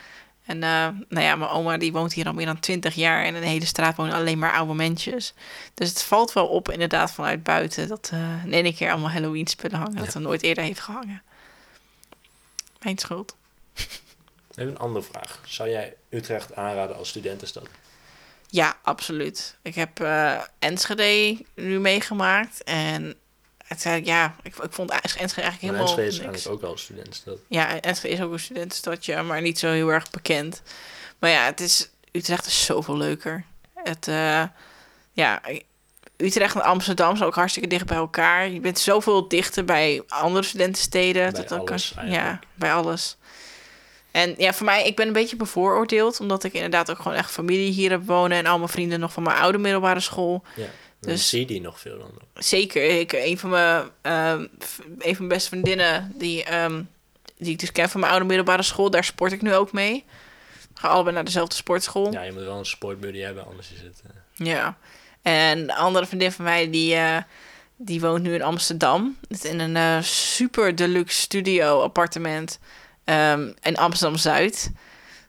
En 0.46 0.62
eh, 0.62 0.88
nou 1.08 1.24
ja, 1.24 1.36
mijn 1.36 1.50
oma 1.50 1.76
die 1.76 1.92
woont 1.92 2.12
hier 2.12 2.26
al 2.26 2.32
meer 2.32 2.46
dan 2.46 2.60
20 2.60 2.94
jaar. 2.94 3.24
En 3.24 3.34
in 3.34 3.40
de 3.40 3.46
hele 3.46 3.66
straat 3.66 3.96
wonen 3.96 4.14
alleen 4.14 4.38
maar 4.38 4.52
oude 4.52 4.74
mensjes. 4.74 5.34
Dus 5.74 5.88
het 5.88 6.02
valt 6.02 6.32
wel 6.32 6.46
op 6.46 6.70
inderdaad 6.70 7.12
vanuit 7.12 7.42
buiten. 7.42 7.88
Dat 7.88 8.10
eh 8.12 8.44
in 8.44 8.52
één 8.52 8.74
keer 8.74 8.90
allemaal 8.90 9.10
Halloween 9.10 9.46
spullen 9.46 9.78
hangen. 9.78 9.96
Dat 9.96 10.14
er 10.14 10.20
nooit 10.20 10.42
eerder 10.42 10.64
heeft 10.64 10.80
gehangen. 10.80 11.22
Mijn 12.82 12.98
schuld. 12.98 13.36
Even 14.56 14.70
een 14.70 14.78
andere 14.78 15.04
vraag. 15.04 15.40
Zou 15.44 15.68
jij 15.68 15.96
Utrecht 16.10 16.54
aanraden 16.54 16.96
als 16.96 17.08
studentenstad? 17.08 17.68
Ja, 18.48 18.76
absoluut. 18.82 19.56
Ik 19.62 19.74
heb 19.74 20.00
eh 20.00 20.40
Enschede 20.58 21.44
nu 21.54 21.80
meegemaakt. 21.80 22.64
En 22.64 23.16
het, 23.66 23.80
zei 23.80 24.04
ja, 24.04 24.34
ik, 24.42 24.56
ik 24.56 24.72
vond 24.72 24.90
Enschede 24.90 25.22
eigenlijk 25.22 25.60
helemaal 25.60 25.80
Enschede 25.80 26.06
is 26.06 26.14
niks. 26.14 26.26
eigenlijk 26.28 26.64
ook 26.64 26.70
al 26.70 26.78
studentenstad. 26.78 27.38
Ja, 27.48 27.80
Enschede 27.80 28.14
is 28.14 28.20
ook 28.20 28.32
een 28.32 28.38
studentenstadje, 28.38 29.22
maar 29.22 29.42
niet 29.42 29.58
zo 29.58 29.70
heel 29.70 29.88
erg 29.88 30.10
bekend. 30.10 30.62
Maar 31.18 31.30
ja, 31.30 31.44
het 31.44 31.60
is, 31.60 31.90
Utrecht 32.12 32.46
is 32.46 32.64
zoveel 32.64 32.96
leuker. 32.96 33.44
Het, 33.74 34.08
eh, 34.08 34.42
ja, 35.12 35.40
Utrecht 36.16 36.54
en 36.54 36.62
Amsterdam 36.62 37.16
zijn 37.16 37.28
ook 37.28 37.34
hartstikke 37.34 37.68
dicht 37.68 37.86
bij 37.86 37.96
elkaar. 37.96 38.48
Je 38.48 38.60
bent 38.60 38.78
zoveel 38.78 39.28
dichter 39.28 39.64
bij 39.64 40.02
andere 40.08 40.44
studentensteden. 40.44 41.32
Bij 41.32 41.44
dat 41.44 41.58
alles 41.58 41.92
kan, 41.94 42.10
ja, 42.10 42.38
bij 42.54 42.72
alles. 42.72 43.16
En 44.10 44.34
ja, 44.38 44.52
voor 44.54 44.66
mij, 44.66 44.86
ik 44.86 44.96
ben 44.96 45.06
een 45.06 45.12
beetje 45.12 45.36
bevooroordeeld, 45.36 46.20
omdat 46.20 46.44
ik 46.44 46.52
inderdaad 46.52 46.90
ook 46.90 46.96
gewoon 46.96 47.16
echt 47.16 47.30
familie 47.30 47.72
hier 47.72 47.90
heb 47.90 48.06
wonen 48.06 48.38
en 48.38 48.46
al 48.46 48.58
mijn 48.58 48.70
vrienden 48.70 49.00
nog 49.00 49.12
van 49.12 49.22
mijn 49.22 49.36
oude 49.36 49.58
middelbare 49.58 50.00
school. 50.00 50.42
Ja. 50.54 50.66
Dan 51.00 51.10
Dus- 51.12 51.28
zie 51.28 51.40
je 51.40 51.46
die 51.46 51.60
nog 51.60 51.80
veel 51.80 51.98
dan. 51.98 52.10
Zeker. 52.34 52.98
Ik, 53.00 53.12
een, 53.12 53.38
van 53.38 53.50
mijn, 53.50 53.90
ehm, 54.02 54.40
een 54.98 55.14
van 55.16 55.26
mijn 55.26 55.28
beste 55.28 55.48
vriendinnen, 55.48 56.12
die, 56.14 56.44
ehm, 56.44 56.82
die 57.38 57.52
ik 57.52 57.58
dus 57.58 57.72
ken 57.72 57.88
van 57.88 58.00
mijn 58.00 58.12
oude 58.12 58.26
middelbare 58.26 58.62
school, 58.62 58.90
daar 58.90 59.04
sport 59.04 59.32
ik 59.32 59.42
nu 59.42 59.54
ook 59.54 59.72
mee. 59.72 60.04
We 60.74 60.80
gaan 60.80 60.90
allebei 60.90 61.14
naar 61.14 61.24
dezelfde 61.24 61.54
sportschool. 61.56 62.12
Ja, 62.12 62.22
je 62.22 62.32
moet 62.32 62.42
wel 62.42 62.58
een 62.58 62.66
sportbuddy 62.66 63.18
hebben, 63.18 63.46
anders 63.46 63.72
is 63.72 63.80
het... 63.80 64.02
eh, 64.06 64.46
Ja. 64.46 64.76
En 65.22 65.58
een 65.58 65.70
andere 65.72 66.06
vriendin 66.06 66.32
van 66.32 66.44
mij, 66.44 66.70
die, 66.70 66.94
eh, 66.94 67.16
die 67.76 68.00
woont 68.00 68.22
nu 68.22 68.34
in 68.34 68.42
Amsterdam. 68.42 69.16
Het 69.28 69.44
In 69.44 69.60
een 69.60 69.76
eh, 69.76 70.02
super 70.02 70.76
deluxe 70.76 71.20
studio 71.20 71.82
appartement 71.82 72.58
ehm, 73.04 73.52
in 73.62 73.76
Amsterdam-Zuid. 73.76 74.70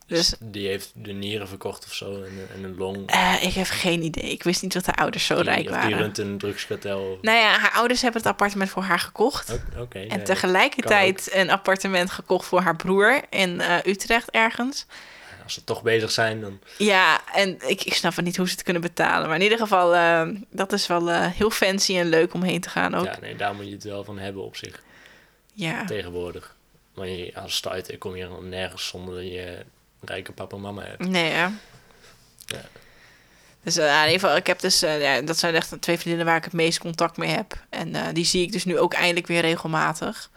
Dus 0.08 0.36
Die 0.40 0.68
heeft 0.68 0.92
de 0.96 1.12
nieren 1.12 1.48
verkocht 1.48 1.86
of 1.86 1.94
zo 1.94 2.24
en, 2.24 2.48
en 2.56 2.64
een 2.64 2.78
long. 2.78 3.10
eh, 3.10 3.44
ik 3.44 3.54
heb 3.54 3.68
geen 3.70 4.02
idee. 4.04 4.32
Ik 4.32 4.44
wist 4.44 4.62
niet 4.62 4.74
dat 4.74 4.86
haar 4.86 4.96
ouders 4.96 5.26
zo 5.26 5.36
die, 5.36 5.44
rijk 5.44 5.60
of 5.60 5.66
Die 5.66 5.74
waren. 5.76 5.98
runt 5.98 6.18
een 6.18 6.38
drugskartel. 6.38 7.18
Nou 7.22 7.38
ja, 7.38 7.58
haar 7.60 7.72
ouders 7.72 8.02
hebben 8.02 8.22
het 8.22 8.30
appartement 8.32 8.70
voor 8.70 8.84
haar 8.84 9.00
gekocht. 9.00 9.54
Oké, 9.54 9.80
oké, 9.82 10.00
En 10.00 10.24
tegelijkertijd 10.24 11.30
een 11.34 11.50
appartement 11.50 12.12
gekocht 12.12 12.46
voor 12.46 12.62
haar 12.62 12.76
broer 12.76 13.22
in 13.30 13.62
eh, 13.62 13.76
Utrecht 13.86 14.30
ergens. 14.32 14.86
Als 15.44 15.54
ze 15.54 15.64
toch 15.64 15.82
bezig 15.82 16.12
zijn, 16.12 16.42
dan... 16.42 16.60
Ja, 16.78 17.22
en 17.34 17.58
ik, 17.68 17.84
ik 17.84 17.94
snap 17.94 18.16
het 18.16 18.26
niet 18.26 18.38
hoe 18.38 18.46
ze 18.48 18.54
het 18.54 18.64
kunnen 18.64 18.82
betalen. 18.82 19.28
Maar 19.28 19.38
in 19.38 19.44
ieder 19.44 19.58
geval, 19.58 19.96
eh, 19.96 20.28
dat 20.50 20.74
is 20.74 20.88
wel 20.88 21.10
heel 21.12 21.50
fancy 21.50 21.98
en 21.98 22.10
leuk 22.10 22.34
om 22.34 22.44
heen 22.44 22.62
te 22.62 22.70
gaan 22.70 22.96
ook. 22.96 23.06
Ja, 23.06 23.18
nee, 23.22 23.36
daar 23.36 23.56
moet 23.56 23.66
je 23.66 23.72
het 23.74 23.84
wel 23.84 24.04
van 24.04 24.18
hebben 24.20 24.44
op 24.44 24.56
zich. 24.56 24.82
Ja, 25.54 25.86
Tegenwoordig. 25.86 26.56
Je, 26.96 27.32
als 27.36 27.56
starter 27.56 27.98
kom 27.98 28.16
je 28.16 28.28
nergens 28.42 28.88
zonder 28.88 29.16
dat 29.16 29.24
je 29.24 29.66
rijke 30.02 30.32
papa 30.32 30.56
en 30.56 30.62
mama 30.62 30.82
hebt. 30.82 31.08
nee 31.08 31.32
hè. 31.32 31.48
Ja. 32.46 32.62
Dus 33.68 33.78
eh, 33.78 33.86
in 33.86 34.06
ieder 34.06 34.20
geval, 34.20 34.36
ik 34.36 34.48
heb 34.48 34.60
dus, 34.60 34.82
eh, 34.82 35.02
ja, 35.02 35.22
dat 35.22 35.38
zijn 35.38 35.56
echt 35.56 35.70
de 35.70 35.80
twee 35.80 35.98
vriendinnen 35.98 36.26
waar 36.26 36.38
ik 36.38 36.44
het 36.44 36.54
meest 36.54 36.80
contact 36.80 37.18
mee 37.18 37.30
heb. 37.30 37.66
En 37.70 37.96
eh, 37.96 38.04
die 38.14 38.26
zie 38.26 38.42
ik 38.42 38.52
dus 38.52 38.66
nu 38.66 38.80
ook 38.80 38.94
eindelijk 38.94 39.28
weer 39.28 39.42
regelmatig. 39.42 40.30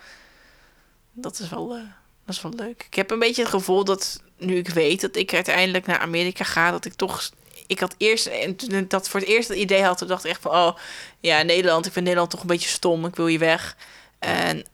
Dat 1.13 1.39
is 1.39 1.49
wel, 1.49 1.69
dat 1.69 2.35
is 2.35 2.43
wel 2.43 2.53
leuk. 2.57 2.85
Ik 2.87 2.95
heb 2.95 3.11
een 3.11 3.19
beetje 3.19 3.43
het 3.43 3.51
gevoel 3.51 3.85
dat 3.85 4.23
nu 4.39 4.57
ik 4.57 4.69
weet 4.69 5.01
dat 5.01 5.17
ik 5.17 5.35
uiteindelijk 5.35 5.87
naar 5.87 5.99
Amerika 5.99 6.45
ga, 6.45 6.71
dat 6.71 6.85
ik 6.85 6.93
toch 6.93 7.31
ik 7.67 7.81
had 7.81 7.95
eerst, 7.99 8.27
en 8.27 8.57
toen 8.57 8.71
ik 8.71 8.91
dat 8.91 9.09
voor 9.09 9.21
het 9.21 9.29
eerst 9.29 9.49
het 9.49 9.59
idee 9.59 9.83
had, 9.83 9.99
toen 9.99 10.09
dacht 10.09 10.25
ik 10.25 10.31
echt 10.31 10.41
van, 10.41 10.51
oh 10.51 10.77
ja, 11.21 11.43
Nederland, 11.43 11.87
ik 11.87 11.93
vind 11.93 12.05
Nederland 12.05 12.31
toch 12.31 12.41
een 12.41 12.47
beetje 12.47 12.69
stom, 12.69 13.05
ik 13.05 13.17
wil 13.17 13.27
hier 13.27 13.39
weg. 13.39 13.77
En 14.19 14.65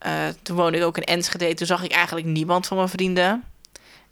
toen 0.43 0.57
woonde 0.57 0.79
ik 0.79 0.85
ook 0.85 0.97
in 0.97 1.05
Enschede, 1.05 1.55
toen 1.55 1.67
zag 1.67 1.85
ik 1.85 1.93
eigenlijk 1.93 2.27
niemand 2.27 2.67
van 2.67 2.77
mijn 2.77 2.89
vrienden. 2.89 3.45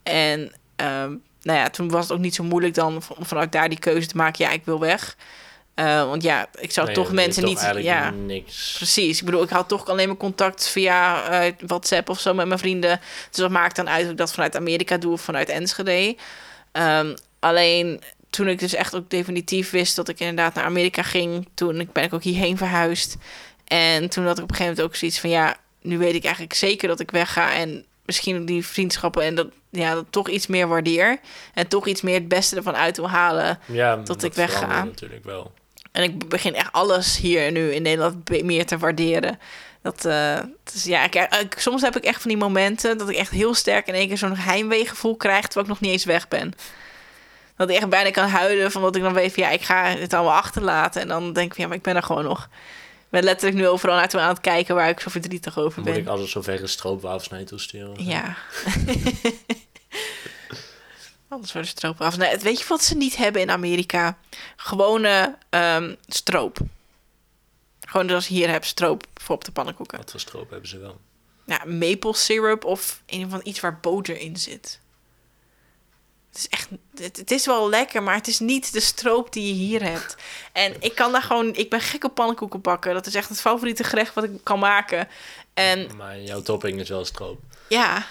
En 0.03 0.53
ehm, 0.77 1.15
nou 1.43 1.59
ja, 1.59 1.71
toen 1.71 1.89
was 1.89 2.03
het 2.03 2.13
ook 2.13 2.23
niet 2.23 2.35
zo 2.35 2.45
moeilijk 2.45 2.75
dan 2.75 3.03
om 3.17 3.25
vanuit 3.25 3.53
daar 3.53 3.69
die 3.69 3.79
keuze 3.79 4.09
te 4.09 4.17
maken, 4.17 4.45
ja, 4.45 4.51
ik 4.51 4.65
wil 4.65 4.81
weg. 4.81 5.17
Eh, 5.75 6.09
want 6.09 6.23
ja, 6.23 6.49
ik 6.61 6.73
zou 6.73 6.87
Nee, 6.87 6.95
toch 6.95 7.13
mensen 7.13 7.43
toch 7.45 7.75
niet, 7.75 7.85
ja, 7.85 8.11
niks. 8.11 8.75
Precies. 8.77 9.19
Ik 9.19 9.25
bedoel, 9.25 9.43
ik 9.43 9.49
had 9.49 9.69
toch 9.69 9.87
alleen 9.87 10.09
maar 10.09 10.17
contact 10.17 10.69
via 10.69 11.29
eh, 11.29 11.53
WhatsApp 11.67 12.09
of 12.09 12.21
zo 12.21 12.35
met 12.35 12.47
mijn 12.47 12.59
vrienden. 12.59 13.01
Dus 13.31 13.39
dat 13.39 13.51
maakt 13.51 13.77
dan 13.77 13.89
uit 13.89 14.05
of 14.05 14.11
ik 14.11 14.17
dat 14.17 14.33
vanuit 14.33 14.57
Amerika 14.57 14.97
doe 14.97 15.13
of 15.13 15.21
vanuit 15.21 15.49
Enschede. 15.49 16.17
Ehm, 16.73 17.15
alleen 17.39 18.01
toen 18.31 18.49
ik 18.49 18.59
dus 18.59 18.75
echt 18.75 18.95
ook 18.95 19.11
definitief 19.11 19.71
wist 19.71 19.97
dat 19.97 20.09
ik 20.09 20.21
inderdaad 20.21 20.55
naar 20.55 20.65
Amerika 20.65 21.03
ging, 21.03 21.49
toen 21.55 21.89
ben 21.93 22.05
ik 22.05 22.15
ook 22.15 22.23
hierheen 22.23 22.57
verhuisd. 22.57 23.17
En 23.65 24.09
toen 24.09 24.27
had 24.27 24.39
ik 24.39 24.45
op 24.45 24.51
een 24.51 24.57
gegeven 24.57 24.77
moment 24.77 24.93
ook 24.93 24.97
zoiets 24.97 25.21
van 25.21 25.31
ja, 25.31 25.57
nu 25.83 25.99
weet 25.99 26.15
ik 26.15 26.25
eigenlijk 26.25 26.55
zeker 26.55 26.89
dat 26.89 27.01
ik 27.01 27.11
wegga 27.11 27.55
en 27.55 27.85
misschien 28.05 28.45
die 28.45 28.67
vriendschappen 28.67 29.23
en 29.23 29.35
dat 29.35 29.49
ja, 29.77 29.95
dat 29.95 30.05
toch 30.11 30.29
iets 30.29 30.47
meer 30.47 30.69
waardeer 30.69 31.19
en 31.55 31.69
toch 31.69 31.87
iets 31.87 32.01
meer 32.03 32.15
het 32.15 32.29
beste 32.29 32.57
ervan 32.57 32.77
uit 32.77 32.97
wil 32.97 33.11
halen. 33.11 33.59
Ja, 33.67 33.97
Tot 33.97 34.07
dat 34.07 34.23
ik 34.23 34.33
wegga. 34.35 34.85
natuurlijk 34.85 35.25
wel. 35.25 35.53
En 35.93 36.03
ik 36.03 36.29
begin 36.29 36.55
echt 36.55 36.73
alles 36.73 37.17
hier 37.17 37.53
nu 37.53 37.73
in 37.75 37.83
Nederland 37.83 38.43
meer 38.43 38.67
te 38.67 38.79
waarderen. 38.79 39.39
Dat, 39.83 40.05
eh, 40.05 40.39
ja, 40.85 41.05
ik, 41.05 41.15
ik- 41.15 41.55
soms 41.59 41.83
heb 41.83 41.97
ik 41.97 42.05
echt 42.05 42.21
van 42.21 42.31
die 42.31 42.39
momenten 42.39 42.99
dat 42.99 43.09
ik 43.09 43.17
echt 43.17 43.31
heel 43.31 43.55
sterk 43.55 43.87
in 43.87 43.95
één 43.95 44.09
keer 44.09 44.19
zo'n 44.19 44.37
heimweegevoel 44.37 45.17
krijg 45.17 45.41
terwijl 45.45 45.65
ik 45.65 45.71
nog 45.73 45.81
niet 45.81 45.91
eens 45.91 46.05
weg 46.05 46.29
ben. 46.29 46.53
Dat 47.57 47.71
ik 47.71 47.77
echt 47.77 47.89
bijna 47.89 48.11
kan 48.11 48.29
huilen 48.29 48.71
van 48.71 48.83
dat 48.83 48.97
ik 48.97 49.03
dan 49.03 49.13
weet 49.13 49.33
van 49.35 49.43
ja, 49.43 49.49
ik 49.51 49.63
ga 49.63 49.85
het 49.85 50.13
allemaal 50.15 50.35
achterlaten. 50.37 51.01
En 51.03 51.09
dan 51.09 51.33
denk 51.33 51.47
ik 51.47 51.53
van 51.55 51.63
ja, 51.63 51.69
maar 51.69 51.77
ik 51.77 51.83
ben 51.83 51.97
er 51.97 52.03
gewoon 52.03 52.25
nog. 52.25 52.49
Ben 53.15 53.25
letterlijk 53.25 53.61
nu 53.61 53.69
overal 53.69 53.97
naartoe 53.97 54.21
aan 54.21 54.29
het 54.29 54.41
kijken 54.41 54.75
waar 54.75 54.89
ik 54.89 55.01
zo 55.01 55.11
verdrietig 55.11 55.59
over 55.59 55.83
Moet 55.83 55.91
ben. 55.91 56.01
ik 56.01 56.07
altijd 56.07 56.29
zover 56.29 56.63
een 56.63 56.69
stroopwafels 56.69 57.45
toe 57.47 57.61
sturen? 57.61 58.05
Ja. 58.05 58.37
Alles 61.29 61.53
voor 61.53 61.61
de 61.61 61.67
stroop 61.67 62.01
af. 62.01 62.17
Nee, 62.17 62.37
weet 62.37 62.59
je 62.59 62.65
wat 62.69 62.83
ze 62.83 62.97
niet 62.97 63.17
hebben 63.17 63.43
in 63.43 63.51
Amerika? 63.51 64.19
Gewone 64.57 65.39
ehm, 65.51 65.95
stroop. 66.07 66.59
Gewoon 67.81 68.09
zoals 68.09 68.29
je 68.29 68.35
hier 68.35 68.49
hebt, 68.49 68.67
stroop 68.67 69.07
voor 69.15 69.35
op 69.35 69.45
de 69.45 69.53
pannenkoeken. 69.53 69.99
Wat 69.99 70.11
voor 70.11 70.21
stroop 70.21 70.51
hebben 70.51 70.69
ze 70.69 70.79
wel? 70.79 71.01
Ja, 71.45 71.65
maple 71.65 72.15
syrup 72.15 72.65
of 72.65 73.03
een 73.07 73.31
van 73.31 73.41
iets 73.45 73.61
waar 73.61 73.81
boter 73.81 74.19
in 74.19 74.37
zit. 74.37 74.81
Het 76.35 76.43
is 76.43 76.49
echt, 76.49 76.69
het, 76.95 77.17
het 77.17 77.31
is 77.31 77.47
wel 77.47 77.69
lekker, 77.69 78.03
maar 78.03 78.15
het 78.15 78.29
is 78.29 78.39
niet 78.39 78.73
de 78.73 78.81
stroop 78.81 79.33
die 79.33 79.47
je 79.47 79.53
hier 79.53 79.83
hebt. 79.83 80.17
En 80.53 80.75
ik 80.83 80.95
kan 80.95 81.13
daar 81.13 81.23
gewoon, 81.23 81.55
ik 81.55 81.71
ben 81.71 81.81
gek 81.81 82.05
op 82.05 82.15
pannenkoeken 82.15 82.61
bakken. 82.61 82.95
Dat 82.95 83.07
is 83.07 83.15
echt 83.15 83.29
het 83.29 83.41
favoriete 83.41 83.85
gerecht 83.85 84.15
wat 84.15 84.25
ik 84.25 84.31
kan 84.43 84.59
maken. 84.59 85.09
En 85.55 85.97
Maar 85.97 86.21
jouw 86.21 86.43
topping 86.43 86.81
is 86.81 86.89
wel 86.89 87.05
stroop. 87.05 87.41
ja, 87.69 88.07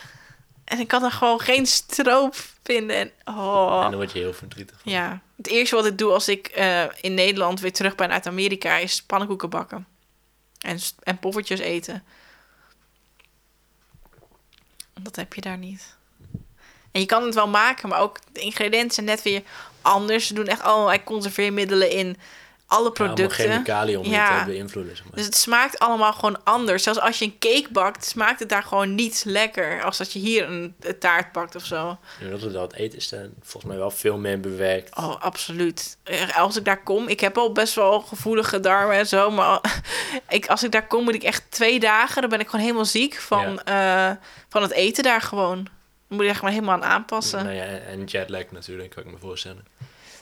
en 0.63 0.79
ik 0.79 0.87
kan 0.87 1.01
daar 1.01 1.11
gewoon 1.11 1.39
geen 1.39 1.65
stroop 1.65 2.35
vinden. 2.63 2.95
En, 2.95 3.11
oh. 3.35 3.81
En 3.83 3.89
dan 3.89 3.95
word 3.99 4.11
je 4.11 4.19
heel 4.19 4.33
verdrietig 4.33 4.79
van. 4.81 4.91
Ja, 4.91 5.21
het 5.37 5.47
eerste 5.47 5.75
wat 5.75 5.85
ik 5.85 5.97
doe 5.97 6.11
als 6.11 6.27
ik 6.27 6.47
eh, 6.47 6.83
in 7.01 7.13
Nederland 7.13 7.59
weer 7.59 7.73
terug 7.73 7.95
ben 7.95 8.11
uit 8.11 8.27
Amerika 8.27 8.77
is 8.77 9.01
pannenkoeken 9.03 9.49
bakken. 9.49 9.87
En, 10.59 10.79
en 11.03 11.19
poffertjes 11.19 11.59
eten. 11.59 12.03
Dat 15.01 15.15
heb 15.15 15.33
je 15.33 15.41
daar 15.41 15.57
niet. 15.57 15.95
En 16.93 16.99
je 16.99 17.05
kan 17.05 17.23
het 17.25 17.35
wel 17.35 17.47
maken, 17.47 17.89
maar 17.89 17.99
ook 17.99 18.19
de 18.31 18.39
ingrediënten 18.39 18.91
zijn 18.93 19.05
net 19.05 19.21
weer 19.21 19.41
anders. 19.81 20.27
Ze 20.27 20.33
doen 20.33 20.47
echt 20.47 20.61
allerlei 20.61 21.03
conserveermiddelen 21.03 21.89
in 21.91 22.17
alle 22.67 22.83
Ja, 22.83 22.89
producten. 22.91 23.31
chemicaliën 23.49 23.97
om 23.99 24.05
Ja. 24.05 24.39
te 24.39 24.45
beïnvloeden. 24.45 24.95
Zeg 24.95 25.05
maar. 25.05 25.15
Dus 25.15 25.25
het 25.25 25.35
smaakt 25.35 25.79
allemaal 25.79 26.13
gewoon 26.13 26.43
anders. 26.43 26.83
Zelfs 26.83 26.99
als 26.99 27.19
je 27.19 27.25
een 27.25 27.35
cake 27.39 27.67
bakt, 27.71 28.05
smaakt 28.05 28.39
het 28.39 28.49
daar 28.49 28.63
gewoon 28.63 28.95
niet 28.95 29.23
lekker. 29.25 29.83
Als 29.83 29.97
dat 29.97 30.13
je 30.13 30.19
hier 30.19 30.43
een, 30.49 30.75
een 30.79 30.99
taart 30.99 31.31
bakt 31.31 31.55
of 31.55 31.65
zo. 31.65 31.97
Nu 32.21 32.29
dat 32.29 32.41
het 32.41 32.53
dat 32.53 32.73
eten 32.73 32.97
is 32.97 33.09
dan 33.09 33.29
volgens 33.41 33.71
mij 33.71 33.77
wel 33.81 33.91
veel 33.91 34.17
meer 34.17 34.39
bewerkt. 34.39 34.97
Oh, 34.97 35.21
absoluut. 35.21 35.97
Eh, 36.03 36.37
Als 36.37 36.55
ik 36.57 36.65
daar 36.65 36.83
kom, 36.83 37.07
ik 37.07 37.19
heb 37.19 37.37
al 37.37 37.51
best 37.51 37.73
wel 37.73 37.99
gevoelige 38.01 38.59
darmen 38.59 38.95
en 38.95 39.07
zo, 39.07 39.31
maar 39.31 39.81
ik, 40.29 40.47
als 40.47 40.63
ik 40.63 40.71
daar 40.71 40.87
kom, 40.87 41.03
moet 41.03 41.15
ik 41.15 41.23
echt 41.23 41.43
twee 41.49 41.79
dagen, 41.79 42.21
dan 42.21 42.29
ben 42.29 42.39
ik 42.39 42.45
gewoon 42.45 42.65
helemaal 42.65 42.85
ziek 42.85 43.15
van, 43.19 43.61
eh, 43.63 44.11
van 44.49 44.61
het 44.61 44.71
eten 44.71 45.03
daar 45.03 45.21
gewoon. 45.21 45.67
Moet 46.13 46.23
je 46.23 46.29
echt 46.29 46.41
maar 46.41 46.51
helemaal 46.51 46.73
aan 46.73 46.83
aanpassen. 46.83 47.43
Nou 47.43 47.55
ja, 47.55 47.63
en 47.63 48.03
jetlag 48.03 48.51
natuurlijk, 48.51 48.89
kan 48.89 49.03
ik 49.03 49.11
me 49.11 49.17
voorstellen. 49.17 49.65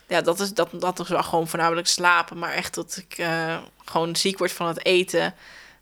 Ja, 0.08 0.22
dat 0.22 0.40
is, 0.40 0.54
dat, 0.54 0.70
dat 0.74 1.00
is 1.00 1.08
wel 1.08 1.24
gewoon 1.24 1.48
voornamelijk 1.48 1.88
slapen, 1.88 2.38
maar 2.38 2.54
echt 2.54 2.76
dat 2.76 3.04
ik 3.08 3.18
eh, 3.18 3.58
gewoon 3.86 4.16
ziek 4.16 4.38
word 4.38 4.52
van 4.52 4.68
het 4.68 4.86
eten. 4.86 5.36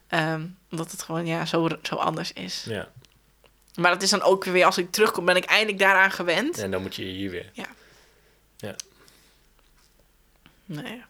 ehm, 0.08 0.46
omdat 0.72 0.92
het 0.92 1.02
gewoon 1.02 1.26
ja, 1.26 1.46
zo, 1.46 1.68
zo 1.82 1.96
anders 1.96 2.34
is. 2.34 2.64
Ja. 2.68 2.88
Maar 3.76 3.92
dat 3.92 4.02
is 4.02 4.10
dan 4.10 4.22
ook 4.22 4.44
weer, 4.44 4.66
als 4.66 4.78
ik 4.78 4.92
terugkom, 4.92 5.26
ben 5.26 5.36
ik 5.36 5.46
eindelijk 5.46 5.80
daaraan 5.80 6.12
gewend. 6.12 6.58
En 6.58 6.72
dan 6.72 6.82
moet 6.82 6.96
je 6.96 7.04
hier 7.04 7.30
weer. 7.30 7.52
Nee. 10.66 11.04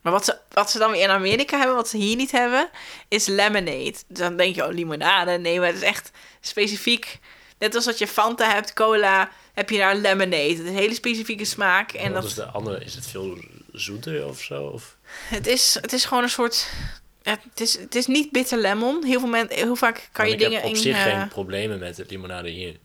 Maar 0.00 0.12
wat 0.12 0.24
ze, 0.24 0.38
wat 0.48 0.70
ze 0.70 0.78
dan 0.78 0.90
weer 0.90 1.02
in 1.02 1.10
Amerika 1.10 1.56
hebben, 1.58 1.76
wat 1.76 1.88
ze 1.88 1.96
hier 1.96 2.16
niet 2.16 2.30
hebben, 2.30 2.70
is 3.08 3.26
lemonade. 3.26 3.94
Dan 4.06 4.36
denk 4.36 4.54
je, 4.54 4.66
oh, 4.66 4.72
limonade. 4.72 5.38
Nee, 5.38 5.58
maar 5.58 5.66
het 5.66 5.76
is 5.76 5.82
echt 5.82 6.10
specifiek. 6.40 7.18
Net 7.60 7.74
als 7.74 7.84
dat 7.84 7.98
je 7.98 8.06
Fanta 8.06 8.52
hebt, 8.52 8.72
cola, 8.72 9.30
heb 9.52 9.70
je 9.70 9.78
daar 9.78 9.96
lemonade. 9.96 10.48
Het 10.48 10.58
is 10.58 10.68
een 10.68 10.74
hele 10.74 10.94
specifieke 10.94 11.44
smaak. 11.44 11.92
En 11.92 12.12
dat, 12.12 12.24
is 12.24 12.34
de 12.34 12.44
andere? 12.44 12.84
Is 12.84 12.94
het 12.94 13.06
veel 13.06 13.38
zoeter 13.72 14.26
of 14.26 14.40
zo? 14.40 14.62
Of? 14.62 14.96
het, 15.28 15.46
is, 15.46 15.78
het 15.80 15.92
is 15.92 16.04
gewoon 16.04 16.22
een 16.22 16.30
soort... 16.30 16.70
Het 17.22 17.60
is, 17.60 17.78
het 17.78 17.94
is 17.94 18.06
niet 18.06 18.32
bitter 18.32 18.58
lemon. 18.58 19.04
Heel, 19.04 19.20
veel 19.20 19.28
mensen, 19.28 19.56
heel 19.56 19.76
vaak 19.76 20.08
kan 20.12 20.26
je 20.26 20.32
ik 20.32 20.38
dingen 20.38 20.54
heb 20.54 20.64
op 20.64 20.70
in... 20.70 20.76
zich 20.76 20.96
eh, 20.96 21.02
geen 21.02 21.28
problemen 21.28 21.78
met 21.78 21.96
de 21.96 22.04
limonade 22.08 22.48
hier. 22.48 22.76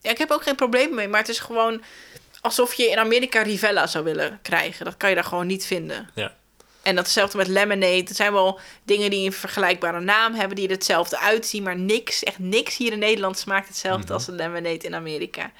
Ja, 0.00 0.10
ik 0.10 0.18
heb 0.18 0.30
ook 0.30 0.42
geen 0.42 0.54
probleem 0.56 0.94
mee, 0.94 1.08
maar 1.08 1.20
het 1.20 1.28
is 1.28 1.38
gewoon 1.38 1.82
alsof 2.40 2.74
je 2.74 2.90
in 2.90 2.98
Amerika 2.98 3.42
Rivella 3.42 3.86
zou 3.86 4.04
willen 4.04 4.38
krijgen. 4.42 4.84
Dat 4.84 4.96
kan 4.96 5.08
je 5.08 5.14
daar 5.14 5.24
gewoon 5.24 5.46
niet 5.46 5.66
vinden. 5.66 6.10
Ja. 6.14 6.34
En 6.82 6.94
datzelfde 6.94 7.36
met 7.36 7.46
lemonade. 7.46 8.04
Er 8.08 8.14
zijn 8.14 8.32
wel 8.32 8.60
dingen 8.84 9.10
die 9.10 9.26
een 9.26 9.32
vergelijkbare 9.32 10.00
naam 10.00 10.34
hebben, 10.34 10.56
die 10.56 10.66
er 10.66 10.72
hetzelfde 10.74 11.18
uitzien, 11.18 11.62
maar 11.62 11.76
niks, 11.78 12.22
echt 12.22 12.38
niks 12.38 12.76
hier 12.76 12.92
in 12.92 12.98
Nederland 12.98 13.38
smaakt 13.38 13.68
hetzelfde 13.68 14.04
Mhm. 14.04 14.12
als 14.12 14.24
de 14.26 14.32
lemonade 14.32 14.78
in 14.86 14.94
Amerika. 14.94 15.50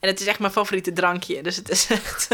En 0.00 0.08
het 0.08 0.20
is 0.20 0.26
echt 0.26 0.38
mijn 0.38 0.52
favoriete 0.52 0.92
drankje, 0.92 1.42
dus 1.42 1.56
het 1.56 1.68
is 1.68 1.86
echt. 2.00 2.28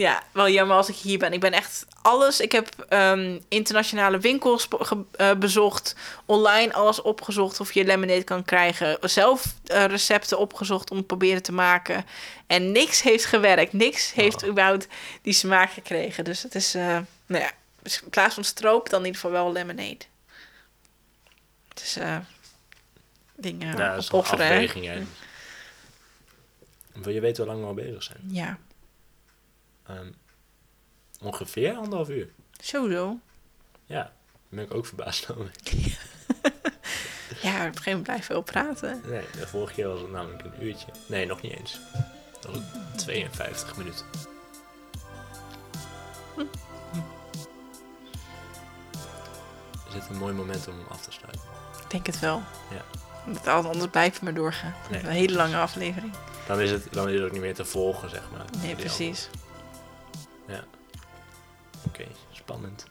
Ja, 0.00 0.22
wel 0.32 0.48
jammer 0.48 0.76
als 0.76 0.88
ik 0.88 0.94
hier 0.94 1.18
ben. 1.18 1.32
Ik 1.32 1.40
ben 1.40 1.52
echt 1.52 1.86
alles. 2.02 2.40
Ik 2.40 2.52
heb 2.52 2.68
ehm, 2.88 3.38
internationale 3.48 4.18
winkels 4.18 4.68
eh, 5.16 5.32
bezocht, 5.34 5.96
online 6.26 6.72
alles 6.72 7.02
opgezocht 7.02 7.60
of 7.60 7.72
je 7.72 7.84
lemonade 7.84 8.24
kan 8.24 8.44
krijgen. 8.44 8.98
Zelf 9.00 9.54
eh, 9.66 9.84
recepten 9.84 10.38
opgezocht 10.38 10.90
om 10.90 10.96
het 10.96 11.06
proberen 11.06 11.42
te 11.42 11.52
maken. 11.52 12.04
En 12.46 12.72
niks 12.72 13.02
heeft 13.02 13.24
gewerkt. 13.24 13.72
Niks 13.72 14.12
heeft 14.12 14.42
Oh. 14.42 14.48
überhaupt 14.48 14.86
die 15.22 15.32
smaak 15.32 15.70
gekregen. 15.70 16.24
Dus 16.24 16.42
het 16.42 16.54
is, 16.54 16.74
eh, 16.74 16.98
nou 17.26 17.42
ja, 17.44 17.50
dus 17.82 18.02
in 18.02 18.08
plaats 18.10 18.34
van 18.34 18.44
stroop 18.44 18.88
dan 18.90 19.00
in 19.00 19.06
ieder 19.06 19.20
geval 19.20 19.42
wel 19.42 19.52
lemonade. 19.52 20.04
Het 21.68 21.82
is 21.82 21.98
dingen 23.36 23.68
ja, 23.68 23.74
dat 23.74 23.98
is 23.98 24.08
een 24.08 24.14
opofferen. 24.14 25.06
Wil 26.92 27.12
je 27.12 27.20
weten 27.20 27.44
hoe 27.44 27.52
lang 27.52 27.62
we 27.62 27.68
al 27.68 27.74
bezig 27.84 28.02
zijn? 28.02 28.20
Ja, 28.26 28.58
Ehm, 29.94 30.10
ongeveer 31.22 31.74
anderhalf 31.74 32.08
uur. 32.08 32.28
sowieso. 32.60 33.18
Ja, 33.84 34.02
daar 34.02 34.12
ben 34.48 34.64
ik 34.64 34.74
ook 34.74 34.86
verbaasd 34.86 35.30
over. 35.30 35.50
Ja, 37.42 37.50
op 37.50 37.66
een 37.66 37.66
gegeven 37.66 37.84
moment 37.84 38.02
blijven 38.02 38.26
we 38.28 38.32
wel 38.34 38.42
praten. 38.42 39.02
Nee, 39.06 39.24
de 39.38 39.46
vorige 39.46 39.74
keer 39.74 39.88
was 39.88 40.00
het 40.00 40.10
namelijk 40.10 40.44
een 40.44 40.64
uurtje. 40.64 40.86
Nee, 41.06 41.26
nog 41.26 41.42
niet 41.42 41.52
eens. 41.52 41.80
Dat 42.40 42.50
was 42.54 42.62
52 42.96 43.76
minuten. 43.76 44.04
Is 49.88 49.92
dit 49.92 50.08
een 50.10 50.16
mooi 50.16 50.34
moment 50.34 50.68
om 50.68 50.74
hem 50.78 50.86
af 50.88 51.00
te 51.02 51.12
sluiten? 51.12 51.40
Ik 51.84 51.90
denk 51.90 52.06
het 52.06 52.18
wel. 52.20 52.42
Ja. 52.70 52.84
Want 53.44 53.66
Anders 53.66 53.90
blijven 53.90 54.18
we 54.18 54.24
maar 54.24 54.34
doorgaan. 54.34 54.74
Nee. 54.90 55.00
Een 55.02 55.08
hele 55.08 55.34
lange 55.36 55.56
aflevering. 55.56 56.12
Dan 56.46 56.60
is, 56.60 56.70
het, 56.70 56.86
dan 56.92 57.08
is 57.08 57.14
het 57.14 57.24
ook 57.24 57.32
niet 57.32 57.40
meer 57.40 57.54
te 57.54 57.64
volgen, 57.64 58.10
zeg 58.10 58.22
maar. 58.32 58.44
Nee, 58.62 58.74
precies. 58.74 59.26
andere. 59.26 59.49
Oké, 61.86 62.06
spannend. 62.32 62.89